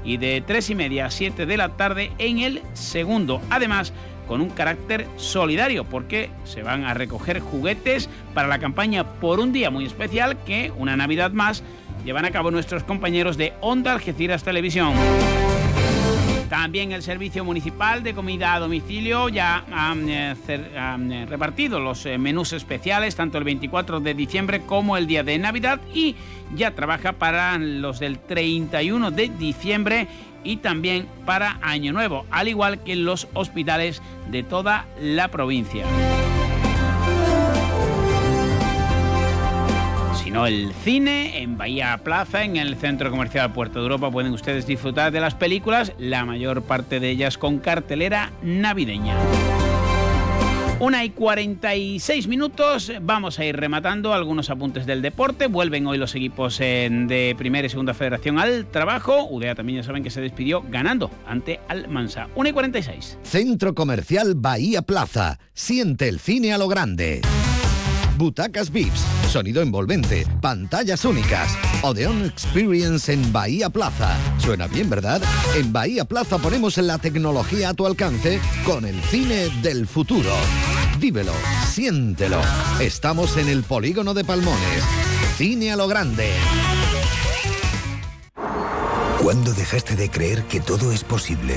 y 0.02 0.16
de 0.16 0.43
tres 0.47 0.70
y 0.70 0.74
media 0.74 1.06
a 1.06 1.10
7 1.10 1.44
de 1.44 1.56
la 1.56 1.70
tarde 1.70 2.10
en 2.18 2.39
el 2.39 2.62
segundo. 2.72 3.43
Además, 3.51 3.93
con 4.27 4.40
un 4.40 4.51
carácter 4.51 5.06
solidario, 5.16 5.85
porque 5.85 6.31
se 6.44 6.62
van 6.62 6.85
a 6.85 6.94
recoger 6.94 7.40
juguetes 7.40 8.09
para 8.32 8.47
la 8.47 8.60
campaña 8.60 9.05
por 9.05 9.40
un 9.40 9.52
día 9.52 9.70
muy 9.70 9.85
especial 9.85 10.39
que 10.44 10.72
una 10.77 10.97
Navidad 10.97 11.32
más 11.32 11.64
llevan 12.05 12.24
a 12.24 12.31
cabo 12.31 12.51
nuestros 12.51 12.85
compañeros 12.85 13.36
de 13.36 13.52
Onda 13.60 13.93
Algeciras 13.93 14.43
Televisión. 14.43 14.93
También 16.51 16.90
el 16.90 17.02
Servicio 17.02 17.44
Municipal 17.44 18.02
de 18.02 18.12
Comida 18.12 18.55
a 18.55 18.59
Domicilio 18.59 19.28
ya 19.28 19.64
ha 19.72 19.94
eh, 19.97 20.35
eh, 20.48 21.27
repartido 21.28 21.78
los 21.78 22.05
eh, 22.06 22.18
menús 22.18 22.52
especiales, 22.52 23.14
tanto 23.14 23.39
el 23.39 23.44
24 23.44 24.01
de 24.01 24.14
diciembre 24.14 24.62
como 24.62 24.97
el 24.97 25.06
día 25.06 25.22
de 25.22 25.39
Navidad, 25.39 25.81
y 25.94 26.16
ya 26.56 26.72
trabaja 26.72 27.12
para 27.12 27.56
los 27.56 28.01
del 28.01 28.18
31 28.18 29.12
de 29.12 29.28
diciembre 29.28 30.09
y 30.43 30.56
también 30.56 31.06
para 31.24 31.60
Año 31.62 31.93
Nuevo, 31.93 32.27
al 32.32 32.48
igual 32.48 32.82
que 32.82 32.97
los 32.97 33.28
hospitales 33.32 34.02
de 34.28 34.43
toda 34.43 34.86
la 35.01 35.28
provincia. 35.28 35.85
Sino 40.31 40.47
el 40.47 40.73
cine 40.85 41.43
en 41.43 41.59
Bahía 41.59 41.98
Plaza, 42.05 42.44
en 42.44 42.57
el 42.57 42.77
Centro 42.77 43.11
Comercial 43.11 43.52
Puerto 43.52 43.81
de 43.81 43.86
Europa. 43.86 44.12
Pueden 44.12 44.32
ustedes 44.32 44.65
disfrutar 44.65 45.11
de 45.11 45.19
las 45.19 45.35
películas, 45.35 45.93
la 45.98 46.24
mayor 46.24 46.62
parte 46.62 47.01
de 47.01 47.11
ellas 47.11 47.36
con 47.36 47.59
cartelera 47.59 48.31
navideña. 48.40 49.16
Una 50.78 51.05
y 51.05 51.11
46 51.11 52.28
minutos, 52.28 52.93
vamos 53.02 53.40
a 53.40 53.44
ir 53.44 53.57
rematando 53.57 54.15
algunos 54.15 54.51
apuntes 54.51 54.86
del 54.86 55.02
deporte. 55.02 55.48
Vuelven 55.48 55.89
hoy 55.89 55.98
los 55.98 56.15
equipos 56.15 56.59
de 56.59 57.35
Primera 57.36 57.66
y 57.66 57.70
Segunda 57.70 57.93
Federación 57.93 58.39
al 58.39 58.66
trabajo. 58.66 59.27
UDEA 59.28 59.57
también 59.57 59.78
ya 59.78 59.82
saben 59.82 60.05
que 60.05 60.11
se 60.11 60.20
despidió 60.20 60.62
ganando 60.70 61.11
ante 61.27 61.59
Almansa. 61.66 62.28
Una 62.36 62.51
y 62.51 62.52
46. 62.52 63.19
Centro 63.24 63.74
Comercial 63.74 64.35
Bahía 64.36 64.82
Plaza. 64.82 65.40
Siente 65.55 66.09
el 66.09 66.20
cine 66.20 66.52
a 66.52 66.59
lo 66.59 66.69
grande. 66.69 67.20
Butacas 68.20 68.70
VIPS, 68.70 69.01
sonido 69.32 69.62
envolvente, 69.62 70.26
pantallas 70.42 71.06
únicas. 71.06 71.56
Odeon 71.80 72.26
Experience 72.26 73.10
en 73.10 73.32
Bahía 73.32 73.70
Plaza. 73.70 74.14
Suena 74.36 74.66
bien, 74.66 74.90
¿verdad? 74.90 75.22
En 75.56 75.72
Bahía 75.72 76.05
Plaza 76.05 76.36
ponemos 76.36 76.76
la 76.76 76.98
tecnología 76.98 77.70
a 77.70 77.74
tu 77.74 77.86
alcance 77.86 78.38
con 78.66 78.84
el 78.84 79.01
cine 79.05 79.48
del 79.62 79.86
futuro. 79.86 80.34
Vívelo, 80.98 81.32
siéntelo. 81.66 82.42
Estamos 82.78 83.38
en 83.38 83.48
el 83.48 83.62
polígono 83.62 84.12
de 84.12 84.22
Palmones. 84.22 84.84
Cine 85.38 85.72
a 85.72 85.76
lo 85.76 85.88
grande. 85.88 86.30
¿Cuándo 89.22 89.55
dejaste 89.55 89.97
de 89.97 90.10
creer 90.10 90.42
que 90.44 90.60
todo 90.60 90.92
es 90.92 91.05
posible? 91.05 91.56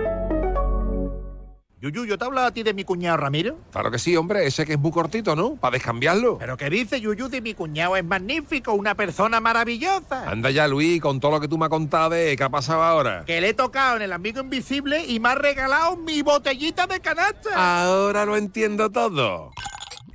Yuyu, 1.81 2.05
¿yo 2.05 2.15
te 2.15 2.25
hablado 2.25 2.45
a 2.45 2.51
ti 2.51 2.61
de 2.61 2.75
mi 2.75 2.83
cuñado 2.83 3.17
Ramiro? 3.17 3.57
Claro 3.71 3.89
que 3.89 3.97
sí, 3.97 4.15
hombre, 4.15 4.45
ese 4.45 4.67
que 4.67 4.73
es 4.73 4.79
muy 4.79 4.91
cortito, 4.91 5.35
¿no? 5.35 5.55
Para 5.55 5.73
descambiarlo. 5.73 6.37
¿Pero 6.37 6.55
qué 6.55 6.69
dice 6.69 7.01
Yuyu 7.01 7.27
de 7.27 7.41
mi 7.41 7.55
cuñado? 7.55 7.97
Es 7.97 8.05
magnífico, 8.05 8.73
una 8.73 8.93
persona 8.93 9.39
maravillosa. 9.39 10.29
Anda 10.29 10.51
ya, 10.51 10.67
Luis, 10.67 11.01
con 11.01 11.19
todo 11.19 11.31
lo 11.31 11.41
que 11.41 11.47
tú 11.47 11.57
me 11.57 11.65
has 11.65 11.69
contado 11.69 12.11
de 12.11 12.37
qué 12.37 12.43
ha 12.43 12.49
pasado 12.49 12.83
ahora. 12.83 13.23
Que 13.25 13.41
le 13.41 13.49
he 13.49 13.53
tocado 13.55 13.95
en 13.95 14.03
el 14.03 14.13
amigo 14.13 14.41
invisible 14.41 15.03
y 15.07 15.19
me 15.19 15.29
ha 15.29 15.35
regalado 15.35 15.97
mi 15.97 16.21
botellita 16.21 16.85
de 16.85 16.99
canasta. 16.99 17.49
Ahora 17.55 18.25
lo 18.25 18.37
entiendo 18.37 18.91
todo. 18.91 19.49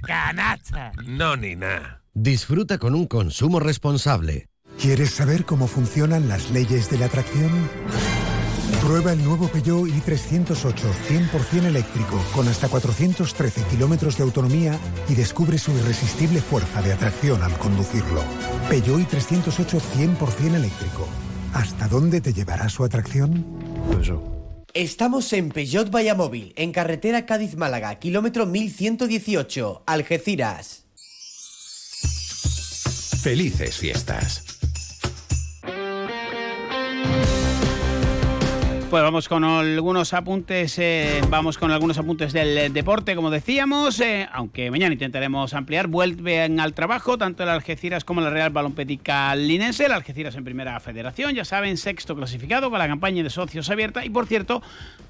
Canasta. 0.06 0.92
No, 1.04 1.36
ni 1.36 1.56
nada. 1.56 2.04
Disfruta 2.14 2.78
con 2.78 2.94
un 2.94 3.08
consumo 3.08 3.58
responsable. 3.58 4.46
¿Quieres 4.80 5.10
saber 5.10 5.44
cómo 5.44 5.66
funcionan 5.66 6.28
las 6.28 6.48
leyes 6.50 6.88
de 6.90 6.98
la 6.98 7.06
atracción? 7.06 7.50
Prueba 8.86 9.12
el 9.12 9.24
nuevo 9.24 9.48
Peugeot 9.48 9.88
i308 9.88 10.74
100% 11.08 11.64
eléctrico 11.64 12.24
con 12.32 12.46
hasta 12.46 12.68
413 12.68 13.64
kilómetros 13.64 14.16
de 14.16 14.22
autonomía 14.22 14.78
y 15.08 15.16
descubre 15.16 15.58
su 15.58 15.72
irresistible 15.72 16.40
fuerza 16.40 16.80
de 16.82 16.92
atracción 16.92 17.42
al 17.42 17.52
conducirlo. 17.58 18.22
Peugeot 18.68 19.00
i308 19.00 19.80
100% 19.80 20.54
eléctrico. 20.54 21.08
¿Hasta 21.52 21.88
dónde 21.88 22.20
te 22.20 22.32
llevará 22.32 22.68
su 22.68 22.84
atracción? 22.84 23.44
Estamos 24.72 25.32
en 25.32 25.48
Peugeot 25.48 25.90
Vallamóvil, 25.90 26.52
en 26.54 26.70
carretera 26.70 27.26
Cádiz-Málaga, 27.26 27.96
kilómetro 27.96 28.46
1118, 28.46 29.82
Algeciras. 29.84 30.84
Felices 33.20 33.78
fiestas. 33.78 34.44
Pues 38.90 39.02
vamos 39.02 39.28
con 39.28 39.42
algunos 39.42 40.14
apuntes, 40.14 40.78
eh, 40.78 41.20
vamos 41.28 41.58
con 41.58 41.72
algunos 41.72 41.98
apuntes 41.98 42.32
del 42.32 42.72
deporte, 42.72 43.16
como 43.16 43.30
decíamos, 43.30 43.98
eh, 43.98 44.28
aunque 44.32 44.70
mañana 44.70 44.92
intentaremos 44.92 45.54
ampliar. 45.54 45.88
Vuelven 45.88 46.60
al 46.60 46.72
trabajo 46.72 47.18
tanto 47.18 47.42
el 47.42 47.48
Algeciras 47.48 48.04
como 48.04 48.20
la 48.20 48.30
Real 48.30 48.50
Balompédica 48.50 49.34
Linense, 49.34 49.86
el 49.86 49.92
Algeciras 49.92 50.36
en 50.36 50.44
primera 50.44 50.78
federación, 50.78 51.34
ya 51.34 51.44
saben, 51.44 51.78
sexto 51.78 52.14
clasificado 52.14 52.70
con 52.70 52.78
la 52.78 52.86
campaña 52.86 53.24
de 53.24 53.30
socios 53.30 53.68
abierta 53.70 54.04
y 54.04 54.10
por 54.10 54.26
cierto, 54.26 54.62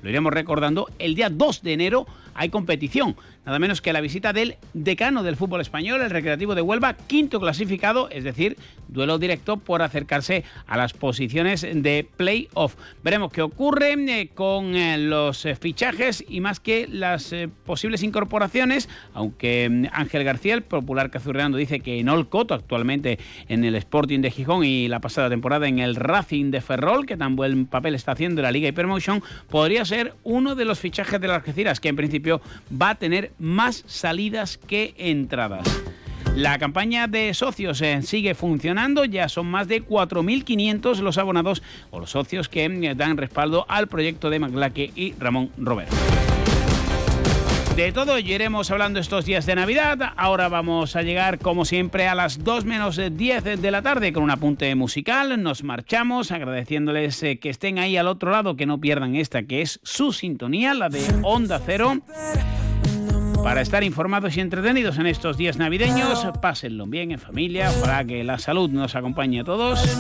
lo 0.03 0.09
iremos 0.09 0.33
recordando, 0.33 0.89
el 0.99 1.15
día 1.15 1.29
2 1.29 1.63
de 1.63 1.73
enero 1.75 2.07
hay 2.35 2.49
competición 2.49 3.15
nada 3.47 3.61
menos 3.61 3.81
que 3.81 3.93
la 3.93 4.01
visita 4.01 4.33
del 4.33 4.57
decano 4.75 5.23
del 5.23 5.37
fútbol 5.37 5.61
español, 5.61 6.03
el 6.03 6.11
Recreativo 6.11 6.57
de 6.57 6.63
Huelva, 6.63 6.95
quinto 6.95 7.39
clasificado, 7.39 8.11
es 8.11 8.25
decir, 8.25 8.57
duelo 8.89 9.19
directo 9.19 9.57
por 9.57 9.83
acercarse 9.83 10.43
a 10.67 10.77
las 10.77 10.93
posiciones 10.93 11.63
de 11.63 12.07
playoff. 12.17 12.75
Veremos 13.05 13.33
qué 13.33 13.43
ocurre 13.43 13.66
ocurre 13.67 13.95
eh, 13.95 14.31
con 14.33 14.77
eh, 14.77 14.97
los 14.97 15.45
fichajes 15.59 16.25
y 16.29 16.41
más 16.41 16.61
que 16.61 16.87
las 16.87 17.35
posibles 17.65 18.05
incorporaciones, 18.05 18.89
aunque 19.13 19.69
mm, 19.69 19.87
Ángel 19.91 20.23
García, 20.23 20.55
el 20.55 20.63
popular 20.63 21.11
cazurreando, 21.11 21.59
dice 21.59 21.81
que 21.81 21.99
en 21.99 22.09
Olcoto, 22.09 22.55
actualmente 22.55 23.19
en 23.49 23.65
el 23.65 23.75
Sporting 23.75 24.21
de 24.21 24.31
Gijón 24.31 24.65
y 24.65 24.87
la 24.87 25.01
pasada 25.01 25.29
temporada 25.31 25.67
en 25.67 25.81
el 25.81 25.97
Racing 25.97 26.53
de 26.53 26.61
Ferrol, 26.61 27.07
que 27.07 27.17
tan 27.17 27.35
buen 27.35 27.67
papel 27.67 27.97
está 27.97 28.13
haciendo 28.13 28.41
en 28.41 28.45
la 28.45 28.53
Liga 28.53 28.69
Hypermotion, 28.69 29.21
podría 29.51 29.85
ser 29.85 30.15
uno 30.23 30.55
de 30.55 30.65
los 30.65 30.79
fichajes 30.79 31.21
de 31.21 31.27
las 31.27 31.39
Algeciras, 31.39 31.81
que 31.81 31.89
en 31.89 31.97
principio 31.97 32.41
va 32.71 32.91
a 32.91 32.95
tener 32.95 33.33
más 33.41 33.83
salidas 33.89 34.59
que 34.59 34.95
entradas. 34.97 35.67
La 36.37 36.59
campaña 36.59 37.07
de 37.07 37.33
socios 37.33 37.81
eh, 37.81 38.03
sigue 38.03 38.35
funcionando, 38.35 39.07
ya 39.07 39.27
son 39.31 39.47
más 39.47 39.69
de 39.69 39.83
4.500 39.83 40.99
los 40.99 41.17
abonados 41.17 41.63
o 41.91 41.99
los 41.99 42.11
socios 42.11 42.51
que 42.51 42.67
eh, 42.67 42.95
dan 42.95 43.17
respaldo 43.17 43.65
al 43.71 43.89
proyecto 43.89 44.29
de 44.29 44.39
Maclaque 44.39 44.93
y 44.95 45.15
Ramón 45.15 45.51
Robert. 45.57 45.91
De 47.75 47.91
todo 47.91 48.19
iremos 48.19 48.71
hablando 48.71 49.01
estos 49.01 49.25
días 49.25 49.47
de 49.47 49.55
Navidad. 49.55 50.13
Ahora 50.19 50.51
vamos 50.51 50.95
a 50.95 51.01
llegar, 51.01 51.39
como 51.39 51.65
siempre, 51.65 52.07
a 52.07 52.15
las 52.15 52.45
2 52.45 52.67
menos 52.67 53.01
10 53.11 53.43
de 53.43 53.71
la 53.71 53.81
tarde 53.81 54.13
con 54.13 54.23
un 54.23 54.31
apunte 54.31 54.75
musical. 54.75 55.43
Nos 55.43 55.65
marchamos 55.65 56.33
agradeciéndoles 56.33 57.23
eh, 57.23 57.39
que 57.39 57.49
estén 57.49 57.79
ahí 57.79 57.97
al 57.97 58.09
otro 58.09 58.31
lado, 58.31 58.57
que 58.57 58.67
no 58.67 58.79
pierdan 58.79 59.17
esta, 59.17 59.45
que 59.45 59.63
es 59.63 59.81
su 59.83 60.13
sintonía, 60.13 60.75
la 60.75 60.91
de 60.91 61.03
Onda 61.23 61.63
Cero 61.65 62.03
para 63.47 63.61
estar 63.61 63.85
informados 63.85 64.37
y 64.37 64.41
entretenidos 64.41 64.99
en 64.99 65.07
estos 65.07 65.37
días 65.37 65.57
navideños. 65.57 66.27
Pásenlo 66.43 66.85
bien 66.85 67.13
en 67.13 67.21
familia, 67.21 67.71
para 67.81 68.05
que 68.05 68.25
la 68.25 68.39
salud 68.39 68.69
nos 68.71 68.97
acompañe 68.97 69.43
a 69.43 69.45
todos. 69.45 69.97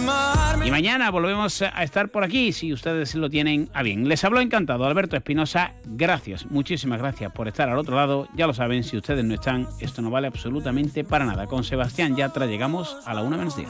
Y 0.64 0.70
mañana 0.72 1.12
volvemos 1.12 1.62
a 1.62 1.84
estar 1.84 2.08
por 2.08 2.24
aquí 2.24 2.50
si 2.50 2.72
ustedes 2.72 3.14
lo 3.14 3.30
tienen 3.30 3.70
a 3.72 3.84
bien. 3.84 4.08
Les 4.08 4.24
habló 4.24 4.40
encantado 4.40 4.84
Alberto 4.84 5.14
Espinosa. 5.14 5.74
Gracias, 5.84 6.46
muchísimas 6.46 6.98
gracias 6.98 7.30
por 7.30 7.46
estar 7.46 7.68
al 7.68 7.78
otro 7.78 7.94
lado. 7.94 8.26
Ya 8.34 8.48
lo 8.48 8.52
saben, 8.52 8.82
si 8.82 8.96
ustedes 8.96 9.24
no 9.24 9.34
están, 9.34 9.68
esto 9.78 10.02
no 10.02 10.10
vale 10.10 10.26
absolutamente 10.26 11.04
para 11.04 11.24
nada. 11.24 11.46
Con 11.46 11.62
Sebastián 11.62 12.16
Yatra 12.16 12.46
llegamos 12.46 12.96
a 13.06 13.14
la 13.14 13.22
una 13.22 13.36
menos 13.36 13.54
10. 13.54 13.68